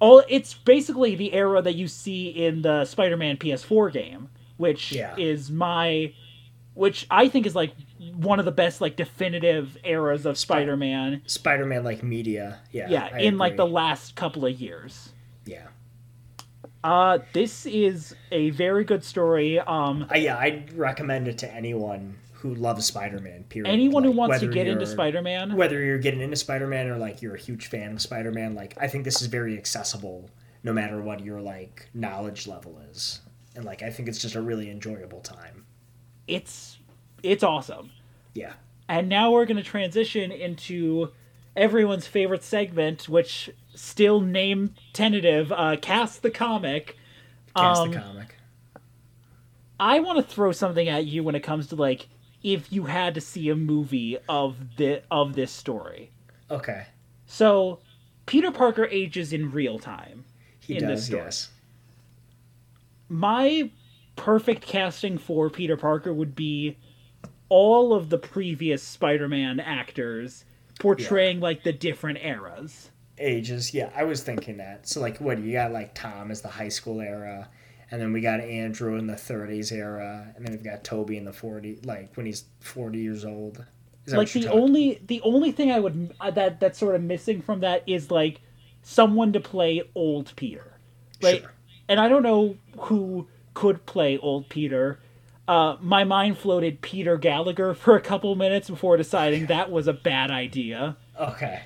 all 0.00 0.22
it's 0.28 0.54
basically 0.54 1.14
the 1.14 1.32
era 1.32 1.60
that 1.62 1.74
you 1.74 1.86
see 1.88 2.28
in 2.28 2.62
the 2.62 2.84
spider-man 2.84 3.36
ps4 3.36 3.92
game 3.92 4.28
which 4.56 4.92
Yeah. 4.92 5.14
is 5.16 5.50
my 5.50 6.12
which 6.74 7.06
i 7.10 7.28
think 7.28 7.46
is 7.46 7.54
like 7.54 7.72
one 8.14 8.38
of 8.38 8.44
the 8.44 8.52
best 8.52 8.80
like 8.80 8.96
definitive 8.96 9.76
eras 9.84 10.26
of 10.26 10.38
spider-man 10.38 11.20
Spider-Man 11.26 11.84
like 11.84 12.02
media. 12.02 12.60
Yeah. 12.72 12.88
yeah 12.88 13.08
I 13.12 13.20
in 13.20 13.38
like 13.38 13.56
the 13.56 13.66
last 13.66 14.14
couple 14.14 14.46
of 14.46 14.60
years 14.60 15.10
yeah. 15.44 15.68
uh 16.84 17.18
this 17.32 17.66
is 17.66 18.14
a 18.30 18.50
very 18.50 18.84
good 18.84 19.04
story 19.04 19.58
um 19.58 20.06
Uh, 20.10 20.16
yeah, 20.16 20.38
I'd 20.38 20.72
recommend 20.72 21.28
it 21.28 21.38
to 21.38 21.52
anyone 21.52 22.16
who 22.32 22.54
loves 22.54 22.86
Spider-Man. 22.86 23.44
Period. 23.44 23.70
anyone 23.70 24.02
who 24.02 24.12
wants 24.12 24.40
to 24.40 24.46
get 24.48 24.66
into 24.66 24.86
spider-man 24.86 25.56
whether 25.56 25.82
you're 25.82 25.98
getting 25.98 26.20
into 26.22 26.36
Spider-Man 26.36 26.88
or 26.88 26.96
like 26.96 27.20
you're 27.20 27.34
a 27.34 27.40
huge 27.40 27.66
fan 27.66 27.92
of 27.92 28.00
Spider-Man, 28.00 28.54
like 28.54 28.74
I 28.80 28.86
think 28.88 29.04
this 29.04 29.20
is 29.20 29.26
very 29.28 29.58
accessible 29.58 30.30
no 30.62 30.72
matter 30.72 31.00
what 31.00 31.24
your 31.24 31.40
like 31.40 31.88
knowledge 31.94 32.46
level 32.46 32.80
is. 32.90 33.20
And 33.56 33.64
like 33.64 33.82
I 33.82 33.90
think 33.90 34.08
it's 34.08 34.18
just 34.18 34.34
a 34.34 34.40
really 34.40 34.70
enjoyable 34.70 35.20
time. 35.20 35.66
It's 36.30 36.78
it's 37.22 37.42
awesome 37.42 37.90
Yeah. 38.34 38.52
And 38.88 39.08
now 39.08 39.30
we're 39.30 39.44
going 39.46 39.56
to 39.56 39.62
transition 39.62 40.32
into 40.32 41.10
everyone's 41.54 42.06
favorite 42.06 42.42
segment, 42.42 43.08
which 43.08 43.50
still 43.74 44.20
name 44.20 44.74
tentative, 44.92 45.52
uh, 45.52 45.76
cast 45.80 46.22
the 46.22 46.30
comic. 46.30 46.96
Cast 47.56 47.82
Um, 47.82 47.90
the 47.92 47.98
comic. 47.98 48.34
I 49.78 50.00
want 50.00 50.18
to 50.18 50.22
throw 50.34 50.52
something 50.52 50.88
at 50.88 51.06
you 51.06 51.22
when 51.22 51.34
it 51.34 51.40
comes 51.40 51.68
to 51.68 51.76
like 51.76 52.08
if 52.42 52.72
you 52.72 52.84
had 52.84 53.14
to 53.14 53.20
see 53.20 53.48
a 53.48 53.54
movie 53.56 54.18
of 54.28 54.76
the 54.76 55.02
of 55.10 55.34
this 55.34 55.52
story. 55.52 56.10
Okay. 56.50 56.86
So, 57.26 57.78
Peter 58.26 58.50
Parker 58.50 58.86
ages 58.86 59.32
in 59.32 59.52
real 59.52 59.78
time. 59.78 60.24
He 60.58 60.74
in 60.76 60.86
this 60.86 61.00
does, 61.00 61.06
story. 61.06 61.22
yes. 61.22 61.50
My 63.08 63.70
perfect 64.16 64.62
casting 64.66 65.18
for 65.18 65.50
Peter 65.50 65.76
Parker 65.76 66.12
would 66.12 66.34
be 66.34 66.76
all 67.48 67.92
of 67.94 68.10
the 68.10 68.18
previous 68.18 68.82
Spider-Man 68.82 69.60
actors 69.60 70.44
portraying 70.78 71.40
like 71.40 71.62
the 71.64 71.72
different 71.72 72.18
eras. 72.22 72.90
Ages. 73.18 73.74
Yeah, 73.74 73.90
I 73.94 74.04
was 74.04 74.22
thinking 74.22 74.56
that. 74.58 74.88
So 74.88 75.00
like 75.00 75.18
what 75.20 75.38
you 75.40 75.52
got 75.52 75.72
like 75.72 75.94
Tom 75.94 76.30
as 76.30 76.40
the 76.40 76.48
high 76.48 76.68
school 76.68 77.00
era 77.00 77.48
and 77.90 78.00
then 78.00 78.12
we 78.12 78.20
got 78.20 78.40
Andrew 78.40 78.96
in 78.96 79.06
the 79.06 79.14
30s 79.14 79.72
era 79.72 80.32
and 80.36 80.44
then 80.46 80.52
we've 80.52 80.64
got 80.64 80.84
Tobey 80.84 81.16
in 81.16 81.24
the 81.24 81.32
40 81.32 81.80
like 81.84 82.16
when 82.16 82.24
he's 82.26 82.44
40 82.60 82.98
years 82.98 83.24
old. 83.24 83.64
Is 84.06 84.12
that 84.12 84.18
like 84.18 84.32
the 84.32 84.44
talking- 84.44 84.58
only 84.60 85.02
the 85.06 85.20
only 85.22 85.52
thing 85.52 85.70
I 85.70 85.80
would 85.80 86.14
uh, 86.20 86.30
that 86.30 86.60
that's 86.60 86.78
sort 86.78 86.94
of 86.94 87.02
missing 87.02 87.42
from 87.42 87.60
that 87.60 87.82
is 87.86 88.10
like 88.10 88.40
someone 88.82 89.32
to 89.34 89.40
play 89.40 89.82
old 89.94 90.32
Peter, 90.36 90.78
like, 91.20 91.40
Sure. 91.42 91.52
and 91.88 92.00
I 92.00 92.08
don't 92.08 92.22
know 92.22 92.56
who 92.78 93.26
could 93.60 93.84
play 93.84 94.16
old 94.16 94.48
Peter. 94.48 94.98
Uh, 95.46 95.76
my 95.82 96.02
mind 96.02 96.38
floated 96.38 96.80
Peter 96.80 97.18
Gallagher 97.18 97.74
for 97.74 97.94
a 97.94 98.00
couple 98.00 98.34
minutes 98.34 98.70
before 98.70 98.96
deciding 98.96 99.46
that 99.46 99.70
was 99.70 99.86
a 99.86 99.92
bad 99.92 100.30
idea. 100.30 100.96
Okay. 101.20 101.60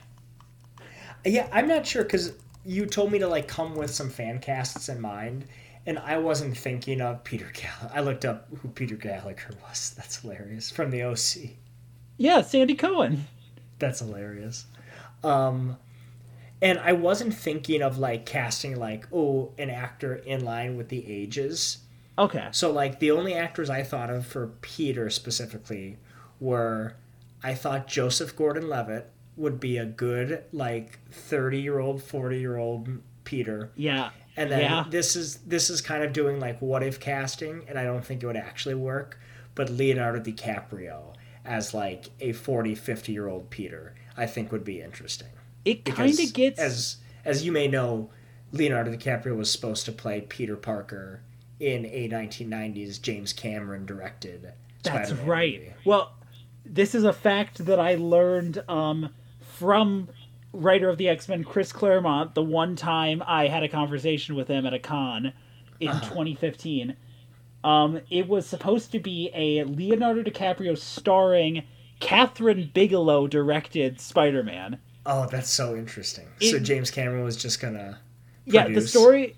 Yeah, 1.24 1.48
I'm 1.52 1.68
not 1.68 1.86
sure 1.86 2.02
because 2.02 2.32
you 2.64 2.86
told 2.86 3.12
me 3.12 3.20
to 3.20 3.28
like 3.28 3.46
come 3.46 3.76
with 3.76 3.94
some 3.94 4.10
fan 4.10 4.40
casts 4.40 4.88
in 4.88 5.00
mind, 5.00 5.44
and 5.86 6.00
I 6.00 6.18
wasn't 6.18 6.56
thinking 6.56 7.00
of 7.00 7.22
Peter 7.22 7.52
Gallagher. 7.54 7.94
I 7.94 8.00
looked 8.00 8.24
up 8.24 8.48
who 8.60 8.70
Peter 8.70 8.96
Gallagher 8.96 9.50
was. 9.62 9.94
That's 9.96 10.16
hilarious 10.16 10.72
from 10.72 10.90
the 10.90 11.04
OC. 11.04 11.50
Yeah, 12.16 12.42
Sandy 12.42 12.74
Cohen. 12.74 13.28
That's 13.78 14.00
hilarious. 14.00 14.66
Um, 15.22 15.76
and 16.60 16.80
I 16.80 16.90
wasn't 16.90 17.34
thinking 17.34 17.82
of 17.82 17.98
like 17.98 18.26
casting 18.26 18.80
like 18.80 19.06
oh 19.12 19.52
an 19.58 19.70
actor 19.70 20.16
in 20.16 20.44
line 20.44 20.76
with 20.76 20.88
the 20.88 21.08
ages. 21.08 21.78
Okay, 22.18 22.48
So 22.52 22.70
like 22.70 23.00
the 23.00 23.10
only 23.10 23.34
actors 23.34 23.68
I 23.70 23.82
thought 23.82 24.10
of 24.10 24.26
for 24.26 24.48
Peter 24.60 25.10
specifically 25.10 25.98
were 26.40 26.94
I 27.42 27.54
thought 27.54 27.88
Joseph 27.88 28.36
Gordon-Levitt 28.36 29.10
would 29.36 29.58
be 29.58 29.78
a 29.78 29.84
good 29.84 30.44
like 30.52 31.00
30-year-old, 31.10 32.00
40-year-old 32.00 32.88
Peter. 33.24 33.70
yeah, 33.74 34.10
And 34.36 34.50
then 34.50 34.60
Yeah. 34.60 34.84
this 34.88 35.16
is 35.16 35.38
this 35.38 35.70
is 35.70 35.80
kind 35.80 36.04
of 36.04 36.12
doing 36.12 36.38
like 36.38 36.60
what 36.60 36.82
if 36.82 37.00
casting 37.00 37.62
and 37.68 37.78
I 37.78 37.84
don't 37.84 38.04
think 38.04 38.22
it 38.22 38.26
would 38.26 38.36
actually 38.36 38.76
work, 38.76 39.18
but 39.56 39.68
Leonardo 39.70 40.20
DiCaprio 40.20 41.14
as 41.44 41.74
like 41.74 42.06
a 42.20 42.32
40, 42.32 42.74
50-year-old 42.76 43.50
Peter 43.50 43.94
I 44.16 44.26
think 44.26 44.52
would 44.52 44.64
be 44.64 44.80
interesting. 44.80 45.28
it 45.64 45.84
kind 45.84 46.18
of 46.18 46.32
gets 46.32 46.60
as 46.60 46.96
as 47.24 47.44
you 47.44 47.50
may 47.52 47.66
know, 47.66 48.10
Leonardo 48.52 48.92
DiCaprio 48.94 49.34
was 49.36 49.50
supposed 49.50 49.84
to 49.86 49.92
play 49.92 50.20
Peter 50.20 50.56
Parker 50.56 51.22
in 51.60 51.86
a 51.86 52.08
1990s 52.08 53.00
James 53.00 53.32
Cameron 53.32 53.86
directed. 53.86 54.52
That's 54.82 55.08
Spider-Man 55.10 55.26
right. 55.28 55.60
movie. 55.60 55.74
Well, 55.84 56.12
this 56.66 56.94
is 56.94 57.04
a 57.04 57.12
fact 57.12 57.64
that 57.66 57.78
I 57.80 57.94
learned 57.94 58.62
um, 58.68 59.10
from 59.40 60.08
writer 60.52 60.88
of 60.88 60.98
the 60.98 61.08
X 61.08 61.28
Men, 61.28 61.44
Chris 61.44 61.72
Claremont, 61.72 62.34
the 62.34 62.42
one 62.42 62.76
time 62.76 63.22
I 63.26 63.48
had 63.48 63.62
a 63.62 63.68
conversation 63.68 64.34
with 64.34 64.48
him 64.48 64.66
at 64.66 64.74
a 64.74 64.78
con 64.78 65.32
in 65.80 65.88
Uh-huh. 65.88 66.00
2015. 66.08 66.96
Um, 67.64 68.00
it 68.10 68.28
was 68.28 68.46
supposed 68.46 68.92
to 68.92 68.98
be 68.98 69.30
a 69.34 69.64
Leonardo 69.64 70.22
DiCaprio 70.22 70.76
starring 70.76 71.62
Kathryn 72.00 72.72
Bigelow 72.74 73.26
directed 73.26 74.00
Spider 74.00 74.42
Man. 74.42 74.78
Oh, 75.06 75.26
that's 75.30 75.50
so 75.50 75.74
interesting. 75.74 76.26
It- 76.40 76.50
so 76.50 76.58
James 76.58 76.90
Cameron 76.90 77.24
was 77.24 77.36
just 77.36 77.60
gonna. 77.60 78.00
Yeah, 78.46 78.68
the 78.68 78.82
story 78.82 79.36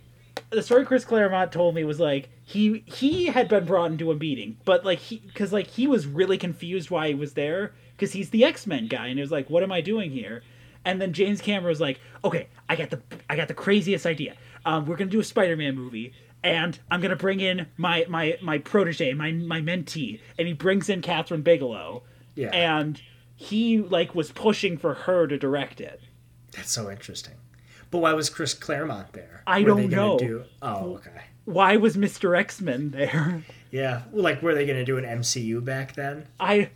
the 0.50 0.62
story 0.62 0.84
Chris 0.84 1.04
Claremont 1.04 1.52
told 1.52 1.74
me 1.74 1.84
was 1.84 2.00
like 2.00 2.28
he 2.44 2.82
he 2.86 3.26
had 3.26 3.48
been 3.48 3.64
brought 3.64 3.90
into 3.90 4.10
a 4.10 4.14
meeting, 4.16 4.56
but 4.64 4.84
like 4.84 4.98
he 4.98 5.18
because 5.26 5.52
like 5.52 5.66
he 5.68 5.86
was 5.86 6.06
really 6.06 6.38
confused 6.38 6.90
why 6.90 7.08
he 7.08 7.14
was 7.14 7.34
there 7.34 7.72
because 7.96 8.12
he's 8.12 8.30
the 8.30 8.44
X 8.44 8.66
Men 8.66 8.86
guy, 8.88 9.06
and 9.08 9.16
he 9.18 9.20
was 9.20 9.30
like, 9.32 9.50
"What 9.50 9.62
am 9.62 9.72
I 9.72 9.80
doing 9.80 10.10
here?" 10.10 10.42
And 10.84 11.00
then 11.00 11.12
James 11.12 11.40
Cameron 11.40 11.68
was 11.70 11.80
like, 11.80 11.98
"Okay, 12.24 12.48
I 12.68 12.76
got 12.76 12.90
the 12.90 13.00
I 13.28 13.36
got 13.36 13.48
the 13.48 13.54
craziest 13.54 14.06
idea. 14.06 14.34
Um, 14.64 14.86
we're 14.86 14.96
gonna 14.96 15.10
do 15.10 15.20
a 15.20 15.24
Spider 15.24 15.56
Man 15.56 15.74
movie." 15.74 16.12
And 16.44 16.78
I'm 16.90 17.00
gonna 17.00 17.16
bring 17.16 17.40
in 17.40 17.66
my 17.76 18.04
my 18.08 18.38
my 18.40 18.58
protege, 18.58 19.14
my 19.14 19.32
my 19.32 19.60
mentee, 19.60 20.20
and 20.38 20.46
he 20.46 20.52
brings 20.54 20.88
in 20.88 21.02
Kathryn 21.02 21.42
Bigelow, 21.42 22.04
Yeah, 22.36 22.50
and 22.50 23.00
he 23.34 23.78
like 23.80 24.14
was 24.14 24.30
pushing 24.30 24.76
for 24.78 24.94
her 24.94 25.26
to 25.26 25.36
direct 25.38 25.80
it. 25.80 26.00
that's 26.52 26.70
so 26.70 26.88
interesting. 26.90 27.34
But 27.90 27.98
why 27.98 28.12
was 28.14 28.30
Chris 28.30 28.54
Claremont 28.54 29.12
there? 29.12 29.42
I 29.46 29.60
Were 29.60 29.66
don't 29.66 29.88
know. 29.88 30.18
Do... 30.18 30.44
Oh, 30.62 30.96
okay. 30.96 31.22
Why 31.44 31.76
was 31.76 31.96
Mr. 31.96 32.36
X 32.36 32.60
Men 32.60 32.90
there? 32.90 33.42
Yeah, 33.72 34.02
like 34.12 34.42
were 34.42 34.54
they 34.54 34.64
gonna 34.64 34.84
do 34.84 34.96
an 34.96 35.04
MCU 35.04 35.62
back 35.62 35.94
then? 35.96 36.28
I 36.38 36.70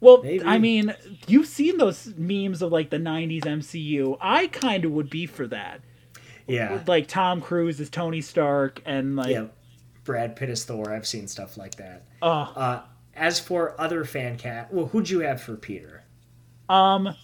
well, 0.00 0.22
Maybe. 0.22 0.44
I 0.44 0.58
mean, 0.58 0.94
you've 1.26 1.48
seen 1.48 1.76
those 1.76 2.14
memes 2.16 2.62
of 2.62 2.70
like 2.72 2.90
the 2.90 2.98
'90s 2.98 3.42
MCU. 3.42 4.16
I 4.20 4.46
kind 4.46 4.84
of 4.84 4.92
would 4.92 5.10
be 5.10 5.26
for 5.26 5.46
that. 5.48 5.80
Yeah, 6.46 6.82
Like 6.86 7.08
Tom 7.08 7.40
Cruise 7.40 7.80
is 7.80 7.88
Tony 7.88 8.20
Stark, 8.20 8.82
and 8.84 9.16
like, 9.16 9.30
yeah. 9.30 9.46
Brad 10.04 10.36
Pitt 10.36 10.50
is 10.50 10.64
Thor. 10.64 10.92
I've 10.92 11.06
seen 11.06 11.26
stuff 11.26 11.56
like 11.56 11.76
that. 11.76 12.04
oh, 12.22 12.52
Uh, 12.54 12.82
as 13.14 13.40
for 13.40 13.78
other 13.80 14.04
fan 14.04 14.36
cat, 14.36 14.72
well, 14.72 14.86
who'd 14.86 15.08
you 15.08 15.20
have 15.20 15.42
for 15.42 15.56
Peter? 15.56 16.04
um, 16.68 17.14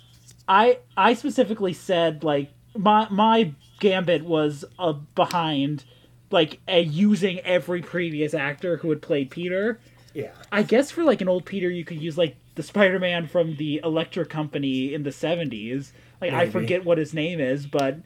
I 0.48 0.78
I 0.96 1.14
specifically 1.14 1.74
said 1.74 2.24
like 2.24 2.50
my 2.76 3.09
my 3.10 3.52
gambit 3.78 4.24
was 4.24 4.64
uh, 4.78 4.92
behind 4.92 5.84
like 6.30 6.60
uh, 6.68 6.76
using 6.76 7.40
every 7.40 7.82
previous 7.82 8.34
actor 8.34 8.78
who 8.78 8.90
had 8.90 9.02
played 9.02 9.30
Peter. 9.30 9.80
Yeah, 10.14 10.32
I 10.51 10.62
guess 10.62 10.90
for 10.90 11.05
like 11.05 11.20
an 11.20 11.28
old 11.28 11.44
Peter, 11.44 11.70
you 11.70 11.84
could 11.84 12.01
use 12.01 12.18
like 12.18 12.36
the 12.55 12.62
Spider-Man 12.62 13.28
from 13.28 13.56
the 13.56 13.80
Electric 13.84 14.28
Company 14.28 14.92
in 14.92 15.02
the 15.02 15.10
'70s. 15.10 15.92
Like 16.20 16.32
I 16.32 16.51
forget 16.51 16.84
what 16.84 16.98
his 16.98 17.14
name 17.14 17.40
is, 17.40 17.66
but 17.66 17.98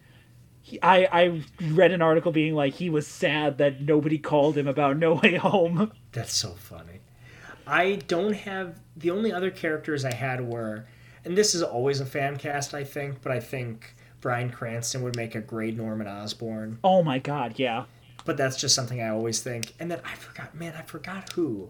he, 0.63 0.79
I 0.83 1.09
I 1.11 1.43
read 1.61 1.93
an 1.93 2.03
article 2.03 2.33
being 2.33 2.55
like 2.55 2.75
he 2.75 2.91
was 2.91 3.07
sad 3.07 3.59
that 3.59 3.83
nobody 3.83 4.19
called 4.19 4.57
him 4.57 4.69
about 4.69 4.97
No 4.99 5.15
Way 5.15 5.37
Home. 5.37 5.93
That's 6.13 6.35
so 6.35 6.51
funny. 6.51 7.01
I 7.67 7.97
don't 8.07 8.35
have 8.35 8.79
the 8.97 9.11
only 9.11 9.33
other 9.33 9.51
characters 9.51 10.05
I 10.05 10.13
had 10.13 10.47
were, 10.47 10.87
and 11.25 11.37
this 11.37 11.55
is 11.55 11.63
always 11.63 12.01
a 12.01 12.07
fan 12.07 12.37
cast, 12.37 12.75
I 12.75 12.85
think, 12.85 13.23
but 13.23 13.33
I 13.33 13.41
think 13.41 13.95
Bryan 14.25 14.49
Cranston 14.49 15.03
would 15.03 15.17
make 15.17 15.35
a 15.35 15.41
great 15.43 15.77
Norman 15.77 16.09
Osborn. 16.09 16.79
Oh 16.83 17.03
my 17.03 17.19
God, 17.19 17.53
yeah. 17.59 17.85
But 18.25 18.39
that's 18.39 18.57
just 18.59 18.75
something 18.75 19.03
I 19.03 19.11
always 19.11 19.43
think. 19.43 19.75
And 19.79 19.91
then 19.91 20.01
I 20.03 20.15
forgot, 20.15 20.55
man, 20.55 20.73
I 20.79 20.81
forgot 20.81 21.31
who. 21.35 21.69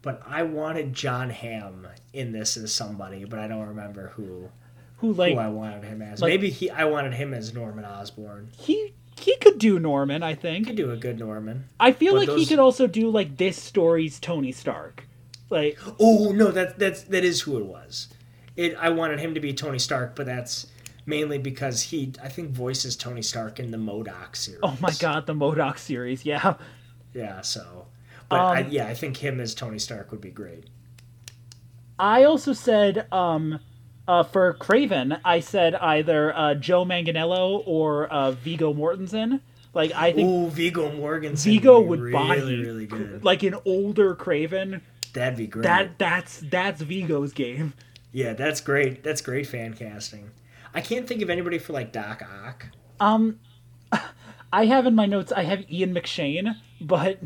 But 0.00 0.22
I 0.24 0.44
wanted 0.44 0.94
Jon 0.94 1.30
Hamm 1.30 1.88
in 2.12 2.30
this 2.30 2.56
as 2.56 2.72
somebody, 2.72 3.24
but 3.24 3.40
I 3.40 3.48
don't 3.48 3.66
remember 3.66 4.12
who 4.14 4.50
Who 4.98 5.12
like 5.14 5.32
who 5.34 5.40
I 5.40 5.48
wanted 5.48 5.82
him 5.82 6.00
as. 6.00 6.22
like- 6.22 6.28
Maybe 6.30 6.48
he 6.50 6.70
I 6.70 6.84
wanted 6.84 7.12
him 7.14 7.34
as 7.34 7.52
Norman 7.52 7.84
Osborn. 7.84 8.50
he 8.56 8.94
he 9.18 9.34
could 9.38 9.58
do 9.58 9.80
Norman. 9.80 10.22
I 10.22 10.36
think. 10.36 10.66
He 10.68 10.70
could 10.70 10.76
do 10.76 10.92
a 10.92 10.96
good 10.96 11.18
Norman. 11.18 11.64
I 11.80 11.90
feel 11.90 12.12
But 12.14 12.28
like 12.28 12.38
he 12.38 12.46
could 12.46 12.60
also 12.60 12.86
do 12.86 13.10
like 13.10 13.36
this 13.36 13.60
story's 13.60 14.20
Tony 14.20 14.52
Stark. 14.52 15.08
Like 15.50 15.76
Oh 15.98 16.30
no, 16.30 16.52
that 16.52 16.78
that's 16.78 17.02
that 17.02 17.24
is 17.24 17.40
who 17.40 17.58
it 17.58 17.66
was. 17.66 18.06
It 18.56 18.76
I 18.78 18.90
wanted 18.90 19.18
him 19.18 19.34
to 19.34 19.40
be 19.40 19.52
Tony 19.52 19.80
Stark, 19.80 20.14
but 20.14 20.26
that's 20.26 20.68
mainly 21.10 21.36
because 21.36 21.82
he 21.82 22.12
I 22.22 22.28
think 22.30 22.50
voices 22.52 22.96
Tony 22.96 23.20
Stark 23.22 23.60
in 23.60 23.70
the 23.70 23.76
MODOK 23.78 24.34
series. 24.34 24.60
oh 24.62 24.78
my 24.80 24.92
God, 24.98 25.26
the 25.26 25.34
MODOK 25.34 25.76
series, 25.78 26.24
yeah. 26.24 26.54
Yeah, 27.12 27.42
so 27.42 27.86
but 28.30 28.40
I, 28.40 28.62
Um, 28.62 28.68
yeah, 28.70 28.86
I 28.86 28.94
think 28.94 29.18
him 29.18 29.40
as 29.40 29.54
Tony 29.54 29.78
Stark 29.78 30.10
would 30.12 30.20
be 30.22 30.30
great. 30.30 30.64
I 31.98 32.24
also 32.24 32.52
said 32.52 33.06
um 33.12 33.60
uh, 34.08 34.22
for 34.24 34.54
Kraven, 34.54 35.20
I 35.24 35.38
said 35.40 35.74
either 35.76 36.36
uh, 36.36 36.54
Joe 36.54 36.84
Manganiello 36.84 37.62
or 37.64 38.08
uh, 38.08 38.32
Viggo 38.32 38.74
Mortensen. 38.74 39.40
Like 39.72 39.92
I 39.94 40.10
think 40.12 40.28
Oh, 40.28 40.46
Viggo 40.48 40.90
Mortensen. 40.90 41.44
Viggo 41.44 41.80
would, 41.80 42.00
would 42.00 42.10
be 42.12 42.18
really, 42.18 42.60
really 42.60 42.86
good. 42.86 43.22
like 43.24 43.44
an 43.44 43.54
older 43.64 44.16
Kraven. 44.16 44.80
That'd 45.12 45.36
be 45.38 45.46
great. 45.46 45.62
That 45.64 45.98
that's 45.98 46.40
that's 46.40 46.80
Viggo's 46.82 47.32
game. 47.32 47.74
yeah, 48.12 48.32
that's 48.32 48.60
great. 48.60 49.04
That's 49.04 49.20
great 49.20 49.46
fan 49.46 49.74
casting. 49.74 50.30
I 50.74 50.80
can't 50.80 51.06
think 51.06 51.22
of 51.22 51.30
anybody 51.30 51.58
for 51.58 51.72
like 51.72 51.92
Doc 51.92 52.22
Ock. 52.22 52.66
Um, 53.00 53.40
I 54.52 54.66
have 54.66 54.86
in 54.86 54.94
my 54.94 55.06
notes 55.06 55.32
I 55.32 55.42
have 55.44 55.70
Ian 55.70 55.94
McShane, 55.94 56.54
but 56.80 57.18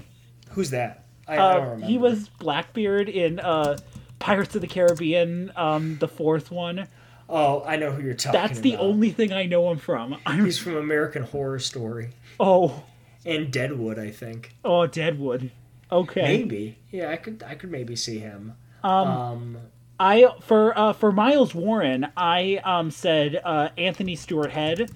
Who's 0.50 0.70
that? 0.70 1.04
I, 1.26 1.34
I 1.34 1.36
don't 1.36 1.56
uh, 1.56 1.60
remember. 1.70 1.86
he 1.86 1.98
was 1.98 2.28
Blackbeard 2.28 3.08
in 3.08 3.40
uh, 3.40 3.78
Pirates 4.18 4.54
of 4.54 4.60
the 4.60 4.66
Caribbean, 4.66 5.52
um, 5.56 5.96
the 5.98 6.08
fourth 6.08 6.50
one. 6.50 6.86
Oh, 7.28 7.62
I 7.64 7.76
know 7.76 7.90
who 7.90 8.02
you're 8.02 8.12
talking 8.14 8.38
about. 8.38 8.48
That's 8.48 8.60
the 8.60 8.74
about. 8.74 8.84
only 8.84 9.10
thing 9.10 9.32
I 9.32 9.46
know 9.46 9.70
him 9.70 9.78
from. 9.78 10.16
I'm 10.26 10.44
He's 10.44 10.58
from 10.58 10.76
American 10.76 11.22
Horror 11.22 11.58
Story 11.58 12.10
oh 12.38 12.84
and 13.24 13.50
Deadwood, 13.50 13.98
I 13.98 14.10
think. 14.10 14.54
oh 14.64 14.86
Deadwood. 14.86 15.50
Okay. 15.90 16.22
Maybe. 16.22 16.78
Yeah, 16.90 17.10
I 17.10 17.16
could 17.16 17.42
I 17.46 17.54
could 17.54 17.70
maybe 17.70 17.96
see 17.96 18.18
him. 18.18 18.54
Um, 18.82 19.08
Um 19.08 19.58
I 19.98 20.26
for 20.40 20.76
uh, 20.78 20.92
for 20.92 21.12
Miles 21.12 21.54
Warren, 21.54 22.06
I 22.16 22.60
um 22.64 22.90
said 22.90 23.40
uh, 23.44 23.68
Anthony 23.78 24.16
Stewart 24.16 24.50
Head. 24.50 24.90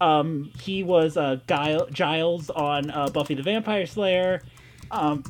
Um, 0.00 0.50
he 0.60 0.82
was 0.82 1.16
uh, 1.16 1.38
Guile, 1.46 1.86
Giles 1.90 2.50
on 2.50 2.90
uh, 2.90 3.08
Buffy 3.08 3.34
the 3.34 3.42
Vampire 3.42 3.86
Slayer. 3.86 4.42
Um, 4.90 5.24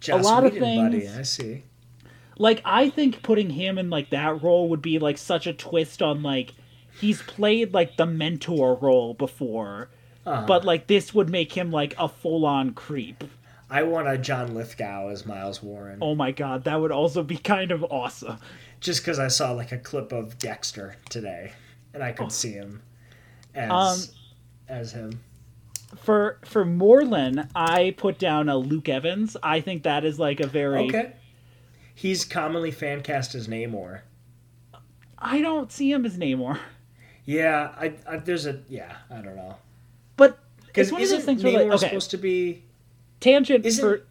Joss 0.00 0.24
lot 0.24 0.44
of 0.46 0.52
Whedon, 0.54 0.86
buddy, 0.86 1.00
things- 1.00 1.18
I 1.18 1.22
see. 1.22 1.62
like 2.38 2.60
I 2.64 2.88
think 2.90 3.22
putting 3.22 3.50
him 3.50 3.78
in 3.78 3.90
like 3.90 4.10
that 4.10 4.42
role 4.42 4.68
would 4.70 4.82
be 4.82 4.98
like 4.98 5.18
such 5.18 5.46
a 5.46 5.52
twist 5.52 6.00
on 6.02 6.22
like 6.22 6.54
he's 7.00 7.22
played 7.22 7.72
like 7.74 7.96
the 7.96 8.06
mentor 8.06 8.74
role 8.76 9.14
before, 9.14 9.90
Uh-huh. 10.26 10.44
but 10.46 10.64
like 10.64 10.86
this 10.86 11.14
would 11.14 11.28
make 11.28 11.52
him 11.52 11.70
like 11.70 11.94
a 11.98 12.08
full 12.08 12.44
on 12.46 12.72
creep. 12.72 13.22
I 13.68 13.82
want 13.82 14.08
a 14.08 14.16
John 14.16 14.54
Lithgow 14.54 15.08
as 15.08 15.26
Miles 15.26 15.62
Warren. 15.62 15.98
Oh 16.00 16.14
my 16.14 16.30
god, 16.30 16.64
that 16.64 16.80
would 16.80 16.92
also 16.92 17.22
be 17.22 17.36
kind 17.36 17.72
of 17.72 17.84
awesome. 17.84 18.38
Just 18.80 19.02
because 19.02 19.18
I 19.18 19.28
saw 19.28 19.52
like 19.52 19.72
a 19.72 19.78
clip 19.78 20.12
of 20.12 20.38
Dexter 20.38 20.96
today, 21.08 21.52
and 21.92 22.02
I 22.02 22.12
could 22.12 22.30
see 22.30 22.52
him 22.52 22.82
as 23.54 23.70
Um, 23.70 24.14
as 24.68 24.92
him. 24.92 25.20
For 25.96 26.38
for 26.44 26.64
Morlun, 26.64 27.48
I 27.54 27.94
put 27.96 28.18
down 28.18 28.48
a 28.48 28.56
Luke 28.56 28.88
Evans. 28.88 29.36
I 29.42 29.60
think 29.60 29.82
that 29.84 30.04
is 30.04 30.18
like 30.18 30.40
a 30.40 30.46
very 30.46 30.86
Okay. 30.88 31.12
He's 31.94 32.24
commonly 32.24 32.70
fan 32.70 33.02
cast 33.02 33.34
as 33.34 33.48
Namor. 33.48 34.00
I 35.18 35.40
don't 35.40 35.72
see 35.72 35.90
him 35.90 36.04
as 36.04 36.18
Namor. 36.18 36.58
Yeah, 37.24 37.72
I, 37.76 37.94
I 38.06 38.18
there's 38.18 38.46
a 38.46 38.60
yeah, 38.68 38.96
I 39.10 39.16
don't 39.22 39.34
know. 39.34 39.56
But 40.16 40.38
Because 40.66 40.88
it's 40.88 40.92
one 40.92 41.02
of 41.02 41.08
those 41.08 41.24
things 41.24 41.42
Namor 41.42 41.54
where 41.54 41.64
like 41.64 41.76
okay, 41.78 41.88
supposed 41.88 42.10
to 42.10 42.18
be? 42.18 42.62
Tangent 43.26 43.66
Isn't 43.66 43.82
for 43.84 44.02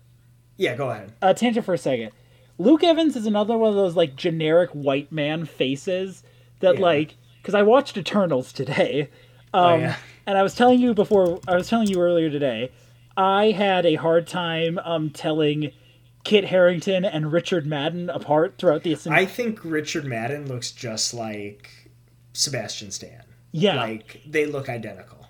Yeah, 0.57 0.75
go 0.75 0.89
ahead. 0.89 1.13
uh, 1.21 1.33
tangent 1.33 1.65
for 1.65 1.73
a 1.73 1.77
second. 1.77 2.11
Luke 2.57 2.83
Evans 2.83 3.15
is 3.15 3.25
another 3.25 3.57
one 3.57 3.69
of 3.69 3.75
those 3.75 3.95
like 3.95 4.15
generic 4.15 4.69
white 4.71 5.11
man 5.11 5.45
faces 5.45 6.23
that 6.59 6.75
Yeah. 6.75 6.81
like 6.81 7.15
because 7.41 7.55
I 7.55 7.61
watched 7.61 7.97
Eternals 7.97 8.51
today, 8.53 9.09
um, 9.53 9.63
Oh, 9.63 9.75
yeah. 9.77 9.95
and 10.25 10.37
I 10.37 10.43
was 10.43 10.55
telling 10.55 10.79
you 10.81 10.93
before 10.93 11.39
I 11.47 11.55
was 11.55 11.69
telling 11.69 11.87
you 11.87 12.01
earlier 12.01 12.29
today, 12.29 12.71
I 13.15 13.51
had 13.51 13.85
a 13.85 13.95
hard 13.95 14.27
time 14.27 14.79
um, 14.83 15.09
telling 15.11 15.71
Kit 16.23 16.45
Harington 16.45 17.05
and 17.05 17.31
Richard 17.31 17.65
Madden 17.67 18.09
apart 18.09 18.55
throughout 18.57 18.83
the 18.83 18.97
I 19.09 19.25
think 19.25 19.59
Richard 19.63 20.05
Madden 20.05 20.47
looks 20.47 20.71
just 20.71 21.13
like 21.13 21.69
Sebastian 22.33 22.91
Stan. 22.91 23.23
yeah 23.51 23.75
Like 23.75 24.21
they 24.27 24.45
look 24.45 24.67
identical. 24.69 25.27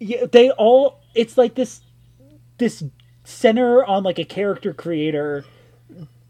yeah 0.00 0.24
they 0.32 0.50
all 0.52 1.00
it's 1.14 1.36
like 1.38 1.54
this 1.54 1.82
this 2.58 2.82
center 3.28 3.84
on 3.84 4.02
like 4.02 4.18
a 4.18 4.24
character 4.24 4.72
creator 4.72 5.44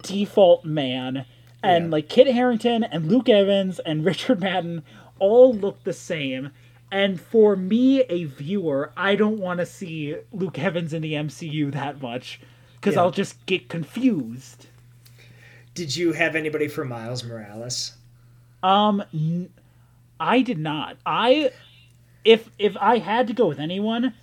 default 0.03 0.65
man 0.65 1.25
and 1.63 1.85
Yeah. 1.87 1.91
like 1.91 2.09
Kit 2.09 2.27
Harington 2.27 2.83
and 2.85 3.07
Luke 3.07 3.29
Evans 3.29 3.79
and 3.79 4.05
Richard 4.05 4.41
Madden 4.41 4.83
all 5.21 5.55
look 5.55 5.83
the 5.85 5.93
same 5.93 6.51
and 6.91 7.21
for 7.21 7.55
me 7.55 8.03
a 8.03 8.25
viewer 8.25 8.93
I 8.97 9.15
don't 9.15 9.39
want 9.39 9.61
to 9.61 9.67
see 9.67 10.17
Luke 10.33 10.59
Evans 10.59 10.93
in 10.93 11.03
the 11.03 11.13
MCU 11.15 11.73
that 11.73 12.01
much 12.03 12.41
cuz 12.81 12.95
Yeah. 12.95 13.01
I'll 13.03 13.11
just 13.13 13.45
get 13.47 13.69
confused 13.69 14.67
Did 15.75 15.95
you 15.97 16.13
have 16.13 16.35
anybody 16.35 16.67
for 16.69 16.85
Miles 16.85 17.23
Morales? 17.25 17.97
um 18.63 19.05
n- 19.15 19.51
I 20.19 20.43
did 20.43 20.59
not 20.59 20.97
I 21.07 21.51
if 22.25 22.51
if 22.59 22.77
I 22.81 22.99
had 22.99 23.29
to 23.29 23.33
go 23.33 23.47
with 23.47 23.61
anyone 23.61 24.15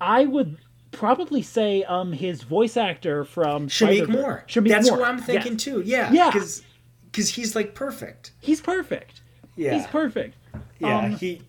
I 0.00 0.24
would 0.24 0.56
probably 0.92 1.42
say 1.42 1.82
um 1.84 2.12
his 2.12 2.42
voice 2.42 2.76
actor 2.76 3.24
from 3.24 3.68
Shameik 3.68 4.08
Moore. 4.08 4.44
Shameik 4.46 4.68
That's 4.68 4.88
Moore. 4.90 5.00
what 5.00 5.08
I'm 5.08 5.18
thinking 5.20 5.52
Yes. 5.52 5.62
too. 5.62 5.82
Yeah. 5.84 6.12
Yeah. 6.12 6.30
Because 6.30 6.62
because 7.10 7.28
he's 7.30 7.56
like 7.56 7.74
perfect. 7.74 8.32
He's 8.40 8.60
perfect. 8.60 9.20
Yeah. 9.56 9.74
He's 9.74 9.86
perfect. 9.88 10.36
Yeah. 10.78 10.98
Um, 10.98 11.12
he. 11.16 11.42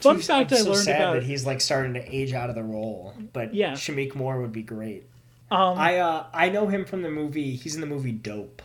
fun 0.00 0.18
fact 0.20 0.52
I'm 0.52 0.58
I 0.58 0.60
so 0.62 0.70
learned 0.72 0.84
sad 0.84 1.00
about- 1.00 1.12
that 1.14 1.22
he's 1.24 1.46
like 1.46 1.60
starting 1.60 1.94
to 1.94 2.14
age 2.14 2.32
out 2.32 2.50
of 2.50 2.56
the 2.56 2.62
role, 2.62 3.14
but 3.32 3.54
Yeah. 3.54 3.72
Shameik 3.72 4.14
Moore 4.14 4.40
would 4.40 4.52
be 4.52 4.62
great. 4.62 5.06
Um 5.50 5.78
I 5.78 5.98
uh 5.98 6.26
I 6.34 6.50
know 6.50 6.66
him 6.68 6.84
from 6.84 7.02
the 7.02 7.10
movie. 7.10 7.56
He's 7.56 7.74
in 7.74 7.80
the 7.80 7.86
movie 7.86 8.12
Dope. 8.12 8.62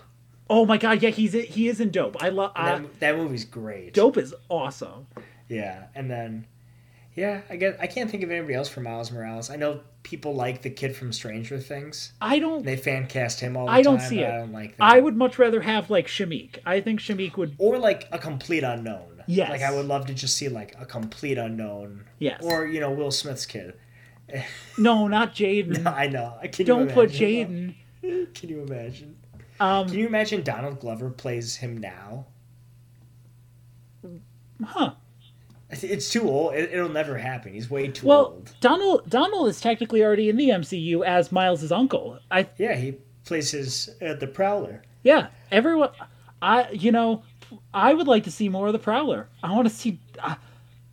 oh 0.50 0.66
my 0.66 0.78
god, 0.78 1.02
yeah, 1.02 1.10
he's 1.10 1.34
he 1.34 1.68
is 1.68 1.80
in 1.80 1.90
Dope. 1.92 2.22
I 2.22 2.30
love 2.30 2.52
that, 2.56 3.00
that 3.00 3.18
movie's 3.18 3.46
great. 3.46 3.94
Dope 3.94 4.18
is 4.18 4.34
awesome. 4.50 5.08
Yeah, 5.48 5.86
and 5.96 6.10
then 6.12 6.46
yeah, 7.16 7.42
I 7.50 7.56
guess 7.58 7.76
I 7.80 7.88
can't 7.88 8.10
think 8.12 8.24
of 8.24 8.32
anybody 8.32 8.56
else 8.56 8.68
for 8.70 8.82
Miles 8.82 9.12
Morales. 9.12 9.50
I 9.50 9.56
know 9.56 9.82
people 10.04 10.36
like 10.36 10.62
the 10.62 10.70
kid 10.70 10.96
from 10.96 11.12
Stranger 11.12 11.60
Things. 11.60 12.14
I 12.22 12.40
don't 12.40 12.64
They 12.64 12.76
fan 12.76 13.08
cast 13.08 13.40
him 13.40 13.58
all 13.58 13.66
the 13.66 13.72
time. 13.72 13.80
I 13.80 13.82
don't 13.82 14.02
see 14.02 14.20
it. 14.20 14.28
I 14.30 14.38
don't 14.38 14.52
like 14.52 14.78
that. 14.78 14.84
I 14.84 15.00
would 15.00 15.16
much 15.16 15.40
rather 15.40 15.62
have 15.62 15.90
like 15.90 16.08
Shameik. 16.08 16.60
I 16.66 16.82
think 16.82 17.00
Shameik 17.00 17.38
would 17.38 17.56
or 17.58 17.80
like 17.80 18.08
a 18.12 18.20
complete 18.20 18.64
unknown. 18.64 19.24
Yes. 19.26 19.50
Like 19.50 19.62
I 19.62 19.74
would 19.74 19.86
love 19.86 20.06
to 20.08 20.14
just 20.14 20.36
see 20.36 20.50
like 20.50 20.76
a 20.80 20.86
complete 20.86 21.38
unknown. 21.38 22.06
Yes. 22.20 22.42
Or 22.44 22.68
you 22.68 22.80
know 22.80 22.92
Will 22.92 23.12
Smith's 23.12 23.46
kid. 23.46 23.74
No, 24.78 25.08
not 25.08 25.36
Jaden. 25.36 25.84
No, 25.84 25.92
I 25.92 26.08
know. 26.08 26.40
Can 26.52 26.66
don't 26.66 26.92
put 26.92 27.12
Jaden. 27.12 27.76
Can 28.02 28.50
you 28.50 28.62
imagine? 28.62 29.18
Um 29.60 29.88
Can 29.88 30.00
you 30.00 30.08
imagine 30.08 30.44
Donald 30.44 30.80
Glover 30.80 31.10
plays 31.10 31.58
him 31.58 31.78
now? 31.78 32.26
huh. 34.64 34.94
It's 35.82 36.10
too 36.10 36.30
old. 36.30 36.54
It, 36.56 36.72
it'll 36.74 36.90
never 36.90 37.18
happen. 37.18 37.54
He's 37.54 37.70
way 37.70 37.88
too 37.88 38.06
Well, 38.08 38.26
old. 38.26 38.56
Donald 38.60 39.10
Donald 39.10 39.48
is 39.50 39.62
technically 39.62 40.04
already 40.04 40.30
in 40.30 40.36
the 40.38 40.50
MCU 40.50 41.06
as 41.06 41.32
Miles' 41.32 41.72
uncle. 41.72 42.20
I 42.30 42.48
Yeah, 42.58 42.76
he 42.76 42.96
plays 43.26 43.52
his 43.52 43.90
uh, 44.06 44.14
the 44.16 44.28
Prowler. 44.28 44.84
yeah, 45.04 45.28
everyone 45.52 45.90
I 46.42 46.70
you 46.72 46.92
know, 46.92 47.24
I 47.74 47.94
would 47.94 48.08
like 48.08 48.26
to 48.26 48.32
see 48.32 48.50
more 48.50 48.68
of 48.68 48.74
the 48.74 48.80
Prowler. 48.80 49.30
I 49.42 49.54
want 49.54 49.68
to 49.70 49.74
see 49.74 50.00
uh, 50.20 50.36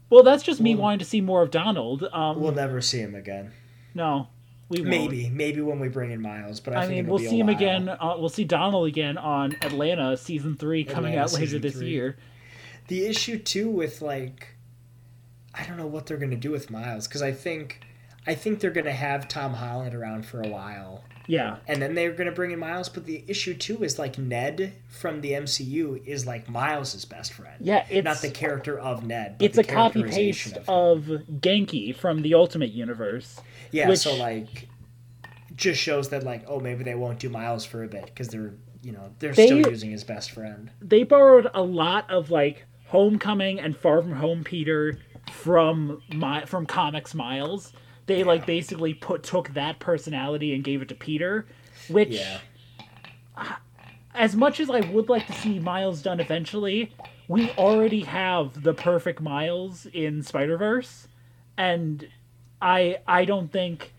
Well, 0.08 0.22
that's 0.22 0.42
just 0.44 0.60
me 0.60 0.74
Well- 0.74 0.82
wanting 0.84 0.98
to 1.00 1.04
see 1.04 1.20
more 1.20 1.42
of 1.42 1.50
Donald. 1.50 2.04
Um 2.12 2.40
We'll 2.40 2.52
never 2.52 2.80
see 2.80 2.98
him 3.00 3.14
again. 3.14 3.52
no. 3.94 4.28
We 4.68 4.82
won't. 4.82 4.88
Maybe, 4.90 5.28
maybe 5.30 5.60
when 5.62 5.80
we 5.80 5.88
bring 5.88 6.12
in 6.12 6.20
Miles, 6.22 6.60
but 6.60 6.74
I, 6.76 6.82
I 6.82 6.86
think 6.86 6.94
mean, 6.98 7.06
we'll 7.08 7.18
see 7.18 7.40
him 7.40 7.48
while. 7.48 7.56
again. 7.56 7.88
Uh, 7.88 8.14
we'll 8.16 8.28
see 8.28 8.44
Donald 8.44 8.86
again 8.86 9.18
on 9.18 9.56
Atlanta 9.62 10.16
season 10.16 10.54
three 10.56 10.84
coming 10.84 11.14
Atlanta 11.14 11.24
out 11.24 11.32
later 11.40 11.58
this 11.58 11.74
three. 11.74 11.88
year. 11.88 12.16
The 12.86 13.04
issue 13.06 13.40
too 13.40 13.68
with 13.68 14.00
like, 14.00 14.46
I 15.60 15.66
don't 15.66 15.76
know 15.76 15.86
what 15.86 16.06
they're 16.06 16.16
gonna 16.16 16.36
do 16.36 16.50
with 16.50 16.70
Miles 16.70 17.06
because 17.06 17.22
I 17.22 17.32
think, 17.32 17.80
I 18.26 18.34
think 18.34 18.60
they're 18.60 18.70
gonna 18.70 18.92
have 18.92 19.28
Tom 19.28 19.54
Holland 19.54 19.94
around 19.94 20.24
for 20.26 20.40
a 20.40 20.48
while, 20.48 21.04
Yeah, 21.26 21.56
and 21.68 21.80
then 21.82 21.94
they're 21.94 22.12
gonna 22.12 22.32
bring 22.32 22.50
in 22.50 22.58
Miles. 22.58 22.88
But 22.88 23.04
the 23.06 23.24
issue 23.28 23.54
too 23.54 23.82
is 23.84 23.98
like 23.98 24.18
Ned 24.18 24.72
from 24.88 25.20
the 25.20 25.32
MCU 25.32 26.02
is 26.06 26.26
like 26.26 26.48
Miles's 26.48 27.04
best 27.04 27.32
friend. 27.32 27.56
yeah. 27.60 27.84
It's 27.90 28.04
not 28.04 28.20
the 28.22 28.30
character 28.30 28.78
of 28.78 29.06
Ned. 29.06 29.36
But 29.38 29.44
it's 29.44 29.58
a 29.58 29.64
copy 29.64 30.02
paste 30.02 30.56
of 30.68 31.10
of 31.10 31.22
Ganke 31.40 31.94
from 31.94 32.22
the 32.22 32.34
Ultimate 32.34 32.70
Universe. 32.72 33.40
yeah. 33.70 33.88
which- 33.88 33.98
So 34.00 34.14
like, 34.16 34.68
just 35.54 35.80
shows 35.80 36.08
that 36.08 36.22
like, 36.24 36.44
oh, 36.48 36.58
maybe 36.60 36.84
they 36.84 36.94
won't 36.94 37.18
do 37.18 37.28
Miles 37.28 37.64
for 37.66 37.82
a 37.84 37.88
bit 37.88 38.06
because 38.06 38.28
they're 38.28 38.54
you 38.82 38.92
know 38.92 39.12
they're 39.18 39.32
They- 39.34 39.46
still 39.46 39.68
using 39.70 39.90
his 39.90 40.04
best 40.04 40.30
friend. 40.30 40.70
They 40.80 41.02
borrowed 41.02 41.50
a 41.52 41.62
lot 41.62 42.10
of 42.10 42.30
like 42.30 42.64
Homecoming 42.86 43.60
and 43.60 43.76
Far 43.76 44.02
From 44.02 44.12
Home 44.14 44.42
Peter 44.42 44.98
from 45.30 46.02
my 46.12 46.44
from 46.44 46.66
comics 46.66 47.14
Miles. 47.14 47.72
They 48.06 48.24
like 48.24 48.46
basically 48.46 48.94
put 48.94 49.22
took 49.22 49.50
that 49.54 49.78
personality 49.78 50.54
and 50.54 50.64
gave 50.64 50.82
it 50.82 50.88
to 50.88 50.94
Peter, 50.94 51.46
which 51.88 52.08
Yeah. 52.10 52.38
as 54.14 54.34
much 54.34 54.60
as 54.60 54.68
I 54.70 54.80
would 54.80 55.08
like 55.08 55.26
to 55.28 55.32
see 55.32 55.58
Miles 55.58 56.02
done 56.02 56.20
eventually, 56.20 56.92
we 57.28 57.50
already 57.52 58.00
have 58.00 58.62
the 58.62 58.74
perfect 58.74 59.20
Miles 59.20 59.86
in 59.86 60.22
Spider 60.22 60.56
Verse, 60.56 61.06
and 61.56 62.08
I 62.60 62.98
I 63.06 63.24
don't 63.24 63.50
think 63.52 63.94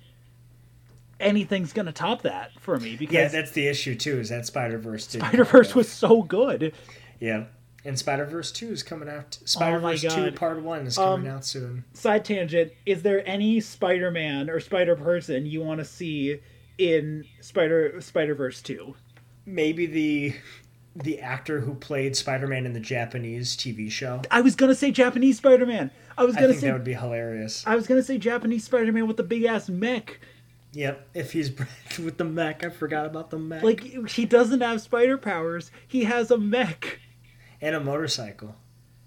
anything's 1.19 1.71
gonna 1.71 1.91
top 1.93 2.23
that 2.23 2.51
for 2.59 2.77
me 2.79 2.95
because 2.95 3.13
Yeah, 3.13 3.27
that's 3.27 3.51
the 3.51 3.67
issue 3.67 3.95
too. 3.95 4.19
Is 4.19 4.29
that 4.29 4.45
Spider 4.45 4.77
Verse? 4.79 5.07
Too. 5.07 5.19
Spider 5.19 5.45
Verse 5.45 5.73
was 5.75 5.87
so 5.87 6.23
good. 6.23 6.73
Yeah. 7.19 7.45
And 7.83 7.97
Spider 7.97 8.25
Verse 8.25 8.51
2 8.51 8.71
is 8.71 8.83
coming 8.83 9.09
out. 9.09 9.39
Spider 9.45 9.79
Verse 9.79 10.01
2 10.01 10.07
Oh 10.09 10.31
Part 10.31 10.61
1 10.61 10.87
is 10.87 10.95
coming 10.97 11.27
Um, 11.27 11.35
out 11.35 11.45
soon. 11.45 11.83
Side 11.93 12.23
tangent: 12.25 12.73
Is 12.85 13.01
there 13.01 13.27
any 13.27 13.59
Spider 13.59 14.11
Man 14.11 14.49
or 14.49 14.59
Spider 14.59 14.95
Person 14.95 15.45
you 15.45 15.61
want 15.61 15.79
to 15.79 15.85
see 15.85 16.39
in 16.77 17.25
Spider 17.39 17.99
Spider 18.01 18.35
Verse 18.35 18.61
two? 18.61 18.95
Maybe 19.45 19.85
the 19.87 20.35
the 20.95 21.19
actor 21.21 21.61
who 21.61 21.73
played 21.73 22.15
Spider 22.15 22.47
Man 22.47 22.65
in 22.65 22.73
the 22.73 22.79
Japanese 22.79 23.55
TV 23.57 23.89
show. 23.89 24.21
I 24.29 24.41
was 24.41 24.55
gonna 24.55 24.75
say 24.75 24.91
Japanese 24.91 25.37
Spider 25.37 25.65
Man. 25.65 25.89
I 26.17 26.25
was 26.25 26.35
gonna 26.35 26.49
think 26.49 26.59
say 26.59 26.67
that 26.67 26.73
would 26.73 26.83
be 26.83 26.93
hilarious. 26.93 27.63
I 27.65 27.75
was 27.75 27.87
gonna 27.87 28.03
say 28.03 28.17
Japanese 28.19 28.65
Spider 28.65 28.91
Man 28.91 29.07
with 29.07 29.17
the 29.17 29.23
big 29.23 29.45
ass 29.45 29.69
mech. 29.69 30.19
Yep. 30.73 31.09
If 31.15 31.33
he's 31.33 31.51
with 31.99 32.17
the 32.17 32.23
mech, 32.25 32.63
I 32.63 32.69
forgot 32.69 33.05
about 33.05 33.29
the 33.31 33.39
mech. 33.39 33.63
Like 33.63 33.81
he 34.09 34.25
doesn't 34.25 34.61
have 34.61 34.81
spider 34.81 35.17
powers. 35.17 35.71
He 35.87 36.03
has 36.03 36.29
a 36.29 36.37
mech. 36.37 36.99
And 37.61 37.75
a 37.75 37.79
motorcycle. 37.79 38.55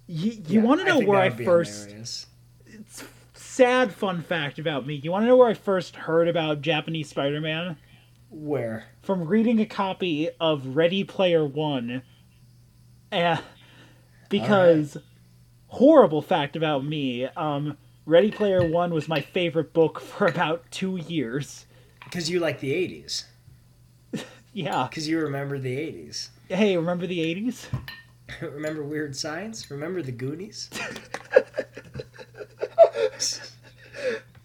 You, 0.06 0.32
you 0.32 0.60
Yeah, 0.60 0.62
want 0.62 0.80
to 0.80 0.86
know 0.86 0.98
think 0.98 1.08
where 1.08 1.20
I 1.20 1.30
first 1.30 1.86
hilarious. 1.86 2.26
sad 3.34 3.92
fun 3.92 4.22
fact 4.22 4.58
about 4.58 4.86
me. 4.86 4.94
You 4.96 5.10
want 5.10 5.22
to 5.24 5.26
know 5.26 5.36
where 5.36 5.48
I 5.48 5.54
first 5.54 5.96
heard 5.96 6.28
about 6.28 6.60
Japanese 6.60 7.08
Spider 7.08 7.40
Man? 7.40 7.76
Where? 8.30 8.84
From 9.02 9.24
reading 9.26 9.60
a 9.60 9.66
copy 9.66 10.28
of 10.40 10.76
Ready 10.76 11.04
Player 11.04 11.44
One. 11.44 12.02
And 13.10 13.40
because 14.28 14.96
horrible 15.68 16.20
fact 16.22 16.56
about 16.56 16.84
me, 16.84 17.24
um, 17.26 17.76
Ready 18.06 18.30
Player 18.30 18.66
One 18.66 18.92
was 18.92 19.08
my 19.08 19.20
favorite 19.20 19.72
book 19.72 20.00
for 20.00 20.26
about 20.26 20.64
two 20.70 20.96
years. 20.96 21.66
Because 22.04 22.28
you 22.30 22.40
like 22.40 22.60
the 22.60 22.72
80s. 22.72 23.24
Yeah. 24.56 24.86
Because 24.88 25.08
you 25.08 25.18
remember 25.18 25.58
the 25.58 25.76
80s. 25.76 26.28
Hey, 26.48 26.76
remember 26.76 27.08
the 27.08 27.20
eighties? 27.20 27.66
remember 28.40 28.82
Weird 28.82 29.14
Science? 29.16 29.70
Remember 29.70 30.02
the 30.02 30.12
Goonies? 30.12 30.70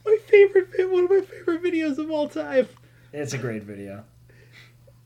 My 0.05 0.17
favorite, 0.27 0.67
one 0.91 1.03
of 1.05 1.09
my 1.09 1.21
favorite 1.21 1.63
videos 1.63 1.97
of 1.97 2.09
all 2.09 2.27
time. 2.29 2.67
It's 3.13 3.33
a 3.33 3.37
great 3.37 3.63
video. 3.63 4.03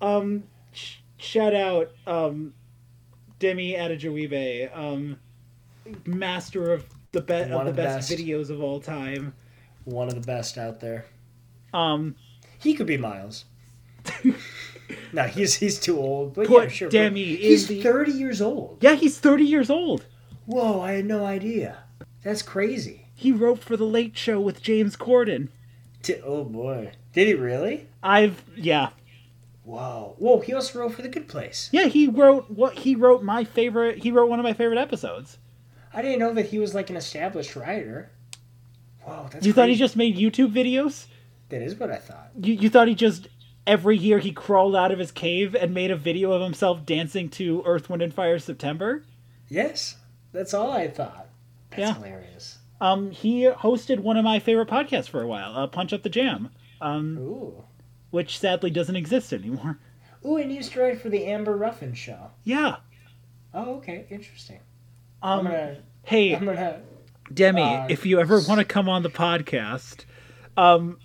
Um, 0.01 0.43
sh- 0.71 0.97
shout 1.17 1.53
out, 1.55 1.91
um, 2.07 2.53
Demi 3.39 3.73
Adejuyigbe, 3.73 4.75
um, 4.77 5.17
master 6.05 6.71
of 6.73 6.85
the 7.11 7.21
be- 7.21 7.33
of 7.33 7.49
the 7.49 7.57
of 7.57 7.65
the 7.67 7.73
best, 7.73 8.09
best. 8.09 8.21
videos 8.21 8.49
of 8.49 8.61
all 8.61 8.79
time. 8.79 9.33
One 9.85 10.07
of 10.07 10.15
the 10.15 10.21
best 10.21 10.57
out 10.57 10.79
there. 10.79 11.05
Um, 11.73 12.15
He 12.59 12.73
could 12.73 12.87
be 12.87 12.97
Miles. 12.97 13.45
no, 15.11 15.23
he's 15.23 15.55
he's 15.55 15.79
too 15.79 15.97
old. 15.97 16.33
But 16.33 16.47
Put 16.47 16.63
yeah, 16.63 16.69
sure. 16.69 16.89
Demi 16.89 17.35
he's 17.35 17.67
the- 17.67 17.81
thirty 17.81 18.11
years 18.11 18.41
old. 18.41 18.77
yeah, 18.81 18.95
he's 18.95 19.19
thirty 19.19 19.45
years 19.45 19.69
old. 19.69 20.05
Whoa, 20.45 20.81
I 20.81 20.93
had 20.93 21.05
no 21.05 21.25
idea. 21.25 21.77
That's 22.23 22.41
crazy. 22.41 23.07
He 23.15 23.31
wrote 23.31 23.59
for 23.59 23.77
the 23.77 23.85
Late 23.85 24.17
Show 24.17 24.39
with 24.39 24.61
James 24.61 24.95
Corden. 24.95 25.49
T- 26.01 26.15
oh 26.23 26.43
boy, 26.43 26.91
did 27.13 27.27
he 27.27 27.33
really? 27.33 27.87
I've 28.01 28.43
yeah 28.55 28.89
Whoa, 29.63 30.15
whoa. 30.17 30.39
He 30.41 30.53
also 30.53 30.79
wrote 30.79 30.93
for 30.93 31.01
The 31.01 31.07
Good 31.07 31.29
Place. 31.29 31.69
yeah 31.71 31.85
he 31.85 32.07
wrote 32.07 32.49
what 32.51 32.79
he 32.79 32.95
wrote 32.95 33.23
my 33.23 33.45
favorite. 33.45 33.99
He 33.99 34.11
wrote 34.11 34.29
one 34.29 34.39
of 34.39 34.43
my 34.43 34.51
favorite 34.53 34.77
episodes. 34.79 35.37
I 35.93 36.01
didn't 36.01 36.19
know 36.19 36.33
that 36.33 36.47
he 36.47 36.59
was 36.59 36.73
like 36.75 36.89
an 36.89 36.97
established 36.97 37.55
writer. 37.55 38.11
Whoa, 39.03 39.29
that's 39.31 39.45
You 39.45 39.53
thought 39.53 39.69
he 39.69 39.75
just 39.75 39.95
made 39.95 40.17
YouTube 40.17 40.51
videos? 40.51 41.05
That 41.49 41.61
is 41.61 41.75
what 41.75 41.91
I 41.91 41.97
thought. 41.97 42.31
You, 42.41 42.55
you 42.55 42.69
thought 42.69 42.87
he 42.87 42.95
just 42.95 43.27
every 43.65 43.97
year 43.97 44.19
he 44.19 44.31
crawled 44.31 44.75
out 44.75 44.91
of 44.91 44.99
his 44.99 45.11
cave 45.11 45.55
and 45.55 45.73
made 45.73 45.91
a 45.91 45.95
video 45.95 46.31
of 46.31 46.41
himself 46.41 46.85
dancing 46.85 47.29
to 47.29 47.63
Earth, 47.65 47.89
Wind, 47.89 48.01
and 48.01 48.13
Fire 48.13 48.39
September? 48.39 49.03
Yes, 49.49 49.95
that's 50.31 50.53
all 50.53 50.71
I 50.71 50.87
thought. 50.87 51.27
That's 51.69 51.79
Yeah. 51.81 51.93
hilarious. 51.95 52.59
Um, 52.81 53.11
he 53.11 53.43
hosted 53.43 53.99
one 53.99 54.17
of 54.17 54.23
my 54.25 54.39
favorite 54.39 54.67
podcasts 54.67 55.07
for 55.07 55.21
a 55.21 55.27
while, 55.27 55.55
uh, 55.55 55.67
Punch 55.67 55.93
Up 55.93 56.03
the 56.03 56.09
Jam, 56.09 56.49
um, 56.81 57.17
Ooh, 57.17 57.63
which 58.11 58.37
sadly 58.37 58.69
doesn't 58.69 58.95
exist 58.95 59.31
anymore. 59.31 59.79
ooh, 60.25 60.37
and 60.37 60.49
he 60.51 60.57
used 60.57 60.73
to 60.73 60.81
write 60.81 60.99
for 61.01 61.09
the 61.09 61.25
Amber 61.25 61.55
Ruffin 61.55 61.93
show. 61.93 62.31
Yeah. 62.43 62.77
Oh, 63.53 63.75
okay, 63.75 64.05
interesting. 64.09 64.59
Um, 65.21 65.39
I'm 65.39 65.45
gonna, 65.45 65.77
hey, 66.03 66.35
I'm 66.35 66.45
gonna. 66.45 66.81
Demi, 67.33 67.61
uh, 67.61 67.87
if 67.89 68.05
you 68.05 68.19
ever 68.19 68.41
want 68.41 68.59
to 68.59 68.65
come 68.65 68.89
on 68.89 69.01
the 69.03 69.09
podcast, 69.09 70.03
um, 70.57 70.97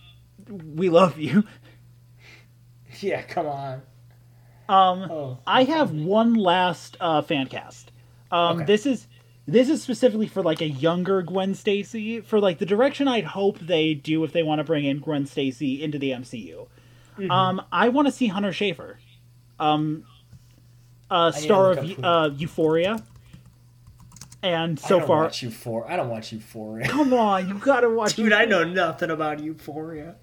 we 0.49 0.89
love 0.89 1.19
you. 1.19 1.45
Yeah, 3.03 3.23
come 3.23 3.47
on. 3.47 3.83
Um, 4.69 5.11
Oh, 5.11 5.39
I 5.47 5.65
have 5.65 5.93
one 5.93 6.35
last 6.35 6.97
uh, 7.01 7.23
fan 7.23 7.47
cast. 7.47 7.91
Um, 8.31 8.59
Okay. 8.59 8.67
This 8.67 8.87
is 8.87 9.07
this 9.47 9.71
is 9.71 9.83
specifically 9.83 10.27
for 10.27 10.43
like 10.43 10.61
a 10.61 10.69
younger 10.69 11.23
Gwen 11.23 11.55
Stacy 11.55 12.21
for 12.21 12.39
like 12.39 12.59
the 12.59 12.67
direction 12.67 13.09
I'd 13.09 13.25
hope 13.25 13.59
they 13.59 13.95
do 13.95 14.23
if 14.25 14.33
they 14.33 14.43
want 14.43 14.59
to 14.59 14.65
bring 14.65 14.85
in 14.85 15.01
Gwen 15.01 15.25
Stacy 15.25 15.83
into 15.83 15.99
the 15.99 16.11
MCU. 16.11 16.67
Mm-hmm. 17.19 17.31
Um, 17.31 17.63
I 17.73 17.89
want 17.89 18.07
to 18.09 18.13
see 18.13 18.27
Hunter 18.27 18.51
Schafer, 18.51 18.97
um, 19.59 20.05
uh, 21.11 21.31
star 21.33 21.73
of 21.73 22.05
uh, 22.05 22.31
Euphoria, 22.37 23.03
and 24.43 24.79
I 24.85 24.87
so 24.89 24.99
don't 24.99 25.09
far, 25.09 25.23
watch 25.25 25.43
Euphoria. 25.43 25.93
I 25.95 25.97
don't 25.97 26.11
watch 26.11 26.31
Euphoria. 26.33 26.87
come 26.87 27.15
on, 27.15 27.49
you 27.49 27.55
gotta 27.55 27.89
watch. 27.89 28.15
Dude, 28.17 28.33
I 28.35 28.45
know 28.45 28.65
nothing 28.65 29.11
about 29.11 29.41
Euphoria. 29.41 30.17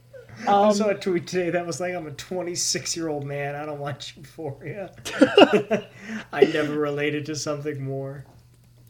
I 0.48 0.68
Um, 0.68 0.74
saw 0.74 0.90
a 0.90 0.96
tweet 0.96 1.28
today 1.28 1.50
that 1.52 1.66
was 1.66 1.80
like, 1.80 1.94
"I'm 1.94 2.08
a 2.08 2.12
26 2.12 2.96
year 2.98 3.08
old 3.10 3.26
man. 3.26 3.56
I 3.56 3.66
don't 3.66 3.80
watch 3.80 4.16
Euphoria." 4.18 4.92
I 6.34 6.42
never 6.42 6.78
related 6.78 7.26
to 7.28 7.36
something 7.36 7.84
more. 7.84 8.26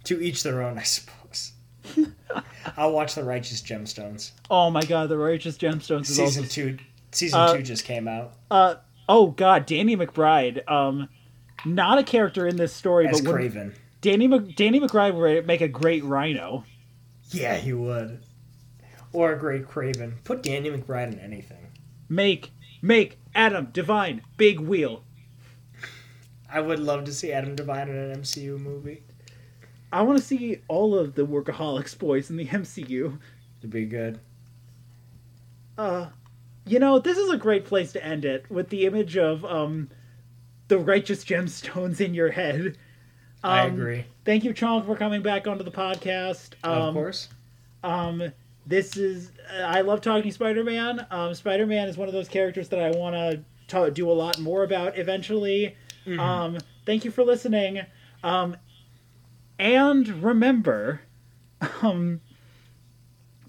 To 0.05 0.21
each 0.21 0.43
their 0.43 0.61
own, 0.61 0.77
I 0.77 0.83
suppose. 0.83 1.53
I'll 2.77 2.91
watch 2.91 3.15
The 3.15 3.23
Righteous 3.23 3.61
Gemstones. 3.61 4.31
oh 4.49 4.69
my 4.69 4.81
god, 4.81 5.09
the 5.09 5.17
Righteous 5.17 5.57
Gemstones 5.57 6.01
is 6.01 6.15
Season 6.15 6.43
also. 6.43 6.53
two. 6.53 6.77
Season 7.11 7.39
Uh, 7.39 7.53
two 7.55 7.63
just 7.63 7.85
came 7.85 8.07
out 8.07 8.33
Uh, 8.51 8.75
oh 9.07 9.27
god, 9.27 9.65
Danny 9.65 9.95
McBride. 9.95 10.69
Um, 10.69 11.09
not 11.65 11.97
a 11.97 12.03
character 12.03 12.45
in 12.47 12.57
this 12.57 12.73
story, 12.73 13.07
as 13.07 13.21
but 13.21 13.33
Kraven. 13.33 13.73
Danny 14.01 14.27
Mc, 14.27 14.55
Danny 14.55 14.79
McBride 14.79 15.15
would 15.15 15.47
make 15.47 15.61
a 15.61 15.67
great 15.67 16.03
Rhino. 16.03 16.63
Yeah, 17.31 17.55
he 17.57 17.73
would. 17.73 18.21
Or 19.15 19.31
a 19.33 19.39
great 19.39 19.65
Kraven. 19.67 20.13
Put 20.25 20.43
Danny 20.43 20.69
McBride 20.69 21.13
in 21.13 21.19
anything. 21.19 21.67
Make 22.09 22.51
make 22.81 23.17
Adam 23.33 23.69
Devine 23.71 24.21
big 24.37 24.59
wheel. 24.59 25.03
I 26.51 26.59
would 26.59 26.79
love 26.79 27.05
to 27.05 27.13
see 27.13 27.31
Adam 27.31 27.55
Devine 27.55 27.89
in 27.89 27.95
an 27.95 28.21
MCU 28.21 28.59
movie. 28.59 29.03
I 29.91 30.01
want 30.01 30.19
to 30.19 30.23
see 30.23 30.59
all 30.67 30.97
of 30.97 31.15
the 31.15 31.25
Workaholics 31.25 31.97
boys 31.97 32.29
in 32.29 32.35
the 32.35 32.45
MCU. 32.61 33.17
It'd 33.59 33.69
be 33.71 33.85
good. 33.85 34.19
Uh, 35.77 36.07
you 36.65 36.79
know, 36.79 36.99
this 36.99 37.17
is 37.17 37.29
a 37.31 37.37
great 37.37 37.65
place 37.65 37.91
to 37.93 38.05
end 38.05 38.25
it 38.25 38.45
with 38.49 38.69
the 38.69 38.85
image 38.85 39.17
of 39.17 39.43
um, 39.45 39.89
the 40.67 40.77
righteous 40.77 41.23
gemstones 41.23 42.01
in 42.01 42.13
your 42.13 42.31
head. 42.31 42.77
I 43.43 43.61
Um, 43.67 43.73
agree. 43.73 44.05
Thank 44.25 44.43
you, 44.43 44.53
Chong, 44.53 44.83
for 44.85 44.95
coming 44.95 45.21
back 45.21 45.47
onto 45.47 45.63
the 45.63 45.71
podcast. 45.71 46.53
Um, 46.63 46.81
of 46.81 46.93
course. 46.93 47.29
Um, 47.83 48.31
this 48.65 48.97
is 48.97 49.31
I 49.63 49.81
love 49.81 50.01
talking 50.01 50.31
Spider-Man. 50.31 51.07
Um, 51.11 51.33
Spider-Man 51.33 51.87
is 51.87 51.97
one 51.97 52.07
of 52.07 52.13
those 52.13 52.27
characters 52.27 52.69
that 52.69 52.79
I 52.79 52.91
want 52.91 53.43
to 53.67 53.91
do 53.91 54.09
a 54.09 54.13
lot 54.13 54.39
more 54.39 54.63
about 54.63 54.97
eventually. 54.97 55.75
Mm-hmm. 56.05 56.19
Um, 56.19 56.57
thank 56.85 57.05
you 57.05 57.11
for 57.11 57.23
listening. 57.23 57.81
Um, 58.23 58.57
and 59.59 60.23
remember, 60.23 61.01
um, 61.81 62.21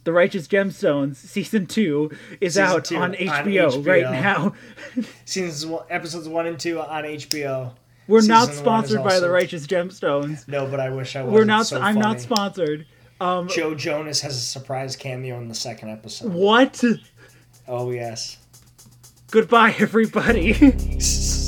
The 0.05 0.13
Righteous 0.13 0.47
Gemstones 0.47 1.17
season 1.17 1.67
two 1.67 2.11
is 2.41 2.55
Season 2.55 2.65
out 2.65 2.85
two 2.85 2.97
on 2.97 3.03
on 3.03 3.15
HBO, 3.15 3.87
right 3.87 4.03
now. 4.03 4.55
Seasons 5.25 5.67
one, 5.67 5.85
episodes 5.91 6.29
one 6.29 6.47
and 6.47 6.59
two 6.59 6.81
on 6.81 7.05
HBO. 7.05 7.73
We're 8.09 8.23
not 8.23 8.43
Season 8.49 8.53
is 8.53 8.59
sponsored 8.59 8.99
by 8.99 9.15
also- 9.15 9.21
The 9.23 9.31
Righteous 9.31 9.67
Gemstones. 9.67 10.47
No, 10.47 10.67
but 10.67 10.79
I 10.79 10.91
wish 10.91 11.17
I 11.17 11.23
was. 11.23 11.33
We're 11.33 11.45
not. 11.45 11.67
So 11.67 11.81
I'm 11.81 11.99
not 11.99 12.21
sponsored. 12.21 12.87
Um, 13.21 13.49
Joe 13.49 13.75
Jonas 13.75 14.21
has 14.21 14.37
a 14.37 14.41
surprise 14.41 14.97
cameo 14.97 15.39
in 15.39 15.49
the 15.49 15.55
second 15.55 15.91
episode. 15.91 16.33
what? 16.33 16.83
Oh 17.67 17.91
yes. 17.91 18.39
Goodbye, 19.31 19.75
everybody. 19.79 20.53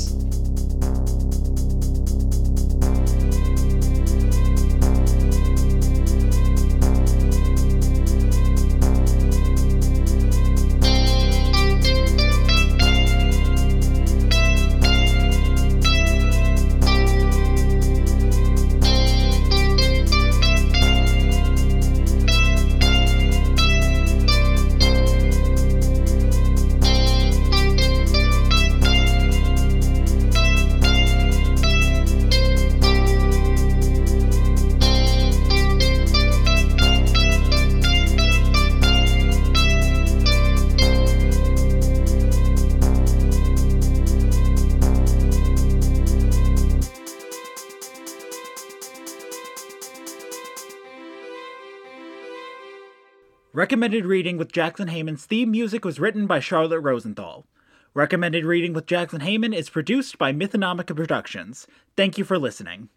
Recommended 53.89 54.07
Reading 54.07 54.37
with 54.37 54.51
Jackson 54.51 54.87
Heyman's 54.87 55.25
theme 55.25 55.49
music 55.49 55.83
was 55.83 55.99
written 55.99 56.27
by 56.27 56.39
Charlotte 56.39 56.81
Rosenthal. 56.81 57.47
Recommended 57.95 58.45
Reading 58.45 58.71
with 58.71 58.85
Jackson 58.85 59.19
Heyman 59.19 59.51
is 59.51 59.71
produced 59.71 60.19
by 60.19 60.31
Mythonomica 60.31 60.95
Productions. 60.95 61.65
Thank 61.97 62.19
you 62.19 62.23
for 62.23 62.37
listening. 62.37 62.87